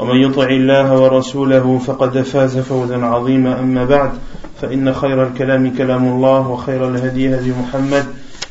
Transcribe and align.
ومن 0.00 0.16
يطع 0.16 0.48
الله 0.48 1.00
ورسوله 1.00 1.78
فقد 1.78 2.22
فاز 2.22 2.58
فوزا 2.58 2.96
عظيما 2.96 3.60
أما 3.60 3.84
بعد 3.84 4.12
فإن 4.60 4.94
خير 4.94 5.22
الكلام 5.26 5.76
كلام 5.76 6.08
الله 6.08 6.48
وخير 6.48 6.88
الهدي 6.88 7.34
هدي 7.34 7.52
محمد 7.52 8.04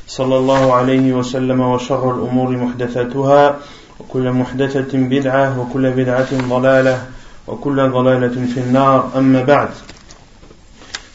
صلى 0.07 0.37
الله 0.37 0.73
عليه 0.73 1.13
وسلم 1.13 1.59
وشر 1.61 2.15
الأمور 2.15 2.49
محدثاتها 2.57 3.59
وكل 3.99 4.31
محدثة 4.31 4.97
بدعة 4.97 5.59
وكل 5.59 5.91
بدعة 5.91 6.49
ضلالة 6.49 7.05
وكل 7.47 7.89
ضلالة 7.89 8.45
في 8.53 8.59
النار 8.59 9.11
أما 9.17 9.43
بعد 9.43 9.69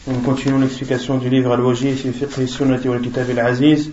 Nous 0.07 0.19
continuons 0.19 0.59
l'explication 0.59 1.17
du 1.17 1.29
livre 1.29 1.53
Al-Wajih 1.53 1.93
fi 1.95 2.11
Fiqh 2.11 2.47
Sunnati 2.47 2.87
wal 2.89 3.01
Kitab 3.01 3.27
al-Aziz. 3.31 3.89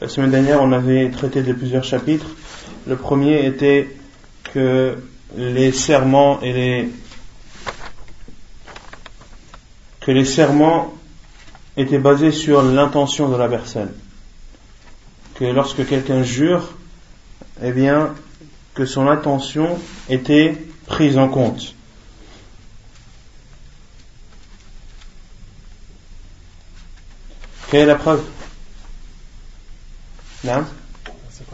La 0.00 0.08
semaine 0.08 0.30
dernière, 0.30 0.62
on 0.62 0.72
avait 0.72 1.10
traité 1.10 1.42
de 1.42 1.52
plusieurs 1.52 1.84
chapitres. 1.84 2.24
Le 2.86 2.96
premier 2.96 3.44
était 3.44 3.88
que 4.54 4.96
les 5.36 5.72
serments 5.72 6.40
et 6.40 6.52
les 6.52 6.88
que 10.00 10.10
les 10.10 10.24
serments 10.24 10.94
étaient 11.76 11.98
basés 11.98 12.32
sur 12.32 12.62
l'intention 12.62 13.28
de 13.28 13.36
la 13.36 13.48
personne. 13.48 13.92
Que 15.34 15.44
lorsque 15.44 15.86
quelqu'un 15.86 16.22
jure, 16.22 16.72
eh 17.62 17.72
bien, 17.72 18.14
que 18.74 18.86
son 18.86 19.08
intention 19.08 19.78
était 20.08 20.56
prise 20.86 21.18
en 21.18 21.28
compte. 21.28 21.74
Quelle 27.70 27.82
est 27.82 27.86
la 27.86 27.96
preuve? 27.96 28.24
Non? 30.44 30.64
C'est 31.30 31.46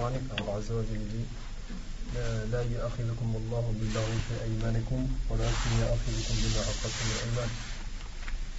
لا 2.51 2.61
يؤاخذكم 2.63 3.35
الله 3.35 3.73
باللغو 3.79 4.13
في 4.27 4.43
أيمانكم 4.43 5.07
ولكن 5.29 5.69
يؤاخذكم 5.79 6.35
بما 6.43 6.61
عقدتم 6.67 7.07
الأيمان 7.15 7.49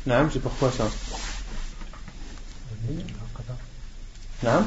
نعم 0.07 0.31
c'est 0.31 0.41
pourquoi 0.41 0.71
ça 0.73 0.89
نعم 4.43 4.65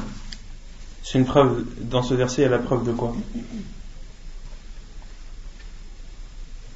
C'est 1.02 1.18
une 1.18 1.24
preuve, 1.24 1.64
dans 1.82 2.02
ce 2.02 2.14
verset, 2.14 2.42
il 2.42 2.44
y 2.44 2.48
a 2.48 2.50
la 2.50 2.58
preuve 2.58 2.84
de 2.84 2.90
quoi 2.90 3.14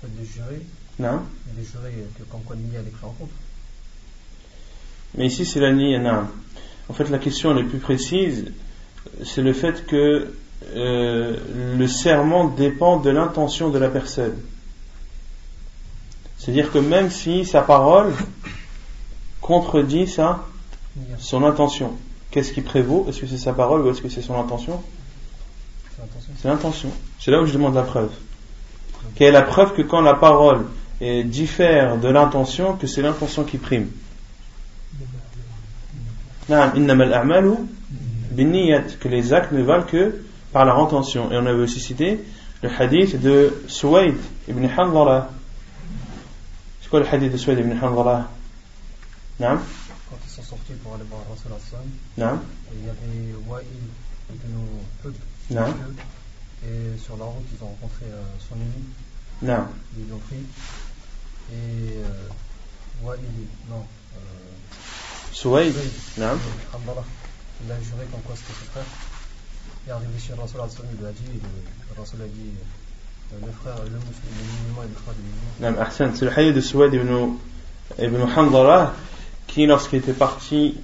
Le 0.03 0.09
fait 0.09 0.21
de 0.21 0.25
jurer, 0.25 0.63
Non 1.01 1.23
de 1.47 1.65
jurer 1.65 2.07
que 2.17 2.23
comme 2.31 2.43
quoi 2.45 2.55
l'idée 2.55 2.77
elle 2.77 2.87
est 2.87 2.91
prise 2.91 3.05
en 3.05 3.13
compte. 3.19 3.31
Mais 5.17 5.27
ici, 5.27 5.45
c'est 5.45 5.59
la 5.59 5.73
niya, 5.73 6.29
En 6.89 6.95
fait, 6.95 7.09
la 7.11 7.19
question 7.19 7.51
elle 7.51 7.65
est 7.65 7.69
plus 7.69 7.81
précise, 7.81 8.53
c'est 9.25 9.43
le 9.43 9.53
fait 9.53 9.85
que 9.87 10.33
euh, 10.74 11.38
le 11.78 11.88
serment 11.88 12.46
dépend 12.46 12.98
de 12.98 13.10
l'intention 13.10 13.70
de 13.70 13.78
la 13.78 13.90
personne. 13.90 14.36
C'est-à-dire 16.38 16.72
que 16.72 16.80
même 16.80 17.10
si 17.10 17.46
sa 17.46 17.62
parole 17.62 18.14
contredit 19.42 20.08
sa, 20.08 20.44
son 21.18 21.44
intention, 21.44 21.94
qu'est-ce 22.32 22.52
qui 22.52 22.62
prévaut? 22.62 23.06
Est-ce 23.08 23.22
que 23.22 23.28
c'est 23.28 23.38
sa 23.38 23.54
parole 23.54 23.82
ou 23.82 23.90
est-ce 23.90 24.02
que 24.02 24.10
c'est 24.10 24.22
son 24.22 24.40
intention? 24.40 24.82
C'est 26.42 26.48
l'intention. 26.48 26.90
C'est 27.20 27.32
là 27.32 27.42
où 27.42 27.46
je 27.46 27.54
demande 27.54 27.76
la 27.76 27.84
preuve. 27.84 28.12
Quelle 29.16 29.30
est 29.30 29.32
la 29.32 29.44
preuve 29.44 29.74
que 29.74 29.82
quand 29.82 30.02
la 30.02 30.16
parole 30.16 30.66
diffère 31.00 31.98
de 31.98 32.10
l'intention, 32.10 32.76
que 32.76 32.88
c'est 32.88 33.02
l'intention 33.02 33.44
qui 33.44 33.58
prime? 33.58 33.90
Que 36.48 36.54
les 39.08 39.34
actes 39.34 39.52
ne 39.52 39.64
valent 39.64 39.84
que 39.84 40.25
par 40.56 40.64
leur 40.64 40.80
intention. 40.80 41.30
Et 41.34 41.36
on 41.36 41.46
avait 41.46 41.60
aussi 41.64 41.82
cité 41.82 42.24
le 42.64 42.70
hadith 42.70 43.20
de 43.22 43.54
Suwaid 43.68 44.16
ibn 44.48 44.66
Hanzala. 44.66 45.30
C'est 46.82 46.90
quoi 46.90 47.02
le 47.02 47.08
hadith 47.14 47.34
de 47.34 47.38
Suwaid 47.38 47.60
ibn 47.60 47.74
Hanzala? 47.74 48.30
Quand 49.38 49.58
ils 50.26 50.30
sont 50.32 50.44
sortis 50.44 50.72
pour 50.82 50.96
aller 50.96 51.04
voir 51.10 51.24
Rasul 51.30 51.52
Non. 52.18 52.40
il 52.74 52.86
y 52.86 52.90
avait 52.90 53.36
Wa'il 53.50 53.66
ibn 54.34 54.56
Hud. 55.04 55.16
Non. 55.52 55.74
Et 56.64 56.98
sur 57.00 57.18
la 57.18 57.26
route, 57.26 57.44
ils 57.54 57.62
ont 57.62 57.68
rencontré 57.68 58.06
euh, 58.06 58.24
son 58.40 58.56
ennemi. 58.56 58.86
Non. 59.42 59.68
Ils 59.98 60.10
l'ont 60.10 60.20
pris. 60.20 60.38
Et 61.52 61.98
euh, 61.98 63.04
Wa'il, 63.04 63.20
non. 63.70 63.84
Euh, 64.16 64.20
Suwaid, 65.34 65.76
non. 66.18 66.40
Il 67.66 67.72
a 67.74 67.82
juré 67.82 68.06
comme 68.10 68.22
quoi 68.22 68.36
c'était 68.38 68.54
son 68.54 68.72
frère 68.72 68.86
chez 69.86 70.34
Rasul 70.34 70.60
il 70.92 71.00
lui 71.00 71.08
a 71.08 71.12
dit, 71.12 71.40
le 73.32 73.52
frère, 73.52 73.76
le 73.84 73.92
musulman 73.92 74.84
et 74.84 74.88
le 74.88 74.96
frère 74.96 75.14
du 75.14 75.22
musulman. 75.62 76.12
C'est 76.16 76.26
le 76.26 76.32
hadith 76.32 76.56
de 76.56 76.62
Souad 76.62 76.94
ibn, 76.94 77.38
ibn 78.00 78.88
qui, 79.48 79.66
lorsqu'il 79.68 80.00
était 80.00 80.14
parti 80.14 80.76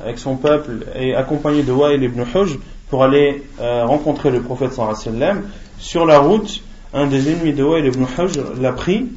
avec 0.00 0.18
son 0.18 0.36
peuple 0.36 0.86
et 0.94 1.14
accompagné 1.14 1.62
de 1.62 1.72
Wa'il 1.72 2.02
ibn 2.02 2.22
Hujj 2.22 2.58
pour 2.88 3.04
aller 3.04 3.44
euh, 3.60 3.84
rencontrer 3.84 4.30
le 4.30 4.40
prophète 4.42 4.72
sallam, 4.72 5.42
sur 5.78 6.06
la 6.06 6.18
route, 6.18 6.62
un 6.94 7.06
des 7.06 7.30
ennemis 7.30 7.52
de 7.52 7.62
Wa'il 7.62 7.86
ibn 7.86 8.04
Hujj 8.04 8.38
l'a 8.58 8.72
pris 8.72 9.08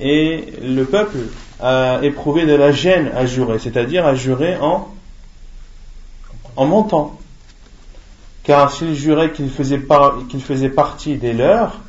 et 0.00 0.54
le 0.62 0.84
peuple 0.84 1.18
a 1.60 1.98
éprouvé 2.02 2.46
de 2.46 2.54
la 2.54 2.72
gêne 2.72 3.10
à 3.14 3.26
jurer, 3.26 3.58
c'est-à-dire 3.58 4.06
à 4.06 4.14
jurer 4.14 4.56
en, 4.56 4.88
en 6.56 6.66
mentant. 6.66 7.18
Car 8.48 8.72
s'ils 8.72 8.94
juraient 8.94 9.30
qu'ils 9.30 9.50
faisaient, 9.50 9.78
faisaient, 10.40 10.70
partie 10.70 11.18
des 11.18 11.34
leurs, 11.34 11.82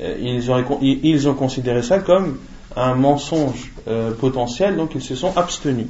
euh, 0.00 0.16
ils, 0.20 0.48
ont, 0.48 0.78
ils, 0.80 1.28
ont 1.28 1.34
considéré 1.34 1.82
ça 1.82 1.98
comme 1.98 2.38
un 2.76 2.94
mensonge 2.94 3.72
euh, 3.88 4.12
potentiel, 4.12 4.76
donc 4.76 4.92
ils 4.94 5.02
se 5.02 5.16
sont 5.16 5.36
abstenus. 5.36 5.88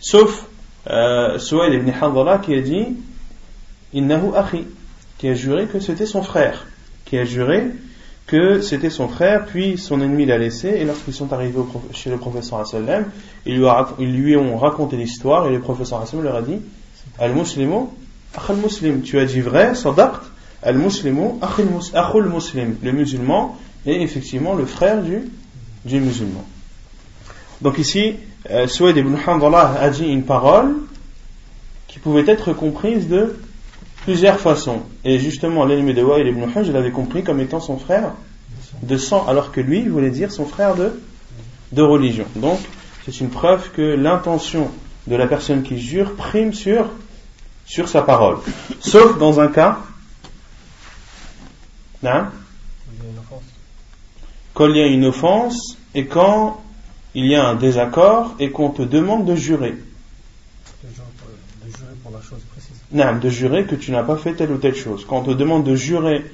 Sauf 0.00 0.48
euh, 0.90 1.38
ibn 1.72 1.88
Hanzala 1.88 2.38
qui 2.38 2.52
a 2.52 2.60
dit 2.62 2.96
Innahu 3.92 4.34
akhi, 4.34 4.64
qui 5.18 5.28
a 5.28 5.34
juré 5.34 5.66
que 5.66 5.78
c'était 5.78 6.06
son 6.06 6.24
frère, 6.24 6.66
qui 7.04 7.16
a 7.16 7.24
juré 7.24 7.70
que 8.26 8.60
c'était 8.60 8.90
son 8.90 9.06
frère, 9.06 9.46
puis 9.46 9.78
son 9.78 10.00
ennemi 10.00 10.26
l'a 10.26 10.36
laissé, 10.36 10.66
et 10.66 10.84
lorsqu'ils 10.84 11.14
sont 11.14 11.32
arrivés 11.32 11.60
chez 11.92 12.10
le 12.10 12.16
professeur 12.16 12.66
sallam, 12.66 13.04
ils, 13.46 13.64
ils 14.00 14.16
lui 14.16 14.36
ont 14.36 14.58
raconté 14.58 14.96
l'histoire, 14.96 15.46
et 15.46 15.52
le 15.52 15.60
professeur 15.60 16.04
sallam 16.08 16.24
leur 16.24 16.34
a 16.34 16.42
dit 16.42 16.58
Al-Muslimu 17.20 17.86
Akhul 18.36 18.56
muslim, 18.56 19.02
tu 19.02 19.18
as 19.18 19.26
dit 19.26 19.40
vrai, 19.40 19.74
sadaqt, 19.74 20.22
al 20.62 20.76
muslimu, 20.76 21.38
akhul 21.40 22.28
muslim, 22.28 22.76
le 22.82 22.92
musulman 22.92 23.56
est 23.86 24.00
effectivement 24.00 24.54
le 24.54 24.66
frère 24.66 25.02
du, 25.02 25.30
du 25.84 26.00
musulman. 26.00 26.44
Donc 27.60 27.78
ici, 27.78 28.14
euh, 28.50 28.66
ibn 28.66 29.14
Hanzala 29.26 29.76
a 29.80 29.90
dit 29.90 30.06
une 30.06 30.24
parole 30.24 30.74
qui 31.86 31.98
pouvait 31.98 32.24
être 32.26 32.52
comprise 32.52 33.08
de 33.08 33.36
plusieurs 34.02 34.40
façons. 34.40 34.82
Et 35.04 35.18
justement, 35.18 35.64
l'ennemi 35.64 35.94
de 35.94 36.02
Wa'il 36.02 36.26
ibn 36.26 36.42
Hujj 36.42 36.70
l'avait 36.70 36.90
compris 36.90 37.22
comme 37.22 37.40
étant 37.40 37.60
son 37.60 37.78
frère 37.78 38.12
de 38.82 38.96
sang, 38.96 39.26
alors 39.28 39.52
que 39.52 39.60
lui 39.60 39.88
voulait 39.88 40.10
dire 40.10 40.32
son 40.32 40.44
frère 40.44 40.74
de, 40.74 40.90
de 41.72 41.82
religion. 41.82 42.26
Donc, 42.36 42.58
c'est 43.04 43.20
une 43.20 43.30
preuve 43.30 43.70
que 43.70 43.82
l'intention 43.82 44.70
de 45.06 45.16
la 45.16 45.26
personne 45.26 45.62
qui 45.62 45.78
jure 45.78 46.14
prime 46.16 46.52
sur 46.52 46.90
sur 47.64 47.88
sa 47.88 48.02
parole. 48.02 48.38
Sauf 48.80 49.18
dans 49.18 49.40
un 49.40 49.48
cas, 49.48 49.78
hein, 52.04 52.30
quand 54.52 54.68
il 54.68 54.76
y 54.76 54.82
a 54.82 54.86
une 54.86 55.04
offense 55.04 55.76
et 55.94 56.06
quand 56.06 56.62
il 57.14 57.26
y 57.26 57.34
a 57.34 57.46
un 57.46 57.54
désaccord 57.54 58.34
et 58.38 58.50
qu'on 58.50 58.70
te 58.70 58.82
demande 58.82 59.24
de 59.24 59.36
jurer. 59.36 59.74
De 60.82 60.88
jurer 60.90 62.42
précise. 62.52 63.20
de 63.20 63.28
jurer 63.28 63.64
que 63.64 63.74
tu 63.74 63.92
n'as 63.92 64.02
pas 64.02 64.16
fait 64.16 64.34
telle 64.34 64.50
ou 64.50 64.58
telle 64.58 64.74
chose. 64.74 65.04
Quand 65.08 65.18
on 65.18 65.24
te 65.24 65.30
demande 65.30 65.64
de 65.64 65.74
jurer 65.74 66.24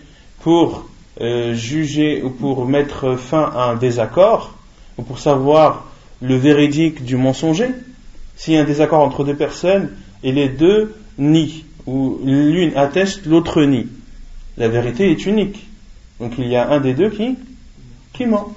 pour 0.41 0.88
euh, 1.21 1.55
juger 1.55 2.23
ou 2.23 2.31
pour 2.31 2.67
mettre 2.67 3.17
fin 3.17 3.50
à 3.55 3.65
un 3.65 3.77
désaccord, 3.77 4.55
ou 4.97 5.03
pour 5.03 5.19
savoir 5.19 5.85
le 6.21 6.37
véridique 6.37 7.05
du 7.05 7.17
mensonger, 7.17 7.69
s'il 8.37 8.55
y 8.55 8.56
a 8.56 8.62
un 8.62 8.65
désaccord 8.65 9.00
entre 9.00 9.25
deux 9.25 9.37
personnes 9.37 9.91
et 10.23 10.32
les 10.32 10.49
deux 10.49 10.94
nient, 11.20 11.64
ou 11.87 12.19
l'une 12.25 12.76
atteste, 12.76 13.26
l'autre 13.26 13.62
nie, 13.62 13.87
la 14.56 14.69
vérité 14.69 15.11
est 15.11 15.26
unique. 15.26 15.67
Donc 16.19 16.34
il 16.38 16.49
y 16.49 16.56
a 16.56 16.70
un 16.70 16.81
des 16.81 16.94
deux 16.94 17.11
qui, 17.11 18.26
ment. 18.26 18.55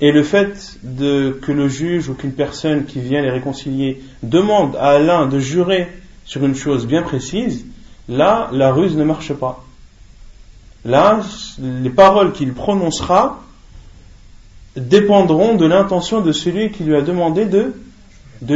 Et 0.00 0.12
le 0.12 0.22
fait 0.22 0.78
que 0.82 1.52
le 1.52 1.68
juge 1.68 2.08
ou 2.08 2.14
qu'une 2.14 2.32
personne 2.32 2.86
qui 2.86 3.00
vient 3.00 3.20
les 3.20 3.30
réconcilier 3.30 4.02
demande 4.22 4.76
à 4.76 4.98
l'un 4.98 5.26
de 5.26 5.38
jurer 5.38 5.88
sur 6.24 6.44
une 6.44 6.54
chose 6.54 6.86
bien 6.86 7.02
précise, 7.02 7.66
là, 8.08 8.48
la 8.52 8.72
ruse 8.72 8.96
ne 8.96 9.04
marche 9.04 9.32
pas. 9.34 9.64
Là, 10.84 11.20
les 11.58 11.90
paroles 11.90 12.32
qu'il 12.32 12.54
prononcera 12.54 13.42
dépendront 14.76 15.54
de 15.54 15.66
l'intention 15.66 16.22
de 16.22 16.32
celui 16.32 16.70
qui 16.70 16.84
lui 16.84 16.96
a 16.96 17.02
demandé 17.02 17.44
de, 17.44 17.74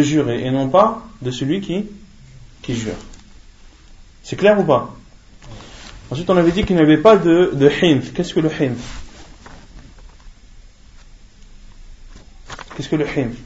jurer 0.00 0.44
et 0.44 0.50
non 0.50 0.68
pas 0.68 1.02
de 1.20 1.30
celui 1.30 1.60
qui 1.60 2.74
jure. 2.74 2.94
C'est 4.24 4.36
clair 4.36 4.58
ou 4.58 4.64
pas 4.64 4.96
Ensuite, 6.10 6.28
on 6.30 6.36
avait 6.36 6.50
dit 6.50 6.64
qu'il 6.64 6.76
n'y 6.76 6.82
avait 6.82 6.98
pas 6.98 7.16
de, 7.16 7.52
de 7.54 7.68
Qu'est-ce 8.14 8.34
que 8.34 8.40
le 8.40 8.48
hinf 8.48 9.02
Qu'est-ce 12.76 12.88
que 12.88 12.96
le 12.96 13.06
hinf 13.06 13.36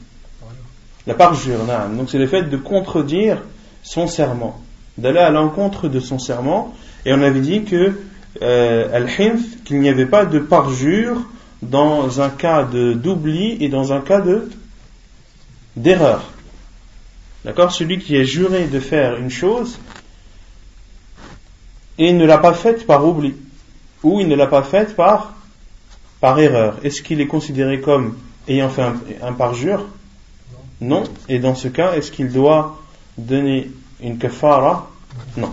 La 1.05 1.13
parjure, 1.13 1.59
donc 1.95 2.09
c'est 2.09 2.17
le 2.17 2.27
fait 2.27 2.43
de 2.43 2.57
contredire 2.57 3.41
son 3.83 4.07
serment, 4.07 4.61
d'aller 4.97 5.19
à 5.19 5.29
l'encontre 5.29 5.87
de 5.87 5.99
son 5.99 6.17
serment. 6.17 6.73
Et 7.05 7.13
on 7.13 7.21
avait 7.21 7.41
dit 7.41 7.63
que 7.63 7.99
euh, 8.41 9.05
qu'il 9.65 9.79
n'y 9.79 9.89
avait 9.89 10.05
pas 10.05 10.25
de 10.25 10.39
parjure 10.39 11.17
dans 11.61 12.21
un 12.21 12.29
cas 12.29 12.63
d'oubli 12.63 13.57
et 13.63 13.69
dans 13.69 13.91
un 13.91 14.01
cas 14.01 14.21
de 14.21 14.49
d'erreur. 15.75 16.23
D'accord? 17.45 17.71
Celui 17.71 17.99
qui 17.99 18.15
est 18.15 18.25
juré 18.25 18.65
de 18.65 18.79
faire 18.79 19.17
une 19.17 19.29
chose 19.29 19.79
et 21.99 22.09
il 22.09 22.17
ne 22.17 22.25
l'a 22.25 22.37
pas 22.37 22.53
faite 22.53 22.87
par 22.87 23.05
oubli 23.05 23.35
ou 24.01 24.21
il 24.21 24.27
ne 24.27 24.35
l'a 24.35 24.47
pas 24.47 24.63
faite 24.63 24.95
par 24.95 26.39
erreur. 26.39 26.77
Est-ce 26.83 27.01
qu'il 27.01 27.19
est 27.19 27.27
considéré 27.27 27.81
comme 27.81 28.17
ayant 28.47 28.69
fait 28.69 28.83
un, 29.21 29.33
parjure? 29.33 29.85
Non. 30.79 31.03
Et 31.27 31.39
dans 31.39 31.55
ce 31.55 31.67
cas, 31.67 31.93
est-ce 31.93 32.11
qu'il 32.11 32.31
doit 32.31 32.79
donner 33.17 33.69
une 34.01 34.17
kafara? 34.17 34.89
Non. 35.35 35.51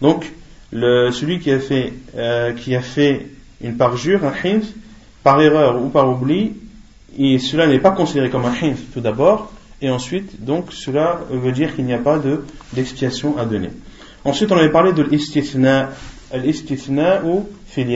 Donc, 0.00 0.30
celui 0.72 1.40
qui 1.40 1.50
a 1.50 1.58
fait, 1.58 1.92
euh, 2.16 2.52
qui 2.52 2.76
a 2.76 2.80
fait 2.80 3.26
une 3.60 3.76
parjure, 3.76 4.24
un 4.24 4.32
hinf, 4.44 4.66
par 5.24 5.40
erreur 5.40 5.82
ou 5.82 5.88
par 5.88 6.08
oubli, 6.08 6.52
cela 7.16 7.66
n'est 7.66 7.80
pas 7.80 7.90
considéré 7.90 8.30
comme 8.30 8.44
un 8.44 8.54
hinf 8.54 8.78
tout 8.94 9.00
d'abord, 9.00 9.52
et 9.80 9.90
ensuite, 9.90 10.32
cela 10.70 11.20
veut 11.30 11.52
dire 11.52 11.74
qu'il 11.74 11.84
n'y 11.84 11.92
a 11.92 11.98
pas 11.98 12.18
de, 12.18 12.44
d'expiation 12.72 13.36
à 13.36 13.44
donner. 13.44 13.70
Ensuite, 14.24 14.52
on 14.52 14.56
avait 14.56 14.70
parlé 14.70 14.92
de 14.92 15.02
l'istithna, 15.02 15.90
l'istithna 16.32 17.24
ou 17.24 17.48
fil 17.66 17.88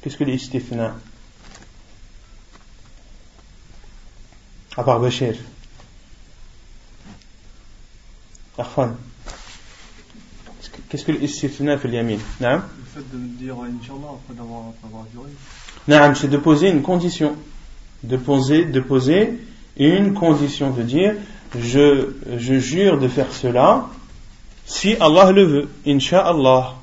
Qu'est-ce 0.00 0.16
que 0.16 0.24
l'istithna 0.24 0.96
À 4.76 4.82
part 4.82 5.00
Bachir. 5.00 5.34
Arfan. 8.56 8.90
Qu'est-ce 10.88 11.04
que 11.04 11.12
l'istithna 11.12 11.78
fil 11.78 11.92
yamin? 11.92 12.18
Le 12.40 12.58
fait 12.92 13.00
de 13.12 13.18
dire 13.18 13.54
Inch'Allah 13.54 14.14
après 14.14 14.34
d'avoir 14.34 15.06
juré. 15.12 16.14
c'est 16.16 16.30
de 16.30 16.36
poser 16.36 16.70
une 16.70 16.82
condition. 16.82 17.36
De 18.02 18.16
poser, 18.16 18.64
de 18.64 18.80
poser 18.80 19.38
une 19.76 20.14
condition, 20.14 20.70
de 20.70 20.82
dire 20.82 21.14
je, 21.56 22.10
je 22.36 22.58
jure 22.58 22.98
de 22.98 23.08
faire 23.08 23.32
cela 23.32 23.88
si 24.68 24.94
Allah 25.00 25.32
le 25.32 25.42
veut, 25.44 25.68
Inch'Allah. 25.86 26.74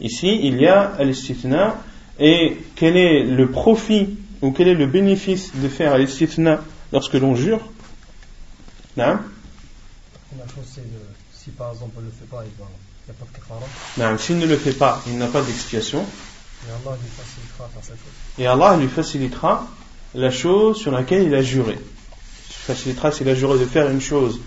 Ici, 0.00 0.40
il 0.42 0.60
y 0.60 0.66
a 0.66 0.96
l'istithna 1.00 1.76
et 2.18 2.58
quel 2.74 2.96
est 2.96 3.22
le 3.22 3.50
profit 3.50 4.18
ou 4.42 4.50
quel 4.50 4.68
est 4.68 4.74
le 4.74 4.86
bénéfice 4.86 5.52
de 5.54 5.68
faire 5.68 5.96
l'istithna 5.96 6.60
lorsque 6.92 7.14
l'on 7.14 7.36
jure? 7.36 7.60
La 8.96 9.20
chose, 10.46 10.64
c'est 10.74 10.82
si 11.32 11.50
par 11.50 11.72
exemple 11.72 11.92
on 11.96 12.00
ne 12.00 12.06
le 12.06 12.12
fait 12.12 12.26
pas, 12.26 12.42
il 12.44 12.50
n'y 12.50 13.10
a 13.10 13.14
pas 13.14 13.24
de 13.24 13.36
kafara. 13.36 14.18
S'il 14.18 14.38
ne 14.38 14.46
le 14.46 14.56
fait 14.56 14.72
pas, 14.72 15.00
il 15.06 15.18
n'a 15.18 15.28
pas 15.28 15.42
d'expiation. 15.42 16.04
Et 18.38 18.46
Allah 18.46 18.76
lui 18.76 18.88
facilitera 18.88 19.66
la 20.14 20.30
chose 20.30 20.76
sur 20.78 20.90
laquelle 20.90 21.22
il 21.24 21.34
a 21.34 21.42
juré. 21.42 21.78
Il 21.78 22.54
facilitera 22.66 23.12
s'il 23.12 23.28
a 23.28 23.34
juré 23.34 23.58
de 23.58 23.64
faire 23.64 23.90
une 23.90 24.00
chose 24.00 24.40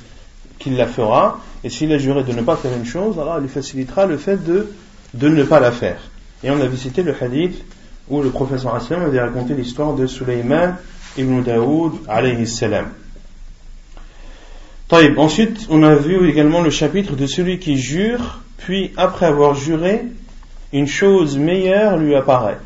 qu'il 0.60 0.76
la 0.78 0.88
fera, 0.88 1.40
et 1.64 1.70
s'il 1.70 1.92
a 1.92 1.98
juré 1.98 2.24
de 2.24 2.32
ne 2.32 2.42
pas 2.42 2.56
faire 2.56 2.76
une 2.76 2.86
chose, 2.86 3.18
Allah 3.20 3.40
lui 3.40 3.50
facilitera 3.50 4.06
le 4.06 4.18
fait 4.18 4.44
de, 4.44 4.68
ne 5.14 5.44
pas 5.44 5.60
la 5.60 5.72
faire. 5.72 6.00
Et 6.44 6.52
on 6.52 6.60
a 6.62 6.68
visité 6.68 7.04
le 7.04 7.16
hadith 7.20 7.64
où 8.10 8.22
le 8.22 8.30
professeur 8.30 8.76
Hassan 8.76 9.02
avait 9.02 9.20
raconté 9.20 9.54
l'histoire 9.56 9.96
de 9.96 10.06
Sulaiman 10.06 10.76
ibn 11.18 11.42
Daoud 11.42 11.94
alayhi 12.08 12.46
salam. 12.48 12.90
Ensuite, 14.92 15.66
on 15.70 15.82
a 15.84 15.96
vu 15.96 16.30
également 16.30 16.62
le 16.62 16.70
chapitre 16.70 17.16
de 17.16 17.26
celui 17.26 17.58
qui 17.60 17.78
jure, 17.78 18.42
puis 18.58 18.92
après 18.98 19.26
avoir 19.26 19.56
juré, 19.56 20.04
une 20.72 20.88
chose 20.88 21.38
meilleure 21.38 21.98
lui 21.98 22.16
apparaît. 22.16 22.60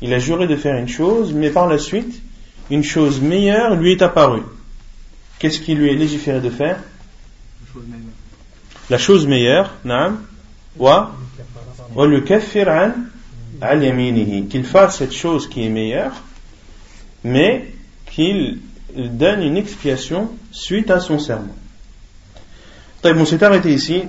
Il 0.00 0.12
a 0.14 0.18
juré 0.18 0.46
de 0.46 0.56
faire 0.56 0.76
une 0.76 0.88
chose, 0.88 1.32
mais 1.32 1.50
par 1.50 1.66
la 1.66 1.78
suite, 1.78 2.22
une 2.70 2.84
chose 2.84 3.20
meilleure 3.20 3.74
lui 3.74 3.92
est 3.92 4.02
apparue. 4.02 4.42
Qu'est-ce 5.38 5.60
qui 5.60 5.74
lui 5.74 5.90
est 5.90 5.96
légiféré 5.96 6.40
de 6.40 6.50
faire? 6.50 6.78
La 8.90 8.98
chose 8.98 9.26
meilleure, 9.26 9.72
naam, 9.84 10.20
le 10.78 12.20
qu'il 14.48 14.64
fasse 14.64 14.98
cette 14.98 15.12
chose 15.14 15.48
qui 15.48 15.64
est 15.64 15.70
meilleure, 15.70 16.12
mais 17.22 17.72
qu'il 18.10 18.58
donne 18.94 19.42
une 19.42 19.56
expiation 19.56 20.30
suite 20.52 20.90
à 20.90 21.00
son 21.00 21.18
serment. 21.18 21.56
on 23.04 23.24
s'est 23.24 23.42
arrêté 23.42 23.72
ici. 23.72 24.02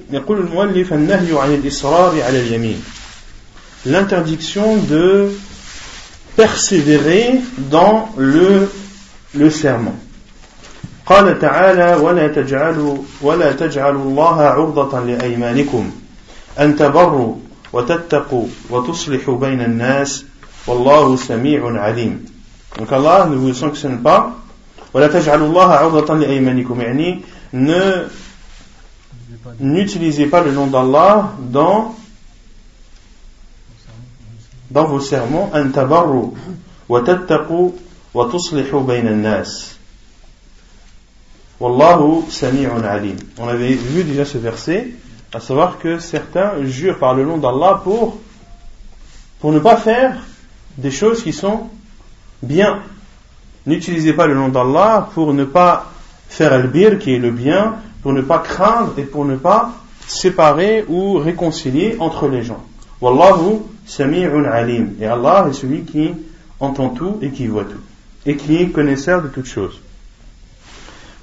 L'interdiction 3.86 4.78
de 4.78 5.32
persévérer 6.36 7.40
dans 7.58 8.10
le 8.18 8.70
serment. 9.50 9.96
قال 11.06 11.40
تعالى 11.40 11.96
ولا 12.02 12.28
تجعلوا 12.28 12.98
ولا 13.22 13.52
تجعلوا 13.52 14.04
الله 14.04 14.42
عرضة 14.42 15.00
لأيمانكم 15.00 15.92
أن 16.60 16.76
تبروا 16.76 17.36
وتتقوا 17.74 18.48
وتصلحوا 18.70 19.38
بين 19.38 19.62
الناس 19.62 20.26
والله 20.68 21.16
سميع 21.16 21.62
عليم. 21.82 22.26
Donc 22.78 22.92
Allah 22.92 23.28
ne 23.30 23.36
vous 23.36 23.54
sanctionne 23.54 24.02
pas. 24.02 24.34
ولا 24.94 25.08
تجعلوا 25.08 25.48
الله 25.48 25.70
عرضة 25.74 26.14
لأيمانكم. 26.14 26.82
يعني 26.82 27.22
ne 27.54 28.08
n'utilisez 29.60 30.26
pas 30.26 30.42
le 30.42 30.52
nom 30.52 30.68
d'Allah 30.68 31.34
dans 31.40 31.94
dans 34.72 34.86
vos 34.86 35.00
sermons. 35.00 35.54
أن 35.54 35.72
تبروا 35.72 36.32
وتتقوا 36.90 37.72
وتصلحوا 38.14 38.82
بين 38.82 39.08
الناس. 39.08 39.75
Wallahu 41.60 42.24
sami'un 42.30 42.84
alim. 42.84 43.16
On 43.40 43.48
avait 43.48 43.74
vu 43.74 44.04
déjà 44.04 44.26
ce 44.26 44.38
verset, 44.38 44.90
à 45.34 45.40
savoir 45.40 45.80
que 45.80 46.00
certains 46.00 46.64
jurent 46.64 47.00
par 47.00 47.14
le 47.14 47.26
nom 47.26 47.38
d'Allah 47.38 47.82
pour, 47.84 48.20
pour 49.40 49.52
ne 49.54 49.60
pas 49.60 49.78
faire 49.78 50.18
des 50.78 50.92
choses 50.92 51.24
qui 51.24 51.32
sont 51.32 51.70
bien. 52.44 52.80
N'utilisez 53.66 54.14
pas 54.14 54.28
le 54.28 54.36
nom 54.36 54.50
d'Allah 54.50 55.10
pour 55.14 55.34
ne 55.34 55.46
pas 55.46 55.92
faire 56.28 56.52
al-bir 56.52 57.00
qui 57.00 57.16
est 57.16 57.20
le 57.20 57.32
bien, 57.32 57.76
pour 58.04 58.12
ne 58.12 58.22
pas 58.22 58.40
craindre 58.40 58.94
et 58.98 59.04
pour 59.04 59.24
ne 59.24 59.38
pas 59.38 59.72
séparer 60.08 60.84
ou 60.90 61.14
réconcilier 61.14 61.96
entre 62.00 62.28
les 62.28 62.44
gens. 62.44 62.64
Wallahu 63.00 63.62
sami'un 63.86 64.44
alim. 64.44 64.96
Et 65.00 65.06
Allah 65.06 65.48
est 65.50 65.54
celui 65.54 65.84
qui 65.84 66.12
entend 66.60 66.90
tout 66.90 67.18
et 67.22 67.32
qui 67.32 67.48
voit 67.48 67.64
tout. 67.64 67.82
Et 68.26 68.36
qui 68.36 68.58
est 68.58 68.68
connaisseur 68.70 69.22
de 69.22 69.30
toutes 69.30 69.46
choses. 69.46 69.80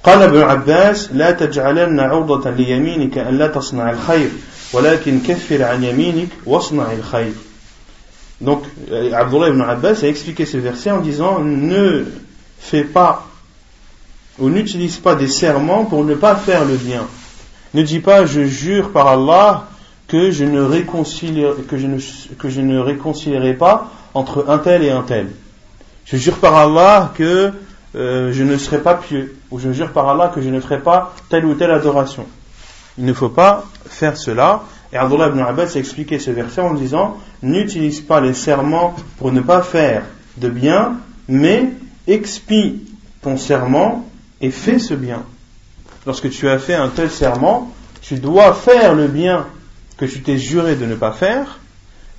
قال 0.04 0.22
ابن 0.22 0.42
عباس 0.42 1.10
لا 1.12 1.30
تجعلن 1.30 2.00
عرضة 2.00 2.50
ليمينك 2.50 3.18
أن 3.18 3.38
لا 3.38 3.46
تصنع 3.46 3.90
الخير 3.90 4.30
ولكن 4.72 5.20
كفر 5.20 5.62
عن 5.62 5.84
يمينك 5.84 6.28
واصنع 6.46 6.92
الخير 6.92 7.32
Donc, 8.40 8.62
euh, 8.92 9.12
Abdullah 9.14 9.48
ibn 9.48 9.60
Abbas 9.62 10.04
a 10.04 10.06
expliqué 10.06 10.46
ce 10.46 10.58
verset 10.58 10.92
en 10.92 11.00
disant 11.00 11.40
ne 11.40 12.04
fais 12.60 12.84
pas 12.84 13.26
ou 14.38 14.48
n'utilise 14.48 14.98
pas 14.98 15.16
des 15.16 15.26
serments 15.26 15.84
pour 15.84 16.04
ne 16.04 16.14
pas 16.14 16.36
faire 16.36 16.64
le 16.64 16.76
bien, 16.76 17.06
Ne 17.74 17.82
dis 17.82 17.98
pas 17.98 18.24
je 18.26 18.44
jure 18.44 18.90
par 18.90 19.08
Allah 19.08 19.68
que 20.06 20.30
je 20.30 20.44
ne 20.44 20.62
réconcilierai, 20.62 21.62
que 21.68 21.76
je 21.76 21.86
ne, 21.86 21.98
que 22.38 22.48
je 22.48 22.60
ne 22.60 22.78
réconcilierai 22.78 23.54
pas 23.54 23.90
entre 24.14 24.46
un 24.48 24.58
tel 24.58 24.82
et 24.82 24.90
un 24.90 25.02
tel. 25.02 25.30
Je 26.06 26.16
jure 26.16 26.38
par 26.38 26.56
Allah 26.56 27.12
que 27.14 27.52
euh, 27.95 28.31
je 28.33 28.43
ne 28.43 28.57
serai 28.57 28.79
pas 28.79 28.95
pieux, 28.95 29.35
ou 29.51 29.59
je 29.59 29.71
jure 29.71 29.91
par 29.91 30.09
Allah 30.09 30.31
que 30.33 30.41
je 30.41 30.49
ne 30.49 30.59
ferai 30.59 30.79
pas 30.79 31.13
telle 31.29 31.45
ou 31.45 31.53
telle 31.53 31.71
adoration. 31.71 32.25
Il 32.97 33.05
ne 33.05 33.13
faut 33.13 33.29
pas 33.29 33.65
faire 33.85 34.17
cela. 34.17 34.63
Et 34.91 34.97
Abdullah 34.97 35.29
ibn 35.29 35.39
Abbas 35.39 35.73
a 35.75 35.79
expliqué 35.79 36.19
ce 36.19 36.31
verset 36.31 36.61
en 36.61 36.73
disant 36.73 37.17
N'utilise 37.41 38.01
pas 38.01 38.21
les 38.21 38.33
serments 38.33 38.95
pour 39.17 39.31
ne 39.31 39.41
pas 39.41 39.61
faire 39.61 40.03
de 40.37 40.49
bien, 40.49 40.97
mais 41.27 41.69
expie 42.07 42.83
ton 43.21 43.37
serment 43.37 44.07
et 44.41 44.51
fais 44.51 44.79
ce 44.79 44.93
bien. 44.93 45.23
Lorsque 46.05 46.29
tu 46.29 46.49
as 46.49 46.59
fait 46.59 46.75
un 46.75 46.89
tel 46.89 47.09
serment, 47.09 47.71
tu 48.01 48.15
dois 48.15 48.53
faire 48.53 48.93
le 48.93 49.07
bien 49.07 49.47
que 49.97 50.05
tu 50.05 50.21
t'es 50.21 50.37
juré 50.37 50.75
de 50.75 50.85
ne 50.85 50.95
pas 50.95 51.11
faire 51.11 51.59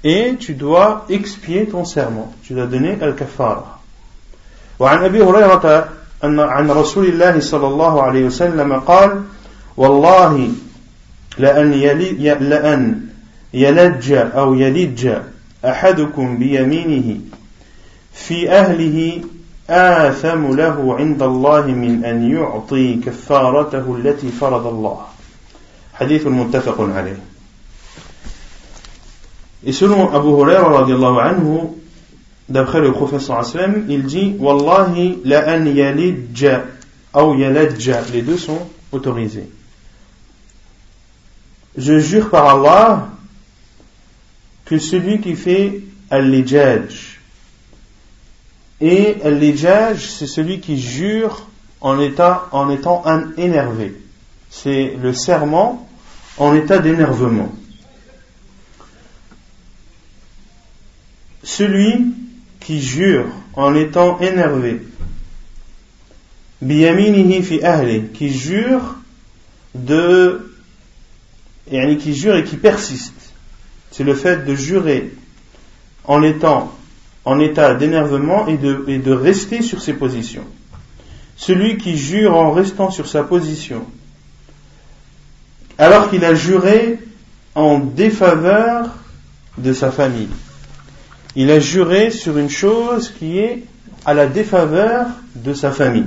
et 0.03 0.37
tu 0.39 0.55
dois 0.55 1.05
expier 1.09 1.67
ton 1.67 1.85
serment. 1.85 2.33
Tu 2.43 2.55
dois 2.55 2.67
donner 2.67 2.99
al-kafara. 3.01 3.74
وعن 4.79 5.05
أبي 5.05 5.23
هريرة 5.23 5.89
أن 6.25 6.41
عن 6.41 6.71
رسول 6.71 7.07
الله 7.07 7.41
صلى 7.41 7.67
الله 7.67 8.03
عليه 8.03 8.25
وسلم 8.25 8.73
قال 8.73 9.23
والله 9.77 10.51
لأن, 11.39 11.73
يلي 11.73 12.35
لأن 12.35 13.01
يلج 13.55 14.13
أو 14.13 14.55
يلج 14.55 15.11
أحدكم 15.65 16.39
بيمينه 16.39 17.21
في 18.13 18.51
أهله 18.51 19.23
آثم 19.71 20.57
له 20.57 20.97
عند 20.99 21.23
الله 21.23 21.67
من 21.67 22.05
أن 22.05 22.31
يعطي 22.31 22.95
كفارته 22.97 23.97
التي 23.97 24.29
فرض 24.29 24.67
الله. 24.67 25.01
حديث 25.95 26.27
متفق 26.27 26.81
عليه. 26.81 27.17
Et 29.67 29.73
selon 29.73 30.13
Abu 30.13 30.29
Huraira 30.37 30.85
d'après 32.49 32.81
le 32.81 32.93
professeur 32.93 33.45
sallam, 33.45 33.87
il 33.89 34.05
dit 34.05 34.35
Wallahi 34.39 35.21
la 35.25 35.57
an 35.57 35.65
yalidja 35.65 36.65
ou 37.15 37.35
yaladja, 37.35 38.03
les 38.13 38.23
deux 38.23 38.39
sont 38.39 38.69
autorisés. 38.93 39.49
Je 41.77 41.99
jure 41.99 42.31
par 42.31 42.49
Allah 42.49 43.09
que 44.65 44.79
celui 44.79 45.21
qui 45.21 45.35
fait 45.35 45.83
al-lijaj, 46.11 47.21
et 48.81 49.17
al-lijaj, 49.25 49.99
c'est 49.99 50.27
celui 50.27 50.61
qui 50.61 50.79
jure 50.79 51.47
en, 51.81 52.01
état, 52.01 52.49
en 52.53 52.71
étant 52.71 53.03
énervé. 53.37 53.95
C'est 54.51 54.97
le 55.01 55.13
serment 55.13 55.89
en 56.39 56.55
état 56.55 56.79
d'énervement. 56.79 57.53
Celui 61.43 62.15
qui 62.65 62.81
jure 62.81 63.27
en 63.53 63.75
étant 63.75 64.19
énervé, 64.21 64.81
qui 68.15 68.31
jure 68.31 68.97
de, 69.75 70.51
qui 71.69 72.15
jure 72.15 72.37
et 72.37 72.45
qui 72.45 72.57
persiste. 72.57 73.33
C'est 73.91 74.03
le 74.03 74.15
fait 74.15 74.47
de 74.47 74.55
jurer 74.55 75.13
en 76.05 76.23
étant 76.23 76.75
en 77.27 77.39
état 77.39 77.75
d'énervement 77.75 78.47
et 78.49 78.57
de 78.57 79.13
rester 79.13 79.63
sur 79.63 79.81
ses 79.81 79.95
positions. 79.95 80.45
Celui 81.37 81.79
qui 81.79 81.97
jure 81.97 82.35
en 82.35 82.51
restant 82.53 82.91
sur 82.91 83.09
sa 83.09 83.25
position, 83.25 83.85
alors 85.77 86.09
qu'il 86.09 86.25
a 86.25 86.35
juré 86.35 86.99
en 87.55 87.79
défaveur 87.79 88.89
de 89.59 89.73
sa 89.73 89.91
famille 89.91 90.29
il 91.37 91.51
a 91.51 91.59
juré 91.59 92.11
sur 92.11 92.39
une 92.39 92.51
chose 92.51 93.13
qui 93.19 93.39
est 93.39 93.65
à 94.05 94.15
la 94.15 94.27
défaveur 94.27 95.07
de 95.35 95.55
sa 95.55 95.73
famille. 95.73 96.07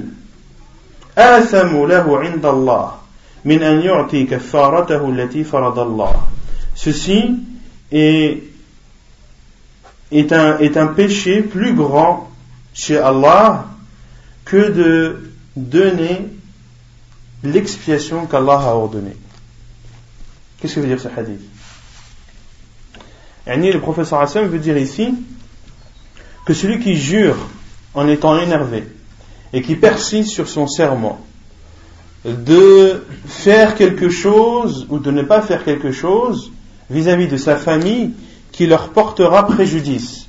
Ceci 6.75 7.35
est, 7.91 8.43
un, 10.31 10.57
est 10.59 10.77
un 10.77 10.87
péché 10.87 11.41
plus 11.41 11.73
grand 11.73 12.29
chez 12.73 12.97
Allah 12.97 13.65
que 14.45 14.69
de 14.69 15.31
donner 15.55 16.27
l'expiation 17.43 18.25
qu'Allah 18.27 18.59
a 18.59 18.75
ordonnée. 18.75 19.17
Qu'est-ce 20.59 20.75
que 20.75 20.79
veut 20.81 20.87
dire 20.87 20.99
ce 21.01 21.07
hadith? 21.07 21.41
Le 23.55 23.79
professeur 23.79 24.19
Hassan 24.19 24.47
veut 24.47 24.59
dire 24.59 24.77
ici 24.77 25.15
que 26.45 26.53
celui 26.53 26.79
qui 26.79 26.95
jure 26.95 27.37
en 27.93 28.07
étant 28.07 28.37
énervé 28.37 28.83
et 29.53 29.61
qui 29.61 29.75
persiste 29.75 30.29
sur 30.29 30.47
son 30.47 30.67
serment 30.67 31.19
de 32.25 33.05
faire 33.25 33.75
quelque 33.75 34.09
chose 34.09 34.85
ou 34.89 34.99
de 34.99 35.11
ne 35.11 35.21
pas 35.21 35.41
faire 35.41 35.63
quelque 35.63 35.91
chose 35.91 36.51
vis-à-vis 36.89 37.27
de 37.27 37.37
sa 37.37 37.55
famille 37.55 38.11
qui 38.51 38.67
leur 38.67 38.89
portera 38.89 39.45
préjudice. 39.47 40.27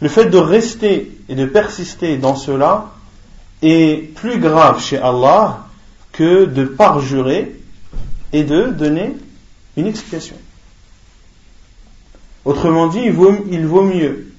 Le 0.00 0.08
fait 0.08 0.26
de 0.26 0.38
rester 0.38 1.12
et 1.28 1.34
de 1.34 1.46
persister 1.46 2.16
dans 2.16 2.34
cela 2.34 2.92
est 3.62 4.14
plus 4.14 4.38
grave 4.38 4.82
chez 4.82 4.98
Allah 4.98 5.66
que 6.12 6.46
de 6.46 6.64
parjurer 6.64 7.56
et 8.32 8.44
de 8.44 8.66
donner 8.66 9.16
une 9.76 9.86
explication. 9.86 10.36
Autrement 12.44 12.86
dit, 12.86 13.00
il 13.00 13.12
vaut, 13.12 13.82
mieux 13.82 14.32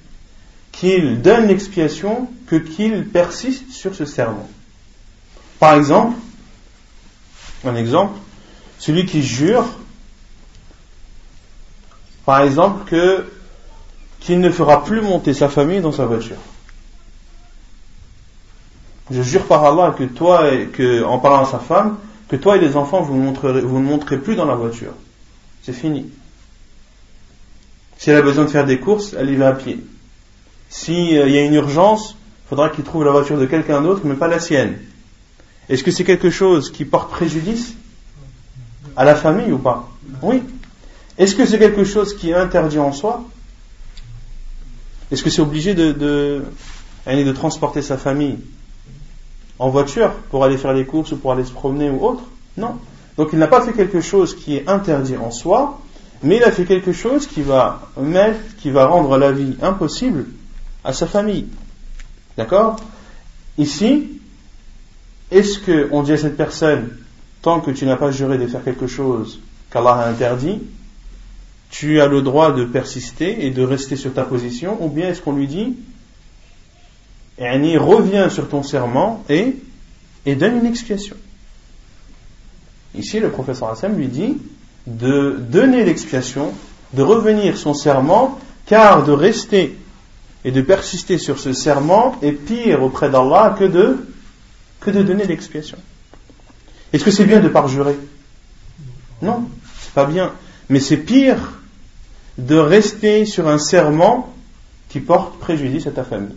qu'il 0.72 1.22
donne 1.22 1.46
l'expiation 1.46 2.28
que 2.46 2.56
qu'il 2.56 3.08
persiste 3.08 3.70
sur 3.70 3.94
ce 3.94 4.04
serment. 4.04 4.48
Par 5.60 5.74
exemple, 5.74 6.16
un 7.64 7.76
exemple, 7.76 8.18
celui 8.78 9.06
qui 9.06 9.22
jure, 9.22 9.64
par 12.24 12.42
exemple, 12.42 12.88
que 12.88 13.26
qu'il 14.18 14.40
ne 14.40 14.50
fera 14.50 14.84
plus 14.84 15.00
monter 15.00 15.34
sa 15.34 15.48
famille 15.48 15.80
dans 15.80 15.90
sa 15.90 16.06
voiture. 16.06 16.36
Je 19.10 19.20
jure 19.20 19.46
par 19.46 19.64
Allah 19.64 19.94
que 19.96 20.04
toi, 20.04 20.48
que, 20.72 21.02
en 21.02 21.18
parlant 21.18 21.42
à 21.42 21.50
sa 21.50 21.58
femme, 21.58 21.98
que 22.28 22.36
toi 22.36 22.56
et 22.56 22.60
les 22.60 22.76
enfants, 22.76 23.02
vous 23.02 23.16
ne 23.16 23.60
vous 23.60 23.78
ne 23.80 23.84
montrerez 23.84 24.18
plus 24.18 24.36
dans 24.36 24.44
la 24.44 24.54
voiture. 24.54 24.92
C'est 25.62 25.72
fini. 25.72 26.10
Si 28.02 28.10
elle 28.10 28.16
a 28.16 28.22
besoin 28.22 28.46
de 28.46 28.50
faire 28.50 28.66
des 28.66 28.80
courses, 28.80 29.14
elle 29.16 29.30
y 29.30 29.36
va 29.36 29.50
à 29.50 29.52
pied. 29.52 29.78
S'il 30.68 31.16
euh, 31.16 31.28
y 31.28 31.38
a 31.38 31.44
une 31.44 31.54
urgence, 31.54 32.16
il 32.44 32.48
faudra 32.48 32.68
qu'il 32.68 32.82
trouve 32.82 33.04
la 33.04 33.12
voiture 33.12 33.38
de 33.38 33.46
quelqu'un 33.46 33.80
d'autre, 33.80 34.00
mais 34.02 34.14
pas 34.14 34.26
la 34.26 34.40
sienne. 34.40 34.76
Est-ce 35.68 35.84
que 35.84 35.92
c'est 35.92 36.02
quelque 36.02 36.28
chose 36.28 36.72
qui 36.72 36.84
porte 36.84 37.12
préjudice 37.12 37.74
à 38.96 39.04
la 39.04 39.14
famille 39.14 39.52
ou 39.52 39.58
pas? 39.58 39.88
Oui. 40.20 40.42
Est-ce 41.16 41.36
que 41.36 41.46
c'est 41.46 41.60
quelque 41.60 41.84
chose 41.84 42.16
qui 42.16 42.30
est 42.30 42.34
interdit 42.34 42.80
en 42.80 42.90
soi? 42.90 43.22
Est-ce 45.12 45.22
que 45.22 45.30
c'est 45.30 45.42
obligé 45.42 45.74
de, 45.74 45.92
de, 45.92 46.42
de 47.06 47.32
transporter 47.32 47.82
sa 47.82 47.96
famille 47.98 48.38
en 49.60 49.68
voiture 49.68 50.10
pour 50.28 50.42
aller 50.42 50.56
faire 50.56 50.72
les 50.72 50.86
courses 50.86 51.12
ou 51.12 51.18
pour 51.18 51.30
aller 51.30 51.44
se 51.44 51.52
promener 51.52 51.88
ou 51.88 52.04
autre? 52.04 52.24
Non. 52.56 52.78
Donc 53.16 53.28
il 53.32 53.38
n'a 53.38 53.46
pas 53.46 53.60
fait 53.60 53.74
quelque 53.74 54.00
chose 54.00 54.34
qui 54.34 54.56
est 54.56 54.68
interdit 54.68 55.16
en 55.16 55.30
soi, 55.30 55.78
mais 56.22 56.36
il 56.36 56.44
a 56.44 56.52
fait 56.52 56.64
quelque 56.64 56.92
chose 56.92 57.26
qui 57.26 57.42
va 57.42 57.88
mettre, 58.00 58.56
qui 58.56 58.70
va 58.70 58.86
rendre 58.86 59.18
la 59.18 59.32
vie 59.32 59.56
impossible 59.60 60.26
à 60.84 60.92
sa 60.92 61.06
famille. 61.06 61.46
D'accord? 62.36 62.76
Ici, 63.58 64.20
est-ce 65.30 65.58
qu'on 65.58 66.02
dit 66.02 66.12
à 66.12 66.16
cette 66.16 66.36
personne, 66.36 66.96
tant 67.42 67.60
que 67.60 67.70
tu 67.70 67.84
n'as 67.86 67.96
pas 67.96 68.10
juré 68.10 68.38
de 68.38 68.46
faire 68.46 68.62
quelque 68.62 68.86
chose 68.86 69.40
qu'Allah 69.70 69.94
a 69.94 70.08
interdit, 70.08 70.60
tu 71.70 72.00
as 72.00 72.06
le 72.06 72.22
droit 72.22 72.52
de 72.52 72.64
persister 72.64 73.46
et 73.46 73.50
de 73.50 73.62
rester 73.62 73.96
sur 73.96 74.12
ta 74.12 74.24
position, 74.24 74.76
ou 74.84 74.88
bien 74.88 75.08
est-ce 75.08 75.22
qu'on 75.22 75.34
lui 75.34 75.48
dit, 75.48 75.76
reviens 77.38 78.28
sur 78.28 78.48
ton 78.48 78.62
serment 78.62 79.24
et, 79.28 79.56
et 80.26 80.34
donne 80.36 80.58
une 80.58 80.66
expiation? 80.66 81.16
Ici, 82.94 83.20
le 83.20 83.30
professeur 83.30 83.70
Hassan 83.70 83.96
lui 83.96 84.08
dit, 84.08 84.36
de 84.86 85.36
donner 85.38 85.84
l'expiation, 85.84 86.52
de 86.92 87.02
revenir 87.02 87.56
son 87.56 87.74
serment, 87.74 88.38
car 88.66 89.04
de 89.04 89.12
rester 89.12 89.78
et 90.44 90.50
de 90.50 90.60
persister 90.60 91.18
sur 91.18 91.38
ce 91.38 91.52
serment 91.52 92.16
est 92.22 92.32
pire 92.32 92.82
auprès 92.82 93.10
d'Allah 93.10 93.54
que 93.58 93.64
de, 93.64 94.06
que 94.80 94.90
de 94.90 95.02
donner 95.02 95.26
l'expiation. 95.26 95.78
Est-ce 96.92 97.04
que 97.04 97.10
c'est 97.10 97.24
bien 97.24 97.40
de 97.40 97.48
parjurer? 97.48 97.96
Non, 99.22 99.48
c'est 99.80 99.92
pas 99.92 100.04
bien. 100.04 100.32
Mais 100.68 100.80
c'est 100.80 100.96
pire 100.96 101.60
de 102.38 102.56
rester 102.56 103.24
sur 103.24 103.48
un 103.48 103.58
serment 103.58 104.34
qui 104.88 105.00
porte 105.00 105.38
préjudice 105.38 105.86
à 105.86 105.90
ta 105.90 106.04
famille. 106.04 106.36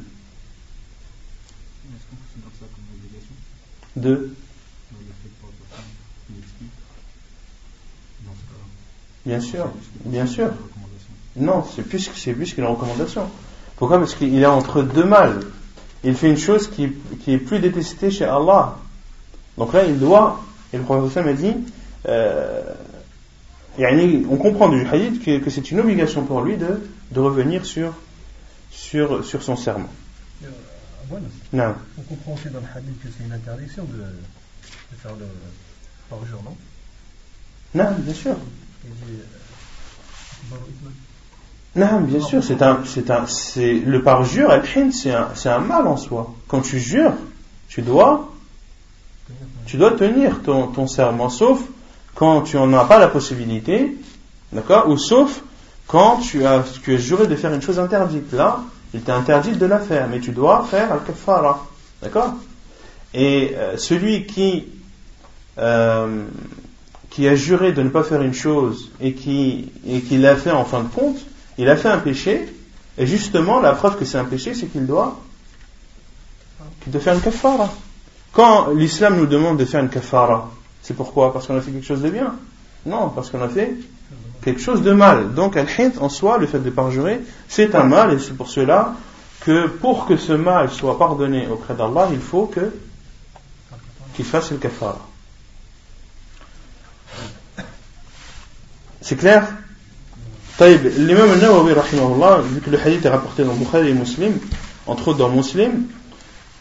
Bien 9.26 9.40
sûr, 9.40 9.72
bien 10.06 10.28
sûr. 10.28 10.52
Non, 11.36 11.66
c'est 11.76 11.82
plus, 11.82 12.12
c'est 12.16 12.34
plus 12.34 12.54
qu'une 12.54 12.66
recommandation. 12.66 13.28
Pourquoi? 13.76 13.98
Parce 14.00 14.16
qu'il 14.16 14.42
est 14.42 14.46
entre 14.46 14.84
deux 14.84 15.04
mâles. 15.04 15.42
Il 16.04 16.16
fait 16.16 16.30
une 16.30 16.38
chose 16.38 16.70
qui, 16.70 16.94
qui, 17.24 17.34
est 17.34 17.38
plus 17.38 17.60
détestée 17.60 18.12
chez 18.12 18.26
Allah. 18.26 18.78
Donc 19.58 19.74
là, 19.74 19.84
il 19.86 19.98
doit, 19.98 20.44
et 20.72 20.78
le 20.78 20.84
prophète 20.84 21.26
m'a 21.26 21.34
dit, 21.34 21.54
euh, 22.08 22.62
on 23.80 24.38
comprend 24.38 24.70
du 24.70 24.86
hadith 24.88 25.24
que, 25.24 25.40
que 25.40 25.50
c'est 25.50 25.72
une 25.72 25.80
obligation 25.80 26.24
pour 26.24 26.42
lui 26.42 26.58
de, 26.58 26.88
de 27.12 27.20
revenir 27.20 27.66
sur, 27.66 27.94
sur, 28.72 29.26
sur 29.26 29.42
son 29.42 29.56
serment. 29.56 29.90
Euh, 30.44 30.48
non. 31.52 31.76
On 31.98 32.02
comprend 32.04 32.34
aussi 32.34 32.50
dans 32.50 32.60
le 32.60 32.66
hadith 32.74 33.02
que 33.02 33.08
c'est 33.18 33.26
une 33.26 33.34
interdiction 33.34 33.84
de, 33.86 33.98
de 33.98 34.98
faire 35.02 35.16
le 35.20 35.26
parjure, 36.10 36.42
non? 36.44 36.56
Non, 37.74 37.92
bien 37.98 38.14
sûr. 38.14 38.36
Non, 41.76 42.00
bien 42.02 42.22
sûr, 42.22 42.42
c'est 42.42 42.62
un, 42.62 42.80
c'est 42.86 43.12
un, 43.12 43.28
c'est 43.28 43.74
le 43.74 44.02
parjure, 44.02 44.50
c'est 44.92 45.12
un, 45.12 45.30
c'est 45.36 45.50
un 45.50 45.60
mal 45.60 45.86
en 45.88 45.98
soi. 45.98 46.34
Quand 46.48 46.62
tu 46.62 46.80
jures, 46.80 47.14
tu 47.68 47.82
dois, 47.82 48.32
tu 49.66 49.76
dois 49.76 49.92
tenir 49.92 50.42
ton, 50.42 50.68
ton 50.68 50.88
serment, 50.88 51.28
sauf 51.30 51.60
quand 52.14 52.44
tu 52.44 52.56
n'en 52.56 52.72
as 52.74 52.86
pas 52.86 52.98
la 52.98 53.10
possibilité, 53.10 53.98
d'accord, 54.54 54.88
ou 54.88 54.98
sauf 54.98 55.42
quand 55.86 56.18
tu 56.18 56.46
as, 56.46 56.64
tu 56.82 56.94
es 56.96 56.98
juré 56.98 57.28
de 57.28 57.36
faire 57.36 57.54
une 57.54 57.62
chose 57.62 57.78
interdite. 57.78 58.32
Là, 58.32 58.62
il 58.94 59.02
t'est 59.02 59.12
interdit 59.12 59.52
de 59.52 59.66
la 59.66 59.80
faire, 59.80 60.08
mais 60.08 60.22
tu 60.22 60.32
dois 60.32 60.64
faire 60.64 60.94
al-kafara, 60.94 61.66
d'accord? 62.02 62.36
Et 63.14 63.52
euh, 63.56 63.76
celui 63.78 64.26
qui 64.26 64.66
euh, 65.58 66.26
qui 67.16 67.30
a 67.30 67.36
juré 67.36 67.72
de 67.72 67.82
ne 67.82 67.88
pas 67.88 68.04
faire 68.04 68.22
une 68.22 68.34
chose 68.34 68.92
et 69.00 69.14
qui, 69.14 69.72
et 69.88 70.02
qui 70.02 70.18
l'a 70.18 70.36
fait 70.36 70.52
en 70.52 70.66
fin 70.66 70.84
de 70.84 70.90
compte, 70.90 71.18
il 71.58 71.70
a 71.70 71.78
fait 71.78 71.88
un 71.88 71.98
péché, 71.98 72.46
et 72.98 73.08
justement, 73.08 73.62
la 73.62 73.72
preuve 73.72 73.98
que 73.98 74.04
c'est 74.04 74.18
un 74.18 74.26
péché, 74.26 74.54
c'est 74.54 74.66
qu'il 74.66 74.86
doit, 74.86 75.18
qu'il 76.82 76.92
doit 76.92 77.00
faire 77.00 77.14
une 77.14 77.22
kafara. 77.22 77.72
Quand 78.34 78.68
l'islam 78.72 79.16
nous 79.16 79.28
demande 79.28 79.56
de 79.56 79.64
faire 79.64 79.80
une 79.80 79.88
kafara, 79.88 80.52
c'est 80.82 80.94
pourquoi? 80.94 81.32
Parce 81.32 81.48
qu'on 81.48 81.56
a 81.56 81.62
fait 81.62 81.72
quelque 81.72 81.88
chose 81.88 82.02
de 82.02 82.10
bien? 82.10 82.36
Non, 82.86 83.08
parce 83.16 83.30
qu'on 83.30 83.42
a 83.42 83.48
fait 83.48 83.74
quelque 84.42 84.60
chose 84.60 84.82
de 84.82 84.92
mal. 84.92 85.34
Donc, 85.34 85.56
al-hint 85.56 85.94
en 86.02 86.10
soi, 86.10 86.38
le 86.38 86.48
fait 86.48 86.60
de 86.60 86.70
parjurer, 86.70 87.22
c'est 87.48 87.76
un 87.76 87.84
mal, 87.84 88.12
et 88.12 88.20
c'est 88.20 88.36
pour 88.36 88.50
cela 88.50 88.94
que 89.40 89.68
pour 89.68 90.06
que 90.06 90.18
ce 90.18 90.34
mal 90.34 90.70
soit 90.70 90.98
pardonné 90.98 91.48
auprès 91.48 91.76
d'Allah, 91.76 92.10
il 92.12 92.20
faut 92.20 92.48
que 92.48 92.74
qu'il 94.16 94.26
fasse 94.26 94.52
le 94.52 94.58
kafara. 94.58 95.00
C'est 99.01 99.17
clair 99.17 99.47
L'imam 100.61 101.39
Nawawi, 101.41 101.73
rahimahullah, 101.73 102.43
vu 102.43 102.61
que 102.61 102.69
le 102.69 102.79
hadith 102.79 103.03
est 103.07 103.09
rapporté 103.09 103.45
dans 103.45 103.55
Bukhari 103.55 103.89
et 103.89 103.95
Muslim, 103.95 104.39
entre 104.87 105.09
autres 105.09 105.19
dans 105.19 105.31
Muslim, 105.31 105.87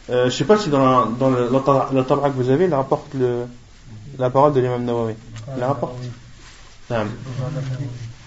euh, 0.09 0.21
je 0.21 0.25
ne 0.25 0.29
sais 0.29 0.45
pas 0.45 0.57
si 0.57 0.69
dans 0.69 0.79
la, 0.79 1.07
dans 1.19 1.29
le, 1.29 1.49
la, 1.51 2.03
tabra 2.03 2.29
que 2.29 2.35
vous 2.35 2.49
avez, 2.49 2.63
il 2.63 2.73
rapporte 2.73 3.13
le, 3.13 3.43
la 4.17 4.29
parole 4.29 4.53
de 4.53 4.61
l'imam 4.61 4.85
Nawawi. 4.85 5.15
Il 5.53 5.59
la 5.59 5.67
rapporte 5.67 5.95
نعم 6.89 7.07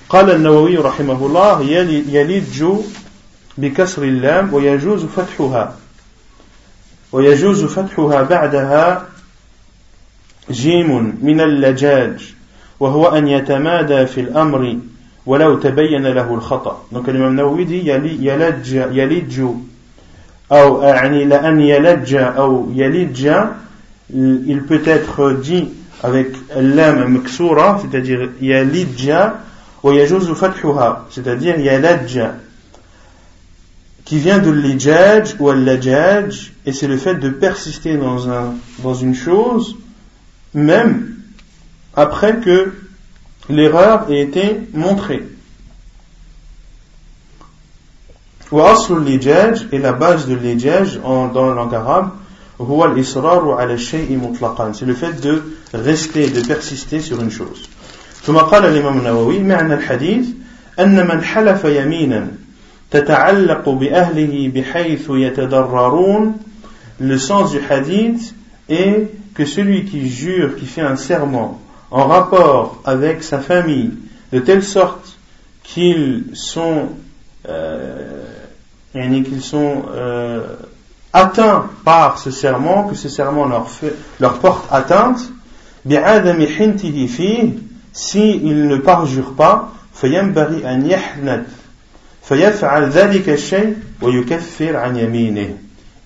قال 0.09 0.31
النووي 0.31 0.77
رحمه 0.77 1.27
الله 1.27 1.63
يلج 2.09 2.65
بكسر 3.59 4.03
اللام 4.03 4.55
ويجوز 4.55 5.05
فتحها 5.05 5.77
ويجوز 7.13 7.65
فتحها 7.65 8.23
بعدها 8.23 9.07
جيم 10.52 11.18
من 11.22 11.42
اللجاج 11.42 12.34
وهو 12.80 13.06
أن 13.08 13.28
يتمادى 13.28 14.06
في 14.06 14.22
الأمر 14.22 14.78
ولو 15.26 15.56
تبين 15.56 16.08
له 16.08 16.34
الخطأ 16.34 16.86
donc 16.92 17.08
l'imam 17.08 17.36
Nawawi 17.36 17.66
dit 17.66 17.86
يلج 17.86 18.72
يلج 18.92 19.42
أو 20.52 20.82
يعني 20.82 21.26
لأن 21.26 21.62
يلج 21.62 22.16
أو 22.16 22.72
يلج 22.76 23.32
il 24.14 24.64
peut 24.64 24.88
être 24.88 25.34
dit 25.34 25.68
avec 26.04 26.28
l'âme 26.56 27.08
مكسورة 27.08 27.82
c'est-à-dire 27.82 28.30
يلج 28.42 29.14
ويجوز 29.84 30.30
فتحها 30.32 31.06
c'est-à-dire 31.12 31.60
يلج 31.60 32.28
qui 34.06 34.20
vient 34.20 34.40
de 34.40 34.52
l'ijaj 34.52 35.36
ou 35.40 35.50
al-lajaj 35.50 36.54
et 36.66 36.72
c'est 36.72 36.88
le 36.88 36.96
fait 36.96 37.16
de 37.16 37.30
persister 37.30 37.98
dans, 37.98 38.30
un, 38.30 38.54
dans 38.82 38.94
une 38.94 39.14
chose 39.14 39.76
même 40.55 41.17
après 41.95 42.41
que 42.41 42.73
l'erreur 43.49 44.11
ait 44.11 44.21
été 44.21 44.61
montrée. 44.73 45.25
et 48.53 49.79
la 49.79 49.93
base 49.93 50.27
de 50.27 50.35
l'ijaj 50.35 51.01
dans 51.01 51.49
la 51.49 51.55
langue 51.55 51.75
arabe 51.75 52.11
c'est 54.75 54.87
le 54.87 54.95
fait 54.95 55.21
de 55.21 55.43
rester, 55.73 56.29
de 56.29 56.41
persister 56.47 57.01
sur 57.01 57.21
une 57.21 57.31
chose. 57.31 57.69
ثم 58.25 58.37
قال 58.37 58.65
الإمام 58.65 58.99
النووي 58.99 59.39
معنى 59.39 59.75
الحديث 59.75 60.27
أن 60.79 61.07
من 61.09 61.23
حلف 61.23 61.65
يمينا 61.65 62.29
تتعلق 62.91 63.69
بأهله 63.69 64.53
بحيث 64.55 65.11
يتضررون 65.11 66.35
le 67.01 67.19
sens 67.19 67.51
du 67.51 67.59
hadith 67.69 68.35
est 68.69 69.11
que 69.38 69.46
celui 69.46 69.86
qui 69.86 70.10
jure, 70.10 70.56
qui 70.56 70.66
fait 70.66 70.82
un 70.82 70.96
serment 70.96 71.62
en 71.92 72.08
rapport 72.08 72.82
avec 72.86 73.22
sa 73.22 73.38
famille, 73.38 73.92
de 74.34 74.40
telle 74.40 74.64
sorte 74.64 75.16
qu'ils 75.64 76.32
sont, 76.34 76.90
euh, 77.48 78.24
sont 79.40 79.84
euh, 79.96 80.56
atteints 81.14 81.70
par 81.86 82.18
ce 82.18 82.32
serment, 82.32 82.86
que 82.86 82.96
ce 82.96 83.10
serment 83.10 83.46
leur, 83.46 83.70
fait, 83.70 83.94
leur 84.20 84.40
porte 84.40 84.66
atteinte, 84.72 85.20
si 87.94 88.42
il 88.44 88.68
ne 88.68 88.78
parjure 88.78 89.34
pas, 89.34 89.72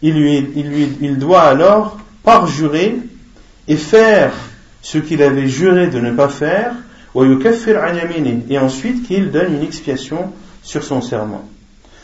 il 0.04 0.14
lui, 0.14 0.50
il, 0.56 0.70
lui, 0.70 0.98
il 1.02 1.18
doit 1.18 1.42
alors 1.42 1.98
parjurer 2.24 2.98
et 3.69 3.77
faire 3.77 4.33
ce 4.83 4.99
qu'il 4.99 5.23
avait 5.23 5.49
juré 5.49 5.89
de 5.89 6.01
ne 6.01 6.13
pas 6.13 6.29
faire, 6.29 6.73
et 8.49 8.59
ensuite 8.59 9.07
qu'il 9.07 9.31
donne 9.31 9.55
une 9.55 9.63
expiation 9.63 10.33
sur 10.63 10.85
son 10.85 11.01
serment. 11.01 11.49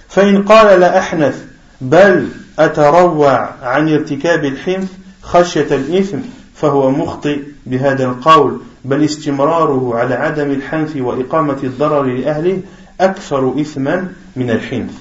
فإن 0.08 0.42
قال 0.44 0.80
لا 0.80 0.98
أحنث 0.98 1.34
بل 1.80 2.28
أتروع 2.58 3.50
عن 3.62 3.88
ارتكاب 3.88 4.44
الحنث 4.44 4.88
خشية 5.22 5.66
الإثم 5.70 6.18
فهو 6.54 6.90
مخطئ 6.90 7.40
بهذا 7.66 8.04
القول 8.04 8.60
بل 8.84 9.04
استمراره 9.04 9.92
على 9.94 10.14
عدم 10.14 10.50
الحنث 10.50 10.96
وإقامة 10.96 11.58
الضرر 11.64 12.02
لأهله 12.02 12.60
أكثر 13.00 13.60
إثما 13.60 14.08
من 14.36 14.50
الحنث. 14.50 14.92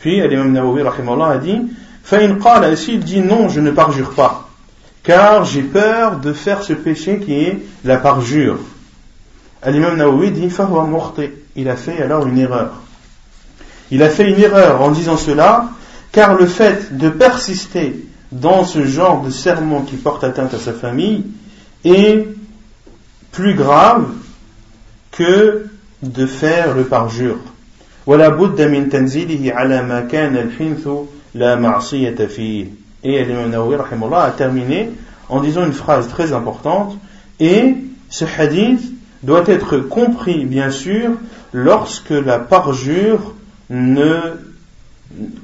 Puis 0.00 0.20
l'imam 0.28 0.52
Nawawi 0.52 0.82
rahimahullah 0.82 1.30
a 1.30 1.38
dit 1.38 1.62
فإن 2.04 2.38
قال 2.42 2.76
s'il 2.76 3.00
dit 3.00 3.20
non 3.20 3.48
je 3.48 3.60
ne 3.60 3.70
parjure 3.70 4.10
pas 4.10 4.47
car 5.03 5.45
j'ai 5.45 5.63
peur 5.63 6.19
de 6.19 6.33
faire 6.33 6.63
ce 6.63 6.73
péché 6.73 7.19
qui 7.19 7.33
est 7.33 7.59
la 7.83 7.97
parjure. 7.97 8.59
Al-Imam 9.61 9.97
Nawawi 9.97 10.31
dit 10.31 10.49
Il 11.55 11.69
a 11.69 11.75
fait 11.75 12.01
alors 12.01 12.27
une 12.27 12.37
erreur. 12.37 12.71
Il 13.91 14.03
a 14.03 14.09
fait 14.09 14.29
une 14.29 14.39
erreur 14.39 14.81
en 14.81 14.91
disant 14.91 15.17
cela, 15.17 15.69
car 16.11 16.35
le 16.35 16.45
fait 16.45 16.97
de 16.97 17.09
persister 17.09 18.05
dans 18.31 18.63
ce 18.63 18.85
genre 18.85 19.23
de 19.23 19.29
serment 19.29 19.81
qui 19.81 19.95
porte 19.95 20.23
atteinte 20.23 20.53
à 20.53 20.59
sa 20.59 20.73
famille 20.73 21.25
est 21.83 22.27
plus 23.31 23.55
grave 23.55 24.05
que 25.11 25.65
de 26.03 26.25
faire 26.25 26.75
le 26.75 26.83
parjure. 26.83 27.39
Et 33.03 33.23
l'imam 33.23 33.49
Nawawi 33.49 33.77
a 34.15 34.31
terminé 34.31 34.91
en 35.29 35.41
disant 35.41 35.65
une 35.65 35.73
phrase 35.73 36.07
très 36.07 36.33
importante 36.33 36.97
et 37.39 37.75
ce 38.09 38.25
hadith 38.25 38.81
doit 39.23 39.43
être 39.47 39.77
compris 39.77 40.45
bien 40.45 40.71
sûr 40.71 41.11
lorsque 41.53 42.09
la 42.09 42.39
parjure 42.39 43.33
ne 43.69 44.37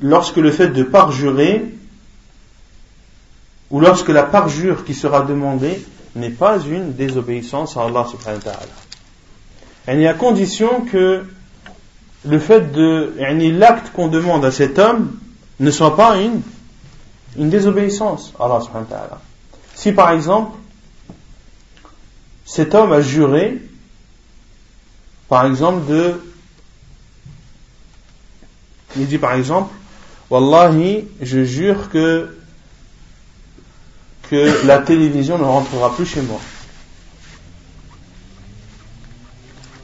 lorsque 0.01 0.37
le 0.37 0.51
fait 0.51 0.69
de 0.69 0.83
parjurer 0.83 1.65
ou 3.71 3.79
lorsque 3.79 4.09
la 4.09 4.23
parjure 4.23 4.83
qui 4.85 4.93
sera 4.93 5.21
demandée 5.21 5.81
n'est 6.15 6.29
pas 6.29 6.59
une 6.59 6.93
désobéissance 6.93 7.77
à 7.77 7.83
Allah 7.83 8.05
subhanahu 8.09 8.41
wa 8.45 8.51
ta'ala. 9.87 9.99
Y 9.99 10.07
a 10.07 10.13
condition 10.13 10.81
que 10.81 11.23
le 12.25 12.39
fait 12.39 12.71
de 12.71 13.13
l'acte 13.57 13.91
qu'on 13.93 14.07
demande 14.07 14.45
à 14.45 14.51
cet 14.51 14.79
homme 14.79 15.11
ne 15.59 15.71
soit 15.71 15.95
pas 15.95 16.17
une 16.17 16.41
une 17.37 17.49
désobéissance 17.49 18.33
à 18.39 18.45
Allah 18.45 18.61
subhanahu 18.61 18.87
wa 18.89 18.97
ta'ala. 18.97 19.21
Si 19.73 19.91
par 19.91 20.11
exemple, 20.11 20.57
cet 22.45 22.75
homme 22.75 22.93
a 22.93 23.01
juré 23.01 23.59
par 25.27 25.45
exemple, 25.45 25.85
de. 25.87 26.21
Il 28.97 29.07
dit 29.07 29.17
par 29.17 29.33
exemple, 29.33 29.73
Wallahi, 30.29 31.07
je 31.21 31.43
jure 31.43 31.89
que, 31.89 32.37
que 34.29 34.65
la 34.65 34.79
télévision 34.79 35.37
ne 35.37 35.43
rentrera 35.43 35.93
plus 35.95 36.05
chez 36.05 36.21
moi. 36.21 36.39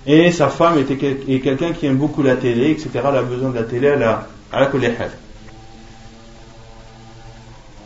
Et 0.05 0.31
sa 0.31 0.49
femme 0.49 0.79
était 0.79 0.97
quelqu'un 0.97 1.73
qui 1.73 1.85
aime 1.85 1.97
beaucoup 1.97 2.23
la 2.23 2.35
télé, 2.35 2.71
etc. 2.71 2.89
Elle 2.95 3.17
a 3.17 3.23
besoin 3.23 3.49
de 3.49 3.55
la 3.55 3.63
télé 3.63 3.89
à 3.89 3.95
la, 3.95 4.27
à 4.51 4.61
la 4.61 4.67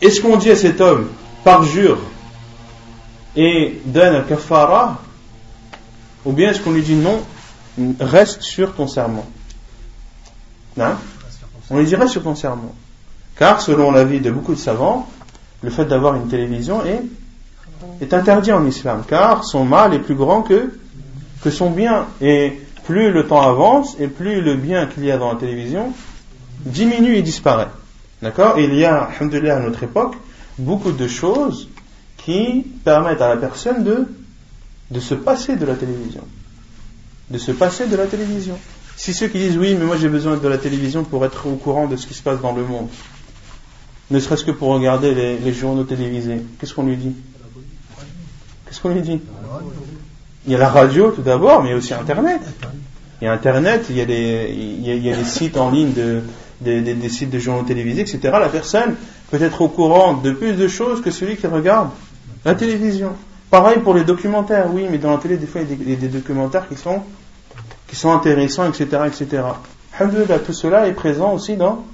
Est-ce 0.00 0.20
qu'on 0.20 0.36
dit 0.36 0.50
à 0.50 0.56
cet 0.56 0.80
homme, 0.80 1.08
par 1.44 1.62
jure, 1.64 1.98
et 3.34 3.80
donne 3.84 4.16
un 4.16 4.22
kafara, 4.22 5.00
ou 6.24 6.32
bien 6.32 6.50
est-ce 6.50 6.60
qu'on 6.60 6.72
lui 6.72 6.82
dit 6.82 6.94
non, 6.94 7.22
reste 8.00 8.42
sur 8.42 8.74
ton 8.74 8.86
serment? 8.86 9.26
Non 10.76 10.94
On 11.70 11.78
lui 11.78 11.86
dit 11.86 11.96
reste 11.96 12.12
sur 12.12 12.22
ton 12.22 12.34
serment. 12.34 12.74
Car 13.36 13.60
selon 13.60 13.90
l'avis 13.90 14.20
de 14.20 14.30
beaucoup 14.30 14.54
de 14.54 14.58
savants, 14.58 15.08
le 15.62 15.70
fait 15.70 15.84
d'avoir 15.84 16.14
une 16.14 16.28
télévision 16.28 16.82
est, 16.84 18.12
interdit 18.12 18.52
en 18.52 18.66
islam, 18.66 19.04
car 19.06 19.44
son 19.44 19.64
mal 19.64 19.94
est 19.94 19.98
plus 19.98 20.14
grand 20.14 20.42
que 20.42 20.70
son 21.50 21.70
bien. 21.70 22.06
Et 22.20 22.58
plus 22.86 23.10
le 23.10 23.26
temps 23.26 23.42
avance 23.42 23.96
et 23.98 24.06
plus 24.06 24.40
le 24.40 24.54
bien 24.54 24.86
qu'il 24.86 25.04
y 25.04 25.10
a 25.10 25.18
dans 25.18 25.32
la 25.32 25.38
télévision 25.38 25.92
diminue 26.64 27.16
et 27.16 27.22
disparaît. 27.22 27.68
D'accord? 28.22 28.58
Il 28.58 28.74
y 28.74 28.84
a, 28.84 29.04
alhamdoulilah, 29.04 29.56
à 29.56 29.60
notre 29.60 29.82
époque, 29.82 30.14
beaucoup 30.58 30.92
de 30.92 31.06
choses 31.06 31.68
qui 32.16 32.66
permettent 32.84 33.20
à 33.20 33.28
la 33.28 33.36
personne 33.36 33.84
de, 33.84 34.06
de 34.90 35.00
se 35.00 35.14
passer 35.14 35.56
de 35.56 35.66
la 35.66 35.74
télévision. 35.74 36.22
De 37.30 37.38
se 37.38 37.52
passer 37.52 37.86
de 37.86 37.96
la 37.96 38.06
télévision. 38.06 38.58
Si 38.96 39.12
ceux 39.12 39.28
qui 39.28 39.38
disent 39.38 39.58
oui, 39.58 39.76
mais 39.78 39.84
moi 39.84 39.96
j'ai 39.96 40.08
besoin 40.08 40.36
de 40.36 40.48
la 40.48 40.56
télévision 40.56 41.04
pour 41.04 41.24
être 41.24 41.46
au 41.46 41.56
courant 41.56 41.86
de 41.86 41.96
ce 41.96 42.06
qui 42.06 42.14
se 42.14 42.22
passe 42.22 42.40
dans 42.40 42.52
le 42.52 42.64
monde, 42.64 42.88
ne 44.10 44.18
serait-ce 44.18 44.44
que 44.44 44.52
pour 44.52 44.68
regarder 44.68 45.14
les, 45.14 45.52
journaux 45.52 45.84
télévisés, 45.84 46.40
qu'est-ce 46.58 46.72
qu'on 46.72 46.84
lui 46.84 46.96
dit? 46.96 47.14
Qu'est-ce 48.64 48.80
qu'on 48.80 48.90
lui 48.90 49.02
dit? 49.02 49.20
Il 50.46 50.52
y 50.52 50.54
a 50.54 50.58
la 50.58 50.68
radio 50.68 51.10
tout 51.10 51.22
d'abord, 51.22 51.62
mais 51.62 51.68
il 51.68 51.72
y 51.72 51.74
a 51.74 51.78
aussi 51.78 51.92
Internet. 51.92 52.40
Il 53.20 53.24
y 53.24 53.28
a 53.28 53.32
Internet, 53.32 53.86
il 53.90 53.96
y 53.96 54.00
a 54.00 54.04
des, 54.04 54.54
il 54.56 54.86
y 54.86 55.12
a, 55.12 55.16
des 55.16 55.24
sites 55.24 55.56
en 55.56 55.70
ligne, 55.70 55.92
de, 55.92 56.22
des, 56.60 57.08
sites 57.08 57.30
de 57.30 57.38
journaux 57.38 57.62
télévisés, 57.62 58.02
etc. 58.02 58.18
La 58.24 58.48
personne 58.48 58.94
peut 59.30 59.42
être 59.42 59.60
au 59.62 59.68
courant 59.68 60.14
de 60.14 60.32
plus 60.32 60.52
de 60.52 60.68
choses 60.68 61.02
que 61.02 61.10
celui 61.10 61.36
qui 61.36 61.46
regarde 61.46 61.90
la 62.44 62.54
télévision. 62.54 63.12
Pareil 63.50 63.78
pour 63.78 63.94
les 63.94 64.04
documentaires, 64.04 64.66
oui, 64.72 64.86
mais 64.90 64.98
dans 64.98 65.10
la 65.10 65.18
télé, 65.18 65.36
des 65.36 65.46
fois, 65.46 65.60
il 65.60 65.90
y 65.90 65.92
a 65.92 65.96
des, 65.96 66.08
documentaires 66.08 66.68
qui 66.68 66.76
sont, 66.76 67.02
qui 67.86 67.96
sont 67.96 68.10
intéressants, 68.10 68.68
etc., 68.68 69.02
etc. 69.06 69.42
Alhamdulillah, 69.98 70.40
tout 70.40 70.52
cela 70.52 70.86
est 70.88 70.92
présent 70.92 71.32
aussi 71.32 71.56
dans, 71.56 71.84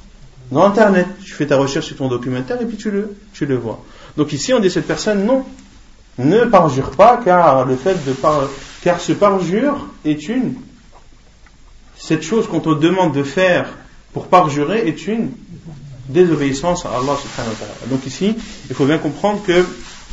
dans 0.50 0.64
Internet. 0.64 1.06
Tu 1.22 1.32
fais 1.32 1.46
ta 1.46 1.56
recherche 1.56 1.86
sur 1.86 1.96
ton 1.96 2.08
documentaire 2.08 2.60
et 2.60 2.64
puis 2.64 2.76
tu 2.76 2.90
le, 2.90 3.14
tu 3.32 3.46
le 3.46 3.56
vois. 3.56 3.82
Donc 4.16 4.32
ici, 4.32 4.52
on 4.54 4.60
dit 4.60 4.70
cette 4.70 4.86
personne, 4.86 5.24
non, 5.24 5.44
ne 6.18 6.44
parjure 6.44 6.90
pas, 6.90 7.20
car 7.24 7.64
le 7.64 7.76
fait 7.76 8.04
de 8.06 8.12
par, 8.12 8.48
car 8.82 9.00
ce 9.00 9.12
parjure 9.12 9.86
est 10.04 10.28
une, 10.28 10.54
cette 11.96 12.22
chose 12.22 12.48
qu'on 12.48 12.60
te 12.60 12.74
demande 12.74 13.14
de 13.14 13.22
faire 13.22 13.68
pour 14.12 14.26
parjurer 14.26 14.86
est 14.88 15.06
une 15.06 15.30
désobéissance 16.08 16.84
à 16.84 16.90
Allah 16.90 17.16
subhanahu 17.16 17.52
wa 17.52 17.58
ta'ala. 17.58 17.90
Donc 17.90 18.06
ici, 18.06 18.36
il 18.68 18.74
faut 18.74 18.86
bien 18.86 18.98
comprendre 18.98 19.42
que 19.42 19.64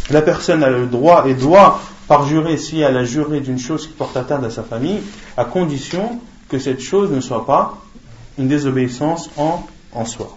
la 0.09 0.21
personne 0.21 0.63
a 0.63 0.69
le 0.69 0.87
droit 0.87 1.27
et 1.27 1.33
doit 1.33 1.81
parjurer 2.07 2.57
si 2.57 2.79
elle 2.79 2.97
a 2.97 3.03
juré 3.03 3.39
d'une 3.41 3.59
chose 3.59 3.87
qui 3.87 3.93
porte 3.93 4.17
atteinte 4.17 4.43
à 4.43 4.49
sa 4.49 4.63
famille, 4.63 5.01
à 5.37 5.45
condition 5.45 6.19
que 6.47 6.57
cette 6.57 6.79
chose 6.81 7.11
ne 7.11 7.21
soit 7.21 7.45
pas 7.45 7.77
une 8.37 8.47
désobéissance 8.47 9.29
en, 9.37 9.65
en 9.93 10.05
soi. 10.05 10.35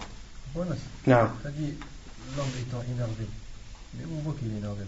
Voilà. 0.53 0.71
Non. 1.07 1.15
Dit 1.57 1.73
l'homme 2.37 2.45
étant 2.59 2.83
énervé. 2.93 3.27
Mais 3.97 4.03
on 4.15 4.21
voit 4.23 4.35
qu'il 4.39 4.49
est 4.53 4.57
énervé. 4.57 4.83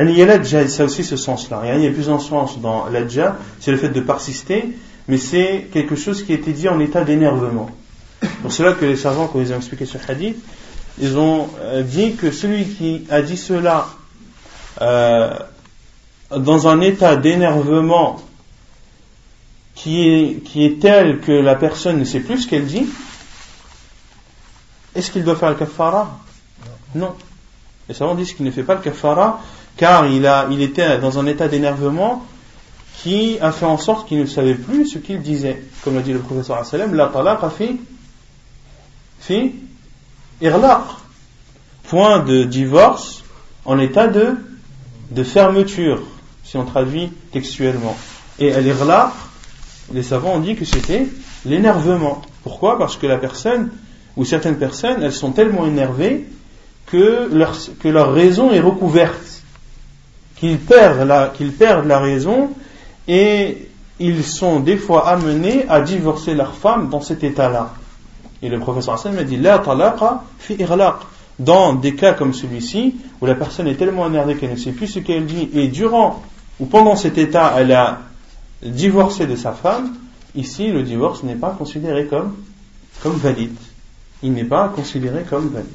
Il 0.00 0.16
y 0.16 0.56
a 0.56 0.68
ça 0.68 0.84
aussi 0.84 1.04
ce 1.04 1.16
sens-là. 1.16 1.62
Il 1.76 1.82
y 1.82 1.86
a 1.86 1.90
plus 1.90 2.08
un 2.08 2.18
sens 2.18 2.60
dans 2.60 2.86
l'adja, 2.88 3.36
c'est 3.60 3.72
le 3.72 3.76
fait 3.76 3.88
de 3.88 4.00
persister, 4.00 4.76
mais 5.08 5.18
c'est 5.18 5.68
quelque 5.72 5.96
chose 5.96 6.22
qui 6.22 6.32
a 6.32 6.34
été 6.36 6.52
dit 6.52 6.68
en 6.68 6.78
état 6.78 7.02
d'énervement. 7.02 7.70
Pour 8.42 8.52
cela 8.52 8.72
que 8.72 8.84
les 8.84 8.96
savants, 8.96 9.28
quand 9.28 9.40
ils 9.40 9.52
ont 9.52 9.56
expliqué 9.56 9.86
ce 9.86 9.98
hadith, 10.08 10.36
ils 11.00 11.16
ont 11.16 11.48
euh, 11.60 11.82
dit 11.82 12.14
que 12.14 12.30
celui 12.30 12.64
qui 12.66 13.06
a 13.10 13.22
dit 13.22 13.36
cela 13.36 13.88
euh, 14.80 15.36
dans 16.30 16.68
un 16.68 16.80
état 16.80 17.16
d'énervement 17.16 18.20
qui 19.74 20.08
est, 20.08 20.80
tel 20.80 21.20
que 21.20 21.30
la 21.30 21.54
personne 21.54 21.98
ne 21.98 22.04
sait 22.04 22.20
plus 22.20 22.42
ce 22.42 22.48
qu'elle 22.48 22.66
dit, 22.66 22.86
est-ce 24.94 25.10
qu'il 25.12 25.22
doit 25.22 25.36
faire 25.36 25.50
le 25.50 25.54
kafara? 25.54 26.18
Non. 26.94 27.14
Les 27.88 27.94
savants 27.94 28.16
disent 28.16 28.32
qu'il 28.32 28.44
ne 28.44 28.50
fait 28.50 28.64
pas 28.64 28.74
le 28.74 28.80
kafara 28.80 29.40
car 29.76 30.06
il, 30.06 30.26
a, 30.26 30.48
était 30.50 30.98
dans 30.98 31.18
un 31.20 31.26
état 31.26 31.46
d'énervement 31.46 32.26
qui 33.02 33.38
a 33.40 33.52
fait 33.52 33.64
en 33.64 33.78
sorte 33.78 34.08
qu'il 34.08 34.18
ne 34.18 34.26
savait 34.26 34.54
plus 34.54 34.86
ce 34.86 34.98
qu'il 34.98 35.22
disait. 35.22 35.62
Comme 35.84 35.94
l'a 35.94 36.02
dit 36.02 36.12
le 36.12 36.18
professeur 36.18 36.60
la 36.92 37.06
talaqa 37.06 37.50
fi, 37.50 37.78
fi 39.20 39.52
irlaq. 40.40 40.82
Point 41.88 42.18
de 42.18 42.44
divorce 42.44 43.24
en 43.64 43.78
état 43.78 44.08
de, 44.08 45.22
fermeture, 45.22 46.02
si 46.44 46.56
on 46.56 46.64
traduit 46.64 47.10
textuellement. 47.32 47.96
Et 48.38 48.50
l'irlaq, 48.60 49.10
les 49.92 50.02
savants 50.02 50.34
ont 50.34 50.40
dit 50.40 50.54
que 50.54 50.64
c'était 50.64 51.06
l'énervement. 51.46 52.22
Pourquoi? 52.42 52.78
Parce 52.78 52.96
que 52.96 53.06
la 53.06 53.16
personne, 53.16 53.70
ou 54.16 54.24
certaines 54.24 54.58
personnes, 54.58 55.02
elles 55.02 55.14
sont 55.14 55.32
tellement 55.32 55.66
énervées 55.66 56.26
que 56.86 57.28
leur, 57.32 58.12
raison 58.12 58.50
est 58.50 58.60
recouverte 58.60 59.42
qu'ils 60.36 60.58
perdent 60.58 61.06
la, 61.06 61.28
qu'ils 61.28 61.52
perdent 61.52 61.86
la 61.86 61.98
raison 61.98 62.50
et 63.06 63.68
ils 63.98 64.24
sont 64.24 64.60
des 64.60 64.76
fois 64.76 65.08
amenés 65.08 65.66
à 65.68 65.80
divorcer 65.80 66.34
leur 66.34 66.54
femme 66.54 66.88
dans 66.88 67.00
cet 67.00 67.24
état-là. 67.24 67.74
Et 68.42 68.48
le 68.48 68.58
professeur 68.58 68.94
Hassan 68.94 69.14
m'a 69.14 69.24
dit 69.24 69.36
La 69.36 69.58
talaqa 69.58 70.22
fi 70.38 70.54
irlaq. 70.54 70.96
Dans 71.38 71.74
des 71.74 71.94
cas 71.94 72.14
comme 72.14 72.34
celui-ci, 72.34 72.96
où 73.20 73.26
la 73.26 73.34
personne 73.34 73.68
est 73.68 73.76
tellement 73.76 74.08
énervée 74.08 74.36
qu'elle 74.36 74.50
ne 74.50 74.56
sait 74.56 74.72
plus 74.72 74.88
ce 74.88 74.98
qu'elle 74.98 75.26
dit, 75.26 75.48
et 75.54 75.68
durant 75.68 76.22
ou 76.58 76.66
pendant 76.66 76.96
cet 76.96 77.18
état, 77.18 77.54
elle 77.56 77.72
a 77.72 78.00
divorcé 78.62 79.26
de 79.26 79.36
sa 79.36 79.52
femme, 79.52 79.94
ici, 80.34 80.68
le 80.68 80.82
divorce 80.82 81.22
n'est 81.22 81.36
pas 81.36 81.54
considéré 81.56 82.06
comme, 82.06 82.34
comme 83.02 83.16
valide. 83.16 83.56
Il 84.22 84.32
n'est 84.32 84.44
pas 84.44 84.68
considéré 84.68 85.22
comme 85.22 85.48
valide. 85.50 85.68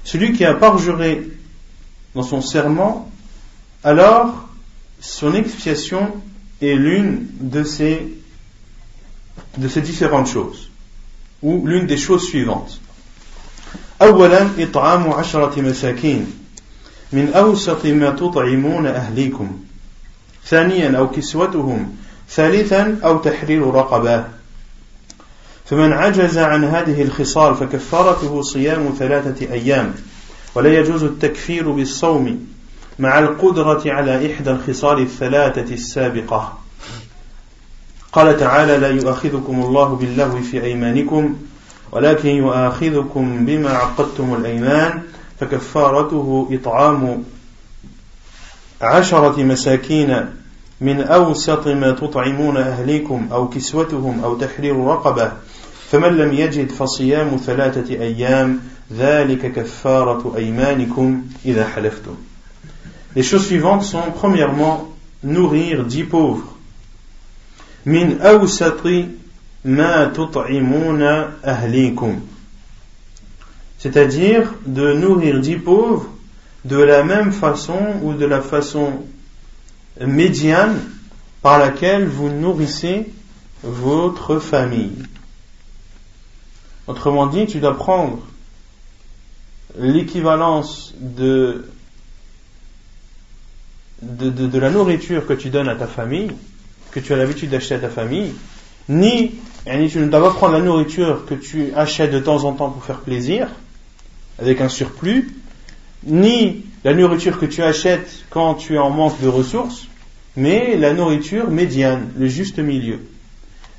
Celui 0.05 0.33
qui 0.33 0.45
a 0.45 0.55
parjuré 0.55 1.29
dans 2.15 2.23
son 2.23 2.41
serment, 2.41 3.11
alors 3.85 4.49
son 5.01 5.35
expiation 5.35 6.15
est 6.61 6.75
l'une 6.75 7.27
de 7.41 7.65
ces, 7.65 8.15
de 9.59 9.69
ces 9.69 9.81
différentes 9.81 10.29
choses, 10.29 10.71
ou 11.43 11.67
l'une 11.67 11.87
des 11.87 11.99
choses 11.99 12.29
suivantes. 12.29 12.81
أولا 14.03 14.49
إطعام 14.59 15.11
عشرة 15.11 15.61
مساكين 15.61 16.27
من 17.13 17.33
أوسط 17.33 17.87
ما 17.87 18.11
تطعمون 18.11 18.87
أهليكم 18.87 19.59
ثانيا 20.47 20.99
أو 20.99 21.11
كسوتهم 21.11 21.97
ثالثا 22.31 23.01
أو 23.05 23.19
تحرير 23.19 23.75
رقبة 23.75 24.25
فمن 25.70 25.94
عجز 25.94 26.38
عن 26.38 26.64
هذه 26.64 27.02
الخصال 27.02 27.56
فكفارته 27.56 28.42
صيام 28.42 28.94
ثلاثة 29.00 29.54
أيام 29.54 29.94
ولا 30.56 30.80
يجوز 30.80 31.04
التكفير 31.04 31.72
بالصوم 31.72 32.48
مع 33.00 33.20
القدرة 33.20 33.82
على 33.86 34.34
إحدى 34.34 34.52
الخصال 34.52 35.02
الثلاثة 35.02 35.74
السابقة. 35.74 36.58
قال 38.12 38.40
تعالى 38.40 38.78
لا 38.78 38.88
يؤاخذكم 38.88 39.62
الله 39.62 39.96
باللغو 39.96 40.42
في 40.42 40.64
أيمانكم 40.64 41.36
ولكن 41.92 42.30
يؤاخذكم 42.30 43.46
بما 43.46 43.70
عقدتم 43.70 44.34
الأيمان 44.34 45.02
فكفارته 45.40 46.50
إطعام 46.52 47.24
عشرة 48.82 49.44
مساكين 49.44 50.26
من 50.82 51.02
أوسط 51.02 51.68
ما 51.68 51.92
تطعمون 51.92 52.58
أهليكم 52.58 53.28
أو 53.32 53.50
كسوتهم 53.50 54.24
أو 54.24 54.38
تحرير 54.38 54.86
رقبة 54.86 55.32
فمن 55.91 56.17
لم 56.17 56.33
يجد 56.33 56.71
فصيام 56.71 57.37
ثلاثة 57.37 57.95
أيام 57.95 58.61
ذلك 58.93 59.53
كفارة 59.53 60.37
أيمانكم 60.37 61.23
إذا 61.45 61.67
حلفتم 61.69 62.15
Les 63.15 63.23
choses 63.23 63.45
suivantes 63.45 63.83
sont 63.83 64.11
premièrement 64.15 64.89
nourrir 65.23 65.85
dix 65.85 66.05
pauvres 66.05 66.57
min 67.85 68.19
awsati 68.21 69.09
C'est-à-dire 73.79 74.55
de 74.67 74.93
nourrir 74.95 75.41
dix 75.41 75.57
pauvres 75.57 76.07
de 76.65 76.77
la 76.77 77.03
même 77.03 77.33
façon 77.33 77.79
ou 78.03 78.15
de 78.15 78.25
la 78.25 78.41
façon 78.41 79.03
médiane 80.01 80.79
par 81.43 81.59
laquelle 81.59 82.07
vous 82.07 82.31
nourrissez 82.31 83.13
votre 83.63 84.39
famille. 84.39 84.93
Autrement 86.88 87.28
dit, 87.28 87.46
tu 87.46 87.60
dois 87.60 87.76
prendre 87.76 88.20
l'équivalence 89.78 90.94
de 91.00 91.66
de, 94.02 94.60
la 94.60 94.70
nourriture 94.70 95.26
que 95.26 95.34
tu 95.34 95.50
donnes 95.50 95.70
à 95.70 95.76
ta 95.76 95.88
famille, 95.88 96.32
que 96.92 97.00
tu 97.00 97.14
as 97.14 97.18
l'habitude 97.18 97.50
d'acheter 97.50 97.76
à 97.76 97.80
ta 97.80 97.90
famille, 97.90 98.34
ni 98.90 99.36
tu 99.90 100.00
ne 100.00 100.08
dois 100.08 100.22
pas 100.22 100.32
prendre 100.32 100.54
la 100.54 100.62
nourriture 100.62 101.26
que 101.26 101.34
tu 101.34 101.74
achètes 101.76 102.12
de 102.12 102.20
temps 102.20 102.44
en 102.46 102.54
temps 102.54 102.70
pour 102.70 102.84
faire 102.84 103.00
plaisir, 103.00 103.48
avec 104.40 104.62
un 104.62 104.70
surplus, 104.70 105.36
ni 106.06 106.64
la 106.84 106.94
nourriture 106.94 107.40
que 107.40 107.46
tu 107.46 107.64
achètes 107.64 108.24
quand 108.30 108.56
tu 108.56 108.76
es 108.76 108.78
en 108.78 108.92
manque 108.92 109.20
de 109.22 109.28
ressources, 109.28 109.88
mais 110.36 110.78
la 110.78 110.94
nourriture 110.94 111.50
médiane, 111.50 112.12
le 112.18 112.28
juste 112.28 112.60
milieu. 112.60 113.00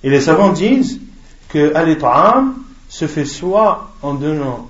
Et 0.02 0.10
les 0.10 0.20
savants 0.20 0.52
disent 0.52 1.00
que 1.48 1.72
al 1.74 1.96
se 2.88 3.06
fait 3.06 3.24
soit 3.24 3.90
en 4.02 4.14
donnant 4.14 4.68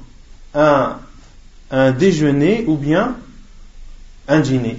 un, 0.54 0.96
un 1.70 1.92
déjeuner 1.92 2.64
ou 2.66 2.76
bien 2.76 3.16
un 4.26 4.40
dîner. 4.40 4.78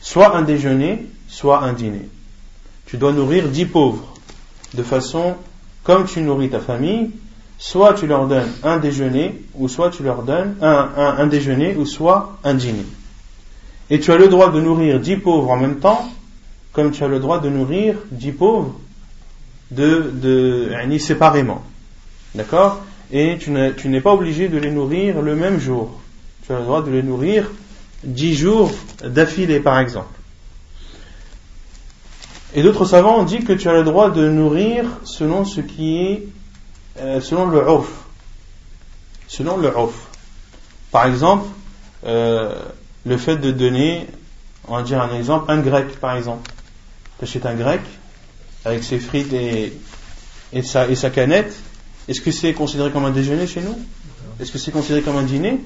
Soit 0.00 0.36
un 0.36 0.42
déjeuner, 0.42 1.06
soit 1.28 1.62
un 1.62 1.72
dîner. 1.72 2.08
Tu 2.86 2.96
dois 2.96 3.12
nourrir 3.12 3.48
dix 3.48 3.66
pauvres 3.66 4.14
de 4.74 4.82
façon 4.82 5.36
comme 5.82 6.06
tu 6.06 6.20
nourris 6.22 6.50
ta 6.50 6.60
famille, 6.60 7.10
soit 7.58 7.94
tu 7.94 8.06
leur 8.06 8.26
donnes 8.26 8.50
un 8.62 8.78
déjeuner, 8.78 9.42
ou 9.54 9.68
soit 9.68 9.90
tu 9.90 10.02
leur 10.02 10.22
donnes 10.22 10.56
un, 10.60 11.16
un 11.18 11.26
déjeuner, 11.26 11.76
ou 11.76 11.86
soit 11.86 12.38
un 12.42 12.54
dîner. 12.54 12.86
Et 13.90 14.00
tu 14.00 14.10
as 14.10 14.16
le 14.16 14.28
droit 14.28 14.50
de 14.50 14.60
nourrir 14.60 14.98
dix 14.98 15.16
pauvres 15.16 15.50
en 15.50 15.56
même 15.56 15.76
temps, 15.76 16.08
comme 16.72 16.90
tu 16.90 17.04
as 17.04 17.08
le 17.08 17.20
droit 17.20 17.38
de 17.38 17.48
nourrir 17.48 17.96
dix 18.10 18.32
pauvres 18.32 18.74
de, 19.70 20.10
de, 20.12 20.98
séparément. 20.98 21.62
D'accord? 22.34 22.82
Et 23.12 23.38
tu 23.38 23.50
n'es 23.50 24.00
pas 24.00 24.12
obligé 24.12 24.48
de 24.48 24.58
les 24.58 24.70
nourrir 24.70 25.22
le 25.22 25.36
même 25.36 25.60
jour. 25.60 26.00
Tu 26.46 26.52
as 26.52 26.58
le 26.58 26.64
droit 26.64 26.82
de 26.82 26.90
les 26.90 27.02
nourrir 27.02 27.50
dix 28.02 28.34
jours 28.34 28.72
d'affilée, 29.04 29.60
par 29.60 29.78
exemple. 29.78 30.18
Et 32.54 32.62
d'autres 32.62 32.84
savants 32.84 33.18
ont 33.18 33.24
dit 33.24 33.44
que 33.44 33.52
tu 33.52 33.68
as 33.68 33.72
le 33.72 33.84
droit 33.84 34.10
de 34.10 34.28
nourrir 34.28 34.84
selon 35.04 35.44
ce 35.44 35.60
qui 35.60 35.98
est, 35.98 36.28
euh, 37.00 37.20
selon 37.20 37.46
le 37.46 37.68
ouf. 37.68 37.88
Selon 39.26 39.56
le 39.56 39.76
ouf. 39.76 39.94
Par 40.92 41.06
exemple, 41.06 41.46
euh, 42.06 42.54
le 43.04 43.16
fait 43.16 43.36
de 43.36 43.50
donner, 43.50 44.06
on 44.68 44.76
va 44.76 44.82
dire 44.82 45.02
un 45.02 45.14
exemple, 45.16 45.50
un 45.50 45.58
grec 45.58 45.98
par 46.00 46.16
exemple. 46.16 46.50
Tu 47.18 47.24
achètes 47.24 47.46
un 47.46 47.54
grec 47.54 47.80
avec 48.64 48.84
ses 48.84 48.98
frites 48.98 49.32
et 49.32 49.72
sa 50.62 51.10
canette. 51.10 51.54
Est-ce 52.08 52.20
que 52.20 52.30
c'est 52.30 52.52
considéré 52.52 52.90
comme 52.90 53.04
un 53.04 53.10
déjeuner 53.10 53.46
chez 53.46 53.60
nous? 53.60 53.76
Est-ce 54.40 54.52
que 54.52 54.58
c'est 54.58 54.72
considéré 54.72 55.02
comme 55.02 55.16
un 55.16 55.22
dîner? 55.22 55.60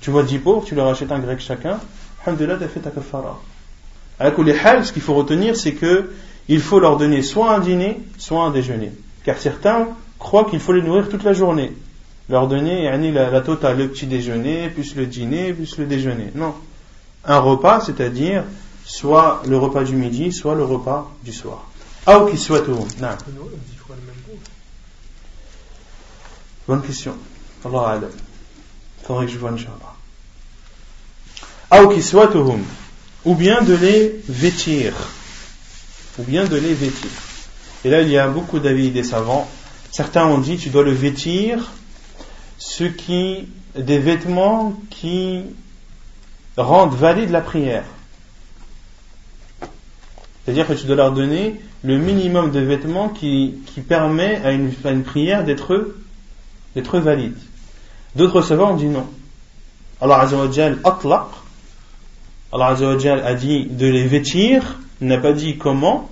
Tu 0.00 0.10
vois 0.10 0.22
10 0.22 0.38
pauvres, 0.38 0.64
tu 0.64 0.74
leur 0.74 0.88
achètes 0.88 1.12
un 1.12 1.18
grec 1.18 1.40
chacun. 1.40 1.78
Alhamdulillah, 2.24 2.56
tu 2.56 2.64
as 2.64 2.68
fait 2.68 2.80
ta 2.80 2.90
kafara. 2.90 3.40
ce 4.18 4.92
qu'il 4.92 5.02
faut 5.02 5.14
retenir, 5.14 5.56
c'est 5.56 5.74
que 5.74 6.10
il 6.48 6.60
faut 6.60 6.80
leur 6.80 6.96
donner 6.96 7.22
soit 7.22 7.54
un 7.54 7.60
dîner, 7.60 8.00
soit 8.18 8.42
un 8.42 8.50
déjeuner. 8.50 8.92
Car 9.24 9.38
certains 9.38 9.88
croient 10.18 10.44
qu'il 10.44 10.58
faut 10.58 10.72
les 10.72 10.82
nourrir 10.82 11.08
toute 11.08 11.22
la 11.22 11.32
journée 11.32 11.72
leur 12.28 12.48
donner 12.48 12.90
la, 13.12 13.30
la 13.30 13.40
totale, 13.40 13.78
le 13.78 13.88
petit 13.88 14.06
déjeuner, 14.06 14.68
plus 14.70 14.96
le 14.96 15.06
dîner, 15.06 15.52
plus 15.52 15.76
le 15.78 15.86
déjeuner. 15.86 16.30
Non. 16.34 16.54
Un 17.24 17.38
repas, 17.38 17.80
c'est-à-dire 17.80 18.44
soit 18.84 19.42
le 19.46 19.56
repas 19.58 19.84
du 19.84 19.94
midi, 19.94 20.32
soit 20.32 20.54
le 20.54 20.64
repas 20.64 21.10
du 21.24 21.32
soir. 21.32 21.66
Ah, 22.06 22.24
qui 22.30 22.38
soit 22.38 22.60
tout. 22.60 22.86
Non. 23.00 23.08
Bonne 26.68 26.82
question. 26.82 27.16
Allah 27.64 27.88
Adam. 27.88 28.06
Faudrait 29.04 29.26
que 29.26 29.32
je 29.32 29.38
vois, 29.38 29.50
Inch'Allah. 29.50 29.94
Ah, 31.70 31.82
soit 32.00 32.30
Ou 33.24 33.34
bien 33.34 33.62
de 33.62 33.74
les 33.74 34.20
vêtir. 34.28 34.94
Ou 36.18 36.22
bien 36.22 36.44
de 36.44 36.56
les 36.56 36.74
vêtir. 36.74 37.10
Et 37.84 37.90
là, 37.90 38.02
il 38.02 38.08
y 38.08 38.18
a 38.18 38.28
beaucoup 38.28 38.60
d'avis 38.60 38.90
des 38.90 39.02
savants. 39.02 39.48
Certains 39.90 40.26
ont 40.26 40.38
dit, 40.38 40.56
tu 40.56 40.70
dois 40.70 40.84
le 40.84 40.92
vêtir 40.92 41.72
ce 42.58 42.84
qui, 42.84 43.48
des 43.74 43.98
vêtements 43.98 44.80
qui 44.88 45.42
rendent 46.56 46.94
valide 46.94 47.30
la 47.30 47.40
prière. 47.40 47.84
C'est-à-dire 50.44 50.66
que 50.66 50.74
tu 50.74 50.86
dois 50.86 50.96
leur 50.96 51.12
donner 51.12 51.60
le 51.82 51.98
minimum 51.98 52.50
de 52.52 52.60
vêtements 52.60 53.08
qui, 53.08 53.56
qui 53.66 53.80
permet 53.80 54.36
à 54.44 54.52
une, 54.52 54.72
une 54.84 55.02
prière 55.02 55.44
d'être, 55.44 55.94
d'être 56.74 56.98
valide. 56.98 57.36
D'autres 58.14 58.42
savants 58.42 58.72
ont 58.72 58.76
dit 58.76 58.86
non. 58.86 59.06
Allah 60.00 60.20
Azzawajal 60.20 60.78
atlaq. 60.84 61.26
Allah 62.52 62.76
a 63.24 63.34
dit 63.34 63.66
de 63.66 63.86
les 63.86 64.06
vêtir, 64.06 64.78
n'a 65.00 65.18
pas 65.18 65.32
dit 65.32 65.56
comment. 65.56 66.10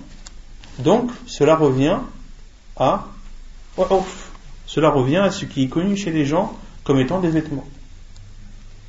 Donc, 0.79 1.11
cela 1.27 1.55
revient 1.55 1.97
à 2.77 3.05
cela 4.65 4.89
revient 4.89 5.17
à 5.17 5.31
ce 5.31 5.45
qui 5.45 5.63
est 5.63 5.67
connu 5.67 5.95
chez 5.95 6.11
les 6.11 6.25
gens 6.25 6.57
comme 6.83 6.99
étant 6.99 7.19
des 7.19 7.29
vêtements. 7.29 7.67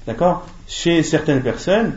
D'accord? 0.06 0.46
Chez 0.66 1.02
certaines 1.02 1.42
personnes, 1.42 1.96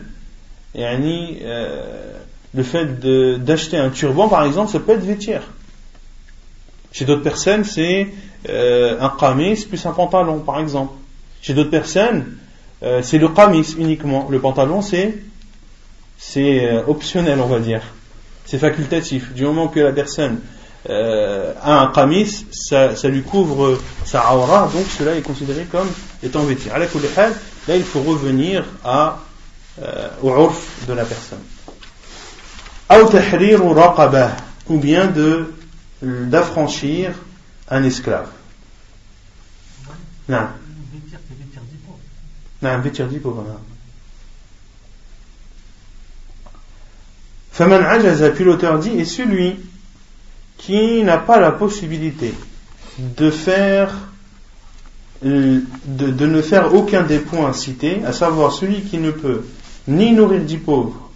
euh, 0.76 2.20
le 2.54 2.64
fait 2.64 3.00
d'acheter 3.44 3.78
un 3.78 3.90
turban, 3.90 4.28
par 4.28 4.44
exemple, 4.46 4.72
ça 4.72 4.80
peut 4.80 4.94
être 4.94 5.04
vêtir. 5.04 5.42
Chez 6.92 7.06
d'autres 7.06 7.24
personnes, 7.24 7.64
c'est 7.64 8.08
euh, 8.50 9.00
un 9.00 9.10
qamis 9.10 9.66
plus 9.66 9.86
un 9.86 9.92
pantalon, 9.92 10.40
par 10.40 10.60
exemple. 10.60 10.94
Chez 11.42 11.54
d'autres 11.54 11.70
personnes, 11.70 12.38
euh, 12.84 13.02
c'est 13.02 13.18
le 13.18 13.30
qamis 13.30 13.76
uniquement. 13.78 14.28
Le 14.30 14.40
pantalon, 14.40 14.82
c'est 14.82 15.16
c'est 16.18 16.84
optionnel, 16.88 17.40
on 17.42 17.48
va 17.48 17.60
dire. 17.60 17.82
C'est 18.46 18.58
facultatif. 18.58 19.34
Du 19.34 19.44
moment 19.44 19.68
que 19.68 19.80
la 19.80 19.92
personne 19.92 20.40
euh, 20.90 21.54
un 21.64 21.88
qamis, 21.88 22.46
ça, 22.52 22.94
lui 23.06 23.24
couvre 23.24 23.80
sa 24.06 24.36
aura, 24.36 24.70
donc 24.72 24.86
cela 24.86 25.16
est 25.16 25.22
considéré 25.22 25.64
comme 25.64 25.88
étant 26.22 26.44
vêtu. 26.44 26.70
Là, 26.70 27.76
il 27.76 27.84
faut 27.84 28.02
revenir 28.02 28.64
à, 28.84 29.20
euh, 29.82 30.08
au 30.22 30.30
urf 30.30 30.86
de 30.88 30.94
la 30.94 31.04
personne. 31.04 31.40
ou 34.70 34.78
bien 34.78 35.12
d'affranchir 36.02 37.14
un 37.70 37.84
esclave. 37.84 38.28
Non. 40.30 40.48
Non, 42.62 42.80
vêtir 42.80 43.08
dit 43.08 43.20
pauvre. 43.20 43.46
Faman 47.52 47.84
ajaza, 47.84 48.32
puis 48.32 48.44
l'auteur 48.44 48.80
dit, 48.80 48.90
et 48.90 49.06
celui 49.06 49.56
qui 50.58 51.04
n'a 51.04 51.18
pas 51.18 51.40
la 51.40 51.52
possibilité 51.52 52.34
de 52.98 53.30
faire 53.30 53.94
de, 55.22 56.26
ne 56.26 56.42
faire 56.42 56.74
aucun 56.74 57.04
des 57.04 57.20
points 57.20 57.54
cités, 57.54 58.04
à 58.06 58.14
savoir 58.14 58.52
celui 58.52 58.82
qui 58.82 58.98
ne 58.98 59.12
peut 59.12 59.46
ni 59.88 60.12
nourrir 60.12 60.42
dix 60.42 60.58
pauvres, 60.58 61.10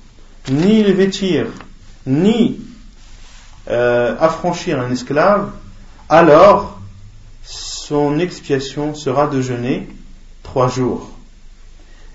ni 0.50 0.84
les 0.84 0.94
vêtir, 0.94 1.48
ni 2.06 2.60
euh, 3.70 4.16
affranchir 4.20 4.80
un 4.80 4.92
esclave, 4.92 5.52
alors 6.08 6.79
son 7.90 8.20
expiation 8.20 8.94
sera 8.94 9.26
de 9.26 9.42
jeûner 9.42 9.88
trois 10.44 10.68
jours. 10.70 11.10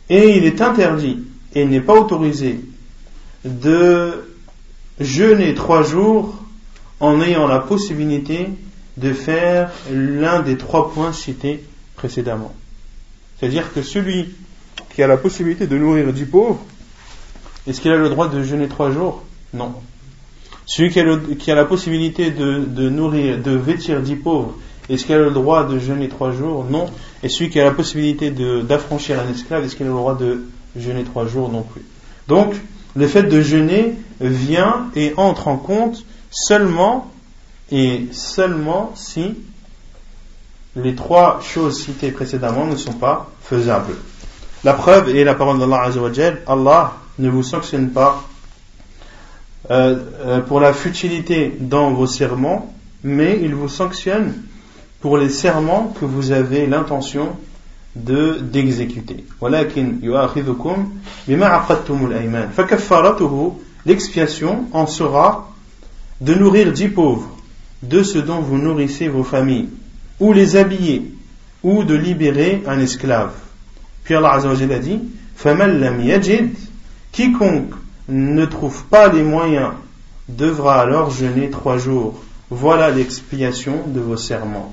Et 0.08 0.36
il 0.36 0.44
est 0.44 0.60
interdit 0.60 1.24
et 1.52 1.64
n'est 1.64 1.80
pas 1.80 1.94
autorisé 1.94 2.60
de 3.44 4.24
jeûner 5.00 5.52
trois 5.54 5.82
jours 5.82 6.36
en 7.00 7.20
ayant 7.20 7.48
la 7.48 7.58
possibilité 7.58 8.50
de 8.98 9.12
faire 9.12 9.72
l'un 9.90 10.42
des 10.42 10.56
trois 10.56 10.92
points 10.92 11.12
cités 11.12 11.64
précédemment. 11.96 12.54
C'est-à-dire 13.36 13.72
que 13.72 13.82
celui 13.82 14.28
qui 14.94 15.02
a 15.02 15.08
la 15.08 15.16
possibilité 15.16 15.66
de 15.66 15.76
nourrir 15.76 16.12
dix 16.12 16.24
pauvres, 16.24 16.64
est-ce 17.66 17.80
qu'il 17.80 17.90
a 17.90 17.96
le 17.96 18.10
droit 18.10 18.28
de 18.28 18.44
jeûner 18.44 18.68
trois 18.68 18.92
jours? 18.92 19.24
Non. 19.52 19.74
Celui 20.66 20.90
qui 20.90 21.50
a, 21.50 21.54
la 21.56 21.64
possibilité 21.64 22.30
de, 22.30 22.88
nourrir, 22.88 23.42
de 23.42 23.50
vêtir 23.50 24.00
dix 24.02 24.14
pauvres, 24.14 24.54
est-ce 24.88 25.04
qu'il 25.04 25.14
a 25.14 25.18
le 25.18 25.30
droit 25.30 25.64
de 25.64 25.78
jeûner 25.78 26.08
trois 26.08 26.32
jours 26.32 26.64
Non. 26.68 26.86
Et 27.22 27.28
celui 27.28 27.50
qui 27.50 27.60
a 27.60 27.64
la 27.64 27.70
possibilité 27.70 28.30
d'affranchir 28.30 29.18
un 29.18 29.30
esclave, 29.30 29.64
est-ce 29.64 29.76
qu'il 29.76 29.86
a 29.86 29.88
le 29.88 29.94
droit 29.94 30.16
de 30.16 30.44
jeûner 30.76 31.04
trois 31.04 31.26
jours 31.26 31.50
Non 31.50 31.62
plus. 31.62 31.82
Donc, 32.28 32.54
le 32.94 33.06
fait 33.06 33.24
de 33.24 33.40
jeûner 33.40 33.94
vient 34.20 34.88
et 34.94 35.14
entre 35.16 35.48
en 35.48 35.56
compte 35.56 36.04
seulement 36.30 37.10
et 37.70 38.06
seulement 38.12 38.92
si 38.94 39.34
les 40.76 40.94
trois 40.94 41.40
choses 41.42 41.82
citées 41.82 42.10
précédemment 42.10 42.66
ne 42.66 42.76
sont 42.76 42.92
pas 42.92 43.30
faisables. 43.42 43.94
La 44.64 44.74
preuve 44.74 45.14
est 45.14 45.24
la 45.24 45.34
parole 45.34 45.58
d'Allah 45.58 45.90
Allah 46.46 46.94
ne 47.18 47.28
vous 47.28 47.42
sanctionne 47.42 47.90
pas 47.90 48.24
euh, 49.70 49.96
euh, 50.20 50.40
pour 50.40 50.60
la 50.60 50.72
futilité 50.72 51.56
dans 51.58 51.92
vos 51.92 52.06
serments, 52.06 52.74
mais 53.02 53.38
il 53.42 53.54
vous 53.54 53.68
sanctionne 53.68 54.34
pour 55.04 55.18
les 55.18 55.28
serments 55.28 55.92
que 56.00 56.06
vous 56.06 56.32
avez 56.32 56.64
l'intention 56.64 57.36
de 57.94 58.38
d'exécuter. 58.40 59.26
L'expiation 63.84 64.64
en 64.72 64.86
sera 64.86 65.52
de 66.22 66.32
nourrir 66.32 66.72
dix 66.72 66.88
pauvres 66.88 67.28
de 67.82 68.02
ce 68.02 68.16
dont 68.16 68.40
vous 68.40 68.56
nourrissez 68.56 69.08
vos 69.08 69.24
familles, 69.24 69.68
ou 70.20 70.32
les 70.32 70.56
habiller, 70.56 71.12
ou 71.62 71.84
de 71.84 71.94
libérer 71.94 72.62
un 72.66 72.80
esclave. 72.80 73.34
Puis 74.04 74.14
Allah 74.14 74.40
a 74.40 74.78
dit, 74.78 75.00
quiconque 77.12 77.74
ne 78.08 78.46
trouve 78.46 78.84
pas 78.84 79.08
les 79.08 79.22
moyens 79.22 79.72
devra 80.30 80.80
alors 80.80 81.10
jeûner 81.10 81.50
trois 81.50 81.76
jours. 81.76 82.14
Voilà 82.48 82.90
l'expiation 82.90 83.82
de 83.86 84.00
vos 84.00 84.16
serments. 84.16 84.72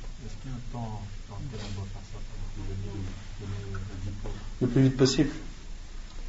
le 4.61 4.67
plus 4.67 4.81
vite 4.81 4.97
possible. 4.97 5.29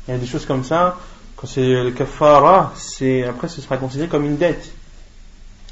Il 0.06 0.12
y 0.12 0.14
a 0.14 0.18
des 0.18 0.26
choses 0.26 0.46
comme 0.46 0.64
ça, 0.64 0.98
quand 1.36 1.46
c'est 1.46 1.82
le 1.82 1.90
kafara, 1.90 2.72
c'est, 2.76 3.24
après 3.24 3.48
ce 3.48 3.60
sera 3.60 3.76
considéré 3.76 4.08
comme 4.08 4.24
une 4.24 4.36
dette. 4.36 4.72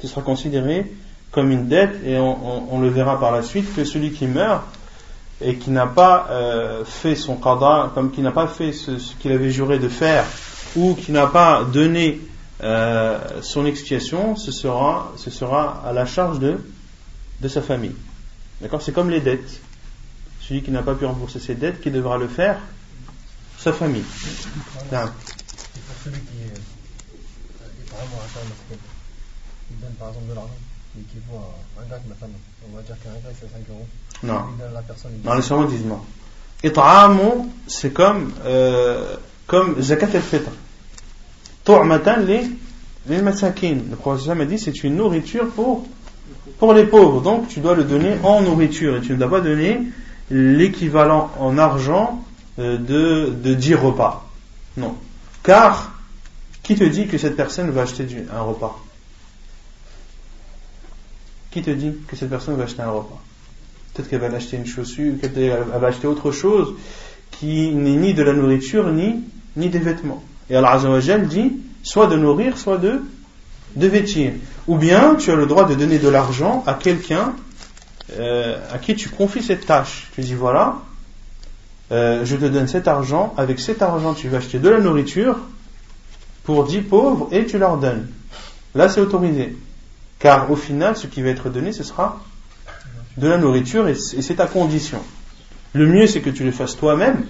Ce 0.01 0.07
sera 0.07 0.21
considéré 0.21 0.91
comme 1.31 1.51
une 1.51 1.67
dette 1.67 1.95
et 2.05 2.17
on, 2.17 2.79
le 2.79 2.89
verra 2.89 3.19
par 3.19 3.31
la 3.31 3.43
suite 3.43 3.73
que 3.75 3.83
celui 3.83 4.11
qui 4.11 4.27
meurt 4.27 4.63
et 5.41 5.55
qui 5.55 5.71
n'a 5.71 5.87
pas 5.87 6.27
euh, 6.29 6.85
fait 6.85 7.15
son 7.15 7.35
qada, 7.35 7.91
comme 7.93 8.11
qui 8.11 8.21
n'a 8.21 8.31
pas 8.31 8.47
fait 8.47 8.73
ce, 8.73 8.99
ce 8.99 9.15
qu'il 9.15 9.31
avait 9.31 9.49
juré 9.49 9.79
de 9.79 9.87
faire 9.87 10.25
ou 10.75 10.93
qui 10.93 11.11
n'a 11.11 11.27
pas 11.27 11.63
donné 11.63 12.21
euh, 12.63 13.17
son 13.41 13.65
expiation, 13.65 14.35
ce 14.35 14.51
sera, 14.51 15.11
ce 15.17 15.29
sera 15.29 15.81
à 15.85 15.93
la 15.93 16.05
charge 16.05 16.39
de, 16.39 16.57
de 17.39 17.47
sa 17.47 17.61
famille. 17.61 17.95
D'accord 18.61 18.81
C'est 18.81 18.91
comme 18.91 19.09
les 19.09 19.21
dettes. 19.21 19.59
Celui 20.39 20.61
qui 20.63 20.71
n'a 20.71 20.83
pas 20.83 20.95
pu 20.95 21.05
rembourser 21.05 21.39
ses 21.39 21.55
dettes, 21.55 21.81
qui 21.81 21.91
devra 21.91 22.17
le 22.17 22.27
faire 22.27 22.59
Sa 23.57 23.73
famille. 23.73 24.03
Non. 24.91 25.05
C'est 25.71 25.81
pour 25.83 25.95
celui 26.03 26.19
qui 26.21 26.37
est, 26.43 26.57
est 26.57 27.89
vraiment 27.89 28.21
à 28.21 28.33
terme, 28.33 28.47
il 29.71 29.79
donne 29.79 29.93
par 29.93 30.09
exemple 30.09 30.29
de 30.29 30.33
l'argent 30.35 30.49
qui 30.93 31.17
voit 31.29 31.55
un 31.79 31.89
gars 31.89 31.99
qui 31.99 32.09
m'a 32.09 32.15
femme. 32.15 32.31
On 32.69 32.75
va 32.75 32.81
dire 32.81 32.95
qu'un 33.01 33.11
gars 33.11 33.35
c'est 33.39 33.51
5 33.51 33.61
euros. 33.69 33.87
Non. 34.23 34.45
Il 34.51 34.57
donne 34.57 34.69
à 34.69 34.73
la 34.73 34.81
personne. 34.81 35.11
il 35.15 35.21
Dans 35.21 35.35
les 35.35 35.67
disent 35.67 35.85
non. 35.85 36.01
It'amu, 36.63 37.49
c'est 37.67 37.91
comme, 37.91 38.33
euh, 38.45 39.15
comme 39.47 39.81
zakat 39.81 40.09
al-fitr. 40.13 40.51
Tu'matan 41.63 42.17
li, 42.17 42.57
lil 43.07 43.23
masakin. 43.23 43.77
Le 43.89 43.95
prophète 43.95 44.29
a 44.29 44.45
dit 44.45 44.59
c'est 44.59 44.83
une 44.83 44.97
nourriture 44.97 45.49
pour, 45.49 45.87
pour 46.61 46.75
les 46.75 46.85
pauvres. 46.85 47.21
Donc 47.21 47.47
tu 47.47 47.59
dois 47.59 47.73
le 47.73 47.83
donner 47.83 48.17
en 48.21 48.43
nourriture 48.43 48.95
et 48.95 49.01
tu 49.01 49.13
ne 49.13 49.17
dois 49.17 49.31
pas 49.31 49.41
donner 49.41 49.81
l'équivalent 50.29 51.31
en 51.39 51.57
argent 51.57 52.23
euh, 52.59 52.77
de, 52.77 53.33
de 53.33 53.55
10 53.55 53.73
repas. 53.73 54.29
Non. 54.77 54.95
Car, 55.41 55.99
qui 56.61 56.75
te 56.75 56.83
dit 56.83 57.07
que 57.07 57.17
cette 57.17 57.35
personne 57.35 57.71
va 57.71 57.81
acheter 57.81 58.05
un 58.31 58.41
repas? 58.41 58.77
Qui 61.49 61.63
te 61.63 61.71
dit 61.71 61.93
que 62.07 62.15
cette 62.15 62.29
personne 62.29 62.55
va 62.57 62.65
acheter 62.65 62.83
un 62.83 62.91
repas? 62.91 63.19
Peut-être 63.95 64.07
qu'elle 64.07 64.21
va 64.21 64.27
acheter 64.27 64.57
une 64.57 64.67
chaussure, 64.67 65.15
qu'elle 65.19 65.65
va 65.65 65.87
acheter 65.87 66.05
autre 66.05 66.31
chose 66.31 66.75
qui 67.31 67.71
n'est 67.71 67.95
ni 67.95 68.13
de 68.13 68.21
la 68.21 68.33
nourriture 68.33 68.91
ni, 68.91 69.23
ni 69.55 69.69
des 69.69 69.79
vêtements. 69.79 70.23
Et 70.47 70.55
Allah 70.55 70.77
dit 71.27 71.53
soit 71.81 72.05
de 72.05 72.17
nourrir, 72.17 72.55
soit 72.59 72.77
de, 72.77 73.01
de 73.75 73.87
vêtir. 73.87 74.33
Ou 74.67 74.77
bien 74.77 75.15
tu 75.15 75.31
as 75.31 75.35
le 75.35 75.45
droit 75.45 75.65
de 75.65 75.75
donner 75.75 75.99
de 75.99 76.07
l'argent 76.07 76.63
à 76.67 76.73
quelqu'un 76.75 77.33
euh, 78.19 78.57
à 78.71 78.77
qui 78.77 78.95
tu 78.95 79.09
confies 79.09 79.41
cette 79.41 79.65
tâche. 79.65 80.09
Tu 80.15 80.21
dis 80.21 80.33
voilà, 80.33 80.79
euh, 81.91 82.25
je 82.25 82.35
te 82.35 82.45
donne 82.45 82.67
cet 82.67 82.87
argent, 82.87 83.33
avec 83.37 83.59
cet 83.59 83.81
argent 83.81 84.13
tu 84.13 84.27
vas 84.27 84.37
acheter 84.37 84.59
de 84.59 84.69
la 84.69 84.79
nourriture 84.79 85.37
pour 86.43 86.65
10 86.65 86.81
pauvres 86.81 87.29
et 87.31 87.45
tu 87.45 87.57
leur 87.57 87.77
donnes. 87.77 88.09
Là 88.75 88.89
c'est 88.89 89.01
autorisé. 89.01 89.55
Car 90.19 90.51
au 90.51 90.55
final, 90.55 90.95
ce 90.95 91.07
qui 91.07 91.21
va 91.21 91.29
être 91.29 91.49
donné, 91.49 91.71
ce 91.71 91.83
sera 91.83 92.19
de 93.17 93.27
la 93.27 93.37
nourriture 93.37 93.87
et 93.87 93.95
c'est 93.95 94.35
ta 94.35 94.45
condition. 94.45 95.01
Le 95.73 95.87
mieux 95.87 96.05
c'est 96.05 96.21
que 96.21 96.29
tu 96.29 96.43
le 96.43 96.51
fasses 96.51 96.77
toi-même. 96.77 97.25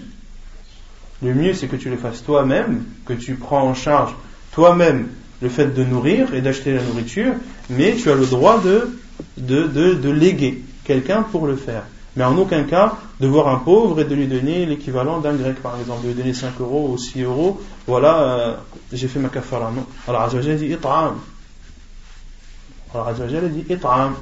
Le 1.22 1.34
mieux 1.34 1.54
c'est 1.54 1.68
que 1.68 1.76
tu 1.76 1.90
le 1.90 1.98
fasses 1.98 2.24
toi-même, 2.24 2.86
que 3.06 3.14
tu 3.14 3.36
prends 3.36 3.62
en 3.62 3.76
charge 3.76 4.16
toi-même 4.52 5.08
le 5.42 5.50
fait 5.50 5.68
de 5.68 5.84
nourrir 5.84 6.34
et 6.34 6.42
d'acheter 6.42 6.74
la 6.74 6.84
nourriture, 6.84 7.34
mais 7.70 7.96
tu 7.96 8.10
as 8.12 8.16
le 8.16 8.26
droit 8.26 8.62
de, 8.62 8.98
de, 9.38 9.68
de, 9.68 9.94
de 9.96 10.10
léguer 10.10 10.64
quelqu'un 10.84 11.24
pour 11.24 11.48
le 11.48 11.56
faire. 11.56 11.84
Mais 12.16 12.24
en 12.24 12.38
aucun 12.38 12.64
cas 12.64 12.96
de 13.20 13.28
voir 13.28 13.48
un 13.48 13.58
pauvre 13.58 14.02
et 14.02 14.06
de 14.06 14.14
lui 14.14 14.28
donner 14.28 14.66
l'équivalent 14.66 15.20
d'un 15.20 15.34
grec 15.34 15.62
par 15.62 15.80
exemple, 15.80 16.04
de 16.04 16.08
lui 16.10 16.16
donner 16.16 16.34
5 16.34 16.60
euros 16.60 16.90
ou 16.92 16.98
6 16.98 17.22
euros, 17.24 17.62
voilà, 17.88 18.20
euh, 18.20 18.56
j'ai 18.92 19.08
fait 19.08 19.20
ma 19.20 19.30
kafara. 19.30 19.72
Non. 19.72 19.86
Alors 20.08 20.24
Azzawajal 20.24 20.58
dit 20.58 20.68
it'am. 20.68 21.16
Alors 22.94 23.08
Azzawajal 23.08 23.52
dit 23.52 23.66
it'am. 23.70 24.16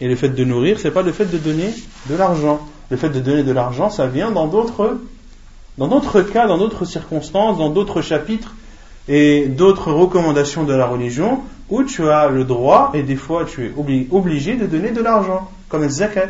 Et 0.00 0.08
le 0.08 0.16
fait 0.16 0.28
de 0.30 0.44
nourrir, 0.44 0.78
c'est 0.78 0.90
pas 0.90 1.02
le 1.02 1.12
fait 1.12 1.26
de 1.26 1.38
donner 1.38 1.72
de 2.10 2.16
l'argent. 2.16 2.60
Le 2.90 2.96
fait 2.96 3.08
de 3.08 3.20
donner 3.20 3.44
de 3.44 3.52
l'argent, 3.52 3.88
ça 3.88 4.06
vient 4.08 4.30
dans 4.30 4.46
d'autres 4.46 4.98
cas, 6.22 6.46
dans 6.46 6.58
d'autres 6.58 6.84
circonstances, 6.84 7.58
dans 7.58 7.70
d'autres 7.70 8.02
chapitres 8.02 8.54
et 9.08 9.46
d'autres 9.46 9.92
recommandations 9.92 10.64
de 10.64 10.74
la 10.74 10.86
religion 10.86 11.40
où 11.68 11.82
tu 11.84 12.08
as 12.08 12.28
le 12.28 12.44
droit 12.44 12.90
et 12.94 13.02
des 13.02 13.16
fois 13.16 13.44
tu 13.44 13.66
es 13.66 13.70
obli- 13.70 14.06
obligé 14.10 14.56
de 14.56 14.66
donner 14.66 14.90
de 14.90 15.00
l'argent, 15.02 15.50
comme 15.68 15.82
le 15.82 15.88
zakat, 15.88 16.28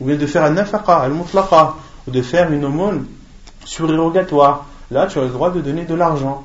ou 0.00 0.06
bien 0.06 0.16
de 0.16 0.26
faire 0.26 0.44
un 0.44 0.50
nafaqa, 0.50 0.96
al 0.98 1.12
mutlaqa, 1.12 1.74
ou 2.06 2.10
de 2.10 2.22
faire 2.22 2.52
une 2.52 2.64
aumône 2.64 3.06
surérogatoire. 3.64 4.66
Là, 4.90 5.06
tu 5.06 5.18
as 5.18 5.22
le 5.22 5.28
droit 5.28 5.50
de 5.50 5.60
donner 5.60 5.84
de 5.84 5.94
l'argent. 5.94 6.44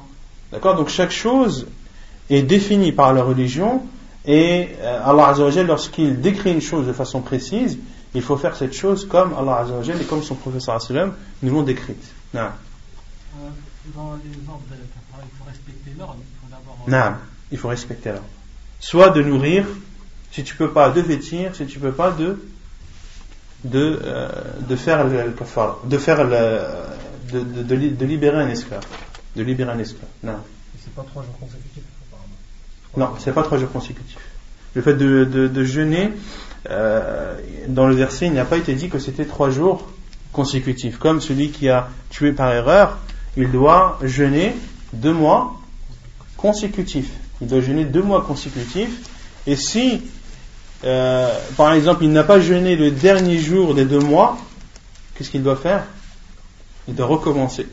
D'accord? 0.52 0.76
Donc 0.76 0.90
chaque 0.90 1.12
chose 1.12 1.68
est 2.30 2.42
définie 2.42 2.92
par 2.92 3.14
la 3.14 3.24
religion 3.24 3.82
et 4.26 4.70
euh, 4.82 5.02
Allah 5.04 5.28
Azzawajal, 5.30 5.68
lorsqu'il 5.68 6.20
décrit 6.22 6.52
une 6.54 6.62
chose 6.62 6.88
de 6.88 6.94
façon 6.94 7.22
précise, 7.22 7.78
il 8.16 8.22
faut 8.22 8.38
faire 8.38 8.56
cette 8.56 8.74
chose 8.74 9.08
comme 9.08 9.34
Allah 9.40 9.58
Azzawajal 9.60 10.02
et 10.02 10.06
comme 10.06 10.24
son 10.24 10.36
professeur 10.36 10.80
nous 11.44 11.52
l'ont 11.54 11.64
décrite. 11.64 12.04
Non. 12.34 12.50
Dans 13.96 14.14
les 14.24 14.50
ordres 14.50 14.64
de 14.70 14.76
la 14.76 15.24
il 15.24 15.38
faut 15.38 15.44
respecter 15.46 15.92
l'ordre. 15.98 16.18
Il 16.88 16.94
euh, 16.94 17.00
Non, 17.12 17.16
il 17.52 17.58
faut 17.58 17.68
respecter 17.68 18.10
l'ordre. 18.10 18.28
Soit 18.80 19.10
de 19.10 19.22
nourrir, 19.22 19.66
si 20.32 20.44
tu 20.44 20.56
peux 20.56 20.72
pas, 20.72 20.90
de 20.92 21.02
vêtir, 21.02 21.56
si 21.56 21.66
tu 21.66 21.80
peux 21.80 21.92
pas, 21.92 22.12
de 22.12 22.38
de, 23.66 24.00
euh, 24.04 24.30
de 24.62 24.76
faire 24.78 25.06
le, 25.06 25.34
de 25.84 25.98
faire 25.98 26.24
le, 26.24 26.62
de, 27.34 27.40
de, 27.42 27.64
de 27.64 27.76
li- 27.76 27.92
de 27.92 28.06
libérer 28.06 28.38
un 28.38 28.48
esclave, 28.48 28.86
de 29.36 29.44
libérer 29.44 29.72
un 29.72 29.80
esclave. 29.80 30.08
Non, 30.24 30.38
c'est 30.82 30.94
pas 30.94 31.04
trois 31.04 31.24
jours 31.24 31.38
consécutifs, 31.38 31.84
apparemment. 32.10 33.12
non, 33.12 33.20
c'est 33.20 33.34
pas 33.34 33.44
trois 33.44 33.58
jours 33.58 33.72
consécutifs. 33.72 34.18
Le 34.76 34.82
fait 34.82 34.94
de, 34.94 35.26
de, 35.26 35.48
de 35.50 35.64
jeûner, 35.66 36.14
euh, 36.70 37.38
dans 37.68 37.88
le 37.88 37.96
verset, 37.96 38.28
il 38.28 38.34
n'a 38.34 38.46
pas 38.46 38.58
été 38.58 38.74
dit 38.76 38.88
que 38.90 39.00
c'était 39.00 39.26
trois 39.26 39.50
jours 39.50 39.90
consécutifs. 40.32 40.98
Comme 40.98 41.20
celui 41.20 41.50
qui 41.50 41.68
a 41.68 41.90
tué 42.10 42.32
par 42.32 42.54
erreur, 42.54 42.98
il 43.38 43.52
doit 43.52 44.00
jeûner 44.04 44.56
deux 44.94 45.14
mois 45.14 45.60
consécutifs. 46.38 47.12
Il 47.42 47.48
doit 47.48 47.62
jeûner 47.62 47.86
deux 47.86 48.02
mois 48.02 48.22
consécutifs. 48.22 49.10
Et 49.48 49.56
si, 49.56 50.02
euh, 50.84 51.34
par 51.58 51.74
exemple, 51.74 52.04
il 52.04 52.12
n'a 52.12 52.24
pas 52.24 52.40
jeûné 52.40 52.76
le 52.76 52.92
dernier 52.92 53.38
jour 53.38 53.74
des 53.74 53.86
deux 53.86 54.00
mois, 54.00 54.38
qu'est-ce 55.16 55.30
qu'il 55.30 55.44
doit 55.44 55.56
faire? 55.56 55.86
Il 56.88 56.96
doit 56.96 57.08
recommencer 57.08 57.68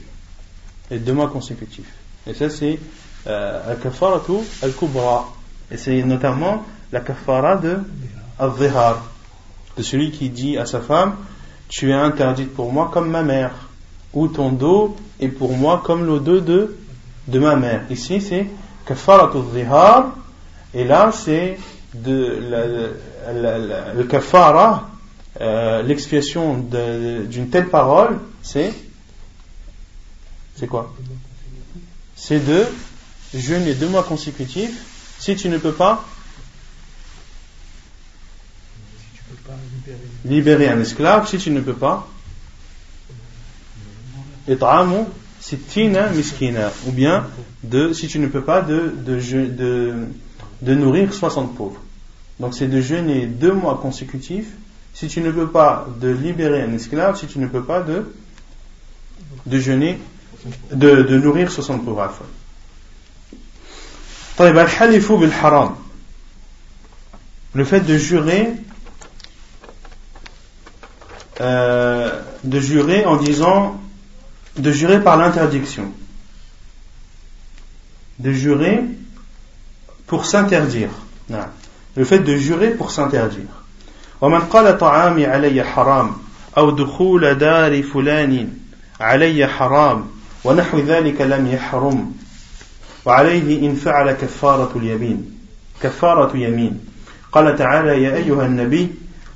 les 0.90 0.98
deux 0.98 1.12
mois 1.12 1.28
consécutifs. 1.28 1.92
Et 2.26 2.34
ça, 2.34 2.50
c'est 2.50 2.78
euh, 3.26 3.72
al-kafaratu 3.72 4.38
al-kubra. 4.62 5.32
Et 5.70 5.76
c'est 5.76 6.02
notamment 6.02 6.64
La 6.92 7.00
kafara 7.00 7.56
de 7.56 7.78
al-zihar. 8.38 9.02
De 9.76 9.82
celui 9.82 10.10
qui 10.12 10.30
dit 10.30 10.56
à 10.56 10.66
sa 10.66 10.80
femme, 10.80 11.16
tu 11.68 11.90
es 11.90 11.94
interdite 11.94 12.54
pour 12.54 12.72
moi 12.72 12.90
comme 12.92 13.10
ma 13.10 13.22
mère. 13.22 13.65
Ou 14.16 14.28
ton 14.28 14.50
dos 14.50 14.96
est 15.20 15.28
pour 15.28 15.54
moi 15.54 15.82
comme 15.84 16.06
le 16.06 16.18
dos 16.20 16.40
de, 16.40 16.74
de 17.28 17.38
ma 17.38 17.54
mère. 17.54 17.82
Ici, 17.90 18.22
c'est 18.22 18.46
kafara 18.86 19.30
al-zihar. 19.30 20.14
Et 20.72 20.84
là, 20.84 21.12
c'est 21.12 21.58
de 21.94 22.94
le 23.94 24.04
kafara, 24.04 24.88
euh, 25.40 25.82
l'expiation 25.82 26.56
d'une 26.56 27.50
telle 27.50 27.68
parole, 27.68 28.18
c'est 28.42 28.72
c'est 30.56 30.66
quoi? 30.66 30.94
C'est 32.14 32.40
de 32.40 32.64
jeûner 33.34 33.74
deux 33.74 33.88
mois 33.88 34.02
consécutifs 34.02 34.82
si 35.18 35.36
tu 35.36 35.50
ne 35.50 35.58
peux 35.58 35.72
pas 35.72 36.02
libérer 40.24 40.68
un 40.68 40.80
esclave, 40.80 41.28
si 41.28 41.36
tu 41.36 41.50
ne 41.50 41.60
peux 41.60 41.74
pas 41.74 42.08
ou 46.86 46.92
bien 46.92 47.26
de 47.62 47.92
si 47.92 48.08
tu 48.08 48.18
ne 48.18 48.26
peux 48.26 48.42
pas 48.42 48.62
de, 48.62 48.92
de, 48.96 49.18
de, 49.46 49.94
de 50.62 50.74
nourrir 50.74 51.12
60 51.12 51.54
pauvres. 51.56 51.80
Donc 52.40 52.54
c'est 52.54 52.68
de 52.68 52.80
jeûner 52.80 53.26
deux 53.26 53.52
mois 53.52 53.78
consécutifs 53.80 54.48
si 54.94 55.08
tu 55.08 55.20
ne 55.20 55.30
peux 55.30 55.48
pas 55.48 55.86
de 56.00 56.08
libérer 56.08 56.62
un 56.62 56.72
esclave, 56.72 57.18
si 57.18 57.26
tu 57.26 57.38
ne 57.38 57.46
peux 57.46 57.62
pas 57.62 57.82
de, 57.82 58.12
de 59.44 59.58
jeûner, 59.58 59.98
de, 60.72 61.02
de 61.02 61.18
nourrir 61.18 61.50
60 61.50 61.84
pauvres. 61.84 62.12
Le 67.54 67.64
fait 67.64 67.80
de 67.80 67.96
jurer, 67.98 68.52
euh, 71.40 72.22
de 72.44 72.60
jurer 72.60 73.04
en 73.04 73.16
disant, 73.16 73.80
de 74.57 74.71
jurer 74.71 75.01
par 75.01 75.17
l'interdiction, 75.17 75.91
de 78.19 78.31
jurer 78.31 78.83
pour 80.07 80.25
s'interdire. 80.25 80.89
Le 81.95 82.03
fait 82.03 82.19
de 82.19 82.35
jurer 82.35 82.71
pour 82.71 82.91
s'interdire. 82.91 83.47
ومن 84.21 84.39
قال 84.39 84.77
طعامي 84.77 85.25
علي 85.25 85.63
حرام 85.63 86.11
أو 86.57 86.71
دخول 86.71 87.35
دار 87.35 87.83
فلان 87.83 88.47
علي 88.99 89.47
حرام 89.47 90.05
ونحو 90.43 90.79
ذلك 90.79 91.21
لم 91.21 91.47
يحرم 91.47 92.13
وعليه 93.05 93.69
إن 93.69 93.75
فعل 93.75 94.11
كفارة 94.11 94.71
اليمين 94.75 95.37
كفارة 95.81 96.37
يمين 96.37 96.79
قال 97.31 97.55
تعالى 97.55 98.03
يا 98.03 98.15
أيها 98.15 98.45
النبي 98.45 98.89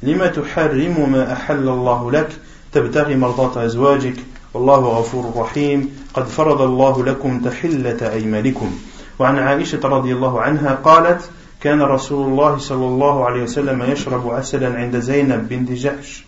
لما 0.03 0.27
تحرم 0.27 1.11
ما 1.11 1.33
أحل 1.33 1.69
الله 1.69 2.11
لك 2.11 2.29
تبتغي 2.71 3.15
مرضاة 3.15 3.65
أزواجك 3.65 4.15
والله 4.54 4.78
غفور 4.78 5.32
رحيم. 5.36 5.88
قد 6.14 6.26
فرض 6.26 6.62
الله 6.62 7.04
لكم 7.04 7.40
تحلة 7.40 8.12
أيمانكم. 8.12 8.70
وعن 9.18 9.38
عائشة 9.38 9.80
رضي 9.84 10.12
الله 10.12 10.40
عنها 10.40 10.74
قالت 10.74 11.30
كان 11.60 11.82
رسول 11.82 12.28
الله 12.28 12.58
صلى 12.58 12.86
الله 12.86 13.24
عليه 13.24 13.42
وسلم 13.42 13.82
يشرب 13.82 14.30
عسلا 14.30 14.74
عند 14.74 15.00
زينب 15.00 15.48
بنت 15.48 15.72
جحش 15.72 16.24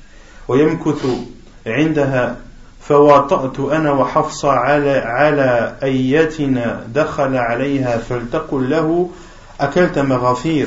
ويمكث 0.49 1.07
عندها 1.67 2.37
فواطأت 2.81 3.61
أنا 3.61 3.93
وحفصة 3.93 4.51
على, 4.51 4.91
على 4.91 5.77
أيتنا 5.83 6.87
دخل 6.95 7.37
عليها 7.37 7.99
فلتقل 7.99 8.71
له 8.71 9.11
أكلت 9.61 9.99
مغافير 9.99 10.67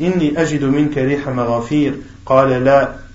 إني 0.00 0.42
أجد 0.42 0.64
منك 0.64 0.98
ريح 0.98 1.28
مغافير. 1.28 1.94
قال 2.26 2.64
لا. 2.64 3.05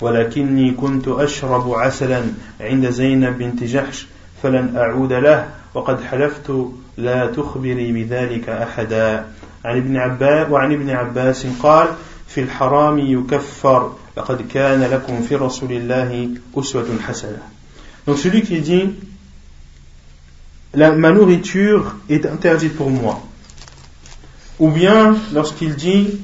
ولكني 0.00 0.70
كنت 0.70 1.08
أشرب 1.08 1.72
عسلا 1.72 2.22
عند 2.60 2.90
زينب 2.90 3.38
بنت 3.38 3.64
جحش 3.64 4.06
فلن 4.42 4.76
أعود 4.76 5.12
له 5.12 5.48
وقد 5.74 6.04
حلفت 6.04 6.52
لا 6.96 7.26
تخبري 7.26 7.92
بذلك 7.92 8.48
أحدا 8.48 9.26
عن 9.64 9.76
ابن 9.76 9.96
عباس 9.96 10.50
وعن 10.50 10.72
ابن 10.72 10.90
عباس 10.90 11.46
قال 11.62 11.88
في 12.28 12.40
الحرام 12.40 12.98
يكفر 12.98 13.92
لقد 14.16 14.42
كان 14.54 14.82
لكم 14.82 15.22
في 15.22 15.36
رسول 15.36 15.72
الله 15.72 16.28
أسوة 16.56 16.86
حسنة 17.08 17.42
Donc 18.06 18.18
celui 18.18 18.42
qui 18.42 18.60
dit 18.60 18.90
la, 20.74 20.92
ma 20.92 21.12
nourriture 21.12 21.96
est 22.08 22.24
interdite 22.26 22.74
pour 22.74 22.90
moi. 22.90 23.22
Ou 24.58 24.70
bien 24.70 25.16
lorsqu'il 25.32 25.74
dit 25.74 26.18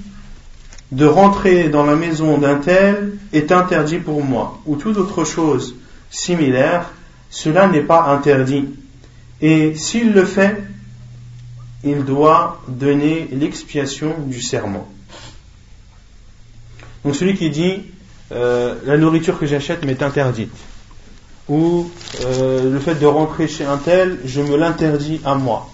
de 0.93 1.07
rentrer 1.07 1.69
dans 1.69 1.85
la 1.85 1.97
maison 1.97 2.39
d'un 2.39 2.57
tel 2.57 3.19
est 3.33 3.51
interdit 3.53 3.99
pour 3.99 4.23
moi. 4.23 4.61
Ou 4.67 4.77
toute 4.77 4.97
autre 4.97 5.25
chose 5.25 5.75
similaire, 6.11 6.91
cela 7.31 7.67
n'est 7.67 7.81
pas 7.81 8.05
interdit. 8.07 8.67
Et 9.41 9.75
s'il 9.75 10.13
le 10.13 10.25
fait, 10.25 10.63
il 11.85 12.05
doit 12.05 12.63
donner 12.69 13.29
l'expiation 13.33 14.15
du 14.27 14.41
serment. 14.41 14.89
Donc 17.05 17.15
celui 17.15 17.35
qui 17.35 17.51
dit 17.51 17.83
euh, 18.33 18.75
la 18.85 18.97
nourriture 18.97 19.39
que 19.39 19.47
j'achète 19.47 19.85
m'est 19.85 20.03
interdite, 20.03 20.53
ou 21.49 21.89
euh, 22.25 22.73
le 22.73 22.81
fait 22.81 22.97
de 22.97 23.07
rentrer 23.07 23.47
chez 23.47 23.65
un 23.65 23.77
tel, 23.77 24.19
je 24.25 24.41
me 24.41 24.57
l'interdis 24.57 25.21
à 25.25 25.37
moi, 25.37 25.71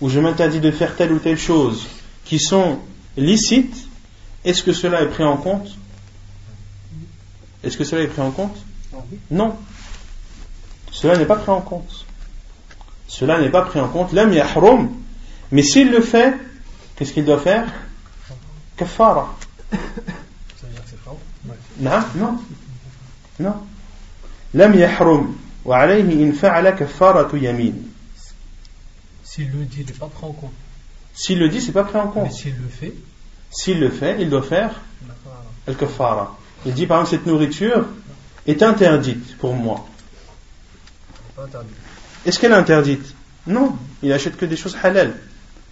ou 0.00 0.08
je 0.08 0.18
m'interdis 0.20 0.60
de 0.60 0.70
faire 0.70 0.96
telle 0.96 1.12
ou 1.12 1.18
telle 1.18 1.38
chose, 1.38 1.86
qui 2.24 2.38
sont 2.38 2.78
licites, 3.18 3.88
est-ce 4.44 4.62
que 4.62 4.72
cela 4.72 5.02
est 5.02 5.08
pris 5.08 5.24
en 5.24 5.36
compte 5.36 5.68
Est-ce 7.62 7.76
que 7.76 7.84
cela 7.84 8.02
est 8.02 8.08
pris 8.08 8.22
en 8.22 8.30
compte 8.30 8.56
Non. 9.30 9.56
Cela 10.90 11.16
n'est 11.16 11.26
pas 11.26 11.36
pris 11.36 11.50
en 11.50 11.60
compte. 11.60 12.04
Cela 13.06 13.40
n'est 13.40 13.50
pas 13.50 13.62
pris 13.62 13.80
en 13.80 13.88
compte. 13.88 14.12
Lam 14.12 14.32
yahrum 14.32 15.02
mais 15.52 15.62
s'il 15.62 15.90
le 15.90 16.00
fait, 16.00 16.34
qu'est-ce 16.96 17.12
qu'il 17.12 17.26
doit 17.26 17.38
faire 17.38 17.70
Kafara. 18.76 19.36
Non, 21.78 22.00
non. 22.16 22.38
Non. 23.38 23.54
Lam 24.54 24.74
yahrum. 24.74 25.36
Wa 25.64 25.80
alayhi 25.80 26.24
in 26.24 26.32
fa'ala 26.32 26.72
kafaratu 26.72 27.38
yamin. 27.38 27.74
S'il 29.22 29.50
le 29.52 29.64
dit, 29.66 29.80
il 29.80 29.86
n'est 29.86 29.92
pas 29.92 30.08
pris 30.08 30.24
en 30.24 30.32
compte. 30.32 30.52
S'il 31.14 31.38
le 31.38 31.48
dit, 31.48 31.60
c'est 31.60 31.72
pas 31.72 31.84
pris 31.84 31.98
en 31.98 32.08
compte. 32.08 32.24
Mais 32.24 32.32
s'il 32.32 32.56
le 32.56 32.68
fait 32.68 32.94
S'il 33.52 33.80
le 33.80 33.90
fait, 33.90 34.16
il 34.20 34.30
doit 34.30 34.42
faire 34.42 34.80
al-kafara. 35.68 36.38
Il 36.64 36.72
dit 36.72 36.86
par 36.86 37.00
exemple 37.00 37.16
cette 37.16 37.26
nourriture 37.26 37.86
est 38.46 38.62
interdite 38.62 39.36
pour 39.36 39.54
moi. 39.54 39.86
Est-ce 42.24 42.38
qu'elle 42.38 42.52
est 42.52 42.56
interdite? 42.56 43.14
Non, 43.46 43.76
il 44.02 44.12
achète 44.12 44.36
que 44.36 44.46
des 44.46 44.56
choses 44.56 44.76
halal. 44.82 45.14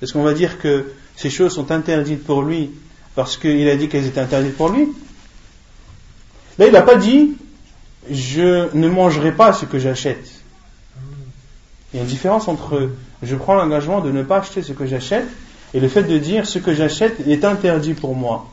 Est-ce 0.02 0.12
qu'on 0.12 0.22
va 0.22 0.34
dire 0.34 0.58
que 0.58 0.92
ces 1.16 1.30
choses 1.30 1.54
sont 1.54 1.70
interdites 1.70 2.24
pour 2.24 2.42
lui 2.42 2.70
parce 3.14 3.36
qu'il 3.36 3.68
a 3.68 3.76
dit 3.76 3.88
qu'elles 3.88 4.06
étaient 4.06 4.20
interdites 4.20 4.56
pour 4.56 4.68
lui? 4.68 4.88
Là, 6.58 6.66
il 6.66 6.72
n'a 6.72 6.82
pas 6.82 6.96
dit 6.96 7.36
je 8.10 8.74
ne 8.74 8.88
mangerai 8.88 9.32
pas 9.32 9.52
ce 9.52 9.64
que 9.64 9.78
j'achète. 9.78 10.28
Il 11.92 11.96
y 11.96 11.98
a 12.00 12.02
une 12.02 12.08
différence 12.08 12.48
entre 12.48 12.90
je 13.22 13.36
prends 13.36 13.54
l'engagement 13.54 14.00
de 14.00 14.10
ne 14.10 14.22
pas 14.22 14.38
acheter 14.38 14.62
ce 14.62 14.72
que 14.72 14.86
j'achète 14.86 15.26
et 15.72 15.80
le 15.80 15.88
fait 15.88 16.02
de 16.02 16.18
dire 16.18 16.46
ce 16.46 16.58
que 16.58 16.74
j'achète 16.74 17.26
est 17.26 17.44
interdit 17.44 17.94
pour 17.94 18.16
moi. 18.16 18.50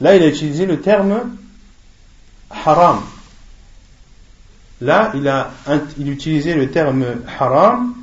Là, 0.00 0.16
il 0.16 0.22
a 0.22 0.28
utilisé 0.28 0.66
le 0.66 0.80
terme 0.80 1.36
haram. 2.50 3.00
Là, 4.80 5.12
il 5.14 5.28
a 5.28 5.50
il 5.98 6.08
utilisé 6.08 6.54
le 6.54 6.70
terme 6.70 7.04
haram 7.38 7.94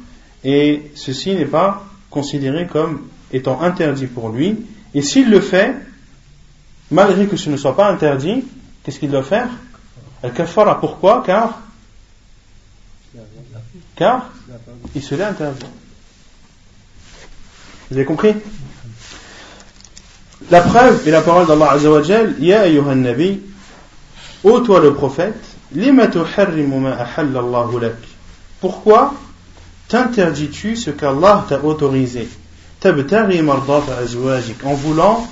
et 0.43 0.91
ceci 0.95 1.33
n'est 1.35 1.45
pas 1.45 1.85
considéré 2.09 2.67
comme 2.67 3.07
étant 3.31 3.61
interdit 3.61 4.07
pour 4.07 4.29
lui. 4.29 4.65
Et 4.93 5.01
s'il 5.01 5.29
le 5.29 5.41
fait, 5.41 5.75
malgré 6.91 7.27
que 7.27 7.37
ce 7.37 7.49
ne 7.49 7.57
soit 7.57 7.75
pas 7.75 7.89
interdit, 7.89 8.43
qu'est-ce 8.83 8.99
qu'il 8.99 9.09
doit 9.09 9.23
faire? 9.23 9.49
Al-kafara, 10.21 10.79
pourquoi? 10.79 11.23
Car? 11.25 11.61
Car? 13.95 14.29
Il 14.95 15.01
se 15.01 15.15
l'est 15.15 15.23
interdit. 15.23 15.65
Vous 17.89 17.97
avez 17.97 18.05
compris? 18.05 18.33
La 20.51 20.61
preuve 20.61 21.07
est 21.07 21.11
la 21.11 21.21
parole 21.21 21.47
d'Allah 21.47 21.71
Azzawajal 21.71 22.35
Ya 22.39 22.61
ayyuhan 22.61 22.95
nabi, 22.95 23.41
ô 24.43 24.59
toi 24.59 24.79
le 24.79 24.93
prophète, 24.93 25.41
lima 25.73 26.07
tuharrimu 26.07 26.79
ma 26.79 26.91
ahallallahu 26.91 27.79
lak? 27.79 27.95
Pourquoi 28.59 29.13
t'interdis-tu 29.87 30.75
ce 30.75 30.91
qu'Allah 30.91 31.45
t'a 31.47 31.63
autorisé? 31.63 32.27
En 34.63 34.73
voulant 34.73 35.27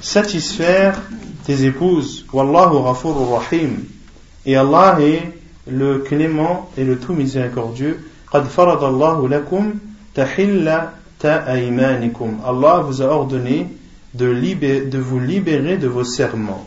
satisfaire 0.00 1.00
tes 1.44 1.64
épouses. 1.64 2.24
Wallahu 2.32 2.76
rahim. 2.78 3.84
Et 4.46 4.56
Allah 4.56 4.96
est 5.00 5.32
le 5.66 5.98
clément 5.98 6.70
et 6.78 6.84
le 6.84 6.98
tout 6.98 7.12
miséricordieux 7.12 8.00
Allah 11.24 12.80
vous 12.80 13.02
a 13.02 13.06
ordonné 13.06 13.66
de, 14.14 14.98
vous 14.98 15.20
libérer 15.20 15.76
de 15.76 15.88
vos 15.88 16.04
serments. 16.04 16.66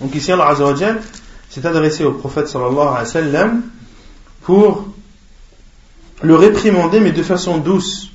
Donc 0.00 0.14
ici 0.14 0.32
Allah 0.32 0.56
s'est 1.48 1.66
adressé 1.66 2.04
au 2.04 2.12
prophète 2.12 2.48
sallallahu 2.48 3.50
pour 4.42 4.88
le 6.22 6.34
réprimander 6.34 6.98
mais 6.98 7.12
de 7.12 7.22
façon 7.22 7.58
douce. 7.58 8.10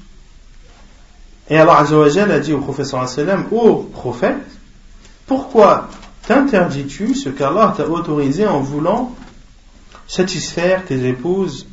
Et 1.50 1.58
Allah 1.58 1.78
a 1.78 2.40
dit 2.40 2.52
au 2.52 2.60
prophète 2.60 2.88
sallallahu 2.88 3.46
Ô 3.52 3.84
prophète, 3.84 4.36
pourquoi 5.28 5.88
t'interdis-tu 6.28 7.16
ce 7.16 7.30
qu'Allah 7.30 7.74
t'a 7.78 7.88
autorisé 7.88 8.46
en 8.46 8.60
voulant 8.60 9.16
satisfaire 10.08 10.86
tes 10.86 11.08
épouses. 11.08 11.68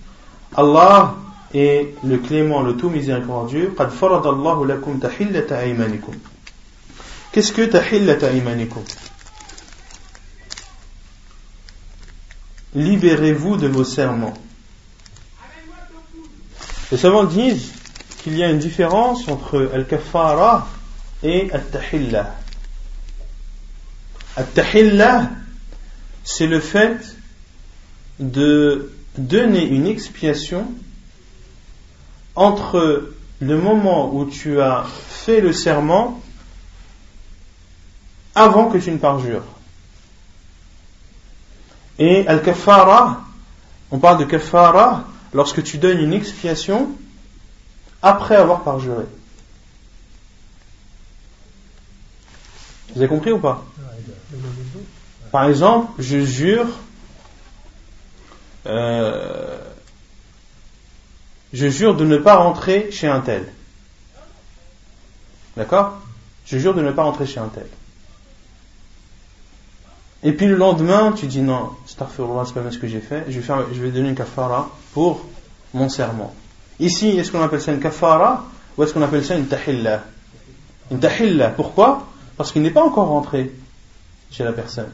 Allah 0.55 1.15
est 1.53 1.95
le 2.05 2.19
clément, 2.19 2.63
le 2.63 2.77
tout 2.77 2.91
miséricordieux. 2.91 3.75
Qu'est-ce 7.33 7.53
que 7.53 7.63
tahillata 7.63 8.33
aymanikum 8.33 8.83
Libérez-vous 12.75 13.57
de 13.57 13.69
vos 13.69 13.85
serments. 13.85 14.35
Les 16.91 16.99
savants 16.99 17.25
disent 17.25 17.73
qu'il 18.23 18.37
y 18.37 18.43
a 18.43 18.51
une 18.51 18.59
différence 18.59 19.29
entre 19.29 19.71
al-kafara 19.73 20.67
et 21.23 21.51
al-tahillah. 21.53 22.35
Al-tahillah, 24.37 25.31
c'est 26.25 26.49
le 26.49 26.59
fait 26.59 26.99
de 28.19 28.93
donner 29.19 29.65
une 29.65 29.87
expiation 29.87 30.67
entre 32.35 33.13
le 33.41 33.59
moment 33.59 34.15
où 34.15 34.25
tu 34.27 34.61
as 34.61 34.85
fait 34.85 35.41
le 35.41 35.53
serment 35.53 36.21
avant 38.35 38.71
que 38.71 38.79
tu 38.79 38.91
ne 38.91 38.99
parjures. 38.99 39.45
Et 41.99 42.27
al-kafara, 42.27 43.23
on 43.91 43.99
parle 43.99 44.19
de 44.19 44.25
kafara 44.25 45.05
lorsque 45.33 45.63
tu 45.63 45.79
donnes 45.79 45.99
une 45.99 46.13
expiation 46.13 46.91
après 48.03 48.37
avoir 48.37 48.63
parjuré. 48.63 49.05
Vous 52.95 53.01
avez 53.01 53.09
compris 53.09 53.33
ou 53.33 53.39
pas? 53.39 53.65
Par 55.31 55.45
exemple, 55.49 55.91
je 56.01 56.19
jure, 56.25 56.67
euh, 58.67 59.59
je 61.53 61.69
jure 61.69 61.95
de 61.95 62.05
ne 62.05 62.17
pas 62.17 62.37
rentrer 62.37 62.91
chez 62.91 63.07
un 63.07 63.21
tel. 63.21 63.47
D'accord? 65.57 65.99
Je 66.47 66.59
jure 66.59 66.75
de 66.75 66.83
ne 66.83 66.91
pas 66.91 67.05
rentrer 67.05 67.27
chez 67.27 67.41
un 67.41 67.49
tel. 67.49 67.67
Et 70.25 70.33
puis 70.33 70.47
le 70.47 70.57
lendemain, 70.57 71.13
tu 71.13 71.27
dis 71.27 71.43
non, 71.43 71.71
Starfirullah, 71.87 72.45
c'est 72.47 72.55
pas 72.55 72.61
bien 72.61 72.71
ce 72.71 72.79
que 72.79 72.89
j'ai 72.89 73.01
fait, 73.01 73.25
je 73.29 73.39
vais, 73.39 73.43
faire, 73.45 73.67
je 73.73 73.81
vais 73.81 73.91
donner 73.91 74.09
une 74.09 74.15
kafara 74.15 74.71
pour 74.95 75.27
mon 75.75 75.89
serment. 75.89 76.35
Ici, 76.81 77.11
est-ce 77.11 77.31
qu'on 77.31 77.43
appelle 77.43 77.61
ça 77.61 77.73
une 77.73 77.81
kafara 77.81 78.45
ou 78.77 78.83
est-ce 78.83 78.95
qu'on 78.95 79.03
appelle 79.03 79.25
ça 79.25 79.37
une 79.37 79.47
tahilla? 79.47 80.03
Une 80.91 80.99
tahilla, 80.99 81.51
pourquoi? 81.51 82.07
Parce 82.37 82.53
qu'il 82.53 82.63
n'est 82.63 82.71
pas 82.71 82.83
encore 82.83 83.09
rentré 83.09 83.53
chez 84.31 84.45
la 84.45 84.53
personne. 84.53 84.89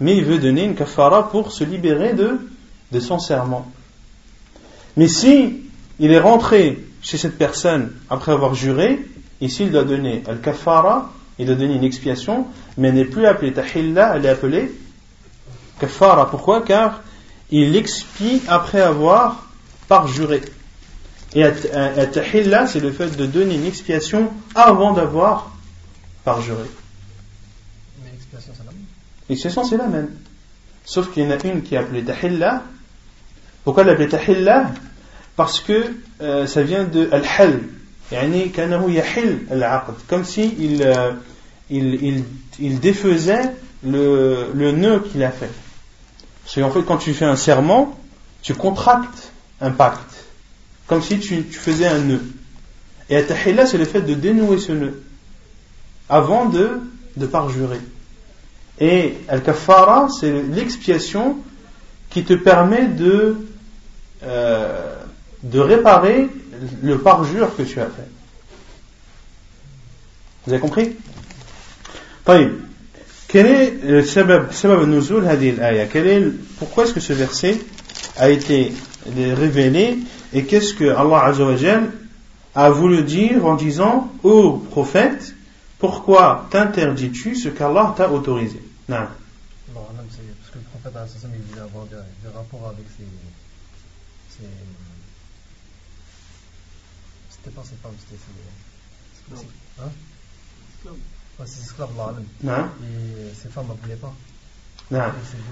Mais 0.00 0.16
il 0.16 0.24
veut 0.24 0.38
donner 0.38 0.64
une 0.64 0.74
kafara 0.74 1.28
pour 1.30 1.52
se 1.52 1.64
libérer 1.64 2.12
de, 2.12 2.38
de 2.92 3.00
son 3.00 3.18
serment. 3.18 3.70
Mais 4.96 5.08
si 5.08 5.62
il 5.98 6.12
est 6.12 6.18
rentré 6.18 6.84
chez 7.02 7.18
cette 7.18 7.38
personne 7.38 7.92
après 8.10 8.32
avoir 8.32 8.54
juré, 8.54 8.98
ici 9.40 9.64
il 9.64 9.72
doit 9.72 9.84
donner 9.84 10.22
al-kafara, 10.28 11.12
il 11.38 11.46
doit 11.46 11.54
donner 11.54 11.74
une 11.74 11.84
expiation, 11.84 12.46
mais 12.76 12.88
elle 12.88 12.94
n'est 12.94 13.04
plus 13.04 13.26
appelée 13.26 13.52
tahilla, 13.52 14.14
elle 14.16 14.26
est 14.26 14.30
appelée 14.30 14.72
kafara. 15.78 16.30
Pourquoi? 16.30 16.62
Car 16.62 17.02
il 17.50 17.76
expie 17.76 18.42
après 18.48 18.80
avoir 18.80 19.46
parjuré. 19.88 20.42
Et 21.34 21.44
tahilla, 22.12 22.66
c'est 22.66 22.80
le 22.80 22.92
fait 22.92 23.16
de 23.16 23.26
donner 23.26 23.56
une 23.56 23.66
expiation 23.66 24.30
avant 24.54 24.92
d'avoir 24.94 25.50
parjuré. 26.24 26.64
Mais 28.02 28.10
l'expiation, 28.10 28.52
c'est 28.56 28.64
la 28.64 28.72
et 29.28 29.36
ce 29.36 29.48
sont 29.48 29.62
est 29.70 29.76
la 29.76 29.86
même. 29.86 30.10
Sauf 30.84 31.12
qu'il 31.12 31.24
y 31.24 31.26
en 31.26 31.30
a 31.30 31.44
une 31.44 31.62
qui 31.62 31.74
est 31.74 31.78
appelée 31.78 32.04
Tahilla. 32.04 32.62
Pourquoi 33.64 33.84
l'appeler 33.84 34.08
Tahilla? 34.08 34.70
Parce 35.34 35.60
que 35.60 35.94
euh, 36.20 36.46
ça 36.46 36.62
vient 36.62 36.84
de 36.84 37.08
Al-Hal. 37.12 37.60
Comme 40.08 40.24
si 40.24 40.54
il, 40.58 40.82
euh, 40.82 41.12
il, 41.70 41.94
il, 42.04 42.24
il, 42.60 42.78
défaisait 42.78 43.50
le, 43.84 44.52
le 44.54 44.70
nœud 44.70 45.00
qu'il 45.00 45.24
a 45.24 45.30
fait. 45.30 45.50
Parce 46.44 46.54
qu'en 46.54 46.70
fait, 46.70 46.82
quand 46.82 46.98
tu 46.98 47.12
fais 47.12 47.24
un 47.24 47.34
serment, 47.34 47.98
tu 48.42 48.54
contractes 48.54 49.32
un 49.60 49.72
pacte. 49.72 50.24
Comme 50.86 51.02
si 51.02 51.18
tu, 51.18 51.42
tu 51.44 51.58
faisais 51.58 51.88
un 51.88 51.98
nœud. 51.98 52.22
Et 53.10 53.16
At-Tahilla, 53.16 53.66
c'est 53.66 53.78
le 53.78 53.84
fait 53.84 54.02
de 54.02 54.14
dénouer 54.14 54.58
ce 54.58 54.70
nœud. 54.70 55.02
Avant 56.08 56.46
de, 56.46 56.80
de 57.16 57.26
parjurer. 57.26 57.80
Et 58.80 59.14
Al-Kafara, 59.28 60.08
c'est 60.08 60.32
l'expiation 60.50 61.38
qui 62.10 62.24
te 62.24 62.34
permet 62.34 62.86
de, 62.86 63.36
euh, 64.22 64.94
de 65.42 65.60
réparer 65.60 66.28
le 66.82 66.98
parjure 66.98 67.54
que 67.56 67.62
tu 67.62 67.80
as 67.80 67.86
fait. 67.86 68.08
Vous 70.46 70.52
avez 70.52 70.60
compris? 70.60 70.92
Quel 73.28 73.46
est 73.46 73.74
le 73.82 74.04
sabab, 74.04 74.52
sabab 74.52 74.88
nuzul 74.88 75.26
aya 75.26 75.86
Pourquoi 76.58 76.84
est-ce 76.84 76.94
que 76.94 77.00
ce 77.00 77.12
verset 77.12 77.58
a 78.16 78.30
été 78.30 78.72
révélé? 79.16 79.98
Et 80.32 80.44
qu'est-ce 80.44 80.74
que 80.74 80.84
Allah 80.84 81.32
a 82.54 82.70
voulu 82.70 83.02
dire 83.02 83.44
en 83.44 83.54
disant 83.54 84.10
Ô 84.22 84.52
prophète, 84.70 85.34
pourquoi 85.78 86.46
t'interdis-tu 86.50 87.34
ce 87.34 87.48
qu'Allah 87.48 87.94
t'a 87.96 88.10
autorisé? 88.10 88.60
Non. 88.88 89.08
Non, 89.74 89.88
même 89.96 90.06
c'est 90.10 90.22
parce 90.38 90.50
que 90.50 90.58
le 90.58 90.64
prophète 90.64 90.96
Assassin, 90.96 91.28
il 91.34 91.42
voulait 91.42 91.60
avoir 91.60 91.86
des, 91.86 91.96
des, 91.96 92.34
rapports 92.34 92.68
avec 92.68 92.86
ses. 92.96 93.04
ses 94.30 94.48
c'était 97.28 97.50
pas 97.50 97.62
ses 97.62 97.76
femmes, 97.76 97.92
c'était 97.98 98.20
ses. 98.20 99.34
Esclaves. 99.34 99.52
Hein? 99.80 99.90
Esclaves. 100.76 100.96
Ouais, 101.38 101.46
ses 101.46 101.62
esclaves, 101.62 101.96
là. 101.96 102.14
Non. 102.42 102.68
Et 102.82 103.34
ses 103.34 103.48
femmes 103.48 103.66
ne 103.68 103.82
voulaient 103.82 103.96
pas. 103.96 104.14
Non. 104.90 105.00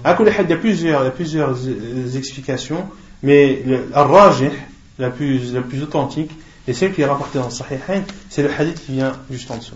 À 0.03 0.17
il 0.19 0.49
y 0.49 0.53
a 0.53 0.57
plusieurs, 0.57 1.01
il 1.01 1.05
y 1.05 1.07
a 1.07 1.11
plusieurs 1.11 1.55
euh, 1.65 2.11
explications, 2.15 2.89
mais 3.21 3.61
le 3.65 3.89
rajih, 3.93 4.51
la 4.97 5.09
plus, 5.09 5.53
la 5.53 5.61
plus 5.61 5.83
authentique, 5.83 6.31
et 6.67 6.73
celle 6.73 6.93
qui 6.93 7.01
est 7.01 7.05
rapportée 7.05 7.39
dans 7.39 7.45
le 7.45 7.51
Sahihain, 7.51 8.03
c'est 8.29 8.43
le 8.43 8.51
hadith 8.51 8.85
qui 8.85 8.93
vient 8.93 9.19
juste 9.29 9.51
en 9.51 9.57
dessous. 9.57 9.75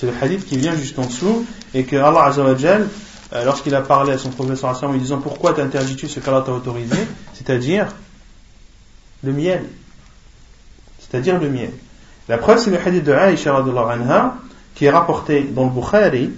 C'est 0.00 0.06
le 0.06 0.14
hadith 0.18 0.46
qui 0.46 0.56
vient 0.56 0.74
juste 0.74 0.98
en 0.98 1.04
dessous 1.04 1.44
et 1.74 1.84
que 1.84 1.94
Allah 1.94 2.24
Azzawajal, 2.24 2.88
euh, 3.34 3.44
lorsqu'il 3.44 3.74
a 3.74 3.82
parlé 3.82 4.14
à 4.14 4.18
son 4.18 4.30
professeur 4.30 4.82
en 4.82 4.92
lui 4.92 4.98
disant 4.98 5.18
pourquoi 5.18 5.52
t'interdis-tu 5.52 6.08
ce 6.08 6.20
qu'Allah 6.20 6.40
t'a 6.40 6.52
autorisé, 6.52 6.96
c'est-à-dire 7.34 7.86
le 9.22 9.32
miel. 9.32 9.66
C'est-à-dire 11.00 11.38
le 11.38 11.50
miel. 11.50 11.72
La 12.30 12.38
preuve, 12.38 12.58
c'est 12.58 12.70
le 12.70 12.78
hadith 12.78 13.04
de 13.04 13.12
Aisha 13.12 13.54
anha, 13.54 14.36
qui 14.74 14.86
est 14.86 14.90
rapporté 14.90 15.42
dans 15.42 15.64
le 15.64 15.70
Bukhari. 15.70 16.30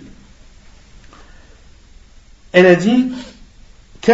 Elle 2.51 2.67
a 2.67 2.75
dit 2.75 3.13
que 4.01 4.11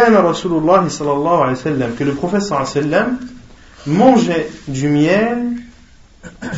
le 2.03 2.13
professeur 2.13 2.67
mangeait 3.87 4.51
du 4.67 4.89
miel 4.89 5.53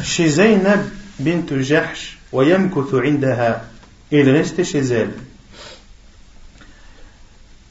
chez 0.03 0.27
Zainab 0.27 0.81
bint 1.19 1.61
Jahsh 1.61 2.17
et 2.34 4.19
il 4.19 4.29
restait 4.29 4.63
chez 4.63 4.79
elle 4.79 5.13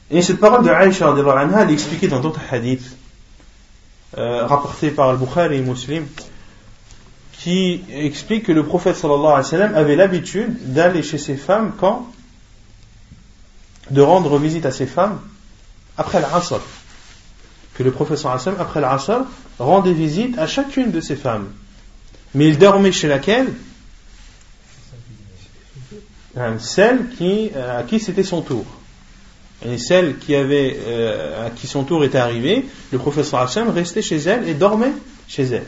et 0.09 0.21
cette 0.21 0.39
parole 0.39 0.63
de 0.63 0.69
Aïcha 0.69 1.15
elle 1.17 1.69
est 1.69 1.73
expliquée 1.73 2.07
dans 2.07 2.19
d'autres 2.19 2.41
hadiths 2.51 2.95
euh, 4.17 4.45
rapportés 4.45 4.91
par 4.91 5.09
Al-Bukhari 5.09 5.57
et 5.57 5.61
Muslim 5.61 6.05
qui 7.41 7.81
explique 7.91 8.43
que 8.43 8.51
le 8.51 8.63
prophète 8.63 8.95
sallallahu 8.95 9.25
alayhi 9.25 9.37
wa 9.37 9.43
sallam 9.43 9.75
avait 9.75 9.95
l'habitude 9.95 10.73
d'aller 10.73 11.01
chez 11.01 11.17
ses 11.17 11.35
femmes 11.35 11.73
quand? 11.79 12.07
De 13.89 14.01
rendre 14.01 14.37
visite 14.37 14.67
à 14.67 14.71
ses 14.71 14.85
femmes 14.85 15.19
après 15.97 16.21
l'Asr. 16.21 16.61
Que 17.73 17.81
le 17.81 17.89
prophète 17.89 18.19
sallallahu 18.19 18.41
alayhi 18.41 18.57
wa 18.59 18.59
sallam, 18.59 18.61
après 18.61 18.81
l'Asr, 18.81 19.25
rendait 19.57 19.93
visite 19.93 20.37
à 20.37 20.45
chacune 20.45 20.91
de 20.91 21.01
ses 21.01 21.15
femmes. 21.15 21.47
Mais 22.35 22.47
il 22.47 22.59
dormait 22.59 22.91
chez 22.91 23.07
laquelle? 23.07 23.51
Celle 26.59 27.09
qui, 27.09 27.51
euh, 27.55 27.79
à 27.79 27.83
qui 27.83 27.99
c'était 27.99 28.23
son 28.23 28.41
tour. 28.41 28.65
et 29.63 29.77
celle 29.77 30.17
qui 30.17 30.33
avait, 30.33 30.79
euh, 30.87 31.47
à 31.47 31.49
qui 31.51 31.67
son 31.67 31.83
tour 31.83 32.03
était 32.03 32.17
arrivé, 32.17 32.65
le 32.91 32.97
professeur 32.97 33.41
Hassan 33.41 33.69
restait 33.69 34.01
chez 34.01 34.17
elle 34.17 34.47
et 34.47 34.53
dormait 34.53 34.93
chez 35.27 35.43
elle. 35.43 35.67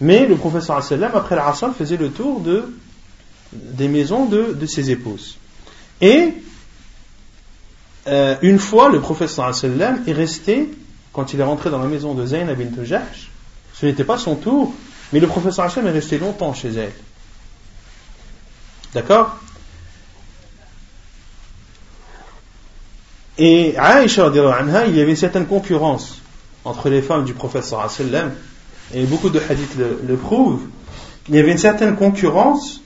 Mais 0.00 0.26
le 0.26 0.36
professeur 0.36 0.76
Hassan, 0.76 1.02
après 1.04 1.36
l'Asr, 1.36 1.72
faisait 1.78 1.98
le 1.98 2.10
tour 2.10 2.40
de, 2.40 2.74
des 3.52 3.88
maisons 3.88 4.24
de, 4.24 4.54
de 4.54 4.66
ses 4.66 4.90
épouses. 4.90 5.36
Et 6.00 6.32
euh, 8.08 8.36
une 8.42 8.58
fois, 8.58 8.88
le 8.88 9.00
professeur 9.00 9.44
Hassan 9.44 10.02
est 10.06 10.12
resté, 10.12 10.70
quand 11.12 11.32
il 11.34 11.40
est 11.40 11.44
rentré 11.44 11.70
dans 11.70 11.78
la 11.78 11.86
maison 11.86 12.14
de 12.14 12.24
Zayn 12.24 12.46
bint 12.54 12.84
Jahsh, 12.84 13.30
ce 13.74 13.86
n'était 13.86 14.04
pas 14.04 14.18
son 14.18 14.34
tour, 14.36 14.74
mais 15.12 15.20
le 15.20 15.26
professeur 15.26 15.66
Hassan 15.66 15.86
est 15.86 15.90
resté 15.92 16.18
longtemps 16.18 16.54
chez 16.54 16.70
elle. 16.70 16.92
D'accord? 18.94 19.38
Et 23.42 23.74
Aïcha, 23.78 24.30
il 24.86 24.96
y 24.96 25.00
avait 25.00 25.10
une 25.12 25.16
certaine 25.16 25.46
concurrence 25.46 26.20
entre 26.66 26.90
les 26.90 27.00
femmes 27.00 27.24
du 27.24 27.32
prophète 27.32 27.64
sallam, 27.64 28.32
et 28.92 29.04
beaucoup 29.04 29.30
de 29.30 29.40
hadiths 29.48 29.76
le, 30.06 30.16
prouvent, 30.16 30.60
il 31.26 31.36
y 31.36 31.38
avait 31.38 31.52
une 31.52 31.56
certaine 31.56 31.96
concurrence 31.96 32.82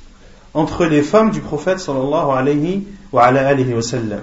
entre 0.55 0.87
les 0.87 1.03
femmes 1.03 1.33
du 1.33 1.41
prophète 1.41 1.81
sallallahu 1.81 2.39
alayhi 2.39 2.85
wa, 3.11 3.25
alayhi 3.25 3.75
wa 3.75 3.83
sallam. 3.83 4.21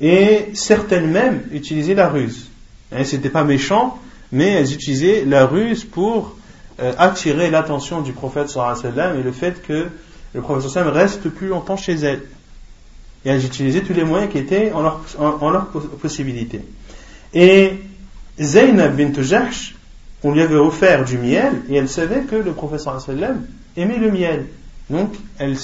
Et 0.00 0.48
certaines 0.54 1.10
même 1.10 1.42
utilisaient 1.52 1.94
la 1.94 2.08
ruse. 2.08 2.48
Hein, 2.90 3.04
C'était 3.04 3.28
pas 3.28 3.44
méchant, 3.44 3.98
mais 4.32 4.46
elles 4.46 4.72
utilisaient 4.72 5.26
la 5.26 5.44
ruse 5.44 5.84
pour 5.84 6.36
euh, 6.80 6.94
attirer 6.96 7.50
l'attention 7.50 8.00
du 8.00 8.12
prophète 8.14 8.48
sallallahu 8.48 8.76
wa 8.76 8.82
sallam 8.82 9.20
et 9.20 9.22
le 9.22 9.32
fait 9.32 9.60
que 9.60 9.88
le 10.32 10.40
prophète 10.40 10.70
sallallahu 10.70 10.94
reste 10.94 11.28
plus 11.28 11.48
longtemps 11.48 11.76
chez 11.76 11.96
elles 11.96 12.22
et 13.24 13.28
elles 13.30 13.44
utilisaient 13.44 13.82
tous 13.82 13.92
les 13.92 14.04
moyens 14.04 14.30
qui 14.32 14.38
étaient 14.38 14.72
en 14.72 14.82
leur, 14.82 15.00
en, 15.18 15.50
leur 15.50 15.66
possibilité. 15.66 16.62
Et 17.34 17.74
Zaynab 18.40 18.96
bint 18.96 19.22
Jahsh, 19.22 19.74
on 20.22 20.32
lui 20.32 20.42
avait 20.42 20.56
offert 20.56 21.04
du 21.04 21.18
miel 21.18 21.62
et 21.68 21.76
elle 21.76 21.88
savait 21.88 22.22
que 22.22 22.36
le 22.36 22.52
professeur 22.52 23.00
sallam 23.00 23.46
aimait 23.76 23.98
le 23.98 24.10
miel. 24.10 24.46
Donc 24.88 25.12
elle, 25.38 25.56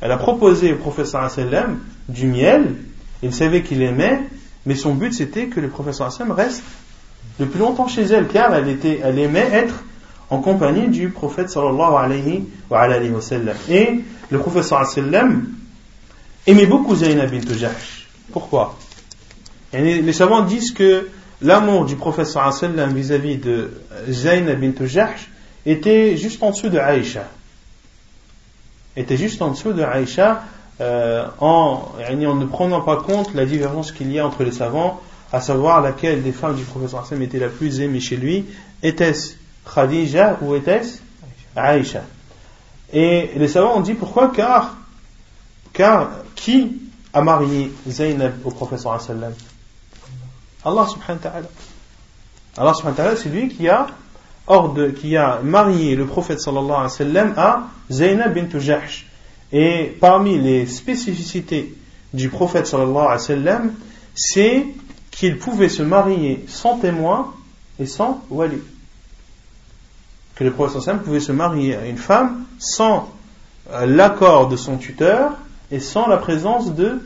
elle 0.00 0.12
a 0.12 0.16
proposé 0.16 0.72
au 0.72 0.76
professeur 0.76 1.30
sallam 1.30 1.80
du 2.08 2.26
miel, 2.26 2.76
il 3.22 3.32
savait 3.32 3.62
qu'il 3.62 3.82
aimait, 3.82 4.20
mais 4.64 4.74
son 4.74 4.94
but 4.94 5.12
c'était 5.12 5.46
que 5.46 5.60
le 5.60 5.68
professeur 5.68 6.12
sallam 6.12 6.32
reste 6.32 6.62
le 7.40 7.46
plus 7.46 7.60
longtemps 7.60 7.88
chez 7.88 8.02
elle 8.02 8.28
car 8.28 8.54
elle, 8.54 8.68
était, 8.68 9.00
elle 9.02 9.18
aimait 9.18 9.48
être 9.52 9.84
en 10.30 10.40
compagnie 10.40 10.88
du 10.88 11.08
prophète 11.08 11.50
sallallahu 11.50 11.94
alayhi 11.96 12.44
wa, 12.70 12.80
alayhi 12.80 13.10
wa 13.10 13.20
sallam. 13.20 13.56
Et 13.68 14.00
le 14.30 14.38
professeur 14.38 14.86
sallam 14.86 15.46
aimait 16.48 16.66
beaucoup 16.66 16.96
Zaynab 16.96 17.30
bint 17.30 17.54
Jahsh. 17.56 18.08
Pourquoi? 18.32 18.76
Les 19.72 20.12
savants 20.14 20.42
disent 20.42 20.72
que 20.72 21.08
l'amour 21.42 21.84
du 21.84 21.94
professeur 21.96 22.50
sallam 22.52 22.94
vis-à-vis 22.94 23.36
de 23.36 23.82
Zaynab 24.08 24.58
bint 24.58 24.86
Jahsh 24.86 25.28
était 25.66 26.16
juste 26.16 26.42
en 26.42 26.50
dessous 26.50 26.70
de 26.70 26.78
Aïcha. 26.78 27.28
Était 28.96 29.18
juste 29.18 29.42
en 29.42 29.50
dessous 29.50 29.74
de 29.74 29.82
Aïcha 29.82 30.42
euh, 30.80 31.26
en, 31.38 31.92
ne 32.10 32.44
prenant 32.46 32.80
pas 32.80 32.96
compte 32.96 33.34
la 33.34 33.44
divergence 33.44 33.92
qu'il 33.92 34.10
y 34.10 34.18
a 34.18 34.26
entre 34.26 34.42
les 34.42 34.52
savants, 34.52 35.00
à 35.32 35.42
savoir 35.42 35.82
laquelle 35.82 36.22
des 36.22 36.32
femmes 36.32 36.54
du 36.54 36.64
professeur 36.64 37.04
sallam 37.04 37.22
était 37.22 37.38
la 37.38 37.48
plus 37.48 37.80
aimée 37.80 38.00
chez 38.00 38.16
lui. 38.16 38.46
Était-ce 38.82 39.34
Khadija 39.74 40.38
ou 40.40 40.54
était-ce 40.54 41.00
Aïcha? 41.54 42.04
Et 42.90 43.32
les 43.36 43.48
savants 43.48 43.76
ont 43.76 43.80
dit 43.82 43.92
pourquoi? 43.92 44.32
Car 44.34 44.77
car 45.78 46.10
qui 46.34 46.72
a 47.12 47.22
marié 47.22 47.72
Zaynab 47.88 48.34
au 48.44 48.50
professeur 48.50 49.00
sallam? 49.00 49.32
Allah 50.64 50.86
subhanahu 50.88 51.22
wa 51.22 51.30
ta'ala. 51.30 51.48
Allah 52.56 52.74
subhanahu 52.74 53.16
c'est 53.16 53.28
lui 53.28 53.48
qui 53.48 53.68
a, 53.68 53.86
ordre, 54.48 54.88
qui 54.88 55.16
a 55.16 55.38
marié 55.40 55.94
le 55.94 56.04
prophète 56.04 56.40
sallallahu 56.40 56.72
alayhi 56.72 56.82
wa 56.82 56.88
sallam 56.88 57.34
à 57.36 57.68
Zaynab 57.90 58.34
bint 58.34 58.58
Jahsh. 58.58 59.06
Et 59.52 59.96
parmi 60.00 60.36
les 60.36 60.66
spécificités 60.66 61.72
du 62.12 62.28
prophète 62.28 62.66
sallallahu 62.66 62.96
alayhi 62.96 63.12
wa 63.12 63.18
sallam, 63.18 63.72
c'est 64.16 64.66
qu'il 65.12 65.38
pouvait 65.38 65.68
se 65.68 65.82
marier 65.82 66.44
sans 66.48 66.78
témoin 66.78 67.32
et 67.78 67.86
sans 67.86 68.24
wali. 68.30 68.58
Que 70.34 70.42
le 70.42 70.50
prophète 70.50 70.72
sallallahu 70.72 70.74
alayhi 70.74 70.76
wa 70.76 70.80
sallam 70.80 71.02
pouvait 71.04 71.20
se 71.20 71.32
marier 71.32 71.76
à 71.76 71.86
une 71.86 71.98
femme 71.98 72.46
sans 72.58 73.14
euh, 73.70 73.86
l'accord 73.86 74.48
de 74.48 74.56
son 74.56 74.76
tuteur 74.76 75.34
et 75.70 75.80
sans 75.80 76.06
la 76.06 76.16
présence 76.16 76.74
de, 76.74 77.00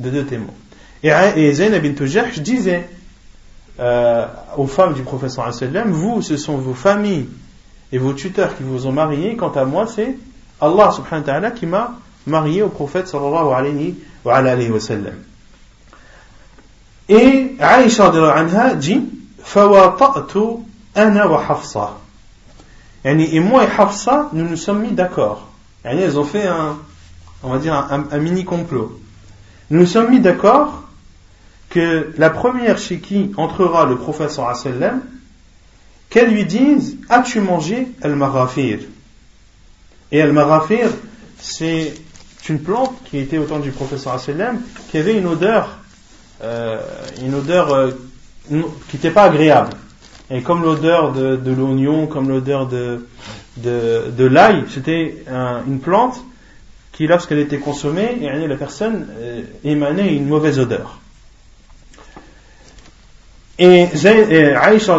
deux 0.00 0.24
témoins. 0.24 0.54
Et, 1.02 1.10
et 1.36 1.52
Zainab 1.52 1.82
bint 1.82 2.06
disait 2.38 2.88
euh, 3.78 4.26
aux 4.56 4.66
femmes 4.66 4.94
du 4.94 5.02
professeur 5.02 5.50
vous, 5.86 6.22
ce 6.22 6.36
sont 6.36 6.56
vos 6.56 6.74
familles 6.74 7.28
et 7.92 7.98
vos 7.98 8.14
tuteurs 8.14 8.56
qui 8.56 8.62
vous 8.62 8.86
ont 8.86 8.92
mariés, 8.92 9.36
quant 9.36 9.50
à 9.50 9.64
moi, 9.64 9.86
c'est 9.86 10.16
Allah 10.60 10.90
subhanahu 10.90 11.20
wa 11.20 11.32
ta'ala 11.32 11.50
qui 11.50 11.66
m'a 11.66 11.92
marié 12.26 12.62
au 12.62 12.68
prophète 12.68 13.06
sallallahu 13.06 13.52
alayhi 13.52 13.94
wa. 14.24 14.40
Et 17.08 17.54
Aïcha 17.60 18.06
anha 18.34 18.74
dit 18.74 19.04
Fawata'tu 19.42 20.64
ana 20.94 21.28
wa 21.28 21.44
Hafsa. 21.48 21.98
Et 23.04 23.40
moi 23.40 23.64
et 23.64 23.80
Hafsa, 23.80 24.30
nous 24.32 24.48
nous 24.48 24.56
sommes 24.56 24.80
mis 24.80 24.92
d'accord. 24.92 25.46
elles 25.84 26.18
ont 26.18 26.24
fait 26.24 26.46
un, 26.46 26.78
on 27.42 27.50
va 27.50 27.58
dire, 27.58 27.74
un, 27.74 28.18
mini 28.18 28.44
complot. 28.44 29.00
Nous 29.70 29.80
nous 29.80 29.86
sommes 29.86 30.10
mis 30.10 30.20
d'accord 30.20 30.84
que 31.70 32.12
la 32.16 32.30
première 32.30 32.78
chez 32.78 33.00
qui 33.00 33.32
entrera 33.36 33.84
le 33.86 33.96
professeur 33.96 34.54
sallam, 34.56 35.02
qu'elle 36.08 36.30
lui 36.30 36.44
dise 36.44 36.96
As-tu 37.08 37.40
mangé 37.40 37.88
al-marafir 38.02 38.80
Et 40.12 40.22
al-marafir, 40.22 40.88
c'est 41.38 41.94
une 42.48 42.60
plante 42.60 42.94
qui 43.04 43.18
était 43.18 43.38
au 43.38 43.44
temps 43.44 43.58
du 43.58 43.72
professeur 43.72 44.18
sallam, 44.20 44.60
qui 44.90 44.98
avait 44.98 45.18
une 45.18 45.26
odeur, 45.26 45.78
euh, 46.42 46.80
une 47.22 47.34
odeur 47.34 47.72
euh, 47.72 47.90
qui 48.48 48.96
n'était 48.96 49.10
pas 49.10 49.24
agréable. 49.24 49.72
Et 50.30 50.42
comme 50.42 50.62
l'odeur 50.62 51.12
de, 51.12 51.52
l'oignon, 51.52 52.06
comme 52.06 52.28
l'odeur 52.28 52.66
de, 52.66 53.06
de, 53.58 54.24
l'ail, 54.24 54.64
c'était 54.68 55.24
une 55.66 55.78
plante 55.78 56.20
qui, 56.96 57.06
lorsqu'elle 57.06 57.40
était 57.40 57.58
consommée, 57.58 58.18
la 58.22 58.56
personne 58.56 59.06
euh, 59.18 59.42
émanait 59.64 60.14
une 60.14 60.26
mauvaise 60.26 60.58
odeur. 60.58 60.98
Et 63.58 63.84
Aïcha 63.84 64.98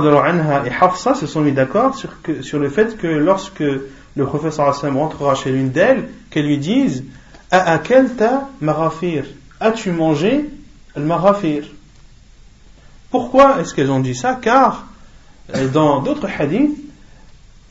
et 0.65 0.71
Hafsa 0.79 1.15
se 1.15 1.25
sont 1.25 1.41
mis 1.41 1.53
d'accord 1.53 1.95
sur, 1.95 2.59
le 2.59 2.69
fait 2.69 2.97
que 2.97 3.07
lorsque 3.07 3.61
le 3.61 4.25
professeur 4.25 4.69
Hassan 4.69 4.95
rentrera 4.95 5.33
chez 5.33 5.51
l'une 5.51 5.71
d'elles, 5.71 6.07
qu'elle 6.29 6.45
lui 6.45 6.59
dise 6.59 7.03
ta 7.49 8.49
marafir 8.61 9.25
As-tu 9.59 9.91
mangé 9.91 10.45
le 10.95 11.03
marafir? 11.03 11.63
Pourquoi 13.09 13.59
est-ce 13.59 13.73
qu'elles 13.73 13.91
ont 13.91 14.01
dit 14.01 14.15
ça? 14.15 14.37
Car 14.39 14.85
euh, 15.55 15.67
dans 15.67 16.01
d'autres 16.03 16.27
hadiths, 16.37 16.77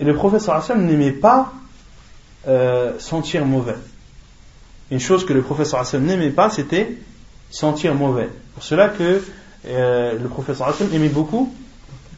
le 0.01 0.15
professeur 0.15 0.57
Hassan 0.57 0.85
n'aimait 0.85 1.13
pas 1.13 1.53
euh, 2.49 2.99
sentir 2.99 3.45
mauvais 3.45 3.77
une 4.91 5.01
chose 5.01 5.25
que 5.27 5.33
le 5.33 5.43
professeur 5.43 5.81
Hassan 5.81 6.05
n'aimait 6.05 6.31
pas, 6.31 6.51
c'était 6.51 6.97
sentir 7.51 7.95
mauvais. 7.95 8.29
Pour 8.55 8.63
cela 8.63 8.89
que 8.89 9.23
euh, 9.67 10.19
le 10.19 10.29
professeur 10.29 10.69
Hassan 10.69 10.89
aimait 10.93 11.09
beaucoup 11.09 11.53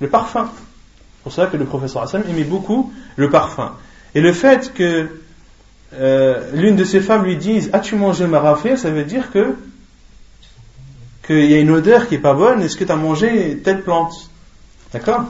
le 0.01 0.09
parfum. 0.09 0.51
Pour 1.23 1.33
cela 1.33 1.47
que 1.47 1.57
le 1.57 1.65
professeur 1.65 2.03
Hassan 2.03 2.23
aimait 2.29 2.45
beaucoup 2.45 2.93
le 3.17 3.31
parfum. 3.31 3.73
Et 4.15 4.21
le 4.21 4.33
fait 4.33 4.73
que 4.75 5.09
euh, 5.95 6.51
l'une 6.53 6.77
de 6.77 6.85
ses 6.85 7.01
femmes 7.01 7.25
lui 7.25 7.37
dise 7.37 7.71
As-tu 7.73 7.97
mangé 7.97 8.27
ma 8.27 8.41
rafée 8.41 8.77
ça 8.77 8.91
veut 8.91 9.05
dire 9.05 9.31
que 9.31 9.55
qu'il 11.27 11.51
y 11.51 11.55
a 11.55 11.59
une 11.59 11.71
odeur 11.71 12.09
qui 12.09 12.15
est 12.15 12.21
pas 12.21 12.35
bonne, 12.35 12.63
est-ce 12.63 12.77
que 12.77 12.85
tu 12.85 12.93
as 12.93 12.97
mangé 12.97 13.59
telle 13.59 13.83
plante? 13.83 14.31
D'accord? 14.93 15.25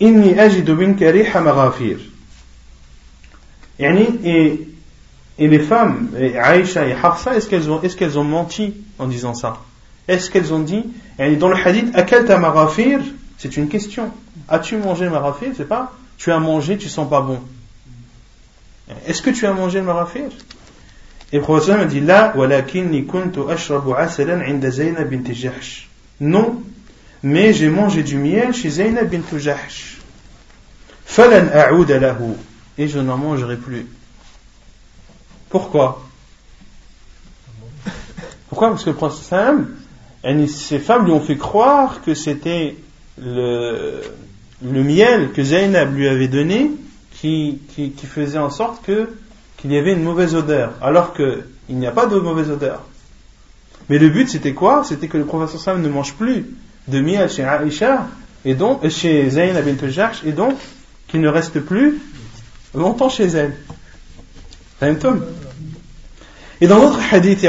Inni 0.00 0.38
ajidu 0.38 0.74
minka 0.74 1.10
riha 1.10 1.40
et, 3.78 4.68
et 5.38 5.48
les 5.48 5.58
femmes, 5.58 6.10
Aïcha 6.40 6.86
et 6.86 6.92
Hafsa, 6.92 7.36
est-ce 7.36 7.48
qu'elles 7.48 8.18
ont, 8.18 8.24
menti 8.24 8.74
en 8.98 9.06
disant 9.06 9.34
ça? 9.34 9.58
Est-ce 10.06 10.30
qu'elles 10.30 10.52
ont 10.52 10.60
dit, 10.60 10.84
dans 11.18 11.48
le 11.48 11.56
hadith, 11.56 11.94
Akal 11.94 12.24
ta 12.24 12.38
marafir 12.38 13.00
C'est 13.38 13.56
une 13.56 13.68
question. 13.68 14.10
As-tu 14.48 14.76
mangé 14.76 15.08
marafir? 15.08 15.48
C'est 15.56 15.68
pas, 15.68 15.92
tu 16.18 16.30
as 16.30 16.38
mangé, 16.38 16.76
tu 16.76 16.88
sens 16.88 17.08
pas 17.08 17.20
bon. 17.20 17.40
Est-ce 19.06 19.22
que 19.22 19.30
tu 19.30 19.46
as 19.46 19.52
mangé 19.52 19.80
le 19.80 19.86
marafir? 19.86 20.24
Et 21.32 21.38
le 21.38 21.42
professeur 21.42 21.78
me 21.78 21.86
dit, 21.86 22.00
walakinni 22.00 23.06
kuntu 23.06 23.40
ashrabu 23.50 23.92
asalan 23.96 24.40
inda 24.40 24.70
Zaynab 24.70 25.08
bint 25.08 25.32
Jahsh. 25.32 25.88
Non, 26.20 26.62
mais 27.24 27.52
j'ai 27.52 27.70
mangé 27.70 28.04
du 28.04 28.16
miel 28.16 28.54
chez 28.54 28.70
Zaynab 28.70 29.10
bint 29.10 29.38
Jahsh. 29.38 29.98
Falan 31.06 31.48
a'ouda 31.52 31.98
lahu 31.98 32.36
et 32.78 32.88
je 32.88 32.98
n'en 32.98 33.16
mangerai 33.16 33.56
plus. 33.56 33.86
Pourquoi? 35.48 36.04
Pourquoi? 38.48 38.70
Parce 38.70 38.84
que 38.84 38.90
le 38.90 38.96
prophète 38.96 39.34
yani, 40.22 40.48
ces 40.48 40.78
femmes 40.78 41.04
lui 41.04 41.12
ont 41.12 41.20
fait 41.20 41.36
croire 41.36 42.02
que 42.02 42.14
c'était 42.14 42.76
le, 43.20 44.00
miel 44.62 45.32
que 45.32 45.42
Zainab 45.42 45.94
lui 45.94 46.08
avait 46.08 46.28
donné 46.28 46.70
qui, 47.20 47.60
faisait 48.04 48.38
en 48.38 48.50
sorte 48.50 48.84
que 48.84 49.08
qu'il 49.56 49.72
y 49.72 49.78
avait 49.78 49.92
une 49.92 50.02
mauvaise 50.02 50.34
odeur, 50.34 50.72
alors 50.82 51.14
qu'il 51.14 51.44
n'y 51.70 51.86
a 51.86 51.90
pas 51.90 52.06
de 52.06 52.16
mauvaise 52.18 52.50
odeur. 52.50 52.82
Mais 53.88 53.98
le 53.98 54.08
but 54.08 54.28
c'était 54.28 54.52
quoi? 54.52 54.84
C'était 54.84 55.08
que 55.08 55.16
le 55.16 55.24
prophète 55.24 55.58
sallam 55.58 55.82
ne 55.82 55.88
mange 55.88 56.14
plus 56.14 56.46
de 56.88 57.00
miel 57.00 57.30
chez 57.30 57.44
Aïcha 57.44 58.08
et 58.44 58.54
donc 58.54 58.86
chez 58.88 59.30
Zainab 59.30 59.64
bint 59.64 60.10
et 60.24 60.32
donc 60.32 60.58
qu'il 61.08 61.20
ne 61.20 61.28
reste 61.28 61.60
plus 61.60 62.00
longtemps 62.74 63.08
chez 63.08 63.26
elle. 63.26 63.54
Et 66.60 66.66
dans 66.66 66.78
d'autres 66.80 67.00
hadiths, 67.12 67.46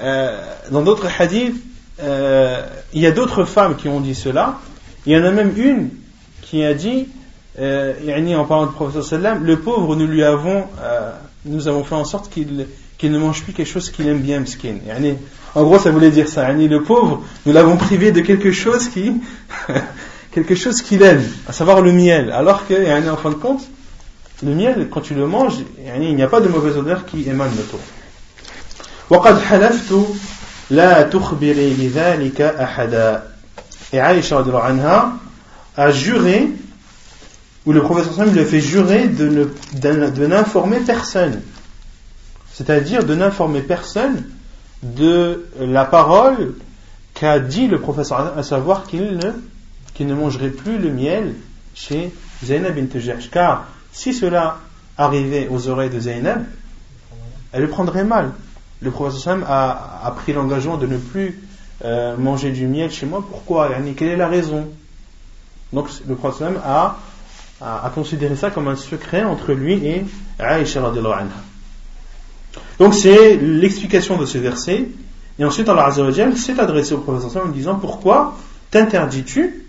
euh, 0.00 0.42
dans 0.70 0.82
d'autres 0.82 1.08
hadiths, 1.18 1.54
euh, 2.00 2.62
il 2.92 3.02
y 3.02 3.06
a 3.06 3.10
d'autres 3.10 3.44
femmes 3.44 3.76
qui 3.76 3.88
ont 3.88 4.00
dit 4.00 4.14
cela. 4.14 4.58
Il 5.06 5.12
y 5.12 5.16
en 5.16 5.24
a 5.24 5.30
même 5.30 5.52
une 5.56 5.90
qui 6.42 6.64
a 6.64 6.74
dit, 6.74 7.08
euh, 7.58 7.94
en 8.36 8.44
parlant 8.44 8.66
du 8.66 8.72
prophète 8.72 9.02
sallam, 9.02 9.44
le 9.44 9.58
pauvre, 9.58 9.96
nous 9.96 10.06
lui 10.06 10.22
avons, 10.24 10.64
euh, 10.82 11.12
nous 11.44 11.68
avons 11.68 11.84
fait 11.84 11.94
en 11.94 12.04
sorte 12.04 12.30
qu'il 12.30 12.66
qu'il 12.98 13.12
ne 13.12 13.18
mange 13.18 13.44
plus 13.44 13.52
quelque 13.52 13.68
chose 13.68 13.90
qu'il 13.90 14.08
aime 14.08 14.18
bien, 14.18 14.40
miskin. 14.40 14.74
En 15.54 15.62
gros, 15.62 15.78
ça 15.78 15.92
voulait 15.92 16.10
dire 16.10 16.26
ça. 16.26 16.52
Le 16.52 16.82
pauvre, 16.82 17.22
nous 17.46 17.52
l'avons 17.52 17.76
privé 17.76 18.10
de 18.10 18.20
quelque 18.20 18.50
chose 18.50 18.88
qui, 18.88 19.12
quelque 20.32 20.56
chose 20.56 20.82
qu'il 20.82 21.02
aime, 21.02 21.22
à 21.46 21.52
savoir 21.52 21.80
le 21.80 21.92
miel. 21.92 22.32
Alors 22.32 22.66
que, 22.66 23.08
en 23.08 23.16
fin 23.16 23.30
de 23.30 23.36
compte, 23.36 23.62
le 24.43 24.53
miel, 24.53 24.89
quand 24.89 25.01
tu 25.01 25.13
le 25.13 25.27
manges, 25.27 25.59
yani, 25.85 26.09
il 26.09 26.15
n'y 26.15 26.23
a 26.23 26.27
pas 26.27 26.41
de 26.41 26.47
mauvaise 26.47 26.77
odeur 26.77 27.05
qui 27.05 27.27
émane 27.27 27.55
de 27.55 27.61
toi. 27.61 27.79
وقد 29.09 29.39
حلفت 29.41 29.93
لا 30.71 31.01
تخبري 31.01 31.73
بذلك 31.73 32.41
أحدا 32.41 33.23
Et 33.93 33.99
Aïcha 33.99 34.37
radiallahu 34.37 34.71
anha 34.71 35.13
a 35.77 35.91
juré, 35.91 36.49
ou 37.65 37.71
le 37.73 37.81
professeur 37.81 38.13
Sam 38.13 38.33
lui 38.33 38.39
a 38.39 38.45
fait 38.45 38.59
jurer 38.59 39.07
de, 39.07 39.27
ne, 39.29 39.43
de, 39.73 40.09
de 40.09 40.25
n'informer 40.25 40.79
personne. 40.79 41.41
C'est-à-dire 42.51 43.03
de 43.03 43.13
n'informer 43.13 43.61
personne 43.61 44.23
de 44.81 45.45
la 45.59 45.85
parole 45.85 46.55
qu'a 47.13 47.39
dit 47.39 47.67
le 47.67 47.79
professeur, 47.79 48.33
à 48.35 48.41
savoir 48.41 48.85
qu'il 48.87 49.17
ne, 49.17 49.31
qu'il 49.93 50.07
ne 50.07 50.15
mangerait 50.15 50.49
plus 50.49 50.79
le 50.79 50.89
miel 50.89 51.35
chez 51.75 52.11
Zainab 52.43 52.75
bint 52.75 52.99
Jahsh. 52.99 53.29
Car 53.29 53.67
si 53.98 54.14
cela 54.14 54.58
arrivait 54.96 55.48
aux 55.50 55.68
oreilles 55.68 55.90
de 55.90 55.98
Zainab, 55.98 56.44
elle 57.50 57.62
le 57.62 57.68
prendrait 57.68 58.04
mal. 58.04 58.30
Le 58.80 58.92
prophète 58.92 59.26
a, 59.44 60.00
a 60.04 60.10
pris 60.12 60.32
l'engagement 60.32 60.76
de 60.76 60.86
ne 60.86 60.98
plus 60.98 61.42
euh, 61.84 62.16
manger 62.16 62.52
du 62.52 62.68
miel 62.68 62.92
chez 62.92 63.06
moi. 63.06 63.24
Pourquoi? 63.28 63.68
Quelle 63.96 64.08
est 64.08 64.16
la 64.16 64.28
raison? 64.28 64.68
Donc 65.72 65.88
le 66.06 66.14
prophète 66.14 66.54
a, 66.64 66.96
a, 67.60 67.86
a, 67.86 67.90
considéré 67.90 68.36
ça 68.36 68.50
comme 68.50 68.68
un 68.68 68.76
secret 68.76 69.24
entre 69.24 69.52
lui 69.52 69.74
et 69.84 70.04
Aïcha. 70.38 70.80
Donc 72.78 72.94
c'est 72.94 73.36
l'explication 73.36 74.16
de 74.16 74.26
ce 74.26 74.38
verset. 74.38 74.90
Et 75.40 75.44
ensuite 75.44 75.68
Allah 75.68 75.90
s'est 76.36 76.60
adressé 76.60 76.94
au 76.94 76.98
prophète 76.98 77.36
en 77.36 77.48
disant 77.48 77.74
Pourquoi 77.74 78.36
t'interdis-tu 78.70 79.66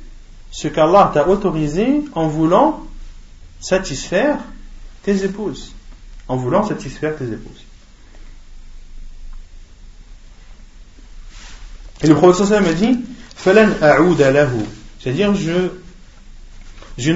ce 0.51 0.67
qu'Allah 0.67 1.09
t'a 1.15 1.27
autorisé 1.27 2.03
en 2.13 2.27
voulant 2.27 2.83
satisfaire 3.59 4.37
tes 5.03 5.23
épouses 5.23 5.73
En 6.27 6.37
voulant 6.37 6.67
satisfaire 6.67 7.17
tes 7.17 7.25
épouses. 7.25 7.63
Et 12.01 12.07
le 12.07 12.15
professeur 12.15 12.61
m'a 12.61 12.73
dit, 12.73 12.99
c'est-à-dire 15.01 15.35
je, 15.35 15.69
je, 16.97 17.11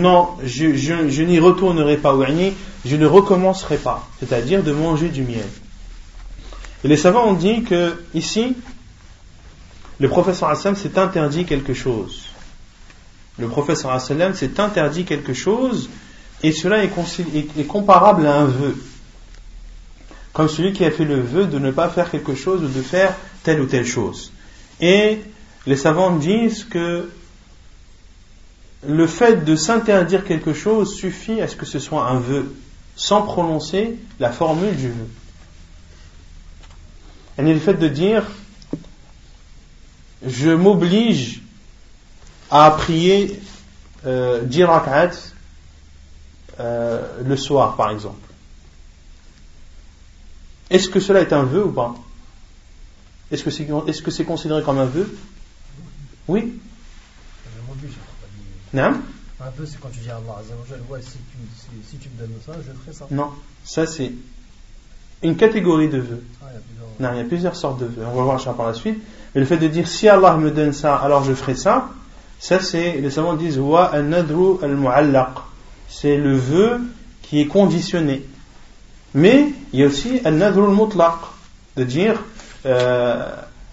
je, 0.45 0.75
je, 0.75 1.09
je 1.09 1.23
n'y 1.23 1.39
retournerai 1.39 1.97
pas, 1.97 2.17
je 2.85 2.95
ne 2.95 3.05
recommencerai 3.05 3.77
pas, 3.77 4.07
c'est-à-dire 4.19 4.63
de 4.63 4.71
manger 4.71 5.09
du 5.09 5.23
miel. 5.23 5.47
Et 6.83 6.87
les 6.89 6.97
savants 6.97 7.27
ont 7.29 7.33
dit 7.33 7.63
que 7.63 8.03
ici, 8.13 8.55
le 9.99 10.09
professeur 10.09 10.49
Hassan 10.49 10.75
s'est 10.75 10.97
interdit 10.99 11.45
quelque 11.45 11.73
chose. 11.73 12.23
Le 13.37 13.47
professeur 13.47 13.91
Hassan 13.91 14.33
s'est 14.33 14.59
interdit 14.59 15.05
quelque 15.05 15.33
chose, 15.33 15.89
et 16.43 16.51
cela 16.51 16.83
est, 16.83 17.67
comparable 17.67 18.27
à 18.27 18.35
un 18.35 18.45
vœu. 18.45 18.75
Comme 20.33 20.49
celui 20.49 20.73
qui 20.73 20.83
a 20.83 20.91
fait 20.91 21.05
le 21.05 21.21
vœu 21.21 21.45
de 21.45 21.57
ne 21.57 21.71
pas 21.71 21.87
faire 21.87 22.11
quelque 22.11 22.35
chose 22.35 22.63
ou 22.63 22.67
de 22.67 22.81
faire 22.81 23.15
telle 23.43 23.61
ou 23.61 23.65
telle 23.65 23.85
chose. 23.85 24.33
Et 24.81 25.19
les 25.65 25.77
savants 25.77 26.17
disent 26.17 26.65
que 26.65 27.09
le 28.85 29.07
fait 29.07 29.45
de 29.45 29.55
s'interdire 29.55 30.25
quelque 30.25 30.53
chose 30.53 30.93
suffit 30.95 31.39
à 31.39 31.47
ce 31.47 31.55
que 31.55 31.65
ce 31.65 31.79
soit 31.79 32.05
un 32.05 32.19
vœu, 32.19 32.53
sans 32.97 33.21
prononcer 33.21 33.97
la 34.19 34.31
formule 34.31 34.75
du 34.75 34.89
vœu. 34.89 35.07
Et 37.37 37.41
le 37.41 37.59
fait 37.59 37.75
de 37.75 37.87
dire 37.87 38.23
je 40.25 40.49
m'oblige 40.49 41.41
à 42.49 42.71
prier 42.71 43.39
euh, 44.05 44.41
10 44.43 44.63
rak'at 44.63 45.32
euh, 46.59 47.01
le 47.23 47.37
soir, 47.37 47.75
par 47.75 47.91
exemple. 47.91 48.27
Est-ce 50.69 50.89
que 50.89 50.99
cela 50.99 51.21
est 51.21 51.33
un 51.33 51.43
vœu 51.43 51.65
ou 51.65 51.71
pas? 51.71 51.93
Est-ce 53.31 53.43
que 53.43 53.49
c'est 53.49 53.63
est 53.63 53.91
-ce 53.91 54.09
c'est 54.09 54.25
considéré 54.25 54.63
comme 54.63 54.79
un 54.79 54.85
vœu? 54.85 55.07
Oui 56.27 56.59
Non 58.73 58.93
Un 59.39 59.49
vœu, 59.57 59.65
c'est 59.65 59.79
quand 59.79 59.89
tu 59.89 59.99
dis 59.99 60.09
à 60.09 60.17
Allah 60.17 60.41
ouais, 60.89 61.01
si, 61.01 61.11
tu, 61.11 61.37
si, 61.57 61.89
si, 61.89 61.97
tu 61.97 62.09
me 62.09 62.19
donnes 62.19 62.37
ça, 62.45 62.53
je 62.65 62.71
ferai 62.71 62.93
ça. 62.93 63.07
Non, 63.11 63.31
ça 63.63 63.85
c'est 63.85 64.11
une 65.21 65.35
catégorie 65.35 65.89
de 65.89 65.99
vœux. 65.99 66.23
Ah, 66.41 66.45
il, 66.49 66.53
y 66.53 66.57
a 66.57 66.61
plusieurs... 66.61 66.87
non, 66.99 67.09
il 67.13 67.17
y 67.17 67.21
a 67.21 67.27
plusieurs 67.27 67.55
sortes 67.55 67.79
de 67.79 67.85
vœux. 67.85 68.05
On 68.05 68.15
va 68.15 68.23
voir 68.23 68.41
ça 68.41 68.53
par 68.53 68.67
la 68.67 68.73
suite. 68.73 69.01
Mais 69.33 69.41
le 69.41 69.47
fait 69.47 69.57
de 69.57 69.67
dire 69.67 69.87
si 69.87 70.07
Allah 70.07 70.37
me 70.37 70.51
donne 70.51 70.73
ça, 70.73 70.95
alors 70.95 71.23
je 71.23 71.33
ferai 71.33 71.55
ça, 71.55 71.89
ça 72.39 72.59
c'est, 72.59 72.99
les 72.99 73.09
savants 73.09 73.35
disent 73.35 73.59
wa 73.59 73.85
al-nadru 73.85 74.57
al-mu'allaq. 74.61 75.52
C'est 75.95 76.17
le 76.17 76.35
vœu 76.35 76.81
qui 77.21 77.39
est 77.39 77.47
conditionné. 77.47 78.23
Mais 79.13 79.45
il 79.71 79.79
y 79.79 79.83
a 79.83 79.87
aussi 79.87 80.19
al-nadru 80.25 80.63
al-mutlaq. 80.63 81.13
De 81.75 81.83
dire 81.83 82.21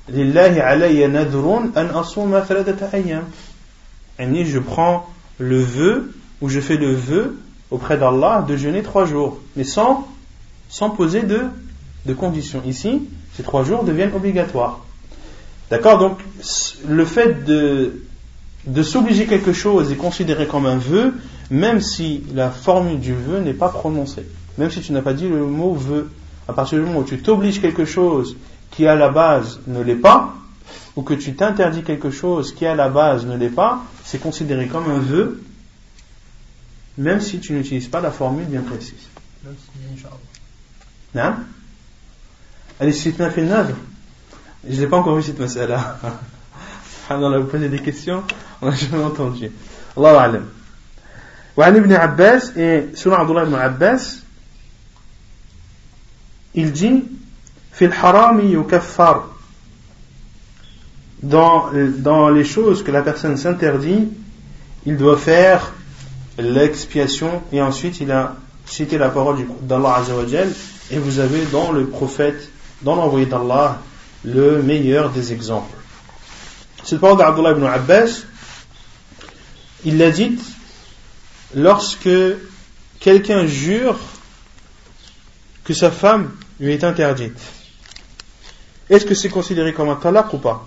Lillahi 0.08 0.60
alayya 0.60 1.08
nadrun 1.08 1.70
an 1.74 1.98
asuma 1.98 2.44
ayyam. 2.92 3.24
Je 4.18 4.58
prends 4.58 5.08
le 5.38 5.60
vœu, 5.60 6.14
ou 6.40 6.48
je 6.48 6.60
fais 6.60 6.76
le 6.76 6.94
vœu 6.94 7.38
auprès 7.70 7.96
d'Allah 7.96 8.44
de 8.46 8.56
jeûner 8.56 8.82
trois 8.82 9.06
jours. 9.06 9.38
Mais 9.56 9.64
sans 9.64 10.06
sans 10.68 10.90
poser 10.90 11.22
de, 11.22 11.40
de 12.06 12.14
conditions. 12.14 12.62
Ici, 12.64 13.02
ces 13.34 13.42
trois 13.42 13.64
jours 13.64 13.82
deviennent 13.82 14.14
obligatoires. 14.14 14.84
D'accord 15.68 15.98
Donc, 15.98 16.18
le 16.86 17.04
fait 17.04 17.44
de, 17.44 18.02
de 18.66 18.82
s'obliger 18.82 19.26
quelque 19.26 19.52
chose 19.52 19.90
est 19.90 19.96
considéré 19.96 20.46
comme 20.46 20.66
un 20.66 20.76
vœu, 20.76 21.14
même 21.50 21.80
si 21.80 22.22
la 22.32 22.50
formule 22.50 23.00
du 23.00 23.12
vœu 23.12 23.40
n'est 23.40 23.54
pas 23.54 23.68
prononcée. 23.68 24.26
Même 24.56 24.70
si 24.70 24.80
tu 24.80 24.92
n'as 24.92 25.02
pas 25.02 25.14
dit 25.14 25.28
le 25.28 25.44
mot 25.44 25.74
vœu. 25.74 26.10
À 26.48 26.52
partir 26.52 26.78
du 26.78 26.84
moment 26.84 27.00
où 27.00 27.04
tu 27.04 27.20
t'obliges 27.20 27.60
quelque 27.60 27.84
chose 27.84 28.36
qui 28.70 28.86
à 28.86 28.94
la 28.94 29.08
base 29.08 29.60
ne 29.66 29.82
l'est 29.82 29.94
pas, 29.96 30.34
ou 30.96 31.02
que 31.02 31.14
tu 31.14 31.34
t'interdis 31.34 31.82
quelque 31.82 32.10
chose 32.10 32.52
qui 32.52 32.66
à 32.66 32.74
la 32.74 32.88
base 32.88 33.26
ne 33.26 33.36
l'est 33.36 33.50
pas, 33.50 33.84
c'est 34.04 34.18
considéré 34.18 34.66
comme 34.66 34.90
un 34.90 34.98
vœu, 34.98 35.42
même 36.98 37.20
si 37.20 37.40
tu 37.40 37.52
n'utilises 37.52 37.88
pas 37.88 38.00
la 38.00 38.10
formule 38.10 38.46
bien 38.46 38.62
précise. 38.62 39.08
Même 39.44 39.54
si 39.56 40.04
Non 41.14 41.34
Al-istithna 42.78 43.30
fi 43.30 43.42
nazr 43.42 43.74
Je 44.68 44.80
n'ai 44.80 44.86
pas 44.86 44.98
encore 44.98 45.16
vu 45.16 45.22
cette 45.22 45.38
masala. 45.38 45.98
Subhanallah, 47.08 47.38
vous 47.38 47.46
posez 47.46 47.68
des 47.68 47.78
questions, 47.78 48.22
on 48.62 48.70
n'a 48.70 48.76
jamais 48.76 49.04
entendu. 49.04 49.50
Allah 49.96 50.20
alam. 50.20 50.46
وعن 51.59 51.75
ابن 51.75 51.93
عباس 51.93 52.51
et 52.57 52.97
selon 52.97 53.15
Abdullah 53.15 53.43
ibn 53.43 53.55
Abbas 53.55 54.21
il 56.53 56.71
dit 56.71 57.03
في 57.73 57.85
الحرام 57.85 58.39
يكفر 58.39 59.23
dans, 61.23 61.71
dans 61.99 62.29
les 62.29 62.43
choses 62.43 62.83
que 62.83 62.91
la 62.91 63.01
personne 63.01 63.37
s'interdit 63.37 64.07
il 64.85 64.97
doit 64.97 65.17
faire 65.17 65.73
l'expiation 66.37 67.41
et 67.51 67.61
ensuite 67.61 67.99
il 68.01 68.11
a 68.11 68.35
cité 68.65 68.97
la 68.97 69.09
parole 69.09 69.37
d'Allah 69.61 69.95
Azzawajal 69.95 70.51
et 70.91 70.97
vous 70.97 71.19
avez 71.19 71.45
dans 71.45 71.71
le 71.71 71.85
prophète, 71.87 72.49
dans 72.81 72.95
l'envoyé 72.95 73.25
d'Allah, 73.25 73.79
le 74.23 74.61
meilleur 74.61 75.09
des 75.11 75.33
exemples. 75.33 75.75
Cette 76.83 76.99
parole 76.99 77.17
d'Abdullah 77.17 77.51
ibn 77.51 77.63
Abbas, 77.63 78.23
il 79.85 79.97
l'a 79.97 80.11
dite 80.11 80.41
lorsque 81.54 82.08
quelqu'un 82.98 83.46
jure 83.46 83.98
que 85.64 85.74
sa 85.74 85.90
femme 85.90 86.34
lui 86.58 86.72
est 86.72 86.84
interdite. 86.84 87.38
est-ce 88.88 89.06
que 89.06 89.14
c'est 89.14 89.28
considéré 89.28 89.72
comme 89.72 89.88
un 89.88 89.96
talaq 89.96 90.32
ou 90.32 90.38
pas? 90.38 90.66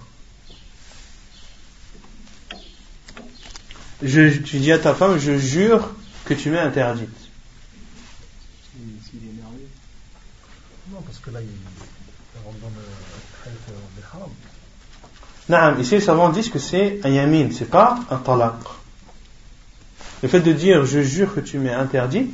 Je, 4.01 4.37
Tu 4.39 4.59
dis 4.59 4.71
à 4.71 4.79
ta 4.79 4.93
femme, 4.93 5.17
je 5.17 5.37
jure 5.37 5.89
que 6.25 6.33
tu 6.33 6.49
m'es 6.49 6.59
interdite. 6.59 7.09
S'il 8.75 9.27
est 9.27 9.31
énervé. 9.31 9.67
Non, 10.91 11.01
parce 11.01 11.19
que 11.19 11.29
là, 11.31 11.39
il 11.41 11.47
rentre 12.43 12.57
dans 12.59 12.69
le 12.69 14.03
haram. 14.13 14.29
Naam, 15.49 15.81
ici 15.81 15.95
les 15.95 16.01
savants 16.01 16.29
disent 16.29 16.49
que 16.49 16.59
c'est 16.59 17.01
un 17.03 17.09
yamin, 17.09 17.49
c'est 17.51 17.69
pas 17.69 17.99
un 18.09 18.17
talaq. 18.17 18.55
Le 20.23 20.29
fait 20.29 20.39
de 20.39 20.53
dire 20.53 20.85
je 20.85 21.01
jure 21.01 21.35
que 21.35 21.41
tu 21.41 21.59
m'es 21.59 21.73
interdite, 21.73 22.33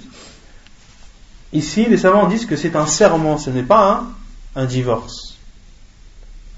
ici 1.52 1.88
les 1.90 1.98
savants 1.98 2.28
disent 2.28 2.46
que 2.46 2.56
c'est 2.56 2.76
un 2.76 2.86
serment, 2.86 3.40
ce 3.40 3.50
n'est 3.50 3.64
pas 3.64 4.06
un, 4.56 4.66
divorce. 4.66 5.38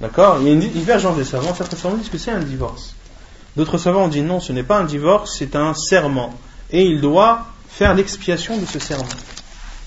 D'accord? 0.02 0.40
Il 0.42 0.48
y 0.48 0.50
a 0.50 0.54
une 0.54 0.60
divergence 0.60 1.16
des 1.16 1.24
savants, 1.24 1.56
certains 1.56 1.78
savants 1.78 1.96
disent 1.96 2.10
que 2.10 2.18
c'est 2.18 2.32
un 2.32 2.42
divorce. 2.42 2.96
D'autres 3.56 3.78
savants 3.78 4.06
ont 4.06 4.08
dit 4.10 4.22
non, 4.22 4.42
ce 4.42 4.52
n'est 4.52 4.64
pas 4.64 4.80
un 4.80 4.84
divorce, 4.84 5.38
c'est 5.40 5.56
un 5.56 5.74
serment. 5.74 6.34
Et 6.70 6.84
il 6.84 7.00
doit 7.00 7.48
faire 7.70 7.94
l'expiation 7.94 8.58
de 8.58 8.66
ce 8.66 8.80
serment. 8.80 9.08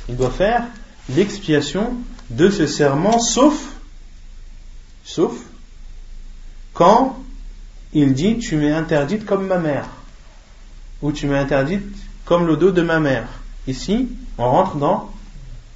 Il 0.08 0.16
doit 0.16 0.30
faire 0.30 0.64
l'expiation 1.14 1.94
de 2.30 2.48
ce 2.48 2.66
serment, 2.66 3.18
sauf, 3.18 3.54
sauf, 5.04 5.34
quand 6.72 7.18
il 7.92 8.14
dit 8.14 8.38
tu 8.38 8.56
m'es 8.56 8.72
interdite 8.72 9.26
comme 9.26 9.46
ma 9.46 9.58
mère 9.58 9.86
ou 11.03 11.11
tu 11.11 11.27
m'es 11.27 11.37
interdite 11.37 11.95
comme 12.25 12.45
le 12.45 12.57
dos 12.57 12.71
de 12.71 12.81
ma 12.81 12.99
mère. 12.99 13.27
Ici, 13.67 14.09
on 14.37 14.49
rentre 14.49 14.75
dans 14.75 15.09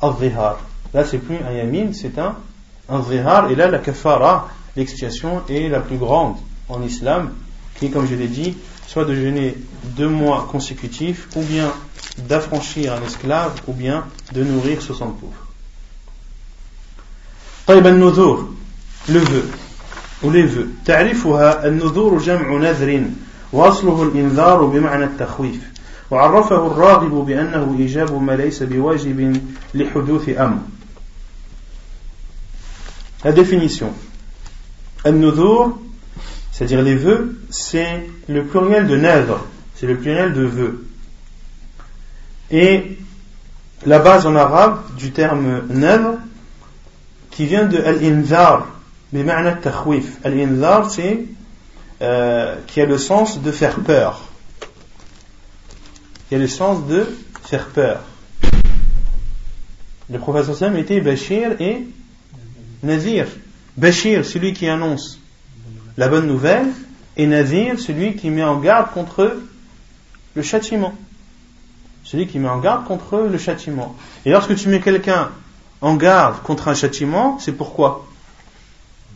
al-zihar. 0.01 0.59
Là, 0.93 1.03
c'est 1.05 1.17
plus 1.17 1.37
un 1.37 1.51
yamin, 1.51 1.93
c'est 1.93 2.17
un, 2.19 2.35
un 2.89 3.01
zihar. 3.03 3.49
Et 3.49 3.55
là, 3.55 3.69
la 3.69 3.79
kafara, 3.79 4.49
l'expiation 4.75 5.41
est 5.49 5.69
la 5.69 5.79
plus 5.79 5.97
grande 5.97 6.35
en 6.69 6.81
islam, 6.81 7.31
qui 7.75 7.87
est, 7.87 7.89
comme 7.89 8.07
je 8.07 8.15
l'ai 8.15 8.27
dit, 8.27 8.55
soit 8.87 9.05
de 9.05 9.15
jeûner 9.15 9.55
deux 9.97 10.09
mois 10.09 10.47
consécutifs, 10.51 11.27
ou 11.35 11.41
bien 11.41 11.71
d'affranchir 12.17 12.93
un 12.93 13.01
esclave, 13.03 13.53
ou 13.67 13.73
bien 13.73 14.05
de 14.33 14.43
nourrir 14.43 14.81
60 14.81 15.19
pauvres. 15.19 15.43
طيب 17.67 17.87
النذور 17.87 18.49
le 19.07 19.19
vœu 19.19 19.49
ou 20.23 20.29
les 20.29 20.43
vœux 20.43 20.67
تعرفها 20.85 21.67
النذور 21.67 22.17
جمع 22.19 22.57
نذر 22.57 23.03
واصله 23.53 24.03
الانذار 24.03 24.65
بمعنى 24.65 25.03
التخويف 25.03 25.73
وعرفه 26.11 26.67
الراغب 26.67 27.25
بانه 27.25 27.75
ايجاب 27.79 28.21
ما 28.21 28.31
ليس 28.31 28.63
بواجب 28.63 29.41
لحدوث 29.73 30.29
امر 30.29 30.57
La 33.23 33.31
définition. 33.31 33.93
Al-Nudhur, 35.05 35.79
c'est-à-dire 36.51 36.81
les 36.81 36.95
vœux, 36.95 37.39
c'est 37.49 38.05
le 38.27 38.43
pluriel 38.43 38.85
de 38.85 38.97
nadr, 38.97 39.39
c'est 39.75 39.87
le 39.87 39.95
pluriel 39.95 40.33
de 40.33 40.41
vœux. 40.43 40.85
Et 42.51 42.97
la 43.85 43.99
base 43.99 44.25
en 44.25 44.35
arabe 44.35 44.81
du 44.97 45.11
terme 45.11 45.61
nadr, 45.69 46.17
qui 47.31 47.45
vient 47.45 47.65
de 47.65 47.77
al-inzar, 47.77 48.67
bima'na 49.13 49.53
takhwif. 49.53 50.17
Al-inzar, 50.25 50.91
c'est 50.91 51.25
euh, 52.00 52.56
qui 52.66 52.80
a 52.80 52.86
le 52.86 52.98
sens 52.98 53.40
de 53.40 53.50
faire 53.50 53.80
peur. 53.80 54.22
Qui 56.28 56.36
a 56.36 56.38
le 56.38 56.48
sens 56.48 56.86
de 56.86 57.06
faire 57.44 57.66
peur. 57.68 58.00
Le 60.10 60.18
prophète 60.18 60.54
sallam 60.54 60.76
était 60.76 61.00
Bashir 61.00 61.60
et 61.60 61.86
Nazir. 62.82 63.26
Bashir, 63.76 64.24
celui 64.24 64.52
qui 64.52 64.68
annonce 64.68 65.20
la 65.96 66.08
bonne 66.08 66.26
nouvelle, 66.26 66.68
et 67.16 67.26
Nazir, 67.26 67.78
celui 67.78 68.14
qui 68.14 68.30
met 68.30 68.44
en 68.44 68.58
garde 68.58 68.92
contre 68.92 69.36
le 70.34 70.42
châtiment. 70.42 70.94
Celui 72.04 72.26
qui 72.26 72.38
met 72.38 72.48
en 72.48 72.58
garde 72.58 72.86
contre 72.86 73.28
le 73.30 73.38
châtiment. 73.38 73.96
Et 74.24 74.30
lorsque 74.30 74.54
tu 74.54 74.68
mets 74.68 74.80
quelqu'un 74.80 75.30
en 75.80 75.96
garde 75.96 76.42
contre 76.42 76.68
un 76.68 76.74
châtiment, 76.74 77.38
c'est 77.40 77.52
pourquoi? 77.52 78.06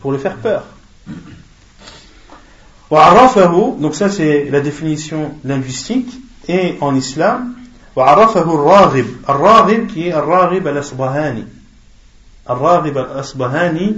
Pour 0.00 0.12
le 0.12 0.18
faire 0.18 0.36
peur 0.36 0.64
وعرفه 2.91 3.77
donc 3.79 3.95
ça 3.95 4.09
c'est 4.09 4.49
la 4.49 4.61
définition 4.61 5.31
linguistique 5.43 6.09
et 6.47 6.75
en 6.81 6.95
islam 6.95 7.53
وعرفه 7.95 8.41
الراغب 8.41 9.05
الراغب 9.29 9.87
qui 9.89 10.07
est 10.07 10.13
الراغب 10.13 10.67
الأصبهاني 10.67 11.43
الراغب 12.49 12.97
الأصبهاني 12.97 13.95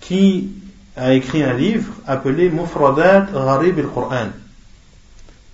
qui 0.00 0.48
a 0.96 1.12
écrit 1.14 1.42
un 1.42 1.54
livre 1.54 1.92
appelé 2.06 2.50
Mufradat 2.50 3.28
Gharib 3.32 3.78
al-Qur'an 3.78 4.28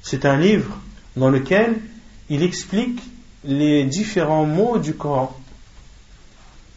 c'est 0.02 0.24
un 0.24 0.36
livre 0.36 0.76
dans 1.16 1.30
lequel 1.30 1.80
il 2.28 2.42
explique 2.42 3.00
les 3.44 3.84
différents 3.84 4.44
mots 4.44 4.78
du 4.78 4.94
Coran 4.94 5.36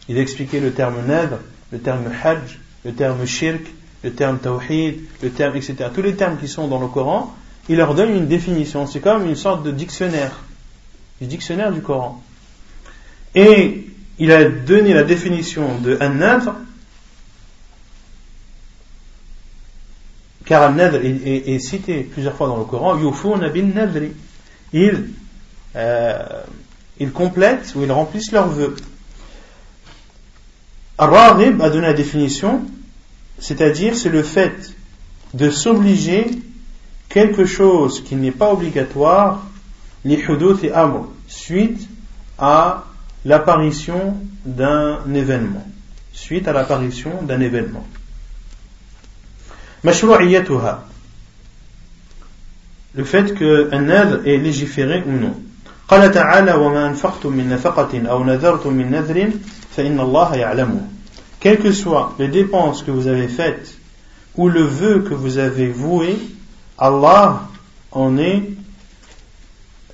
il 0.07 0.17
a 0.17 0.21
expliqué 0.21 0.59
le 0.59 0.71
terme 0.71 1.05
nadr 1.05 1.37
le 1.71 1.79
terme 1.79 2.05
hajj 2.23 2.59
le 2.85 2.93
terme 2.93 3.25
shirk 3.25 3.61
le 4.04 4.12
terme 4.12 4.38
tawhid, 4.38 5.00
le 5.22 5.30
terme, 5.30 5.56
etc. 5.56 5.76
Tous 5.92 6.02
les 6.02 6.14
termes 6.14 6.36
qui 6.38 6.46
sont 6.46 6.68
dans 6.68 6.78
le 6.78 6.88
Coran, 6.88 7.34
il 7.70 7.78
leur 7.78 7.94
donne 7.94 8.10
une 8.10 8.28
définition. 8.28 8.86
C'est 8.86 9.00
comme 9.00 9.26
une 9.26 9.34
sorte 9.34 9.64
de 9.64 9.70
dictionnaire, 9.70 10.42
du 11.20 11.26
dictionnaire 11.26 11.72
du 11.72 11.80
Coran. 11.80 12.22
Et 13.34 13.86
il 14.18 14.30
a 14.30 14.44
donné 14.44 14.92
la 14.92 15.04
définition 15.04 15.78
de 15.80 15.96
an-nadr, 16.00 16.54
car 20.44 20.70
an-nadr 20.70 21.00
est, 21.02 21.58
cité 21.58 22.02
plusieurs 22.02 22.34
fois 22.34 22.48
dans 22.48 22.58
le 22.58 22.64
Coran, 22.64 22.98
yufuna 22.98 23.48
bin 23.48 23.72
nadri. 23.74 24.12
Ils, 24.74 25.08
euh, 25.76 26.22
ils 27.00 27.10
complètent 27.10 27.72
ou 27.74 27.82
ils 27.82 27.90
remplissent 27.90 28.32
leurs 28.32 28.48
vœux. 28.48 28.76
Ar-Raghib 30.98 31.60
a 31.62 31.70
donné 31.70 31.86
la 31.86 31.94
définition 31.94 32.66
c'est-à-dire, 33.39 33.95
c'est 33.95 34.09
le 34.09 34.23
fait 34.23 34.73
de 35.33 35.49
s'obliger 35.49 36.25
quelque 37.07 37.45
chose 37.45 38.03
qui 38.03 38.15
n'est 38.15 38.31
pas 38.31 38.51
obligatoire, 38.51 39.45
les 40.05 40.21
et 40.63 40.71
amr, 40.71 41.07
suite 41.27 41.87
à 42.37 42.85
l'apparition 43.25 44.15
d'un 44.45 44.99
événement. 45.13 45.65
Suite 46.13 46.47
à 46.47 46.53
l'apparition 46.53 47.21
d'un 47.23 47.39
événement. 47.41 47.85
Mashru'iyatuha. 49.83 50.85
Le 52.95 53.03
fait 53.03 53.33
qu'un 53.35 53.81
nadr 53.81 54.27
est 54.27 54.37
légiféré 54.37 55.03
ou 55.05 55.11
non. 55.11 55.35
قال 55.89 56.11
تعالى 56.11 56.53
وما 56.53 56.87
أنفقتم 56.87 57.33
من 57.33 57.49
نفقة 57.49 58.07
أو 58.09 58.23
نذرتم 58.23 58.73
من 58.73 58.91
نذر 58.91 59.29
فإن 59.75 59.99
الله 59.99 60.35
يعلمه 60.35 60.81
quelles 61.43 61.59
que 61.59 61.71
soient 61.71 62.15
les 62.19 62.27
dépenses 62.27 62.83
que 62.83 62.91
vous 62.91 63.07
avez 63.07 63.27
faites 63.27 63.77
ou 64.35 64.49
le 64.49 64.61
vœu 64.63 64.99
que 64.99 65.13
vous 65.13 65.37
avez 65.37 65.67
voué, 65.67 66.17
Allah 66.77 67.41
en 67.91 68.17
est, 68.17 68.43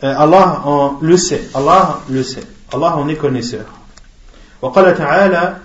euh, 0.03 0.13
Allah 0.17 0.61
en 0.65 0.97
le 1.01 1.17
sait, 1.17 1.43
Allah 1.53 2.01
le 2.09 2.23
sait, 2.23 2.43
Allah 2.73 2.97
en 2.97 3.07
est 3.07 3.15
connaisseur. 3.15 3.65
وقال 4.61 4.97
تعالى 4.97 5.57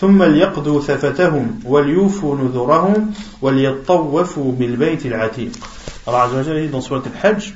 ثم 0.00 0.22
ليقضوا 0.22 0.80
ثفتهم 0.80 1.60
وليوفوا 1.64 2.36
نذورهم 2.36 3.12
وليطوفوا 3.42 4.52
بالبيت 4.52 5.06
العتيق 5.06 5.52
Allah 6.06 6.22
Azza 6.22 6.36
wa 6.36 6.60
dit 6.60 6.68
dans 6.68 6.80
Surat 6.80 7.02
al-Hajj 7.04 7.54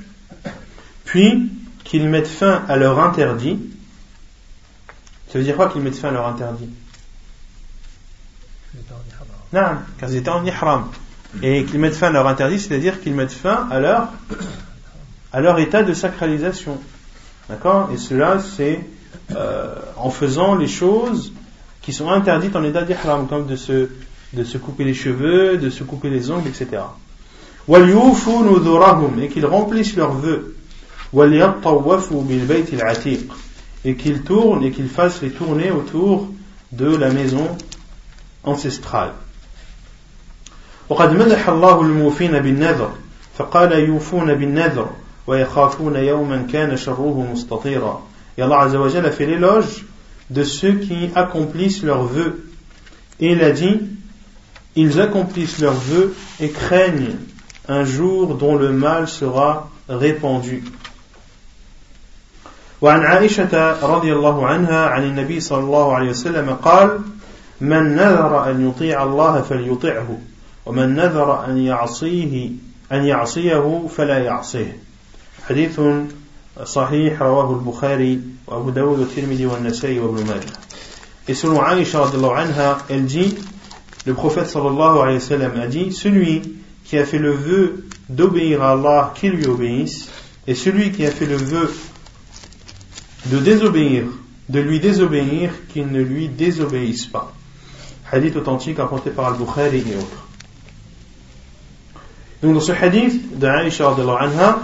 puis 1.07 1.51
qu'ils 1.85 2.09
mettent 2.09 2.29
fin 2.29 2.63
à 2.69 2.77
leur 2.77 2.99
interdit 3.01 3.59
ça 5.33 5.39
veut 5.39 5.45
dire 5.45 5.57
quoi 5.57 5.69
qu'ils 5.69 5.81
mettent 5.81 5.97
fin 5.97 6.09
à 6.09 6.13
leur 6.13 6.27
interdit 6.27 6.69
Non, 9.52 9.62
car 9.98 10.10
ils 10.10 10.18
étaient 10.18 10.30
en 10.30 10.46
ihram. 10.46 10.86
Et 11.42 11.64
qu'ils 11.66 11.80
mettent 11.80 11.96
fin 11.96 12.08
à 12.08 12.12
leur 12.12 12.28
interdit, 12.28 12.60
c'est-à-dire 12.60 13.02
qu'ils 13.02 13.14
mettent 13.14 13.32
fin 13.32 13.68
à 13.72 13.80
leur, 13.80 14.10
à 15.34 15.42
leur 15.42 15.60
état 15.60 15.84
de 15.84 15.94
sacralisation. 15.94 16.78
D'accord? 17.50 17.90
Et 17.94 17.98
cela, 17.98 18.40
c'est 18.40 18.80
euh, 19.36 19.76
en 19.98 20.10
faisant 20.10 20.56
les 20.56 20.68
choses 20.68 21.34
qui 21.82 21.94
sont 21.94 22.10
interdites 22.10 22.56
en 22.56 22.64
état 22.64 22.84
d'ihram, 22.84 23.28
comme 23.28 23.48
de 23.48 23.56
se, 23.56 23.90
de 24.34 24.44
se 24.44 24.58
couper 24.58 24.84
les 24.84 24.94
cheveux, 24.94 25.58
de 25.58 25.70
se 25.70 25.84
couper 25.84 26.10
les 26.10 26.30
ongles, 26.30 26.48
etc. 26.48 26.84
Et 29.22 29.28
qu'ils 29.30 29.46
remplissent 29.46 29.96
leurs 29.96 30.14
vœux. 30.14 30.56
Et 33.86 33.96
qu'ils 33.96 34.22
tournent 34.22 34.64
et 34.64 34.72
qu'ils 34.72 34.90
fassent 34.90 35.22
les 35.22 35.32
tournées 35.32 35.72
autour 35.72 36.28
de 36.72 36.96
la 36.96 37.10
maison 37.10 37.58
ancestrale. 38.46 39.14
وقد 40.90 41.14
مدح 41.14 41.50
الله 41.50 41.82
الموفين 41.82 42.40
بالنذر 42.40 42.92
فقال 43.38 43.72
يوفون 43.72 44.34
بالنذر 44.34 44.90
ويخافون 45.28 45.96
يوما 45.96 46.48
كان 46.52 46.78
شره 46.78 47.28
مستطيرا 47.34 48.02
Et 48.38 48.42
Allah 48.42 48.62
Azza 48.62 48.80
wa 48.80 48.88
a 48.88 49.12
fait 49.12 49.26
l'éloge 49.26 49.86
de 50.30 50.44
ceux 50.44 50.74
qui 50.74 51.10
accomplissent 51.16 51.84
leurs 51.84 52.04
vœux 52.04 52.42
Et 53.20 53.34
il 53.34 53.44
a 53.44 53.52
dit, 53.52 53.82
ils 54.76 55.02
accomplissent 55.02 55.60
leurs 55.60 55.74
vœux 55.74 56.16
et 56.40 56.50
craignent 56.50 57.18
un 57.68 57.84
jour 57.84 58.36
dont 58.36 58.56
le 58.56 58.72
mal 58.72 59.08
sera 59.08 59.70
répandu. 59.90 60.64
وعن 62.82 63.04
عائشة 63.06 63.84
رضي 63.84 64.14
الله 64.14 64.48
عنها 64.48 64.86
عن 64.86 65.04
النبي 65.04 65.40
صلى 65.40 65.60
الله 65.60 65.96
عليه 65.96 66.10
وسلم 66.10 66.50
قال 66.64 67.00
من 67.62 67.96
نذر 67.96 68.52
أن 68.52 68.70
يطيع 68.70 69.04
الله 69.04 69.42
فليطعه 69.42 70.18
ومن 70.66 70.96
نذر 70.96 71.46
أن 71.46 71.58
يعصيه 71.58 72.50
أن 72.92 73.06
يعصيه 73.06 73.88
فلا 73.88 74.18
يعصيه 74.18 74.78
حديث 75.48 75.82
صحيح 76.64 77.22
رواه 77.22 77.54
البخاري 77.54 78.22
وأبو 78.48 78.70
داود 78.70 79.00
والترمذي 79.00 79.46
والنسائي 79.46 80.00
وابن 80.00 80.28
ماجه 80.28 80.54
Et 81.28 81.36
selon 81.36 81.62
Aïcha 81.62 82.04
anha, 82.04 82.80
elle 82.90 83.06
dit, 83.06 83.36
le 84.08 84.16
prophète 84.16 84.48
sallallahu 84.48 84.98
alayhi 84.98 85.18
wa 85.18 85.20
sallam 85.20 85.60
a 85.60 85.68
dit, 85.68 85.92
celui 85.92 86.42
qui 86.86 86.98
a 86.98 87.06
fait 87.06 87.20
le 87.20 87.30
vœu 87.30 87.86
d'obéir 88.10 88.64
à 88.64 88.72
Allah, 88.72 89.14
qu'il 89.16 89.34
lui 89.34 89.46
obéisse, 89.46 90.10
et 90.48 90.56
celui 90.56 90.92
qui 90.92 91.06
a 91.06 91.12
fait 91.12 91.28
le 91.28 91.36
vœu 91.36 91.72
de 93.28 93.38
désobéir, 93.38 94.06
de 94.50 94.60
lui 94.60 94.80
désobéir, 94.80 95.52
qu'il 95.72 95.92
ne 95.92 96.02
lui 96.02 96.30
désobéisse 96.30 97.06
pas. 97.06 97.32
Hadith 98.12 98.36
authentique 98.36 98.78
rapporté 98.78 99.12
par 99.12 99.28
Al-Bukhari 99.28 99.84
et 99.88 99.96
autres. 99.96 100.28
Donc 102.42 102.54
dans 102.54 102.62
ce 102.62 102.72
hadith 102.72 103.38
de 103.38 103.48
Aïcha 103.48 103.90
anha, 103.90 104.60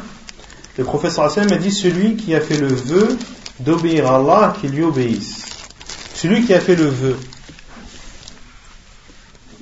le 0.77 0.83
professeur 0.83 1.25
Hassan 1.25 1.51
a 1.51 1.57
dit 1.57 1.71
celui 1.71 2.15
qui 2.15 2.33
a 2.33 2.41
fait 2.41 2.57
le 2.57 2.67
vœu 2.67 3.17
d'obéir 3.59 4.09
à 4.11 4.17
Allah, 4.17 4.55
qu'il 4.59 4.71
lui 4.71 4.83
obéisse. 4.83 5.45
Celui 6.13 6.45
qui 6.45 6.53
a 6.53 6.59
fait 6.59 6.75
le 6.75 6.85
vœu, 6.85 7.17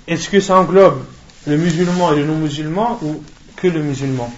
est-ce 0.08 0.30
que 0.30 0.40
ça 0.40 0.58
englobe 0.58 1.04
le 1.48 1.58
musulman 1.58 2.14
et 2.14 2.18
le 2.18 2.26
non-musulman 2.26 3.00
ou 3.02 3.24
que 3.56 3.68
le 3.68 3.82
musulman? 3.82 4.32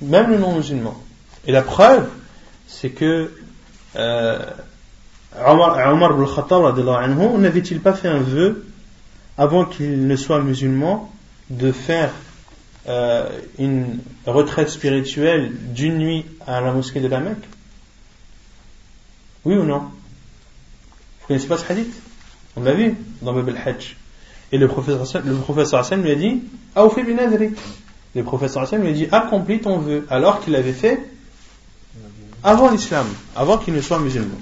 Même 0.00 0.30
le 0.30 0.38
non-musulman. 0.38 0.98
Et 1.46 1.52
la 1.52 1.62
preuve, 1.62 2.08
c'est 2.66 2.90
que 2.90 3.30
euh, 3.96 4.38
Omar, 5.46 5.78
ibn 6.12 6.26
Khattab 6.26 6.78
n'avait-il 7.38 7.80
pas 7.80 7.92
fait 7.92 8.08
un 8.08 8.20
vœu 8.20 8.66
avant 9.38 9.64
qu'il 9.64 10.06
ne 10.06 10.16
soit 10.16 10.40
musulman 10.40 11.10
de 11.50 11.72
faire 11.72 12.10
euh, 12.88 13.28
une 13.58 13.98
retraite 14.26 14.68
spirituelle 14.68 15.52
d'une 15.72 15.98
nuit 15.98 16.24
à 16.46 16.60
la 16.60 16.72
mosquée 16.72 17.00
de 17.00 17.08
la 17.08 17.20
Mecque? 17.20 17.48
Oui 19.44 19.56
ou 19.56 19.64
non? 19.64 19.80
Vous 21.20 21.26
connaissez 21.26 21.48
pas 21.48 21.58
ce 21.58 21.70
hadith? 21.70 21.94
On 22.56 22.62
l'a 22.62 22.72
vu 22.72 22.96
dans 23.22 23.32
Bab 23.32 23.48
al-Hajj. 23.48 23.96
Et 24.52 24.58
le 24.58 24.66
professeur, 24.66 25.22
le 25.24 25.34
professeur 25.36 25.80
Hassan 25.80 26.02
lui 26.02 26.10
a 26.10 26.16
dit 26.16 26.42
Le 28.14 28.22
professeur 28.22 28.62
Hassan 28.62 28.82
lui 28.82 28.88
a 28.88 28.92
dit 28.92 29.06
Accomplis 29.12 29.60
ton 29.60 29.78
vœu, 29.78 30.06
alors 30.10 30.40
qu'il 30.40 30.52
l'avait 30.52 30.72
fait 30.72 31.00
avant 32.42 32.70
l'islam, 32.70 33.06
avant 33.36 33.58
qu'il 33.58 33.74
ne 33.74 33.80
soit 33.80 33.98
musulman. 33.98 34.38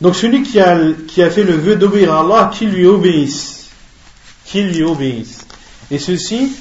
Donc 0.00 0.16
celui 0.16 0.42
qui 0.42 0.60
a, 0.60 0.78
qui 1.08 1.22
a 1.22 1.30
fait 1.30 1.44
le 1.44 1.56
vœu 1.56 1.76
d'obéir 1.76 2.12
à 2.12 2.20
Allah, 2.20 2.50
qu'il 2.52 2.70
lui 2.70 2.86
obéisse. 2.86 3.70
Qu'il 4.44 4.68
lui 4.68 4.82
obéisse. 4.82 5.46
Et 5.90 5.98
ceci, 5.98 6.52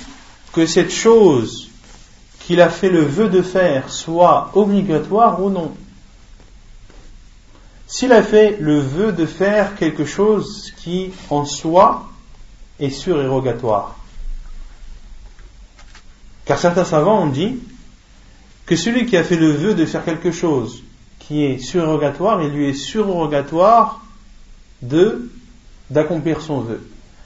que 0.52 0.66
cette 0.66 0.92
chose 0.92 1.70
qu'il 2.40 2.62
a 2.62 2.70
fait 2.70 2.90
le 2.90 3.04
vœu 3.04 3.30
de 3.30 3.42
faire 3.42 3.92
soit 3.92 4.52
obligatoire 4.54 5.42
ou 5.42 5.50
non. 5.50 5.74
S'il 7.88 8.12
a 8.12 8.24
fait 8.24 8.58
le 8.60 8.80
vœu 8.80 9.12
de 9.12 9.26
faire 9.26 9.76
quelque 9.76 10.06
chose 10.06 10.74
qui 10.78 11.12
en 11.30 11.46
soi 11.46 12.10
est 12.80 12.90
surérogatoire. 12.90 13.96
Car 16.46 16.60
certains 16.60 16.86
savants 16.86 17.24
ont 17.24 17.28
dit 17.28 17.60
que 18.66 18.76
celui 18.76 19.06
qui 19.06 19.18
a 19.18 19.24
fait 19.24 19.36
le 19.36 19.52
vœu 19.52 19.74
de 19.74 19.86
faire 19.86 20.06
quelque 20.06 20.32
chose 20.32 20.84
qui 21.20 21.44
est 21.44 21.58
surérogatoire, 21.58 22.42
il 22.44 22.52
lui 22.52 22.70
est 22.70 22.74
surérogatoire 22.74 24.02
de 24.82 25.30
d'accomplir 25.90 26.42
son 26.42 26.60
vœu. 26.60 26.82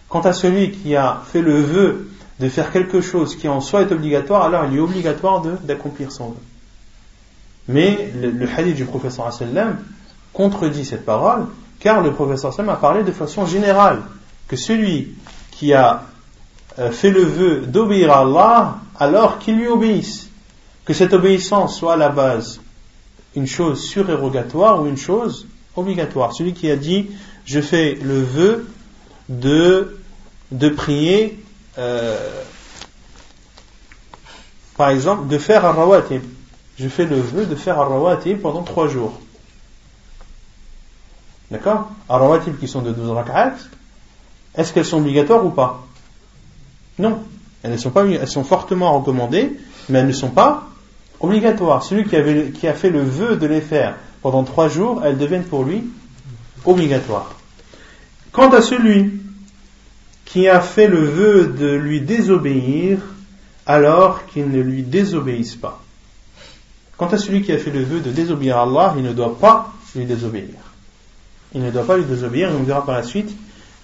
Quant 0.09 0.21
à 0.21 0.33
celui 0.33 0.71
qui 0.71 0.95
a 0.95 1.21
fait 1.25 1.41
le 1.41 1.61
vœu 1.61 2.09
de 2.39 2.49
faire 2.49 2.71
quelque 2.71 3.01
chose 3.01 3.35
qui 3.35 3.47
en 3.47 3.61
soi 3.61 3.81
est 3.81 3.91
obligatoire, 3.91 4.43
alors 4.43 4.65
il 4.65 4.77
est 4.77 4.81
obligatoire 4.81 5.41
d'accomplir 5.41 6.11
son 6.11 6.29
vœu. 6.29 6.41
Mais 7.67 8.11
le, 8.15 8.47
hadith 8.47 8.75
du 8.75 8.85
professeur 8.85 9.31
sallam 9.33 9.79
contredit 10.33 10.85
cette 10.85 11.05
parole, 11.05 11.47
car 11.79 12.01
le 12.01 12.13
professeur 12.13 12.53
sallam 12.53 12.69
a 12.69 12.77
parlé 12.77 13.03
de 13.03 13.11
façon 13.11 13.45
générale 13.45 14.01
que 14.47 14.55
celui 14.55 15.15
qui 15.51 15.73
a 15.73 16.03
euh, 16.79 16.91
fait 16.91 17.09
le 17.09 17.23
vœu 17.23 17.61
d'obéir 17.65 18.11
à 18.11 18.19
Allah, 18.19 18.77
alors 18.99 19.39
qu'il 19.39 19.57
lui 19.57 19.67
obéisse, 19.67 20.26
que 20.87 20.93
cette 20.93 21.13
obéissance 21.13 21.77
soit 21.77 21.93
à 21.93 21.97
la 21.97 22.09
base 22.09 22.61
une 23.35 23.45
chose 23.45 23.83
surérogatoire 23.83 24.81
ou 24.81 24.87
une 24.87 24.97
chose 24.97 25.45
obligatoire. 25.75 26.33
Celui 26.33 26.53
qui 26.53 26.71
a 26.71 26.77
dit 26.77 27.09
je 27.45 27.59
fais 27.59 27.95
le 27.95 28.21
vœu 28.23 28.69
de, 29.27 29.99
prier, 30.75 31.43
euh, 31.77 32.41
par 34.77 34.89
exemple, 34.89 35.27
de 35.27 35.37
faire 35.37 35.65
un 35.65 35.73
rawatib. 35.73 36.21
Je 36.79 36.87
fais 36.87 37.05
le 37.05 37.19
vœu 37.19 37.45
de 37.45 37.55
faire 37.55 37.79
un 37.79 37.85
rawatib 37.85 38.39
pendant 38.39 38.63
trois 38.63 38.87
jours. 38.87 39.19
D'accord? 41.51 41.91
Un 42.09 42.17
rawatib 42.17 42.57
qui 42.59 42.67
sont 42.67 42.81
de 42.81 42.91
12 42.91 43.11
rak'at, 43.11 43.55
est-ce 44.55 44.71
qu'elles 44.71 44.85
sont 44.85 44.99
obligatoires 44.99 45.45
ou 45.45 45.49
pas? 45.49 45.85
Non. 46.97 47.23
Elles, 47.63 47.71
ne 47.71 47.77
sont 47.77 47.91
pas, 47.91 48.05
elles 48.05 48.27
sont 48.27 48.45
fortement 48.45 48.97
recommandées, 48.97 49.59
mais 49.89 49.99
elles 49.99 50.07
ne 50.07 50.13
sont 50.13 50.29
pas 50.29 50.67
obligatoires. 51.19 51.83
Celui 51.83 52.05
qui, 52.05 52.67
a 52.67 52.73
fait 52.73 52.89
le 52.89 53.01
vœu 53.01 53.35
de 53.37 53.47
les 53.47 53.61
faire 53.61 53.95
pendant 54.21 54.43
trois 54.43 54.69
jours, 54.69 55.01
elles 55.03 55.17
deviennent 55.17 55.43
pour 55.43 55.63
lui 55.63 55.83
obligatoires. 56.65 57.35
Quant 58.31 58.49
à 58.49 58.61
celui 58.61 59.13
qui 60.25 60.47
a 60.47 60.59
fait 60.59 60.87
le 60.87 61.03
vœu 61.05 61.47
de 61.47 61.73
lui 61.73 62.01
désobéir, 62.01 62.99
alors 63.65 64.25
qu'il 64.27 64.49
ne 64.49 64.61
lui 64.61 64.83
désobéisse 64.83 65.55
pas. 65.55 65.81
Quant 66.97 67.07
à 67.07 67.17
celui 67.17 67.43
qui 67.43 67.51
a 67.51 67.57
fait 67.57 67.71
le 67.71 67.83
vœu 67.83 67.99
de 67.99 68.11
désobéir 68.11 68.57
à 68.57 68.63
Allah, 68.63 68.93
il 68.97 69.03
ne 69.03 69.13
doit 69.13 69.37
pas 69.37 69.73
lui 69.95 70.05
désobéir. 70.05 70.55
Il 71.53 71.61
ne 71.61 71.71
doit 71.71 71.85
pas 71.85 71.97
lui 71.97 72.05
désobéir, 72.05 72.49
on 72.57 72.63
verra 72.63 72.85
par 72.85 72.95
la 72.95 73.03
suite 73.03 73.35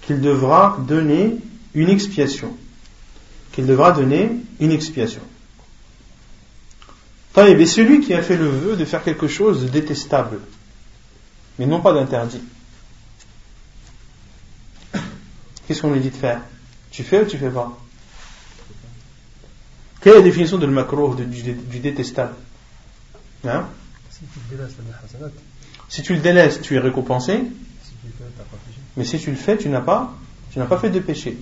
qu'il 0.02 0.20
devra 0.20 0.76
donner 0.86 1.36
une 1.74 1.88
expiation. 1.88 2.50
Qu'il 3.52 3.66
devra 3.66 3.92
donner 3.92 4.30
une 4.60 4.72
expiation. 4.72 5.22
Et 7.36 7.66
celui 7.66 8.00
qui 8.00 8.14
a 8.14 8.22
fait 8.22 8.36
le 8.36 8.46
vœu 8.46 8.76
de 8.76 8.84
faire 8.84 9.02
quelque 9.02 9.26
chose 9.26 9.62
de 9.62 9.68
détestable, 9.68 10.38
mais 11.58 11.66
non 11.66 11.80
pas 11.80 11.92
d'interdit, 11.92 12.42
qu'est-ce 15.66 15.82
qu'on 15.82 15.92
lui 15.92 16.00
dit 16.00 16.10
de 16.10 16.16
faire? 16.16 16.40
Tu 16.92 17.02
fais 17.02 17.22
ou 17.22 17.24
tu 17.24 17.36
fais 17.36 17.50
pas? 17.50 17.76
Quelle 20.00 20.12
est 20.12 20.16
la 20.18 20.22
définition 20.22 20.58
de 20.58 20.66
macro, 20.66 21.14
du, 21.14 21.80
détestable? 21.80 22.34
Hein? 23.44 23.66
Si 25.88 26.02
tu 26.02 26.14
le 26.14 26.20
délaisses, 26.20 26.60
tu 26.60 26.76
es 26.76 26.78
récompensé. 26.78 27.40
Mais 28.96 29.04
si 29.04 29.18
tu 29.18 29.30
le 29.30 29.36
fais, 29.36 29.56
tu 29.56 29.68
n'as 29.68 29.80
pas, 29.80 30.14
tu 30.52 30.60
n'as 30.60 30.66
pas 30.66 30.78
fait 30.78 30.90
de 30.90 31.00
péché. 31.00 31.36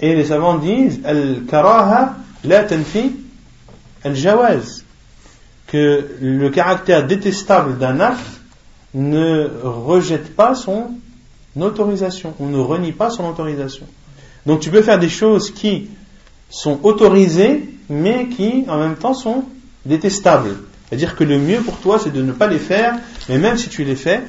Et 0.00 0.14
les 0.14 0.26
savants 0.26 0.58
disent 0.58 1.00
Al-karaha 1.04 2.16
la 2.44 2.64
tanfi 2.64 3.16
al-jawaz. 4.04 4.83
Que 5.74 6.06
le 6.20 6.50
caractère 6.50 7.04
détestable 7.04 7.78
d'un 7.78 7.98
acte 7.98 8.20
ne 8.94 9.50
rejette 9.64 10.36
pas 10.36 10.54
son 10.54 10.90
autorisation. 11.60 12.32
On 12.38 12.46
ne 12.46 12.58
renie 12.58 12.92
pas 12.92 13.10
son 13.10 13.28
autorisation. 13.28 13.84
Donc 14.46 14.60
tu 14.60 14.70
peux 14.70 14.82
faire 14.82 15.00
des 15.00 15.08
choses 15.08 15.50
qui 15.50 15.88
sont 16.48 16.78
autorisées, 16.84 17.68
mais 17.90 18.28
qui 18.28 18.64
en 18.68 18.78
même 18.78 18.94
temps 18.94 19.14
sont 19.14 19.46
détestables. 19.84 20.54
C'est-à-dire 20.86 21.16
que 21.16 21.24
le 21.24 21.40
mieux 21.40 21.60
pour 21.60 21.78
toi, 21.78 21.98
c'est 21.98 22.12
de 22.12 22.22
ne 22.22 22.30
pas 22.30 22.46
les 22.46 22.60
faire, 22.60 22.94
mais 23.28 23.38
même 23.38 23.58
si 23.58 23.68
tu 23.68 23.82
les 23.82 23.96
fais, 23.96 24.22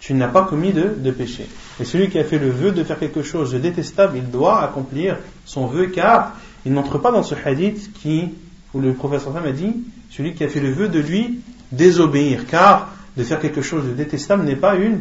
tu 0.00 0.12
n'as 0.12 0.28
pas 0.28 0.42
commis 0.42 0.74
de, 0.74 1.10
péché. 1.12 1.46
Et 1.80 1.86
celui 1.86 2.10
qui 2.10 2.18
a 2.18 2.24
fait 2.24 2.38
le 2.38 2.50
vœu 2.50 2.72
de 2.72 2.84
faire 2.84 2.98
quelque 2.98 3.22
chose 3.22 3.52
de 3.52 3.58
détestable, 3.58 4.18
il 4.18 4.30
doit 4.30 4.62
accomplir 4.62 5.16
son 5.46 5.64
vœu, 5.64 5.86
car 5.86 6.36
il 6.66 6.74
n'entre 6.74 6.98
pas 6.98 7.10
dans 7.10 7.22
ce 7.22 7.34
hadith 7.42 7.90
qui, 8.02 8.28
où 8.74 8.80
le 8.80 8.92
professeur 8.92 9.34
a 9.34 9.52
dit, 9.52 9.76
celui 10.10 10.34
qui 10.34 10.44
a 10.44 10.48
fait 10.48 10.60
le 10.60 10.72
vœu 10.72 10.88
de 10.88 10.98
lui 10.98 11.40
désobéir, 11.72 12.46
car 12.46 12.92
de 13.16 13.24
faire 13.24 13.40
quelque 13.40 13.62
chose 13.62 13.84
de 13.84 13.92
détestable 13.92 14.44
n'est 14.44 14.56
pas 14.56 14.76
une 14.76 15.00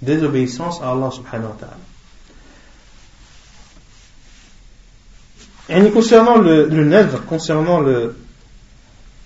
désobéissance 0.00 0.82
à 0.82 0.90
Allah 0.90 1.10
subhanahu 1.10 1.48
wa 1.48 1.56
ta'ala. 1.58 1.78
Et 5.68 5.90
concernant 5.90 6.38
le, 6.38 6.66
le 6.66 7.18
concernant 7.26 7.80
le, 7.80 8.16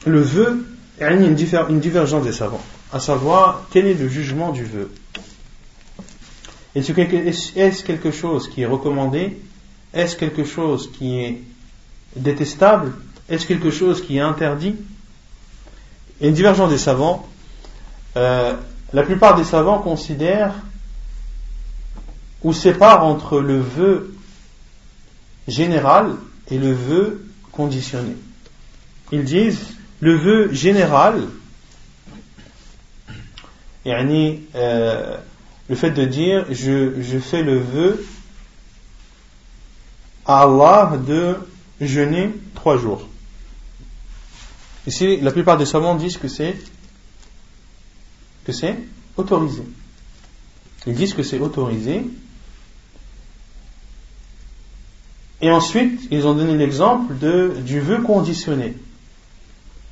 le 0.07 0.21
vœu, 0.21 0.67
il 0.99 1.03
y 1.03 1.05
a 1.05 1.13
une, 1.13 1.35
divergence 1.35 2.25
des 2.25 2.33
savants, 2.33 2.63
à 2.93 3.01
savoir 3.01 3.67
quel 3.71 3.87
est 3.87 3.95
le 3.95 4.09
jugement 4.09 4.53
du 4.53 4.65
vœu? 4.65 4.91
Est-ce 6.75 7.83
quelque 7.83 8.11
chose 8.11 8.49
qui 8.49 8.63
est 8.63 8.67
recommandé? 8.67 9.39
Est-ce 9.93 10.15
quelque 10.17 10.45
chose 10.45 10.91
qui 10.93 11.19
est 11.19 11.43
détestable? 12.17 12.93
Est-ce 13.29 13.47
quelque 13.47 13.71
chose 13.71 14.03
qui 14.03 14.19
est 14.19 14.21
interdit? 14.21 14.77
A 16.21 16.27
une 16.27 16.35
divergence 16.35 16.71
des 16.71 16.79
savants. 16.79 17.29
Euh, 18.17 18.55
la 18.93 19.03
plupart 19.03 19.37
des 19.37 19.45
savants 19.45 19.79
considèrent 19.79 20.55
ou 22.43 22.53
séparent 22.53 23.05
entre 23.05 23.41
le 23.41 23.61
vœu 23.61 24.15
général 25.49 26.13
et 26.49 26.59
le 26.59 26.73
vœu 26.73 27.27
conditionné. 27.53 28.17
Ils 29.13 29.25
disent 29.25 29.77
le 30.01 30.15
vœu 30.15 30.53
général, 30.53 31.23
euh, 33.87 35.17
le 35.69 35.77
fait 35.77 35.91
de 35.91 36.05
dire 36.05 36.47
je, 36.51 37.01
je 37.01 37.19
fais 37.19 37.43
le 37.43 37.59
vœu 37.59 38.05
à 40.25 40.43
Allah 40.43 40.97
de 41.07 41.37
jeûner 41.81 42.31
trois 42.55 42.79
jours. 42.79 43.09
Ici, 44.87 45.19
la 45.19 45.33
plupart 45.33 45.57
des 45.57 45.67
savants 45.67 45.97
disent 45.97 46.17
que 46.17 46.29
c'est 46.29 46.57
que 48.45 48.53
c'est 48.53 48.77
autorisé. 49.17 49.63
Ils 50.87 50.95
disent 50.95 51.15
que 51.15 51.25
c'est 51.25 51.41
autorisé. 51.41 52.05
Et 55.43 55.51
ensuite, 55.51 56.07
ils 56.13 56.27
ont 56.27 56.35
donné 56.35 56.57
l'exemple 56.57 57.19
de, 57.19 57.55
du 57.65 57.81
vœu 57.81 58.01
conditionné. 58.03 58.75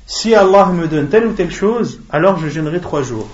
Si 0.07 0.33
Allah 0.33 0.67
me 0.67 0.87
donne 0.87 1.09
telle 1.09 1.27
ou 1.27 1.33
telle 1.33 1.51
chose, 1.51 1.99
alors 2.09 2.39
je 2.39 2.47
jeûnerai 2.47 2.79
trois 2.79 3.01
jours. 3.03 3.27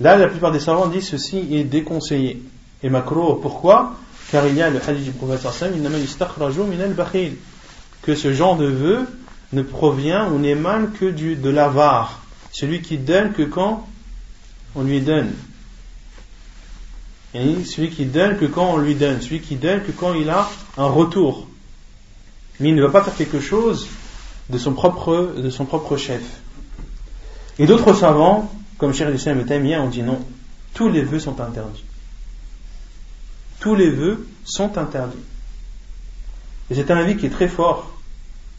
Là, 0.00 0.16
la 0.16 0.28
plupart 0.28 0.52
des 0.52 0.60
savants 0.60 0.86
disent 0.86 1.08
ceci 1.08 1.38
est 1.56 1.64
déconseillé. 1.64 2.42
Et 2.82 2.90
macro, 2.90 3.34
pourquoi? 3.34 3.96
Car 4.30 4.46
il 4.46 4.54
y 4.54 4.62
a 4.62 4.70
le 4.70 4.80
hadith 4.86 5.04
du 5.04 5.10
prophète 5.10 5.42
que 8.02 8.14
ce 8.14 8.32
genre 8.32 8.56
de 8.56 8.66
vœu 8.66 9.06
ne 9.52 9.62
provient 9.62 10.30
ou 10.30 10.38
n'émane 10.38 10.92
que 10.92 11.06
du, 11.06 11.36
de 11.36 11.50
l'avare. 11.50 12.20
Celui 12.52 12.82
qui 12.82 12.98
donne 12.98 13.32
que 13.32 13.42
quand 13.42 13.86
on 14.74 14.82
lui 14.82 15.00
donne. 15.00 15.32
Celui 17.34 17.90
qui 17.90 18.04
donne 18.04 18.36
que 18.38 18.44
quand 18.44 18.74
on 18.74 18.78
lui 18.78 18.94
donne. 18.94 19.20
Celui 19.20 19.40
qui 19.40 19.56
donne 19.56 19.82
que 19.82 19.92
quand 19.92 20.14
il 20.14 20.28
a 20.30 20.48
un 20.76 20.86
retour. 20.86 21.48
Mais 22.60 22.68
il 22.70 22.74
ne 22.74 22.82
va 22.82 22.90
pas 22.90 23.02
faire 23.02 23.14
quelque 23.14 23.40
chose 23.40 23.88
de 24.50 24.58
son 24.58 24.72
propre, 24.72 25.34
de 25.36 25.50
son 25.50 25.64
propre 25.64 25.96
chef. 25.96 26.22
Et 27.58 27.66
d'autres 27.66 27.94
savants, 27.94 28.52
comme 28.78 28.92
Cheikh 28.92 29.14
Islam 29.14 29.40
et 29.40 29.46
Tamia, 29.46 29.80
ont 29.80 29.88
dit 29.88 30.02
non. 30.02 30.20
Tous 30.74 30.88
les 30.88 31.02
vœux 31.02 31.20
sont 31.20 31.40
interdits. 31.40 31.84
Tous 33.60 33.74
les 33.74 33.90
vœux 33.90 34.26
sont 34.44 34.76
interdits. 34.78 35.18
Et 36.70 36.74
c'est 36.74 36.90
un 36.90 36.96
avis 36.96 37.16
qui 37.16 37.26
est 37.26 37.30
très 37.30 37.48
fort. 37.48 37.91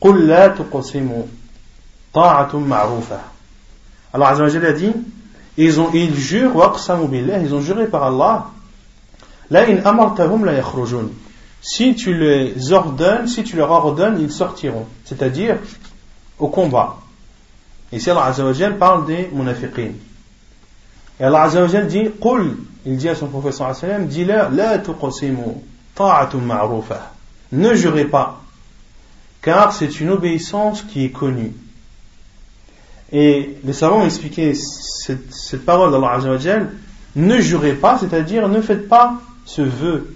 قُلْ 0.00 0.26
لَا 0.26 0.48
تُقْسِمُوا 0.48 1.24
طَاعَةٌ 2.14 2.56
مَعْرُوفَةٌ 2.56 3.20
Allah 4.12 4.28
Azzawajal 4.28 4.66
a 4.66 4.72
dit 4.72 4.92
ils, 5.56 5.80
ont, 5.80 5.90
ils 5.92 6.14
jurent 6.14 6.54
وَأَقْسَمُوا 6.56 7.08
بِاللَّهِ 7.08 7.42
ils 7.42 7.54
ont 7.54 7.60
juré 7.60 7.86
par 7.86 8.04
Allah 8.04 8.46
لَئِنْ 9.50 9.86
أَمَرْتَهُمْ 9.86 10.44
لَيَخْرُجُنَّ 10.44 11.08
si 11.66 11.96
tu 11.96 12.14
les 12.14 12.72
ordonnes, 12.72 13.26
si 13.26 13.42
tu 13.42 13.56
leur 13.56 13.70
ordonnes, 13.72 14.20
ils 14.20 14.30
sortiront. 14.30 14.86
C'est-à-dire 15.04 15.58
au 16.38 16.46
combat. 16.48 16.96
Ici, 17.90 18.08
Allah 18.08 18.26
Azzawajal 18.26 18.78
parle 18.78 19.06
des 19.06 19.28
munafiqin. 19.32 19.90
Et 21.18 21.24
Allah 21.24 21.42
Azzawajal 21.42 21.88
dit, 21.88 22.10
Qul, 22.20 22.56
il 22.84 22.96
dit 22.96 23.08
à 23.08 23.16
son 23.16 23.26
prophète 23.26 23.54
sallallahu 23.54 23.78
alayhi 23.78 23.92
wa 23.92 23.98
sallam, 23.98 24.06
dis-leur, 24.06 24.50
la 24.52 24.78
tuqsimu 24.78 25.42
ta'atun 25.96 26.38
ma'rufa. 26.38 27.10
Ne 27.50 27.74
jurez 27.74 28.04
pas, 28.04 28.40
car 29.41 29.73
c'est 29.73 29.99
une 29.99 30.09
obéissance 30.09 30.83
qui 30.83 31.05
est 31.05 31.09
connue. 31.09 31.53
Et 33.11 33.57
les 33.63 33.73
savants 33.73 34.01
ont 34.01 34.05
expliqué 34.05 34.53
cette, 34.53 35.33
cette 35.33 35.65
parole 35.65 35.91
d'Allah 35.91 36.13
Azzawajal, 36.13 36.71
ne 37.15 37.39
jurez 37.39 37.73
pas, 37.73 37.97
c'est-à-dire 37.97 38.47
ne 38.47 38.61
faites 38.61 38.87
pas 38.87 39.15
ce 39.45 39.61
vœu 39.61 40.15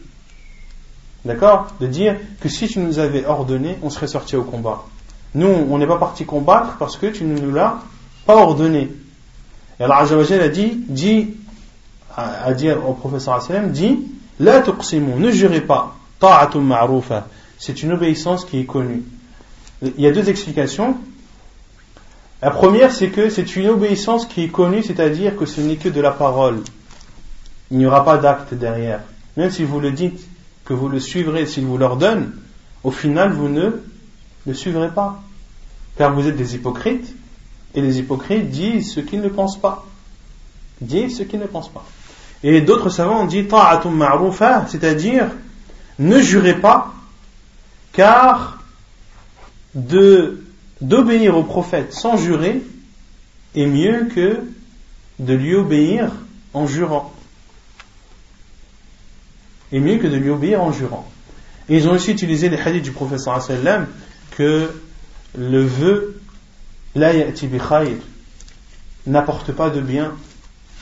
D'accord? 1.26 1.70
De 1.80 1.88
dire 1.88 2.16
que 2.40 2.48
si 2.48 2.68
tu 2.68 2.80
nous 2.80 3.00
avais 3.00 3.26
ordonné, 3.26 3.78
on 3.82 3.90
serait 3.90 4.08
sorti 4.08 4.36
au 4.36 4.44
combat. 4.44 4.84
Nous, 5.34 5.48
on 5.48 5.78
n'est 5.80 5.88
pas 5.88 5.98
parti 5.98 6.24
combattre 6.24 6.78
parce 6.78 6.98
que 6.98 7.08
tu 7.08 7.24
ne 7.24 7.38
nous 7.38 7.52
l'as 7.52 7.80
pas 8.28 8.36
ordonné. 8.36 8.92
Et 9.80 9.84
Allah 9.84 9.98
Azzawajal 9.98 10.42
a 10.42 10.50
dit, 10.50 10.84
dit, 10.88 11.34
a 12.16 12.54
dit 12.54 12.72
au 12.72 12.94
professeur 12.94 13.42
sallam, 13.42 13.72
dit, 13.72 14.00
la 14.40 14.62
tuqsimu, 14.62 15.16
ne 15.16 15.32
jurez 15.32 15.62
pas, 15.62 15.96
ta'atum 16.20 16.66
ma'rufa. 16.66 17.28
C'est 17.58 17.82
une 17.82 17.94
obéissance 17.94 18.46
qui 18.46 18.60
est 18.60 18.66
connue. 18.66 19.04
Il 19.82 20.02
y 20.02 20.08
a 20.08 20.12
deux 20.12 20.30
explications. 20.30 20.98
La 22.42 22.52
première, 22.52 22.92
c'est 22.92 23.10
que 23.10 23.30
c'est 23.30 23.56
une 23.56 23.68
obéissance 23.68 24.26
qui 24.26 24.44
est 24.44 24.50
connue, 24.50 24.84
c'est-à-dire 24.84 25.36
que 25.36 25.46
ce 25.46 25.62
n'est 25.62 25.78
que 25.78 25.90
de 25.90 26.02
la 26.02 26.12
parole. 26.12 26.62
Il 27.72 27.78
n'y 27.78 27.86
aura 27.86 28.06
pas 28.06 28.18
d'acte 28.18 28.54
derrière. 28.54 29.02
Même 29.38 29.50
si 29.50 29.64
vous 29.64 29.80
le 29.80 29.92
dites, 29.92 30.26
que 30.66 30.74
vous 30.74 30.90
le 30.90 31.00
suivrez 31.00 31.46
s'il 31.46 31.66
vous 31.66 31.78
l'ordonne, 31.78 32.34
au 32.84 32.92
final 32.92 33.32
vous 33.32 33.50
ne 33.50 33.72
le 34.46 34.54
suivrez 34.54 34.90
pas. 34.90 35.22
Car 35.98 36.14
vous 36.14 36.28
êtes 36.28 36.36
des 36.36 36.56
hypocrites, 36.56 37.16
et 37.74 37.82
les 37.82 38.00
hypocrites 38.00 38.50
disent 38.50 38.94
ce 38.94 39.00
qu'ils 39.00 39.22
ne 39.22 39.30
pensent 39.30 39.60
pas. 39.60 39.86
Disent 40.82 41.18
ce 41.18 41.24
qu'ils 41.24 41.40
ne 41.40 41.46
pensent 41.46 41.72
pas. 41.72 41.86
Et 42.44 42.62
d'autres 42.62 42.90
savants 42.90 43.22
ont 43.22 43.26
dit 43.26 43.46
ta'atum 43.46 43.96
ma'rufa, 43.96 44.66
c'est-à-dire 44.68 45.28
ne 46.00 46.20
jurez 46.20 46.56
pas, 46.56 46.94
car 47.94 48.55
de 49.76 50.42
d'obéir 50.82 51.38
au 51.38 51.44
prophète 51.44 51.94
sans 51.94 52.18
jurer 52.18 52.62
est 53.56 53.66
mieux 53.66 54.08
que 54.14 54.40
de 55.20 55.34
lui 55.34 55.56
obéir 55.56 56.12
en 56.54 56.68
jurant 56.68 57.16
est 59.72 59.80
mieux 59.80 59.98
que 59.98 60.08
de 60.08 60.16
lui 60.16 60.30
obéir 60.30 60.62
en 60.62 60.72
jurant. 60.72 61.08
Et 61.70 61.78
ils 61.78 61.88
ont 61.88 61.94
aussi 61.94 62.12
utilisé 62.12 62.50
les 62.50 62.58
hadiths 62.58 62.84
du 62.84 62.92
professeur 62.92 63.42
sallam 63.42 63.88
que 64.32 64.72
le 65.38 65.64
vœu 65.64 66.22
la 66.96 67.12
n'apporte 69.08 69.52
pas 69.52 69.70
de 69.70 69.82
bien, 69.82 70.14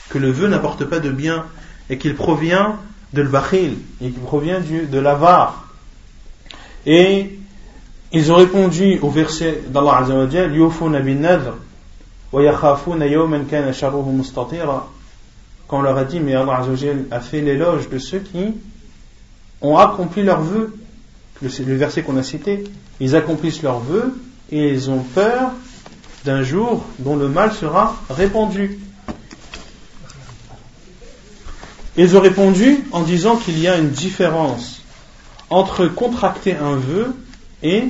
que 0.10 0.18
le 0.18 0.30
vœu 0.30 0.48
n'apporte 0.48 0.86
pas 0.86 1.00
de 1.00 1.10
bien 1.10 1.46
et 1.90 1.98
qu'il 1.98 2.16
provient 2.16 2.78
de 3.14 3.22
l'bakhil 3.22 3.78
et 4.02 4.12
qu'il 4.12 4.22
provient 4.22 4.60
de 4.60 5.00
l'avare. 5.00 5.68
Et 6.86 7.40
ils 8.14 8.32
ont 8.32 8.36
répondu 8.36 9.00
au 9.02 9.10
verset 9.10 9.64
d'Allah 9.68 9.98
Azza 9.98 10.16
wa 10.16 10.30
Jal 10.30 10.56
yufuna 10.56 11.00
bin 11.00 11.16
nadr 11.16 11.56
wa 12.32 12.44
yakhafuna 12.44 13.08
yawman 13.08 13.46
kana 13.46 13.74
sharruhu 13.74 14.12
mustatira 14.12 14.88
quand 15.68 15.80
on 15.80 15.82
leur 15.82 15.98
a 15.98 16.04
dit 16.04 16.20
mais 16.20 16.36
Allah 16.36 16.60
Azza 16.60 16.70
wa 16.70 16.76
Jal 16.76 17.06
a 17.12 17.20
fait 17.20 17.42
l'éloge 17.42 17.90
de 17.90 17.98
ceux 17.98 18.20
qui 18.20 18.54
ont 19.62 19.78
accompli 19.78 20.24
leurs 20.24 20.42
vœux. 20.42 20.76
Le, 21.42 21.50
le 21.66 21.76
verset 21.76 22.04
qu'on 22.04 22.18
a 22.18 22.24
cité, 22.24 22.64
ils 23.00 23.16
accomplissent 23.16 23.64
leurs 23.64 23.80
vœux 23.80 24.14
et 24.52 24.70
ils 24.70 24.90
ont 24.90 25.00
peur 25.00 25.52
d'un 26.24 26.44
jour 26.44 26.86
dont 27.00 27.16
le 27.16 27.28
mal 27.28 27.52
sera 27.54 27.96
répandu. 28.10 28.80
Ils 31.98 32.16
ont 32.18 32.22
répondu 32.22 32.84
en 32.92 33.02
disant 33.02 33.36
qu'il 33.38 33.60
y 33.60 33.68
a 33.68 33.78
une 33.78 33.90
différence 33.90 34.82
entre 35.50 35.88
contracter 35.88 36.56
un 36.56 36.76
vœu 36.76 37.16
et, 37.62 37.84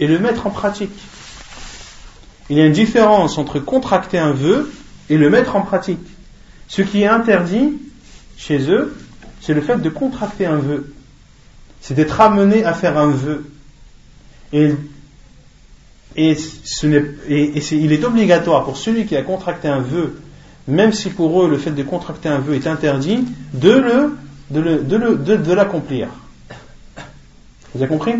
et 0.00 0.06
le 0.06 0.18
mettre 0.18 0.46
en 0.46 0.50
pratique. 0.50 0.98
Il 2.48 2.58
y 2.58 2.60
a 2.60 2.66
une 2.66 2.72
différence 2.72 3.38
entre 3.38 3.58
contracter 3.58 4.18
un 4.18 4.32
vœu 4.32 4.70
et 5.10 5.16
le 5.16 5.30
mettre 5.30 5.56
en 5.56 5.62
pratique. 5.62 6.06
Ce 6.68 6.82
qui 6.82 7.02
est 7.02 7.08
interdit 7.08 7.72
chez 8.36 8.70
eux, 8.70 8.96
c'est 9.40 9.54
le 9.54 9.60
fait 9.60 9.78
de 9.78 9.88
contracter 9.88 10.46
un 10.46 10.56
vœu. 10.56 10.92
C'est 11.80 11.94
d'être 11.94 12.20
amené 12.20 12.64
à 12.64 12.74
faire 12.74 12.98
un 12.98 13.10
vœu. 13.10 13.50
Et 14.52 14.74
il 16.16 17.92
est 17.92 18.04
obligatoire 18.04 18.64
pour 18.64 18.76
celui 18.76 19.06
qui 19.06 19.16
a 19.16 19.22
contracté 19.22 19.68
un 19.68 19.80
vœu, 19.80 20.20
même 20.68 20.92
si 20.92 21.10
pour 21.10 21.42
eux 21.42 21.48
le 21.48 21.58
fait 21.58 21.70
de 21.72 21.82
contracter 21.82 22.28
un 22.28 22.38
vœu 22.38 22.54
est 22.54 22.66
interdit, 22.66 23.24
de 23.52 24.12
l'accomplir. 25.52 26.08
Vous 27.74 27.82
avez 27.82 27.88
compris? 27.88 28.14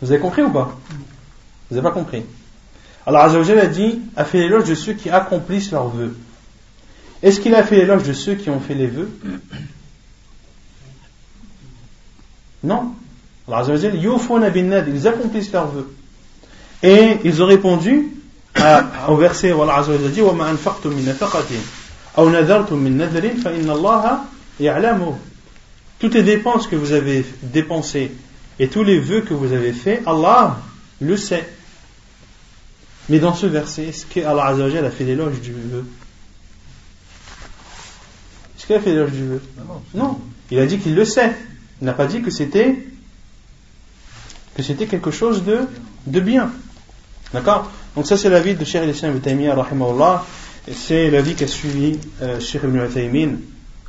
Vous 0.00 0.10
avez 0.10 0.20
compris 0.20 0.42
ou 0.42 0.50
pas 0.50 0.76
Vous 1.70 1.76
n'avez 1.76 1.82
pas 1.88 1.92
compris 1.94 2.22
Alors 3.06 3.22
Azzawajal 3.22 3.58
a 3.58 3.66
dit 3.66 4.00
a 4.16 4.24
fait 4.24 4.38
l'éloge 4.40 4.68
de 4.68 4.74
ceux 4.74 4.92
qui 4.94 5.10
accomplissent 5.10 5.70
leurs 5.70 5.88
vœux. 5.88 6.16
Est-ce 7.22 7.40
qu'il 7.40 7.54
a 7.54 7.62
fait 7.62 7.76
l'éloge 7.76 8.02
de 8.02 8.12
ceux 8.12 8.34
qui 8.34 8.50
ont 8.50 8.60
fait 8.60 8.74
les 8.74 8.88
vœux 8.88 9.10
Non. 12.64 12.92
Alors 13.48 13.60
Azzawajal, 13.60 13.96
yufuna 13.96 14.50
bin 14.50 14.64
nad, 14.64 14.86
ils 14.88 15.06
accomplissent 15.08 15.52
leurs 15.52 15.68
vœux. 15.68 15.92
Et 16.82 17.18
ils 17.24 17.42
ont 17.42 17.46
répondu 17.46 18.08
à- 18.54 19.10
au 19.10 19.16
verset 19.16 19.52
où 19.52 19.62
Allah 19.62 19.76
Azzawajal 19.78 20.10
dit 20.10 20.20
وَمَا 20.20 20.50
أَنفَقْتُم 20.50 20.90
مِّن 20.90 21.06
نَفَقَةٍ 21.08 21.46
أَوْ 22.18 22.28
نَذَرْتُم 22.28 22.76
مِّن 22.76 22.98
نَذْرٍ 22.98 23.40
فَإِنَّ 23.42 23.70
اللَّهَ 23.70 24.18
يَعْلَمُهُ 24.60 25.16
Toutes 25.98 26.14
les 26.14 26.22
dépenses 26.22 26.66
que 26.66 26.76
vous 26.76 26.92
avez 26.92 27.24
dépensées 27.42 28.12
et 28.59 28.67
tous 28.67 28.83
les 28.83 28.99
vœux 28.99 29.21
que 29.21 29.33
vous 29.33 29.53
avez 29.53 29.73
faits, 29.73 30.03
Allah 30.05 30.57
le 30.99 31.17
sait. 31.17 31.47
Mais 33.09 33.19
dans 33.19 33.33
ce 33.33 33.45
verset, 33.45 33.87
est-ce 33.87 34.05
que 34.05 34.19
Allah 34.19 34.45
Azzawajal 34.47 34.85
a 34.85 34.91
fait 34.91 35.03
l'éloge 35.03 35.39
du 35.41 35.53
vœu? 35.53 35.85
Est-ce 38.57 38.65
qu'il 38.65 38.75
a 38.75 38.79
fait 38.79 38.91
l'éloge 38.91 39.11
du 39.11 39.25
vœu? 39.25 39.41
Non. 39.93 40.19
Il 40.51 40.59
a 40.59 40.65
dit 40.65 40.79
qu'il 40.79 40.95
le 40.95 41.05
sait. 41.05 41.35
Il 41.81 41.85
n'a 41.85 41.93
pas 41.93 42.07
dit 42.07 42.21
que 42.21 42.31
c'était 42.31 42.75
que 44.55 44.63
c'était 44.63 44.87
quelque 44.87 45.11
chose 45.11 45.43
de, 45.43 45.59
de 46.07 46.19
bien. 46.19 46.51
D'accord? 47.31 47.71
Donc 47.95 48.07
ça 48.07 48.17
c'est 48.17 48.29
l'avis 48.29 48.55
de 48.55 48.65
Cheikh 48.65 48.89
Islam 48.89 49.11
Ibn 49.11 49.21
Taymiyyah 49.21 49.55
c'est 50.73 51.09
l'avis 51.09 51.35
qu'a 51.35 51.47
suivi 51.47 51.99
euh, 52.21 52.39
Cheikh 52.39 52.63
Ibn 52.63 53.37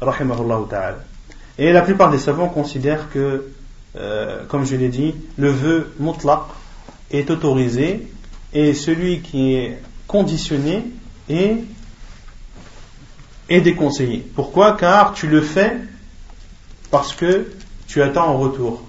rahimahullah 0.01 0.61
ta'ala. 0.71 0.99
Et 1.59 1.73
la 1.73 1.83
plupart 1.83 2.11
des 2.11 2.19
savants 2.19 2.49
considèrent 2.49 3.11
que, 3.11 3.49
euh, 3.98 4.46
comme 4.48 4.66
je 4.66 4.76
l'ai 4.76 4.90
dit, 4.90 5.14
le 5.38 5.50
vœu 5.52 5.94
mutlaq 6.00 6.40
est 7.12 7.30
autorisé 7.30 8.08
et 8.54 8.74
celui 8.74 9.22
qui 9.22 9.54
est 9.54 9.80
conditionné 10.08 10.86
est, 11.30 11.58
est 13.50 13.62
déconseillé. 13.62 14.26
Pourquoi 14.36 14.78
Car 14.78 15.14
tu 15.14 15.28
le 15.28 15.42
fais 15.42 15.78
parce 16.90 17.14
que 17.14 17.52
tu 17.88 18.02
attends 18.02 18.28
en 18.28 18.38
retour. 18.38 18.84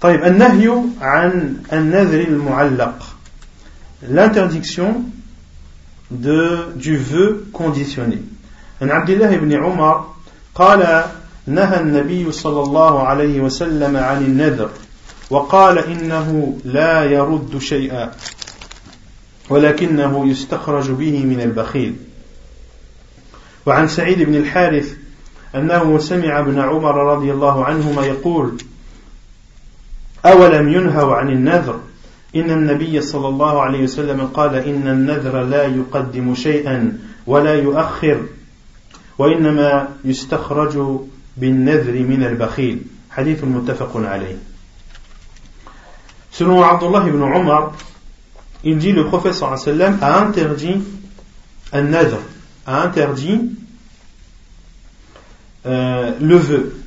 طيب 0.00 0.24
النهي 0.24 0.68
عن 1.00 1.56
النذر 1.72 2.20
المعلق 2.20 3.16
l'interdiction 4.08 5.04
de, 6.10 6.72
du 6.76 6.96
vœu 6.96 7.46
conditionné 7.52 8.22
عن 8.80 8.90
عبد 8.90 9.10
الله 9.10 9.36
بن 9.36 9.52
عمر 9.52 10.14
قال 10.54 11.04
نهى 11.47 11.79
النبي 11.79 12.31
صلى 12.31 12.61
الله 12.61 13.03
عليه 13.03 13.41
وسلم 13.41 13.97
عن 13.97 14.25
النذر 14.25 14.69
وقال 15.29 15.79
إنه 15.79 16.57
لا 16.65 17.03
يرد 17.03 17.57
شيئا 17.57 18.11
ولكنه 19.49 20.27
يستخرج 20.27 20.91
به 20.91 21.25
من 21.25 21.41
البخيل. 21.41 21.95
وعن 23.65 23.87
سعيد 23.87 24.21
بن 24.21 24.35
الحارث 24.35 24.93
أنه 25.55 25.99
سمع 25.99 26.39
ابن 26.39 26.59
عمر 26.59 27.15
رضي 27.15 27.31
الله 27.31 27.65
عنهما 27.65 28.05
يقول 28.05 28.57
أولم 30.25 30.69
ينهوا 30.69 31.15
عن 31.15 31.29
النذر؟ 31.29 31.79
إن 32.35 32.51
النبي 32.51 33.01
صلى 33.01 33.27
الله 33.27 33.61
عليه 33.61 33.83
وسلم 33.83 34.25
قال 34.33 34.55
إن 34.55 34.87
النذر 34.87 35.43
لا 35.43 35.65
يقدم 35.65 36.35
شيئا 36.35 36.97
ولا 37.27 37.55
يؤخر 37.55 38.21
وإنما 39.17 39.89
يستخرج 40.05 40.99
بالنذر 41.36 41.92
من 41.92 42.22
البخيل 42.24 42.82
حديث 43.10 43.44
متفق 43.44 43.96
عليه 43.96 44.36
Selon 46.32 46.62
Abdullah 46.62 47.06
ibn 47.08 47.20
Omar, 47.22 47.72
il 48.62 48.78
dit 48.78 48.92
le 48.92 49.04
prophète 49.04 49.34
sallallahu 49.34 49.60
alayhi 49.60 49.78
wa 49.78 49.98
sallam 49.98 49.98
a 50.00 50.20
interdit 50.20 50.82
un 51.72 51.82
nadr, 51.82 52.18
a 52.66 52.82
interdit 52.82 53.50
euh, 55.66 56.12
le 56.20 56.36
vœu. 56.36 56.82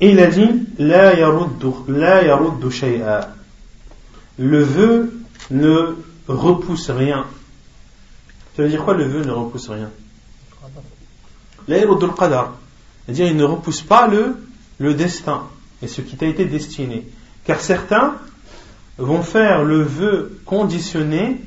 Et 0.00 0.10
il 0.10 0.20
a 0.20 0.26
dit 0.26 0.50
La 0.78 1.14
yaruddu, 1.14 1.68
la 1.88 2.24
yaruddu 2.24 2.70
shay'a. 2.70 3.34
Le 4.38 4.62
vœu 4.62 5.12
ne 5.50 5.96
repousse 6.26 6.90
rien. 6.90 7.24
Ça 8.56 8.64
veut 8.64 8.68
dire 8.68 8.84
quoi 8.84 8.94
le 8.94 9.04
vœu 9.04 9.24
ne 9.24 9.30
repousse 9.30 9.70
rien 9.70 9.90
La 11.67 11.77
yaruddu 11.77 12.05
al-qadar. 12.05 12.53
C'est-à-dire 13.05 13.27
il 13.27 13.37
ne 13.37 13.43
repousse 13.43 13.81
pas 13.81 14.07
le, 14.07 14.37
le 14.79 14.93
destin 14.93 15.43
et 15.81 15.87
ce 15.87 16.01
qui 16.01 16.15
t'a 16.15 16.25
été 16.25 16.45
destiné. 16.45 17.07
Car 17.45 17.59
certains 17.59 18.15
vont 18.97 19.23
faire 19.23 19.63
le 19.63 19.81
vœu 19.81 20.39
conditionné 20.45 21.41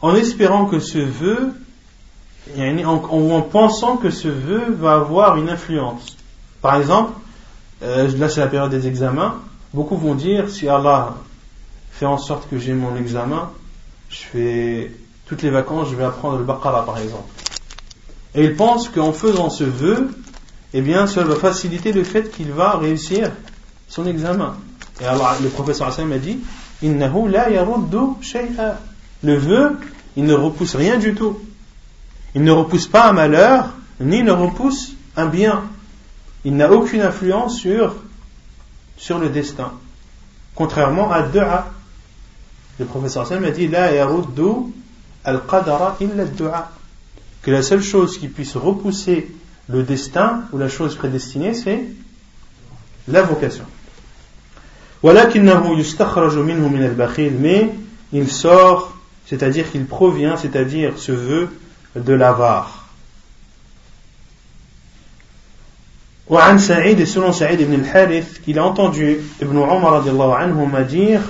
en 0.00 0.14
espérant 0.14 0.66
que 0.66 0.80
ce 0.80 0.98
vœu, 0.98 1.52
en, 2.58 2.86
en 2.86 3.42
pensant 3.42 3.96
que 3.96 4.10
ce 4.10 4.28
vœu 4.28 4.72
va 4.78 4.94
avoir 4.96 5.36
une 5.36 5.48
influence. 5.48 6.16
Par 6.60 6.76
exemple, 6.76 7.12
euh, 7.82 8.08
là 8.18 8.28
c'est 8.28 8.40
la 8.40 8.48
période 8.48 8.70
des 8.70 8.86
examens, 8.86 9.36
beaucoup 9.72 9.96
vont 9.96 10.14
dire 10.14 10.50
si 10.50 10.68
Allah 10.68 11.14
fait 11.92 12.06
en 12.06 12.18
sorte 12.18 12.48
que 12.48 12.58
j'ai 12.58 12.74
mon 12.74 12.96
examen, 12.96 13.50
je 14.10 14.18
fais 14.18 14.92
toutes 15.26 15.42
les 15.42 15.50
vacances, 15.50 15.88
je 15.90 15.96
vais 15.96 16.04
apprendre 16.04 16.38
le 16.38 16.44
Baqarah 16.44 16.84
par 16.84 16.98
exemple. 16.98 17.30
Et 18.34 18.44
ils 18.44 18.56
pensent 18.56 18.88
qu'en 18.88 19.12
faisant 19.12 19.50
ce 19.50 19.64
vœu, 19.64 20.10
eh 20.72 20.80
bien, 20.80 21.06
cela 21.06 21.26
va 21.26 21.36
faciliter 21.36 21.92
le 21.92 22.02
fait 22.02 22.30
qu'il 22.30 22.50
va 22.50 22.76
réussir 22.76 23.30
son 23.88 24.06
examen. 24.06 24.56
Et 25.00 25.04
alors, 25.04 25.36
le 25.40 25.48
professeur 25.48 25.88
Hassan 25.88 26.08
m'a 26.08 26.18
dit 26.18 26.38
Innahu 26.82 27.28
la 27.28 27.48
shay'a. 28.20 28.78
Le 29.22 29.36
vœu, 29.36 29.78
il 30.16 30.24
ne 30.24 30.34
repousse 30.34 30.74
rien 30.74 30.98
du 30.98 31.14
tout. 31.14 31.38
Il 32.34 32.42
ne 32.42 32.50
repousse 32.50 32.88
pas 32.88 33.08
un 33.08 33.12
malheur, 33.12 33.70
ni 34.00 34.22
ne 34.22 34.32
repousse 34.32 34.92
un 35.16 35.26
bien. 35.26 35.62
Il 36.44 36.56
n'a 36.56 36.70
aucune 36.72 37.00
influence 37.00 37.56
sur, 37.58 37.94
le 39.18 39.28
destin. 39.28 39.72
Contrairement 40.54 41.10
à 41.10 41.22
Dua. 41.22 41.70
Le 42.78 42.84
professeur 42.84 43.22
Hassan 43.22 43.40
m'a 43.40 43.50
dit 43.50 43.68
La 43.68 43.92
yaruddu 43.92 44.72
al-qadara 45.24 45.96
illa 46.00 46.24
dua 46.24 46.70
Que 47.43 47.51
la 47.51 47.61
seule 47.61 47.81
chose 47.81 48.17
qui 48.17 48.27
puisse 48.27 48.55
repousser 48.55 49.31
le 49.69 49.83
destin 49.83 50.43
ou 50.51 50.57
la 50.57 50.67
chose 50.67 50.95
prédestinée, 50.95 51.53
c'est 51.53 51.83
la 53.07 53.21
vocation. 53.21 53.65
ولكنه 55.03 55.79
يستخرج 55.79 56.37
منه 56.37 56.67
من 56.67 56.83
البخيل 56.83 57.33
mais 57.41 57.69
il 58.13 58.29
sort 58.29 58.93
c'est-à-dire 59.25 59.71
qu'il 59.71 59.85
provient 59.85 60.35
c'est-à-dire 60.35 60.97
ce 60.97 61.11
vœu 61.11 61.49
de 61.95 62.13
l'avare 62.13 62.85
وعن 66.29 66.59
سعيد 66.59 66.99
et 66.99 67.05
selon 67.05 67.31
Saïd 67.31 67.61
ibn 67.61 67.75
al-Harith 67.75 68.41
qu'il 68.43 68.59
a 68.59 68.65
entendu 68.65 69.19
Ibn 69.41 69.55
Umar 69.55 70.03
radiallahu 70.03 70.33
anhuma 70.33 70.83
dire 70.83 71.21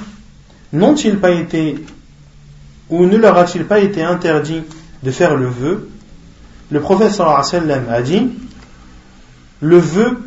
n'ont-ils 0.74 1.20
pas 1.20 1.32
été 1.32 1.76
ou 2.90 3.06
ne 3.06 3.18
leur 3.18 3.38
a-t-il 3.38 3.66
pas 3.66 3.80
été 3.80 4.02
interdit 4.02 4.64
de 5.04 5.12
faire 5.12 5.36
le 5.36 5.48
vœu 5.48 5.90
le 6.75 6.81
prophète 6.81 7.13
sallallahu 7.13 7.89
a 7.89 8.03
dit 8.03 8.31
le 9.61 9.79
vœu 9.79 10.19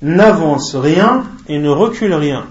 n'avance 0.00 0.74
rien 0.74 1.24
et 1.48 1.58
ne 1.58 1.68
recule 1.68 2.14
rien. 2.14 2.46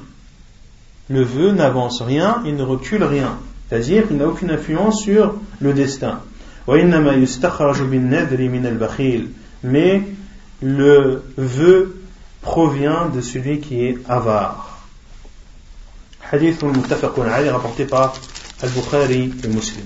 Le 1.10 1.24
vœu 1.24 1.54
n'avance 1.54 2.04
rien 2.04 2.44
et 2.46 2.52
ne 2.52 2.62
recule 2.62 3.04
rien. 3.04 3.40
C'est-à-dire 3.68 4.08
qu'il 4.08 4.18
n'a 4.18 4.28
aucune 4.28 4.52
influence 4.52 5.02
sur 5.02 5.34
le 5.60 5.74
destin. 5.74 6.20
Mais 9.64 10.04
le 10.62 11.24
vœu 11.36 12.02
provient 12.44 13.10
de 13.10 13.22
celui 13.22 13.60
qui 13.60 13.86
est 13.86 13.98
avare. 14.08 14.86
Hadith 16.32 16.64
alayhi 16.64 17.50
rapporté 17.50 17.86
par 17.86 18.14
Al-Bukhari 18.62 19.34
et 19.44 19.48
Muslim. 19.48 19.86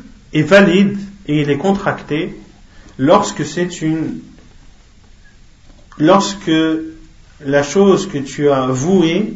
est 0.32 0.42
valide 0.42 0.98
et 1.26 1.42
il 1.42 1.50
est 1.50 1.58
contracté 1.58 2.36
lorsque 2.98 3.44
c'est 3.44 3.82
une 3.82 4.20
lorsque 5.98 6.50
la 7.44 7.62
chose 7.62 8.06
que 8.08 8.18
tu 8.18 8.50
as 8.50 8.66
vouée 8.66 9.34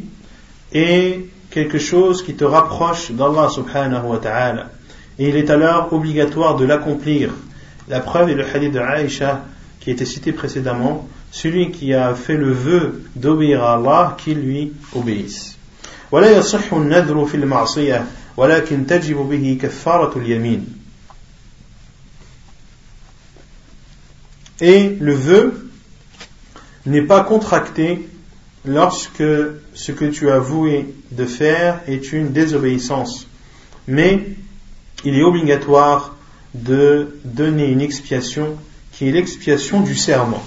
est 0.72 1.20
quelque 1.50 1.78
chose 1.78 2.22
qui 2.22 2.34
te 2.34 2.44
rapproche 2.44 3.10
d'Allah 3.10 3.48
subhanahu 3.48 4.06
wa 4.06 4.18
ta'ala. 4.18 4.70
Et 5.18 5.28
il 5.28 5.36
est 5.36 5.50
alors 5.50 5.92
obligatoire 5.92 6.56
de 6.56 6.64
l'accomplir. 6.64 7.30
La 7.88 8.00
preuve 8.00 8.30
est 8.30 8.34
le 8.34 8.44
hadith 8.44 8.72
de 8.72 8.78
Aïcha 8.78 9.44
qui 9.80 9.90
a 9.90 9.92
été 9.94 10.04
cité 10.04 10.32
précédemment, 10.32 11.08
celui 11.30 11.70
qui 11.70 11.92
a 11.94 12.14
fait 12.14 12.36
le 12.36 12.52
vœu 12.52 13.02
d'obéir 13.16 13.64
à 13.64 13.74
Allah, 13.74 14.16
qui 14.18 14.34
lui 14.34 14.72
obéisse. 14.94 15.56
ولا 16.12 16.38
يصح 16.38 16.74
النذر 16.74 17.24
في 17.24 17.36
المعصية 17.36 18.04
ولكن 18.36 18.86
تجب 18.86 19.16
به 19.16 19.58
كفارة 19.62 20.18
اليمين 20.18 20.73
Et 24.60 24.96
le 25.00 25.14
vœu 25.14 25.70
n'est 26.86 27.02
pas 27.02 27.24
contracté 27.24 28.08
lorsque 28.64 29.22
ce 29.74 29.92
que 29.92 30.04
tu 30.04 30.30
as 30.30 30.38
voué 30.38 30.94
de 31.12 31.24
faire 31.24 31.80
est 31.86 32.12
une 32.12 32.32
désobéissance. 32.32 33.26
Mais 33.88 34.26
il 35.04 35.16
est 35.16 35.22
obligatoire 35.22 36.16
de 36.54 37.18
donner 37.24 37.68
une 37.68 37.80
expiation 37.80 38.56
qui 38.92 39.08
est 39.08 39.12
l'expiation 39.12 39.80
du 39.80 39.94
serment. 39.94 40.42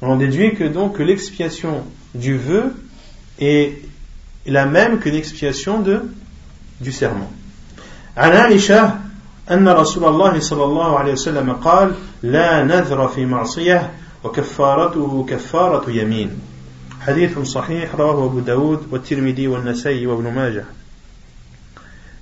On 0.00 0.16
déduit 0.16 0.54
que 0.54 0.64
donc 0.64 0.98
l'expiation 0.98 1.84
du 2.14 2.36
vœu 2.36 2.74
est 3.38 3.78
la 4.46 4.66
même 4.66 4.98
que 4.98 5.08
l'expiation 5.08 5.80
de, 5.80 6.02
du 6.80 6.92
serment. 6.92 7.30
عن 8.16 8.32
عائشة 8.32 8.98
أن 9.50 9.68
رسول 9.68 10.04
الله 10.04 10.40
صلى 10.40 10.64
الله 10.64 10.98
عليه 10.98 11.12
وسلم 11.12 11.52
قال 11.52 11.94
لا 12.22 12.62
نذر 12.62 13.08
في 13.08 13.26
معصية 13.26 13.90
وكفارته 14.24 15.26
كفارة 15.28 15.90
يمين 15.90 16.30
حديث 17.00 17.38
صحيح 17.38 17.94
رواه 17.94 18.24
أبو 18.24 18.40
داود 18.40 18.86
والترمذي 18.90 19.48
والنسائي 19.48 20.06
وابن 20.06 20.32
ماجه 20.34 20.64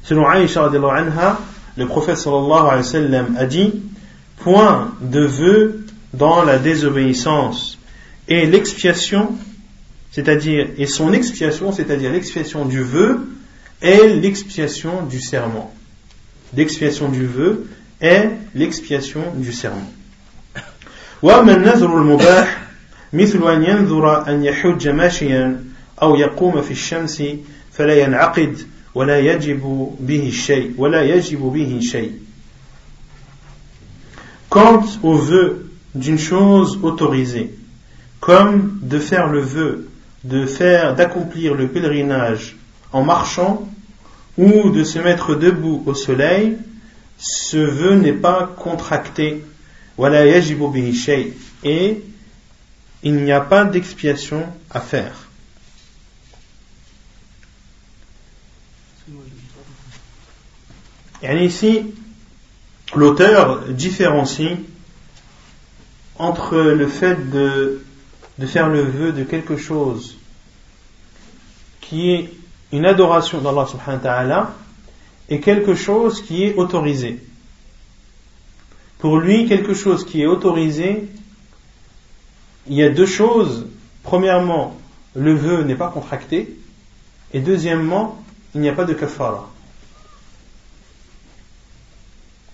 Selon 0.04 0.26
Aïcha 0.26 0.64
anha, 0.64 1.38
le 1.76 1.86
prophète 1.86 2.16
sallallahu 2.16 2.66
alayhi 2.66 2.78
wa 2.78 2.82
sallam 2.82 3.36
a 3.38 3.46
dit 3.46 3.72
Point 4.38 4.90
de 5.00 5.20
vœu 5.20 5.84
dans 6.12 6.42
la 6.42 6.58
désobéissance 6.58 7.78
et 8.26 8.46
l'expiation, 8.46 9.32
c'est-à-dire, 10.10 10.70
et 10.76 10.86
son 10.86 11.12
expiation, 11.12 11.70
c'est-à-dire 11.70 12.10
l'expiation 12.10 12.64
du 12.64 12.82
vœu, 12.82 13.20
est 13.80 14.08
l'expiation 14.08 15.04
du 15.06 15.20
serment. 15.20 15.72
L'expiation 16.56 17.08
du 17.08 17.26
vœu 17.26 17.66
est 18.00 18.30
l'expiation 18.54 19.22
du 19.36 19.52
serment. 19.52 19.90
وأما 21.22 21.54
النذر 21.54 21.98
المباح 21.98 22.62
مثل 23.12 23.52
أن 23.52 23.62
ينذر 23.62 24.28
أن 24.28 24.44
يحج 24.44 24.88
ماشيا 24.88 25.64
أو 26.02 26.16
يقوم 26.16 26.62
في 26.62 26.70
الشمس 26.70 27.22
فلا 27.72 27.94
ينعقد 27.94 28.58
ولا 28.94 29.18
يجب 29.18 29.90
به 30.00 30.30
شيء 30.30 30.74
ولا 30.78 31.02
يجب 31.02 31.40
به 31.40 31.80
شيء 31.80 32.12
Quant 34.50 34.84
au 35.02 35.16
vœu 35.16 35.70
d'une 35.94 36.18
chose 36.18 36.78
autorisée, 36.82 37.54
comme 38.20 38.78
de 38.82 38.98
faire 38.98 39.28
le 39.28 39.40
vœu 39.40 39.88
de 40.24 40.46
faire 40.46 40.94
d'accomplir 40.94 41.54
le 41.54 41.68
pèlerinage 41.68 42.56
en 42.92 43.02
marchant 43.02 43.68
ou 44.37 44.69
de 44.69 44.83
se 44.83 44.99
mettre 44.99 45.35
debout 45.35 45.83
au 45.85 45.93
soleil, 45.93 46.57
ce 47.17 47.57
vœu 47.57 47.95
n'est 47.95 48.13
pas 48.13 48.53
contracté. 48.57 49.43
Et 51.63 52.01
il 53.03 53.15
n'y 53.15 53.31
a 53.31 53.41
pas 53.41 53.65
d'expiation 53.65 54.45
à 54.69 54.79
faire. 54.79 55.27
Et 61.23 61.45
ici, 61.45 61.81
l'auteur 62.95 63.69
différencie 63.69 64.57
entre 66.17 66.57
le 66.57 66.87
fait 66.87 67.29
de, 67.31 67.83
de 68.37 68.45
faire 68.45 68.69
le 68.69 68.81
vœu 68.81 69.11
de 69.13 69.23
quelque 69.23 69.57
chose 69.57 70.17
qui 71.81 72.11
est 72.11 72.36
une 72.72 72.86
adoration 72.86 73.40
d'Allah 73.40 73.66
subhanahu 73.66 74.02
wa 74.02 74.02
ta'ala 74.02 74.50
et 75.28 75.40
quelque 75.40 75.74
chose 75.74 76.22
qui 76.22 76.44
est 76.44 76.54
autorisé. 76.54 77.20
Pour 78.98 79.18
lui, 79.18 79.46
quelque 79.46 79.74
chose 79.74 80.04
qui 80.04 80.22
est 80.22 80.26
autorisé, 80.26 81.08
il 82.66 82.74
y 82.74 82.82
a 82.82 82.88
deux 82.88 83.06
choses. 83.06 83.66
Premièrement, 84.02 84.76
le 85.14 85.34
vœu 85.34 85.64
n'est 85.64 85.74
pas 85.74 85.88
contracté. 85.88 86.56
Et 87.34 87.40
deuxièmement, 87.40 88.22
il 88.54 88.60
n'y 88.60 88.68
a 88.68 88.72
pas 88.72 88.84
de 88.84 88.94
kafara. 88.94 89.48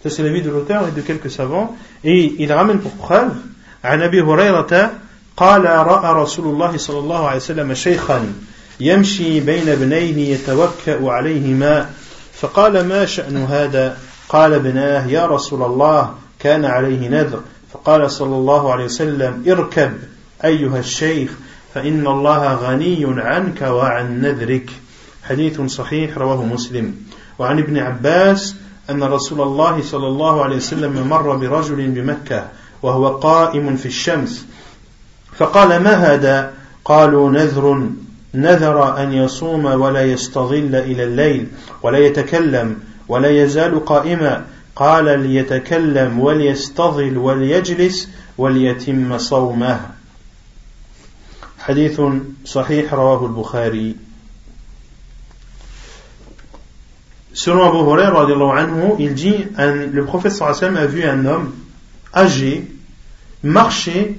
Ça, 0.03 0.11
c'est 0.11 0.23
l'avis 0.23 0.43
de 0.43 0.51
l'auteur 0.51 0.89
et 0.89 0.93
de 0.93 1.01
quelques 1.01 1.31
savants. 1.31 1.77
Et 2.05 2.37
il 2.39 2.53
ramène 2.53 2.81
pour 2.81 2.93
preuve, 2.93 3.35
عن 3.85 4.03
أبي 4.03 4.23
هريرة 4.23 4.93
قال 5.37 5.65
رأى 5.65 6.23
رسول 6.23 6.47
الله 6.47 6.77
صلى 6.77 6.99
الله 6.99 7.29
عليه 7.29 7.37
وسلم 7.37 7.75
شيخا 7.75 8.33
يمشي 8.80 9.40
بين 9.40 9.70
ابنيه 9.70 10.34
يتوكأ 10.34 11.10
عليهما. 11.12 11.90
فقال 12.34 12.88
ما 12.88 13.06
شأن 13.06 13.38
هذا؟ 13.38 13.98
قال 14.30 14.54
ابناه 14.54 15.08
يا 15.08 15.26
رسول 15.26 15.64
الله 15.64 16.14
كان 16.40 16.66
عليه 16.66 17.10
نذر. 17.10 17.40
فقال 17.74 18.12
صلى 18.12 18.36
الله 18.36 18.72
عليه 18.72 18.86
وسلم 18.86 19.44
اركب 19.48 19.94
أيها 20.46 20.80
الشيخ 20.80 21.32
فإن 21.74 22.08
الله 22.08 22.54
غني 22.54 23.06
عنك 23.08 23.62
وعن 23.62 24.22
نذرك. 24.22 24.70
حديث 25.24 25.62
صحيح 25.62 26.18
رواه 26.18 26.46
مسلم. 26.46 26.96
وعن 27.40 27.60
ابن 27.60 27.78
عباس 27.78 28.56
أن 28.90 29.04
رسول 29.04 29.42
الله 29.42 29.82
صلى 29.82 30.08
الله 30.08 30.44
عليه 30.44 30.56
وسلم 30.56 31.08
مر 31.08 31.36
برجل 31.36 31.76
بمكة 31.76 32.48
وهو 32.82 33.08
قائم 33.08 33.76
في 33.76 33.86
الشمس. 33.86 34.46
فقال 35.38 35.84
ما 35.84 35.94
هذا؟ 35.94 36.54
قالوا 36.86 37.32
نذر 37.32 37.90
نذر 38.34 39.04
أن 39.04 39.14
يصوم 39.14 39.66
ولا 39.66 40.02
يستظل 40.02 40.76
إلى 40.76 41.04
الليل 41.04 41.48
ولا 41.84 41.98
يتكلم 41.98 42.80
ولا 43.08 43.30
يزال 43.30 43.86
قائما. 43.86 44.46
قال 44.76 45.20
ليتكلم 45.20 46.20
وليستظل 46.20 47.18
وليجلس 47.18 48.10
وليتم 48.38 49.18
صومه. 49.18 49.80
حديث 51.60 52.02
صحيح 52.46 52.94
رواه 52.94 53.26
البخاري. 53.26 53.96
Selon 57.36 57.64
Abu 57.64 57.78
Hurairah, 57.80 58.28
il 59.00 59.14
dit 59.14 59.46
le 59.58 60.06
prophète 60.06 60.32
sallam 60.32 60.78
a 60.78 60.86
vu 60.86 61.04
un 61.04 61.26
homme 61.26 61.52
âgé 62.14 62.68
marcher 63.44 64.16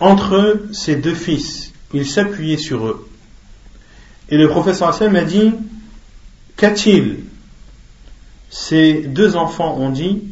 entre 0.00 0.62
ses 0.72 0.96
deux 0.96 1.14
fils. 1.14 1.65
Il 1.92 2.06
s'appuyait 2.06 2.58
sur 2.58 2.86
eux. 2.86 3.08
Et 4.28 4.36
le 4.36 4.48
prophète 4.48 4.74
sallam 4.74 5.16
a 5.16 5.24
dit 5.24 5.52
Qu'a-t-il 6.56 7.24
Ces 8.50 9.02
deux 9.02 9.36
enfants 9.36 9.76
ont 9.76 9.90
dit 9.90 10.24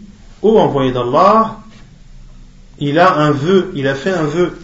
Ô 0.43 0.59
envoyé 0.59 0.93
d'Allah, 0.93 1.61
il 2.79 2.99
a 2.99 3.15
un 3.15 3.31
vœu, 3.31 3.71
il 3.75 3.87
a 3.87 3.95
fait 3.95 4.13
un 4.13 4.25
vœu. 4.25 4.59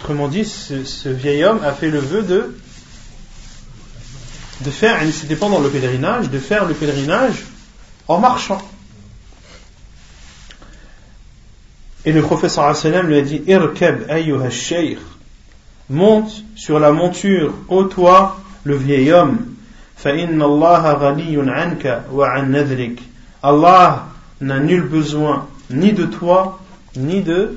Autrement 0.00 0.28
dit, 0.28 0.44
ce 0.44 1.08
vieil 1.08 1.44
homme 1.44 1.60
a 1.64 1.72
fait 1.72 1.90
le 1.90 2.00
vœu 2.00 2.22
de 2.22 2.54
faire, 4.70 5.00
c'était 5.12 5.36
pendant 5.36 5.60
le 5.60 5.68
pèlerinage, 5.68 6.30
de 6.30 6.38
faire 6.38 6.66
le 6.66 6.74
pèlerinage 6.74 7.44
en 8.08 8.18
marchant. 8.18 8.60
Et 12.04 12.12
le 12.12 12.20
professeur 12.20 12.74
lui 13.04 13.16
a 13.16 13.22
dit 13.22 13.42
Irkab 13.46 14.10
ayyuha 14.10 14.50
shaykh 14.50 14.98
monte 15.90 16.44
sur 16.56 16.78
la 16.78 16.92
monture, 16.92 17.54
ô 17.68 17.84
toi, 17.84 18.36
le 18.64 18.76
vieil 18.76 19.12
homme. 19.12 19.38
Allah 23.42 24.06
n'a 24.40 24.60
nul 24.60 24.82
besoin 24.82 25.46
ni 25.70 25.92
de 25.92 26.04
toi, 26.04 26.60
ni 26.96 27.22
de, 27.22 27.56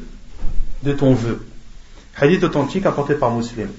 de 0.84 0.94
ton 0.94 1.14
vœu. 1.14 1.46
Hadith 2.20 2.44
authentique 2.44 2.86
apporté 2.86 3.16
par 3.16 3.32
Muslim. 3.32 3.70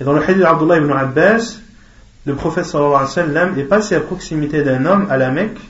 Et 0.00 0.04
dans 0.04 0.12
le 0.12 0.22
hadith 0.22 0.38
d'Abdullah 0.38 0.78
ibn 0.78 0.90
Abbas, 0.92 1.58
le 2.26 2.34
prophète 2.34 2.66
sallallahu 2.66 3.58
est 3.58 3.64
passé 3.64 3.94
à 3.94 4.00
proximité 4.00 4.62
d'un 4.62 4.84
homme 4.86 5.06
à 5.10 5.16
la 5.16 5.30
Mecque 5.30 5.60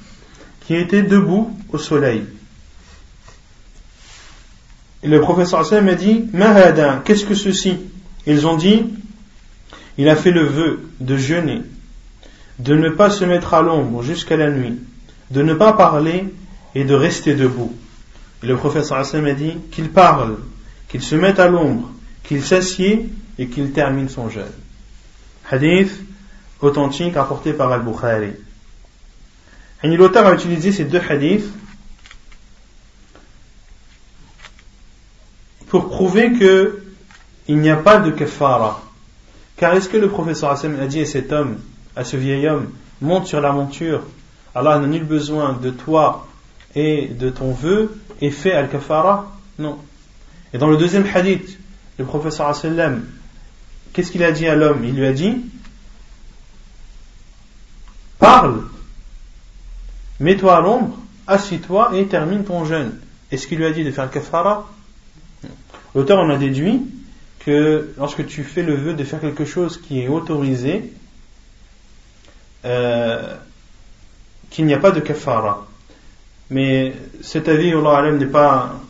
qui 0.66 0.74
était 0.74 1.02
debout 1.02 1.56
au 1.72 1.78
soleil. 1.78 2.24
Et 5.02 5.08
le 5.08 5.20
prophète 5.20 5.46
sallallahu 5.46 5.74
alayhi 5.74 5.86
wa 5.86 5.92
a 5.92 5.94
dit 5.94 6.24
Mahada, 6.32 7.02
qu'est-ce 7.04 7.24
que 7.24 7.34
ceci? 7.34 7.78
Ils 8.26 8.46
ont 8.46 8.56
dit 8.56 8.84
il 9.98 10.08
a 10.08 10.16
fait 10.16 10.30
le 10.30 10.44
vœu 10.44 10.88
de 11.00 11.16
jeûner, 11.16 11.62
de 12.58 12.74
ne 12.74 12.88
pas 12.88 13.10
se 13.10 13.24
mettre 13.24 13.54
à 13.54 13.62
l'ombre 13.62 14.02
jusqu'à 14.02 14.36
la 14.36 14.50
nuit, 14.50 14.78
de 15.30 15.42
ne 15.42 15.54
pas 15.54 15.72
parler 15.72 16.24
et 16.74 16.84
de 16.84 16.94
rester 16.94 17.34
debout. 17.34 17.76
Et 18.42 18.46
le 18.46 18.56
prophète 18.56 18.90
a 18.90 19.34
dit 19.34 19.56
qu'il 19.70 19.90
parle, 19.90 20.38
qu'il 20.88 21.02
se 21.02 21.14
mette 21.14 21.38
à 21.38 21.48
l'ombre, 21.48 21.90
qu'il 22.24 22.42
s'assied 22.42 23.10
et 23.38 23.48
qu'il 23.48 23.72
termine 23.72 24.08
son 24.08 24.30
jeûne. 24.30 24.44
Hadith 25.50 25.92
authentique 26.60 27.16
apporté 27.16 27.52
par 27.52 27.72
Al-Bukhari. 27.72 28.32
Et 29.82 29.96
l'auteur 29.96 30.26
a 30.26 30.34
utilisé 30.34 30.72
ces 30.72 30.84
deux 30.84 31.00
hadiths 31.08 31.48
pour 35.68 35.88
prouver 35.88 36.32
que 36.32 36.79
il 37.50 37.58
n'y 37.58 37.68
a 37.68 37.76
pas 37.76 37.98
de 37.98 38.12
kafara. 38.12 38.80
Car 39.56 39.74
est-ce 39.74 39.88
que 39.88 39.96
le 39.96 40.08
professeur 40.08 40.52
a 40.52 40.86
dit 40.86 41.00
à 41.00 41.04
cet 41.04 41.32
homme, 41.32 41.58
à 41.96 42.04
ce 42.04 42.16
vieil 42.16 42.46
homme, 42.48 42.70
monte 43.00 43.26
sur 43.26 43.40
la 43.40 43.50
monture, 43.50 44.02
Allah 44.54 44.78
n'a 44.78 44.86
nul 44.86 45.02
besoin 45.02 45.54
de 45.54 45.70
toi 45.70 46.28
et 46.76 47.08
de 47.08 47.28
ton 47.28 47.50
vœu, 47.50 48.00
et 48.20 48.30
fait 48.30 48.52
al-kafara 48.52 49.32
Non. 49.58 49.78
Et 50.54 50.58
dans 50.58 50.68
le 50.68 50.76
deuxième 50.76 51.04
hadith, 51.12 51.58
le 51.98 52.04
professeur 52.04 52.56
qu'est-ce 53.92 54.12
qu'il 54.12 54.22
a 54.22 54.30
dit 54.30 54.46
à 54.46 54.54
l'homme? 54.54 54.84
Il 54.84 54.94
lui 54.94 55.06
a 55.06 55.12
dit, 55.12 55.44
parle, 58.20 58.62
mets-toi 60.20 60.56
à 60.56 60.60
l'ombre, 60.60 60.96
assis-toi 61.26 61.96
et 61.96 62.06
termine 62.06 62.44
ton 62.44 62.64
jeûne. 62.64 62.92
Est-ce 63.32 63.48
qu'il 63.48 63.58
lui 63.58 63.66
a 63.66 63.72
dit 63.72 63.82
de 63.82 63.90
faire 63.90 64.04
le 64.04 64.10
kafara? 64.10 64.70
L'auteur 65.96 66.20
en 66.20 66.30
a 66.30 66.36
déduit 66.36 66.86
que 67.44 67.92
lorsque 67.96 68.26
tu 68.26 68.44
fais 68.44 68.62
le 68.62 68.74
vœu 68.74 68.94
de 68.94 69.04
faire 69.04 69.20
quelque 69.20 69.44
chose 69.44 69.80
qui 69.80 70.02
est 70.02 70.08
autorisé, 70.08 70.92
euh, 72.64 73.36
qu'il 74.50 74.66
n'y 74.66 74.74
a 74.74 74.78
pas 74.78 74.90
de 74.90 75.00
kafara. 75.00 75.66
Mais 76.50 76.94
cet 77.22 77.48
avis, 77.48 77.72
Allah 77.72 78.12
n'est 78.12 78.26
pas, 78.26 78.80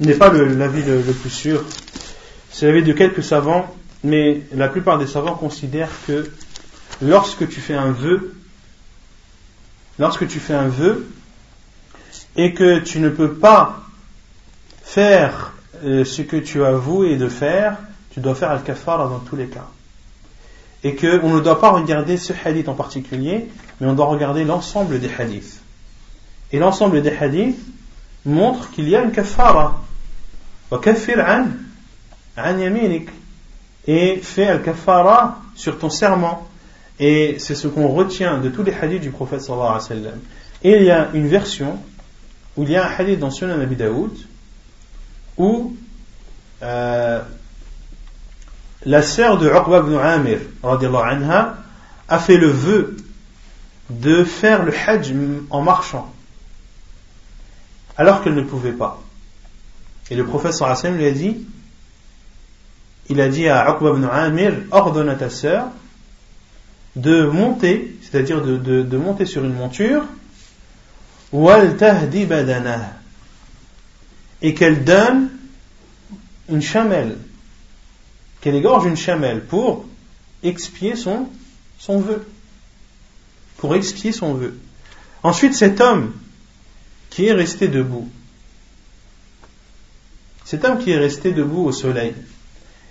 n'est 0.00 0.14
pas 0.14 0.32
l'avis 0.32 0.82
le, 0.82 1.00
le, 1.02 1.12
plus 1.12 1.30
sûr. 1.30 1.64
C'est 2.50 2.66
l'avis 2.66 2.82
de 2.82 2.92
quelques 2.92 3.22
savants, 3.22 3.74
mais 4.02 4.42
la 4.52 4.68
plupart 4.68 4.98
des 4.98 5.06
savants 5.06 5.34
considèrent 5.34 5.92
que 6.06 6.30
lorsque 7.00 7.48
tu 7.48 7.60
fais 7.60 7.74
un 7.74 7.92
vœu, 7.92 8.34
lorsque 9.98 10.26
tu 10.26 10.40
fais 10.40 10.54
un 10.54 10.68
vœu, 10.68 11.06
et 12.36 12.52
que 12.52 12.80
tu 12.80 12.98
ne 12.98 13.08
peux 13.08 13.34
pas 13.34 13.80
faire 14.82 15.53
euh, 15.84 16.04
ce 16.04 16.22
que 16.22 16.36
tu 16.36 16.64
as 16.64 16.72
voué 16.72 17.16
de 17.16 17.28
faire, 17.28 17.76
tu 18.10 18.20
dois 18.20 18.34
faire 18.34 18.50
al-kafara 18.50 19.08
dans 19.08 19.18
tous 19.18 19.36
les 19.36 19.46
cas. 19.46 19.66
Et 20.82 20.94
qu'on 20.94 21.34
ne 21.34 21.40
doit 21.40 21.60
pas 21.60 21.70
regarder 21.70 22.16
ce 22.16 22.32
hadith 22.44 22.68
en 22.68 22.74
particulier, 22.74 23.48
mais 23.80 23.86
on 23.86 23.94
doit 23.94 24.06
regarder 24.06 24.44
l'ensemble 24.44 25.00
des 25.00 25.10
hadiths. 25.18 25.60
Et 26.52 26.58
l'ensemble 26.58 27.02
des 27.02 27.14
hadiths 27.16 27.58
montre 28.24 28.70
qu'il 28.70 28.88
y 28.88 28.96
a 28.96 29.02
une 29.02 29.12
kafara. 29.12 29.82
Et 33.86 34.20
fais 34.22 34.46
al-kafara 34.46 35.40
sur 35.54 35.78
ton 35.78 35.90
serment. 35.90 36.48
Et 37.00 37.36
c'est 37.38 37.54
ce 37.54 37.68
qu'on 37.68 37.88
retient 37.88 38.38
de 38.38 38.48
tous 38.48 38.62
les 38.62 38.72
hadiths 38.72 39.02
du 39.02 39.10
prophète 39.10 39.42
sallallahu 39.42 39.80
alayhi. 39.90 40.06
Et 40.62 40.76
il 40.76 40.84
y 40.84 40.90
a 40.90 41.10
une 41.12 41.26
version 41.28 41.78
où 42.56 42.62
il 42.62 42.70
y 42.70 42.76
a 42.76 42.86
un 42.86 42.90
hadith 42.96 43.18
dans 43.18 43.30
Sunan 43.30 43.60
Abi 43.60 43.76
Daoud 43.76 44.12
où 45.36 45.76
euh, 46.62 47.22
la 48.84 49.02
sœur 49.02 49.38
de 49.38 49.48
Uqba 49.48 49.78
ibn 49.80 49.96
Amir 49.96 50.38
anha, 50.62 51.56
a 52.08 52.18
fait 52.18 52.36
le 52.36 52.48
vœu 52.48 52.96
de 53.90 54.24
faire 54.24 54.64
le 54.64 54.72
hajj 54.72 55.14
en 55.50 55.62
marchant 55.62 56.12
alors 57.96 58.22
qu'elle 58.22 58.34
ne 58.34 58.42
pouvait 58.42 58.72
pas. 58.72 59.00
Et 60.10 60.16
le 60.16 60.24
professeur 60.24 60.76
sallam 60.76 60.98
lui 60.98 61.06
a 61.06 61.12
dit 61.12 61.46
il 63.08 63.20
a 63.20 63.28
dit 63.28 63.48
à 63.48 63.70
Uqba 63.70 63.90
ibn 63.90 64.04
Amir 64.04 64.52
ordonne 64.70 65.08
à 65.08 65.14
ta 65.14 65.30
sœur 65.30 65.66
de 66.96 67.24
monter, 67.24 67.96
c'est-à-dire 68.02 68.42
de, 68.42 68.56
de, 68.56 68.82
de, 68.82 68.96
monter 68.96 69.26
sur 69.26 69.44
une 69.44 69.52
monture, 69.52 70.04
et 74.44 74.52
qu'elle 74.52 74.84
donne 74.84 75.30
une 76.50 76.60
chamelle, 76.60 77.16
qu'elle 78.42 78.54
égorge 78.54 78.84
une 78.84 78.96
chamelle 78.96 79.42
pour 79.42 79.86
expier 80.42 80.96
son, 80.96 81.30
son 81.78 81.98
vœu. 81.98 82.26
Pour 83.56 83.74
expier 83.74 84.12
son 84.12 84.34
vœu. 84.34 84.58
Ensuite, 85.22 85.54
cet 85.54 85.80
homme 85.80 86.12
qui 87.08 87.24
est 87.24 87.32
resté 87.32 87.68
debout, 87.68 88.06
cet 90.44 90.66
homme 90.66 90.78
qui 90.78 90.90
est 90.90 90.98
resté 90.98 91.32
debout 91.32 91.64
au 91.64 91.72
soleil, 91.72 92.12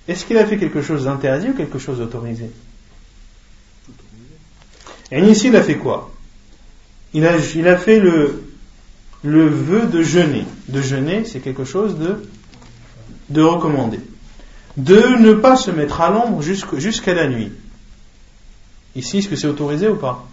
est-ce 0.08 0.26
qu'il 0.26 0.40
a 0.40 0.48
fait 0.48 0.58
quelque 0.58 0.82
chose 0.82 1.04
d'interdit 1.04 1.50
ou 1.50 1.54
quelque 1.54 1.78
chose 1.78 2.00
d'autorisé? 2.00 2.50
Et 5.12 5.22
ici, 5.22 5.50
il 5.50 5.56
a 5.56 5.62
fait 5.62 5.78
quoi? 5.78 6.12
Il 7.14 7.28
a, 7.28 7.38
il 7.38 7.68
a 7.68 7.78
fait 7.78 8.00
le, 8.00 8.53
le 9.24 9.48
vœu 9.48 9.88
de 9.88 10.02
jeûner. 10.02 10.46
De 10.68 10.82
jeûner, 10.82 11.26
c'est 11.26 11.40
quelque 11.40 11.64
chose 11.64 11.98
de, 11.98 12.24
de 13.30 13.42
recommandé. 13.42 14.00
De 14.78 15.18
ne 15.20 15.34
pas 15.34 15.56
se 15.56 15.72
mettre 15.72 16.02
à 16.02 16.10
l'ombre 16.10 16.42
jusqu'à 16.42 17.14
la 17.14 17.28
nuit. 17.28 17.52
Ici, 18.96 19.20
est-ce 19.20 19.30
que 19.30 19.36
c'est 19.36 19.48
autorisé 19.48 19.88
ou 19.88 19.96
pas? 19.96 20.26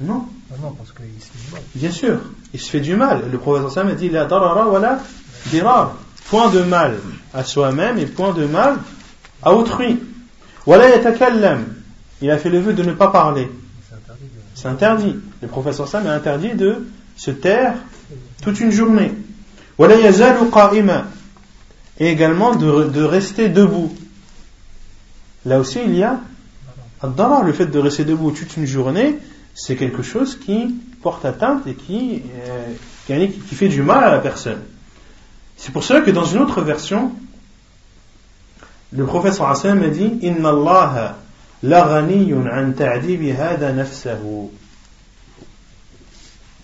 Non. 0.00 0.26
Ah 0.52 0.56
non, 0.62 0.72
parce 0.72 0.92
qu'il 0.92 1.06
se 1.20 1.26
fait 1.26 1.46
du 1.46 1.52
mal. 1.52 1.62
Bien 1.74 1.90
sûr, 1.90 2.20
il 2.52 2.60
se 2.60 2.70
fait 2.70 2.80
du 2.80 2.94
mal. 2.94 3.24
Le 3.30 3.38
prophète 3.38 3.70
Sam 3.70 3.88
a 3.88 3.94
dit 3.94 4.10
La 4.10 4.26
darara 4.26 4.68
wala 4.68 5.00
dirar. 5.46 5.96
Point 6.28 6.50
de 6.50 6.60
mal 6.62 6.98
à 7.32 7.44
soi-même 7.44 7.98
et 7.98 8.06
point 8.06 8.32
de 8.32 8.46
mal 8.46 8.78
à 9.42 9.54
autrui. 9.54 9.98
Wala 10.66 10.90
yatakallam. 10.90 11.64
Il 12.20 12.30
a 12.30 12.38
fait 12.38 12.50
le 12.50 12.60
vœu 12.60 12.72
de 12.74 12.82
ne 12.82 12.92
pas 12.92 13.08
parler. 13.08 13.48
C'est 14.56 14.68
interdit. 14.68 15.14
Le 15.42 15.48
professeur 15.48 15.86
Sam 15.86 16.06
a 16.06 16.14
interdit 16.14 16.54
de 16.54 16.88
se 17.14 17.30
taire 17.30 17.74
toute 18.40 18.58
une 18.58 18.72
journée. 18.72 19.12
Et 21.98 22.08
également 22.08 22.54
de, 22.54 23.02
rester 23.02 23.50
debout. 23.50 23.94
Là 25.44 25.60
aussi, 25.60 25.80
il 25.84 25.94
y 25.94 26.02
a 26.02 26.20
le 27.02 27.52
fait 27.52 27.66
de 27.66 27.78
rester 27.78 28.06
debout 28.06 28.30
toute 28.30 28.56
une 28.56 28.64
journée, 28.64 29.18
c'est 29.54 29.76
quelque 29.76 30.02
chose 30.02 30.38
qui 30.38 30.74
porte 31.02 31.26
atteinte 31.26 31.66
et 31.66 31.74
qui, 31.74 32.22
euh, 32.46 32.72
qui, 33.28 33.54
fait 33.54 33.68
du 33.68 33.82
mal 33.82 34.02
à 34.02 34.10
la 34.10 34.18
personne. 34.18 34.62
C'est 35.58 35.70
pour 35.70 35.84
cela 35.84 36.00
que 36.00 36.10
dans 36.10 36.24
une 36.24 36.38
autre 36.38 36.62
version, 36.62 37.12
le 38.90 39.04
professeur 39.04 39.50
Hassan 39.50 39.82
a 39.82 39.88
dit 39.88 40.18
Inna 40.22 40.48
Allah 40.48 41.16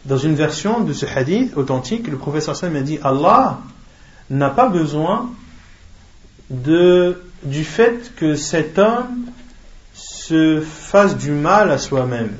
dans 0.04 0.18
une 0.18 0.34
version 0.34 0.80
de 0.80 0.92
ce 0.92 1.06
hadith 1.06 1.56
authentique, 1.56 2.06
le 2.06 2.16
professeur 2.16 2.54
Sam 2.54 2.76
a 2.76 2.82
dit 2.82 2.98
Allah 3.02 3.58
n'a 4.30 4.50
pas 4.50 4.68
besoin 4.68 5.30
de, 6.50 7.20
du 7.42 7.64
fait 7.64 8.14
que 8.14 8.36
cet 8.36 8.78
homme 8.78 9.26
se 9.94 10.60
fasse 10.60 11.16
du 11.16 11.32
mal 11.32 11.70
à 11.72 11.78
soi-même. 11.78 12.36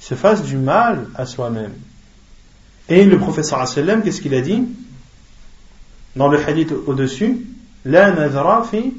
Se 0.00 0.14
fasse 0.14 0.42
du 0.42 0.56
mal 0.56 1.08
à 1.16 1.26
soi-même. 1.26 1.74
Et 2.88 3.04
le 3.04 3.18
professeur 3.18 3.68
sallam, 3.68 4.02
qu'est-ce 4.02 4.22
qu'il 4.22 4.34
a 4.34 4.40
dit? 4.40 4.64
Dans 6.16 6.28
le 6.28 6.42
hadith 6.42 6.72
au-dessus, 6.86 7.46
La 7.84 8.10
nadra 8.10 8.66
fi 8.70 8.94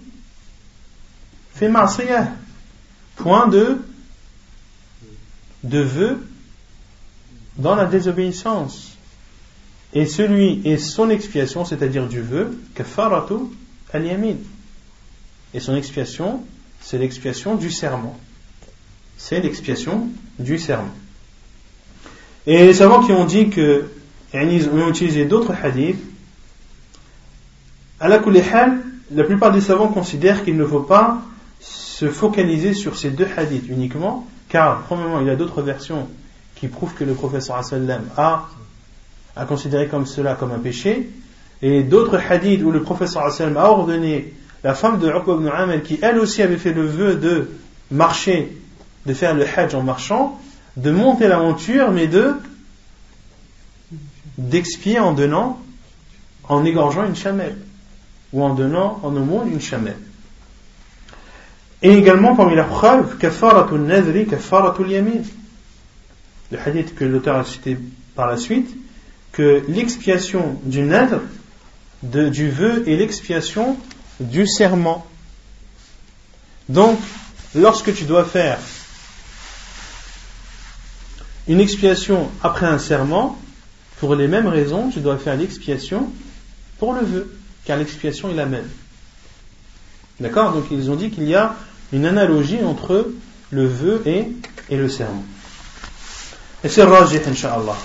fait 1.54 1.72
Point 3.16 3.48
de, 3.48 3.78
de 5.64 5.80
vœu 5.80 6.26
dans 7.58 7.76
la 7.76 7.86
désobéissance. 7.86 8.98
Et 9.94 10.06
celui 10.06 10.62
et 10.66 10.78
son 10.78 11.10
expiation, 11.10 11.66
c'est-à-dire 11.66 12.08
du 12.08 12.22
vœu, 12.22 12.58
kafaratu 12.76 13.34
al-yamin. 13.92 14.36
Et 15.54 15.60
son 15.60 15.76
expiation, 15.76 16.44
c'est 16.80 16.98
l'expiation 16.98 17.56
du 17.56 17.72
serment. 17.72 18.18
C'est 19.18 19.42
l'expiation 19.42 20.08
du 20.38 20.60
serment. 20.60 20.94
Et 22.48 22.66
les 22.66 22.74
savants 22.74 23.04
qui 23.04 23.12
ont 23.12 23.26
dit 23.26 23.50
que, 23.50 23.90
ils 24.34 24.70
ont 24.70 24.90
utilisé 24.90 25.26
d'autres 25.26 25.54
hadiths, 25.62 26.00
à 28.00 28.08
la 28.08 28.22
la 29.12 29.24
plupart 29.24 29.52
des 29.52 29.62
savants 29.62 29.90
considèrent 29.90 30.46
qu'il 30.46 30.56
ne 30.56 30.66
faut 30.66 30.82
pas 30.82 31.22
se 32.00 32.08
focaliser 32.08 32.74
sur 32.74 32.98
ces 32.98 33.10
deux 33.10 33.28
hadiths 33.36 33.68
uniquement, 33.68 34.26
car, 34.48 34.84
premièrement, 34.84 35.20
il 35.20 35.28
y 35.28 35.30
a 35.30 35.36
d'autres 35.36 35.62
versions 35.62 36.08
qui 36.56 36.70
prouvent 36.70 36.94
que 36.94 37.04
le 37.04 37.14
professeur 37.14 37.62
a, 38.16 38.48
a 39.36 39.46
considéré 39.46 39.88
comme 39.90 40.06
cela 40.06 40.36
comme 40.36 40.54
un 40.54 40.60
péché, 40.60 41.10
et 41.62 41.84
d'autres 41.84 42.18
hadiths 42.18 42.64
où 42.64 42.72
le 42.72 42.84
professeur 42.84 43.24
a 43.26 43.70
ordonné 43.70 44.34
la 44.64 44.76
femme 44.76 45.00
de 45.00 45.10
Uqba 45.10 45.34
ibn 45.34 45.82
qui 45.82 46.00
elle 46.02 46.20
aussi 46.20 46.42
avait 46.42 46.56
fait 46.56 46.72
le 46.72 46.86
vœu 46.86 47.16
de 47.16 47.50
marcher, 47.92 48.58
de 49.06 49.14
faire 49.14 49.36
le 49.36 49.46
hajj 49.46 49.76
en 49.76 49.84
marchant, 49.84 50.40
de 50.78 50.92
monter 50.92 51.28
la 51.28 51.40
monture, 51.40 51.92
mais 51.92 52.08
de 52.08 52.32
d'expier 54.38 55.00
en 55.00 55.12
donnant, 55.12 55.60
en 56.48 56.64
égorgeant 56.64 57.06
une 57.06 57.18
chamelle, 57.18 57.58
ou 58.32 58.42
en 58.42 58.54
donnant 58.54 59.02
en 59.04 59.14
aumône 59.14 59.52
une 59.52 59.60
chamelle. 59.60 60.00
Et 61.82 61.94
également 61.94 62.36
parmi 62.36 62.56
la 62.56 62.66
preuve, 62.66 63.18
kafaratul 63.18 63.82
nadri, 63.82 64.28
kafaratul 64.28 64.90
yamin. 64.92 65.22
Le 66.52 66.58
hadith 66.60 66.96
que 66.96 67.06
l'auteur 67.06 67.38
a 67.38 67.46
cité 67.46 67.78
par 68.16 68.28
la 68.28 68.38
suite, 68.38 68.76
que 69.32 69.64
l'expiation 69.68 70.60
du 70.64 70.82
nadr, 70.82 71.22
du 72.04 72.50
vœu, 72.50 72.84
est 72.88 72.98
l'expiation 72.98 73.78
du 74.20 74.46
serment. 74.48 75.06
Donc, 76.68 77.00
lorsque 77.56 77.94
tu 77.94 78.04
dois 78.04 78.26
faire 78.26 78.60
une 81.48 81.60
expiation 81.60 82.30
après 82.44 82.66
un 82.66 82.78
serment, 82.78 83.40
pour 84.00 84.16
les 84.16 84.28
mêmes 84.28 84.48
raisons, 84.48 84.90
tu 84.90 85.00
dois 85.00 85.18
faire 85.18 85.36
l'expiation 85.36 86.10
pour 86.78 86.94
le 86.94 87.02
vœu, 87.02 87.38
car 87.66 87.78
l'expiation 87.78 88.30
est 88.30 88.36
la 88.36 88.46
même. 88.46 88.68
D'accord? 90.20 90.54
Donc 90.54 90.66
ils 90.72 90.90
ont 90.92 90.96
dit 90.96 91.10
qu'il 91.10 91.28
y 91.28 91.36
a 91.36 91.56
une 91.92 92.06
analogie 92.06 92.64
entre 92.64 93.08
le 93.52 93.66
vœu 93.66 94.02
et, 94.06 94.28
et 94.70 94.78
le 94.78 94.90
serment. 94.90 95.24
Et 96.64 96.70
c'est 96.70 96.84
rajih, 96.84 97.20
incha'Allah. 97.28 97.78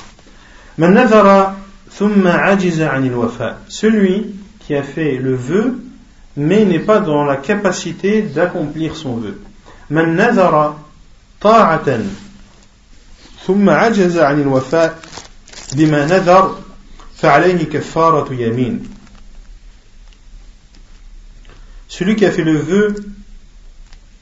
Celui 3.68 4.34
qui 4.60 4.74
a 4.74 4.82
fait 4.82 5.16
le 5.16 5.34
vœu, 5.34 5.80
mais 6.36 6.64
n'est 6.64 6.80
pas 6.80 6.98
dans 6.98 7.24
la 7.24 7.36
capacité 7.36 8.22
d'accomplir 8.22 8.96
son 8.96 9.16
vœu. 9.16 9.40
Celui 21.88 22.16
qui 22.16 22.26
a 22.26 22.30
fait 22.32 22.42
le 22.42 22.56
vœu 22.56 22.94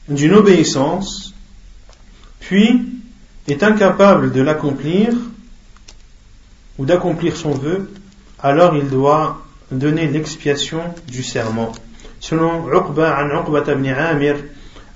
d'une 0.08 0.34
obéissance, 0.34 1.34
puis 2.40 2.86
est 3.46 3.62
incapable 3.62 4.32
de 4.32 4.40
l'accomplir 4.40 5.14
ou 6.78 6.84
d'accomplir 6.84 7.36
son 7.36 7.50
vœu, 7.50 7.90
alors 8.40 8.76
il 8.76 8.88
doit 8.88 9.42
donner 9.70 10.06
l'expiation 10.06 10.80
du 11.06 11.22
serment. 11.22 11.72
Selon 12.20 12.68
Uqba 12.72 13.16
an 13.18 13.42
Uqba 13.42 13.72
ibn 13.72 13.86
Amir, 13.86 14.36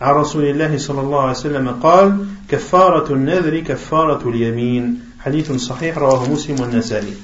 عن 0.03 0.15
رسول 0.15 0.45
الله 0.45 0.79
صلى 0.79 1.01
الله 1.01 1.21
عليه 1.21 1.31
وسلم 1.31 1.69
قال 1.69 2.27
كفارة 2.49 3.15
النذر 3.15 3.61
كفارة 3.61 4.29
اليمين 4.29 5.01
حديث 5.21 5.53
صحيح 5.53 5.99
رواه 5.99 6.31
مسلم 6.31 6.61
والنسائي 6.61 7.15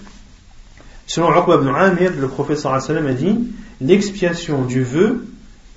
Selon 1.09 1.33
Uqba 1.33 1.55
ibn 1.57 1.69
Amir, 1.69 2.13
le 2.21 2.29
prophète 2.29 2.59
sallallahu 2.59 2.85
alayhi 2.85 3.03
wa 3.03 3.03
sallam 3.03 3.07
a 3.07 3.13
dit 3.15 3.51
l'expiation 3.81 4.63
du 4.63 4.85
vœu 4.85 5.27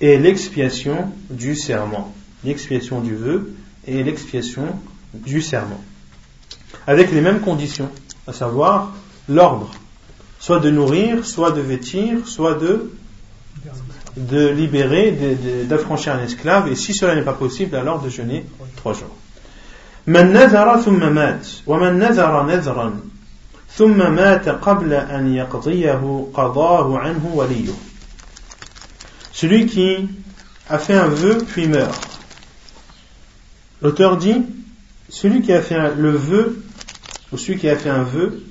et 0.00 0.18
l'expiation 0.18 1.10
du 1.30 1.54
serment. 1.54 2.12
L'expiation 2.44 3.00
du 3.00 3.14
vœu 3.14 3.54
et 3.86 4.02
l'expiation 4.02 4.64
du 5.14 5.40
serment. 5.40 5.80
Avec 6.86 7.12
les 7.12 7.20
mêmes 7.20 7.40
conditions, 7.40 7.88
à 8.26 8.32
savoir 8.32 8.92
l'ordre, 9.28 9.70
soit 10.38 10.58
de 10.58 10.70
nourrir, 10.70 11.24
soit 11.24 11.52
de 11.52 11.60
vêtir, 11.60 12.26
soit 12.26 12.54
de, 12.54 12.90
de 14.16 14.48
libérer, 14.48 15.12
d'affranchir 15.68 16.14
un 16.14 16.24
esclave, 16.24 16.68
et 16.68 16.74
si 16.74 16.94
cela 16.94 17.14
n'est 17.14 17.22
pas 17.22 17.32
possible, 17.32 17.76
alors 17.76 18.02
de 18.02 18.08
jeûner 18.08 18.44
trois 18.76 18.92
jours. 18.92 19.16
من 20.06 20.32
نذر 20.32 20.80
ثم 20.80 21.14
مات 21.14 21.46
ومن 21.66 21.98
نذر 21.98 22.42
نذرا 22.46 23.00
ثم 23.76 24.14
مات 24.14 24.48
قبل 24.48 24.92
أن 24.92 25.34
يقضيه 25.34 26.26
قضاه 26.34 26.98
عنه 26.98 27.30
وليه 27.34 27.72
celui 29.36 29.66
qui 29.66 30.08
a 30.68 30.78
fait 30.78 30.94
un 30.94 31.08
vœu 31.08 31.38
puis 31.46 31.68
meurt. 31.68 32.20
L'auteur 33.80 34.16
dit, 34.16 34.42
celui 35.08 35.42
qui 35.42 35.52
a 35.52 35.60
fait 35.60 35.94
le 35.96 36.10
vœu, 36.10 36.62
ou 37.32 37.36
celui 37.36 37.58
qui 37.58 37.68
a 37.68 37.76
fait 37.76 37.90
un 37.90 38.02
vœu, 38.02 38.42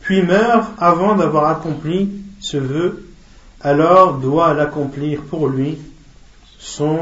puis 0.00 0.22
meurt 0.22 0.70
avant 0.78 1.14
d'avoir 1.14 1.46
accompli 1.50 2.10
ce 2.40 2.56
vœu, 2.56 3.06
alors 3.60 4.18
doit 4.18 4.52
l'accomplir 4.52 5.22
pour 5.22 5.48
lui 5.48 5.78
son 6.58 6.98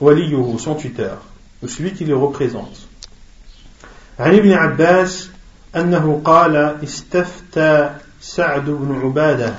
waliyuhu, 0.00 0.58
son 0.58 0.74
tuteur, 0.74 1.22
ou 1.62 1.68
celui 1.68 1.92
qui 1.92 2.04
le 2.04 2.16
représente. 2.16 2.86
عن 4.20 4.34
ابن 4.34 4.52
عباس 4.52 5.30
أنه 5.76 6.20
قال 6.24 6.56
استفتى 6.56 7.90
سعد 8.20 8.64
بن 8.70 9.00
عبادة 9.02 9.54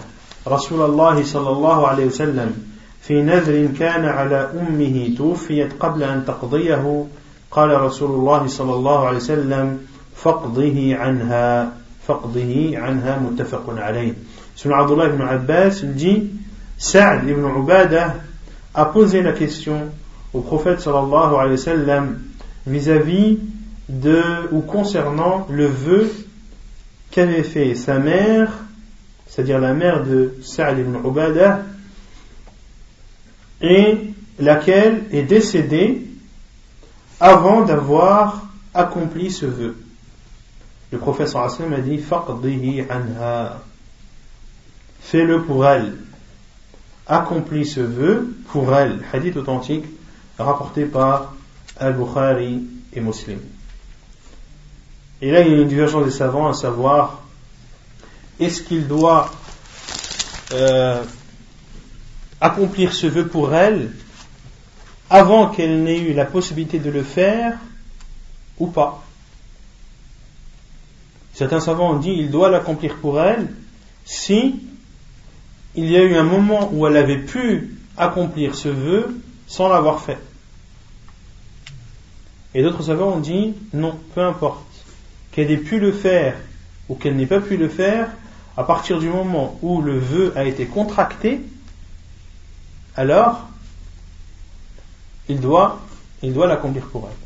رسول 0.48 0.82
الله 0.82 1.24
صلى 1.24 1.49
الله 1.49 1.88
عليه 1.88 2.06
وسلم 2.06 2.72
في 3.07 3.23
نذر 3.23 3.69
كان 3.78 4.05
على 4.05 4.51
أمه 4.61 5.15
توفيت 5.19 5.73
قبل 5.81 6.03
أن 6.03 6.24
تقضيه 6.24 7.07
قال 7.51 7.81
رسول 7.81 8.11
الله 8.11 8.47
صلى 8.47 8.74
الله 8.74 9.07
عليه 9.07 9.16
وسلم 9.16 9.78
فقضه 10.16 10.97
عنها 10.97 11.73
فقضه 12.07 12.73
عنها 12.74 13.19
متفق 13.19 13.65
عليه. 13.78 14.12
سمع 14.57 14.77
عبد 14.77 14.91
الله 14.91 15.09
بن 15.09 15.23
عباس 15.23 15.85
الجي 15.85 16.27
سعد 16.78 17.27
بن 17.27 17.45
عبادة 17.45 18.15
أبوزي 18.77 19.23
posé 19.23 19.23
la 19.23 19.33
question 19.33 19.89
au 20.35 20.41
prophète 20.41 20.81
صلى 20.81 20.99
الله 20.99 21.39
عليه 21.39 21.53
وسلم 21.53 22.19
vis-à-vis 22.66 23.39
de 23.89 24.23
ou 24.51 24.61
concernant 24.62 25.47
le 25.51 25.66
vœu 25.66 26.11
qu'avait 27.12 27.45
fait 27.45 27.74
sa 27.74 27.99
mère 27.99 28.51
c'est-à-dire 29.28 29.61
la 29.61 29.74
mère 29.74 30.03
de 30.05 30.35
Sa'd 30.43 30.78
ibn 30.78 30.97
Ubadah 31.07 31.61
et 33.61 33.99
laquelle 34.39 35.05
est 35.12 35.23
décédée 35.23 36.07
avant 37.20 37.62
d'avoir 37.62 38.47
accompli 38.74 39.31
ce 39.31 39.47
vœu. 39.47 39.77
Le 40.93 40.99
professeur 40.99 41.43
Hassan 41.43 41.73
a 41.73 41.81
dit 41.81 41.99
Faqdihi 41.99 42.83
anha. 42.89 43.61
Fais-le 45.01 45.43
pour 45.43 45.66
elle. 45.66 45.95
Accomplis 47.07 47.66
ce 47.66 47.81
vœu 47.81 48.35
pour 48.49 48.74
elle. 48.74 49.01
Hadith 49.12 49.37
authentique 49.37 49.85
rapporté 50.39 50.85
par 50.85 51.35
Al-Bukhari 51.78 52.65
et 52.93 53.01
Muslim. 53.01 53.39
Et 55.23 55.31
là, 55.31 55.41
il 55.41 55.53
y 55.53 55.55
a 55.55 55.59
une 55.59 55.69
divergence 55.69 56.05
des 56.05 56.11
savants 56.11 56.49
à 56.49 56.55
savoir 56.55 57.23
est-ce 58.39 58.62
qu'il 58.62 58.87
doit 58.87 59.31
euh, 60.53 61.03
accomplir 62.41 62.93
ce 62.93 63.07
vœu 63.07 63.27
pour 63.27 63.55
elle 63.55 63.91
avant 65.09 65.49
qu'elle 65.49 65.83
n'ait 65.83 66.01
eu 66.01 66.13
la 66.13 66.25
possibilité 66.25 66.79
de 66.79 66.91
le 66.91 67.03
faire 67.03 67.59
ou 68.59 68.67
pas. 68.67 69.05
Certains 71.35 71.61
savants 71.61 71.93
ont 71.93 71.99
dit 71.99 72.13
il 72.13 72.31
doit 72.31 72.51
l'accomplir 72.51 72.97
pour 72.97 73.21
elle 73.21 73.49
si 74.05 74.57
il 75.75 75.91
y 75.91 75.97
a 75.97 76.03
eu 76.03 76.15
un 76.15 76.23
moment 76.23 76.71
où 76.73 76.87
elle 76.87 76.97
avait 76.97 77.19
pu 77.19 77.77
accomplir 77.97 78.55
ce 78.55 78.69
vœu 78.69 79.21
sans 79.47 79.69
l'avoir 79.69 80.01
fait. 80.01 80.19
Et 82.55 82.63
d'autres 82.63 82.83
savants 82.83 83.13
ont 83.13 83.21
dit 83.21 83.55
non, 83.75 83.99
peu 84.15 84.23
importe, 84.23 84.65
qu'elle 85.31 85.51
ait 85.51 85.59
pu 85.59 85.79
le 85.79 85.93
faire 85.93 86.37
ou 86.89 86.95
qu'elle 86.95 87.17
n'ait 87.17 87.27
pas 87.27 87.41
pu 87.41 87.57
le 87.57 87.69
faire, 87.69 88.09
à 88.57 88.65
partir 88.65 88.99
du 88.99 89.09
moment 89.09 89.59
où 89.61 89.83
le 89.83 89.99
vœu 89.99 90.33
a 90.37 90.45
été 90.45 90.65
contracté, 90.65 91.41
alors 92.97 93.48
il 95.28 95.40
doit 95.40 95.81
il 96.23 96.32
doit 96.32 96.47
l'accomplir 96.47 96.86
pour 96.86 97.09
elle. 97.09 97.16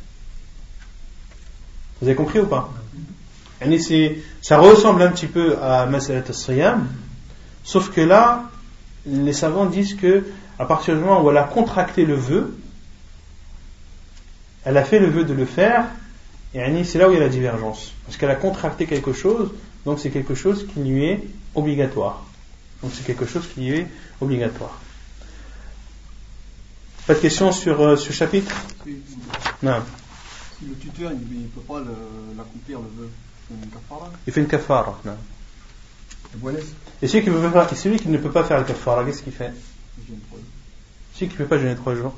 Vous 2.01 2.07
avez 2.07 2.15
compris 2.15 2.39
ou 2.39 2.47
pas? 2.47 2.71
Ça 4.41 4.57
ressemble 4.57 5.03
un 5.03 5.11
petit 5.11 5.27
peu 5.27 5.57
à 5.61 5.85
Masalat 5.85 6.23
al-Siyam, 6.27 6.87
sauf 7.63 7.91
que 7.91 8.01
là, 8.01 8.49
les 9.05 9.33
savants 9.33 9.65
disent 9.65 9.93
que 9.93 10.25
à 10.57 10.65
partir 10.65 10.95
du 10.95 11.01
moment 11.01 11.23
où 11.23 11.29
elle 11.29 11.37
a 11.37 11.43
contracté 11.43 12.05
le 12.05 12.15
vœu, 12.15 12.57
elle 14.63 14.77
a 14.77 14.83
fait 14.83 14.99
le 14.99 15.07
vœu 15.07 15.23
de 15.23 15.33
le 15.33 15.45
faire, 15.45 15.85
et 16.53 16.83
c'est 16.83 16.97
là 16.97 17.07
où 17.07 17.11
il 17.11 17.15
y 17.15 17.17
a 17.17 17.23
la 17.23 17.29
divergence. 17.29 17.93
Parce 18.05 18.17
qu'elle 18.17 18.31
a 18.31 18.35
contracté 18.35 18.87
quelque 18.87 19.13
chose, 19.13 19.51
donc 19.85 19.99
c'est 19.99 20.09
quelque 20.09 20.35
chose 20.35 20.65
qui 20.73 20.79
lui 20.79 21.05
est 21.05 21.23
obligatoire. 21.53 22.23
Donc 22.81 22.91
c'est 22.95 23.05
quelque 23.05 23.25
chose 23.27 23.47
qui 23.53 23.61
lui 23.61 23.77
est 23.77 23.87
obligatoire. 24.19 24.79
Pas 27.11 27.15
de 27.15 27.21
questions 27.23 27.51
sur 27.51 27.81
euh, 27.81 27.97
ce 27.97 28.13
chapitre 28.13 28.55
Non. 29.61 29.81
Si 30.57 30.65
le 30.65 30.75
tuteur, 30.75 31.11
il 31.11 31.41
ne 31.41 31.47
peut 31.47 31.59
pas 31.59 31.81
l'accomplir, 32.37 32.79
le 32.79 32.87
vœu, 33.01 33.09
il 33.49 33.57
fait 33.57 33.65
une 33.65 33.69
kafara 33.69 34.11
Il 34.25 34.31
fait 34.31 34.39
une 34.39 34.47
kafara, 34.47 34.97
non. 35.03 35.17
Et 37.01 37.07
celui 37.09 37.25
qui, 37.25 37.29
faire, 37.29 37.75
celui 37.75 37.99
qui 37.99 38.07
ne 38.07 38.17
peut 38.17 38.31
pas 38.31 38.45
faire 38.45 38.59
le 38.59 38.63
kafara, 38.63 39.03
qu'est-ce 39.03 39.23
qu'il 39.23 39.33
fait 39.33 39.51
Celui 41.13 41.27
qui 41.27 41.33
ne 41.33 41.37
peut 41.39 41.47
pas 41.47 41.57
jeûner 41.57 41.75
trois 41.75 41.95
jours. 41.95 42.15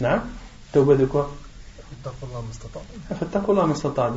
Non 0.00 0.20
Tawba 0.70 0.94
de 0.94 1.06
quoi 1.06 1.34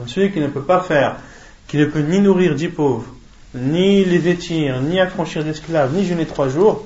Celui 0.05 0.31
qui 0.31 0.39
ne 0.39 0.47
peut 0.47 0.61
pas 0.61 0.81
faire, 0.81 1.19
qui 1.67 1.77
ne 1.77 1.85
peut 1.85 2.01
ni 2.01 2.19
nourrir 2.19 2.53
dix 2.53 2.69
pauvres, 2.69 3.07
ni 3.55 4.05
les 4.05 4.19
vêtir, 4.19 4.79
ni 4.79 4.99
affranchir 4.99 5.43
d'esclaves, 5.43 5.91
ni 5.95 6.05
jeûner 6.05 6.27
trois 6.27 6.49
jours, 6.49 6.85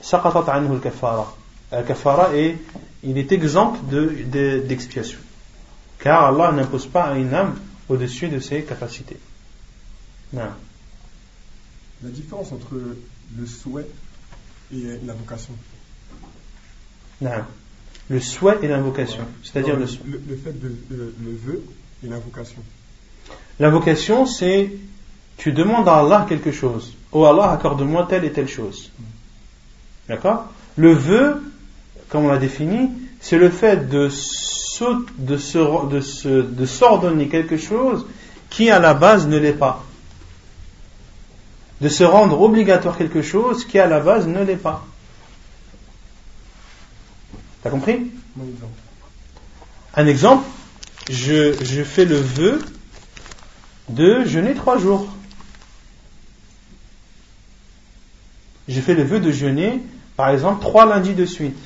saqatat 0.00 0.52
anhu 0.52 0.74
le 0.74 0.78
kafara. 0.78 1.34
Le 1.72 1.82
kafara 1.82 2.34
est, 2.36 2.56
il 3.02 3.18
est 3.18 3.32
exempt 3.32 3.78
d'expiation. 3.90 5.18
De, 5.18 6.02
car 6.02 6.26
Allah 6.26 6.52
n'impose 6.52 6.86
pas 6.86 7.04
à 7.04 7.18
une 7.18 7.32
âme 7.34 7.58
au-dessus 7.88 8.28
de 8.28 8.40
ses 8.40 8.62
capacités. 8.62 9.18
Non. 10.32 10.50
La 12.02 12.10
différence 12.10 12.52
entre 12.52 12.74
le 13.36 13.46
souhait 13.46 13.86
et 14.72 14.98
l'invocation. 15.04 15.52
Non. 17.20 17.44
Le 18.08 18.20
souhait 18.20 18.58
et 18.62 18.68
l'invocation. 18.68 19.24
C'est-à-dire 19.42 19.76
le, 19.76 19.84
le, 19.84 20.36
fait 20.36 20.58
de 20.58 20.74
le 20.90 21.36
vœu 21.36 21.62
et 22.02 22.08
l'invocation. 22.08 22.62
L'invocation, 23.58 24.24
c'est 24.26 24.70
tu 25.36 25.52
demandes 25.52 25.88
à 25.88 25.96
Allah 25.96 26.26
quelque 26.28 26.52
chose. 26.52 26.94
Oh 27.12 27.24
Allah, 27.24 27.52
accorde-moi 27.52 28.06
telle 28.08 28.24
et 28.24 28.32
telle 28.32 28.48
chose. 28.48 28.90
D'accord? 30.10 30.48
Le 30.74 30.92
vœu, 30.92 31.40
comme 32.08 32.24
on 32.24 32.28
l'a 32.28 32.38
défini, 32.38 32.90
c'est 33.20 33.38
le 33.38 33.48
fait 33.48 33.88
de, 33.88 34.08
de, 35.18 35.36
de, 35.36 36.42
de 36.42 36.66
s'ordonner 36.66 37.28
quelque 37.28 37.56
chose 37.56 38.06
qui 38.50 38.70
à 38.70 38.80
la 38.80 38.92
base 38.92 39.28
ne 39.28 39.38
l'est 39.38 39.52
pas. 39.52 39.84
De 41.80 41.88
se 41.88 42.02
rendre 42.02 42.40
obligatoire 42.40 42.98
quelque 42.98 43.22
chose 43.22 43.64
qui 43.64 43.78
à 43.78 43.86
la 43.86 44.00
base 44.00 44.26
ne 44.26 44.42
l'est 44.42 44.56
pas. 44.56 44.84
T'as 47.62 47.70
compris? 47.70 48.10
Un 49.94 50.06
exemple, 50.08 50.44
je, 51.08 51.54
je 51.62 51.84
fais 51.84 52.04
le 52.04 52.16
vœu 52.16 52.60
de 53.88 54.24
jeûner 54.24 54.54
trois 54.54 54.76
jours. 54.76 55.06
Je 58.68 58.80
fais 58.80 58.94
le 58.94 59.02
vœu 59.02 59.18
de 59.18 59.32
jeûner, 59.32 59.80
par 60.20 60.28
exemple, 60.28 60.60
trois 60.60 60.84
lundis 60.84 61.14
de 61.14 61.24
suite. 61.24 61.56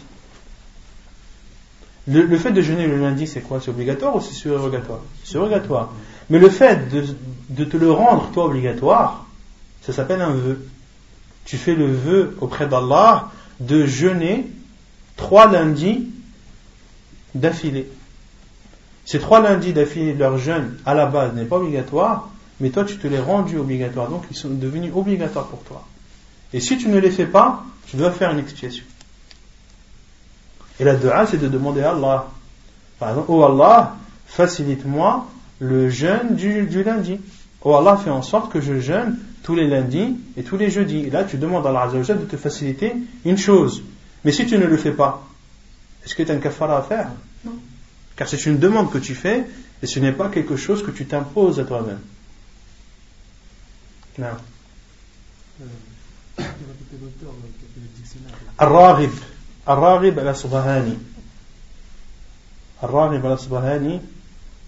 Le, 2.07 2.39
fait 2.39 2.53
de 2.53 2.63
jeûner 2.63 2.87
le 2.87 3.01
lundi, 3.01 3.27
c'est 3.27 3.41
quoi? 3.41 3.61
C'est 3.61 3.71
obligatoire 3.71 4.15
ou 4.15 4.21
c'est 4.21 4.33
surrogatoire? 4.33 5.01
Surrogatoire. 5.25 5.93
Mais 6.31 6.39
le 6.39 6.49
fait 6.49 6.89
de, 6.89 7.05
de, 7.49 7.65
te 7.65 7.77
le 7.77 7.91
rendre, 7.91 8.31
toi, 8.33 8.45
obligatoire, 8.45 9.27
ça 9.83 9.93
s'appelle 9.93 10.23
un 10.23 10.31
vœu. 10.31 10.65
Tu 11.45 11.57
fais 11.57 11.75
le 11.75 11.93
vœu 11.93 12.37
auprès 12.41 12.69
d'Allah 12.69 13.33
de 13.59 13.87
jeûner 13.87 14.47
trois 15.17 15.51
lundis 15.51 16.07
d'affilée. 17.35 17.89
Ces 19.05 19.19
trois 19.19 19.41
lundis 19.41 19.73
d'affilée, 19.73 20.15
leur 20.15 20.39
jeûne 20.39 20.79
à 20.87 20.95
la 20.95 21.07
base 21.07 21.35
n'est 21.35 21.45
pas 21.45 21.57
obligatoire, 21.57 22.31
mais 22.61 22.71
toi 22.71 22.85
tu 22.85 22.99
te 22.99 23.09
les 23.09 23.19
rendu 23.19 23.59
obligatoires, 23.59 24.09
donc 24.09 24.23
ils 24.31 24.37
sont 24.37 24.51
devenus 24.51 24.93
obligatoires 24.95 25.49
pour 25.49 25.65
toi. 25.65 25.85
Et 26.53 26.61
si 26.61 26.79
tu 26.79 26.89
ne 26.89 27.01
les 27.01 27.11
fais 27.11 27.27
pas, 27.27 27.65
tu 27.87 27.97
dois 27.97 28.13
faire 28.13 28.31
une 28.31 28.39
expiation. 28.39 28.85
Et 30.81 30.85
la 30.85 30.97
dua, 30.97 31.27
c'est 31.27 31.39
de 31.39 31.49
demander 31.49 31.83
à 31.83 31.91
Allah. 31.91 32.27
Par 32.99 33.11
exemple, 33.11 33.27
oh 33.31 33.45
Allah, 33.45 33.97
facilite-moi 34.27 35.27
le 35.61 35.89
jeûne 35.89 36.35
du, 36.35 36.65
du, 36.65 36.83
lundi. 36.83 37.21
Oh 37.63 37.75
Allah, 37.75 37.97
fais 37.97 38.11
en 38.11 38.23
sorte 38.23 38.53
que 38.53 38.61
je 38.61 38.81
jeûne 38.81 39.19
tous 39.43 39.55
les 39.55 39.69
lundis 39.69 40.17
et 40.37 40.43
tous 40.43 40.57
les 40.57 40.71
jeudis. 40.71 41.01
Et 41.01 41.11
là, 41.11 41.25
tu 41.25 41.37
demandes 41.37 41.67
à 41.67 41.71
Allah 41.71 41.91
de 41.93 42.25
te 42.25 42.37
faciliter 42.37 42.93
une 43.25 43.39
chose. 43.39 43.83
Mais 44.25 44.33
si 44.33 44.47
tu 44.47 44.59
ne 44.59 44.65
le 44.65 44.77
fais 44.77 44.93
pas, 44.93 45.27
est-ce 46.05 46.15
que 46.15 46.23
tu 46.23 46.31
as 46.31 46.35
un 46.35 46.39
kafara 46.39 46.79
à 46.79 46.83
faire? 46.83 47.11
Non. 47.45 47.53
Car 48.17 48.29
c'est 48.29 48.45
une 48.47 48.59
demande 48.59 48.91
que 48.91 48.99
tu 48.99 49.15
fais 49.15 49.45
et 49.83 49.87
ce 49.87 50.01
n'est 50.01 50.13
pas 50.13 50.29
quelque 50.29 50.57
chose 50.57 50.85
que 50.85 50.91
tu 50.91 51.07
t'imposes 51.07 51.61
à 51.61 51.65
toi-même. 51.65 52.01
Non. 54.19 54.27
Al-Raghib, 58.59 59.13
Al-Raghib 59.67 60.19
al-Asbahani. 60.19 60.99
Al-Raghib 62.83 63.25
al-Asbahani, 63.25 64.01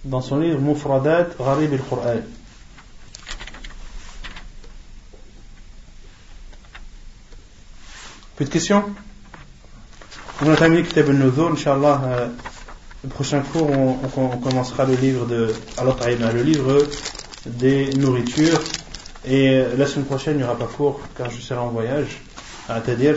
dans 0.04 0.20
son 0.20 0.38
livre 0.38 0.60
Mufradat 0.60 1.36
Gharib 1.38 1.72
al-Qur'an. 1.72 2.22
Plus 8.36 8.44
de 8.44 8.50
questions? 8.50 8.84
On 10.42 10.50
a 10.52 10.56
terminé 10.56 10.82
Kitab 10.82 11.08
al-Nuzul, 11.08 11.52
Inch'Allah, 11.52 12.00
euh, 12.04 12.28
le 13.02 13.08
prochain 13.08 13.40
cours, 13.40 13.70
on, 13.70 14.36
commencera 14.38 14.84
le 14.84 14.94
livre 14.94 15.26
de 15.26 15.54
le 15.78 16.42
livre 16.42 16.86
des 17.46 17.90
nourritures. 17.94 18.60
Et 19.24 19.48
euh, 19.50 19.76
la 19.76 19.86
semaine 19.86 20.06
prochaine, 20.06 20.34
il 20.34 20.38
n'y 20.38 20.44
aura 20.44 20.58
pas 20.58 20.66
cours 20.66 21.00
car 21.16 21.30
je 21.30 21.40
serai 21.40 21.60
en 21.60 21.68
voyage 21.68 22.20
à 22.68 22.80
Tadir. 22.80 23.16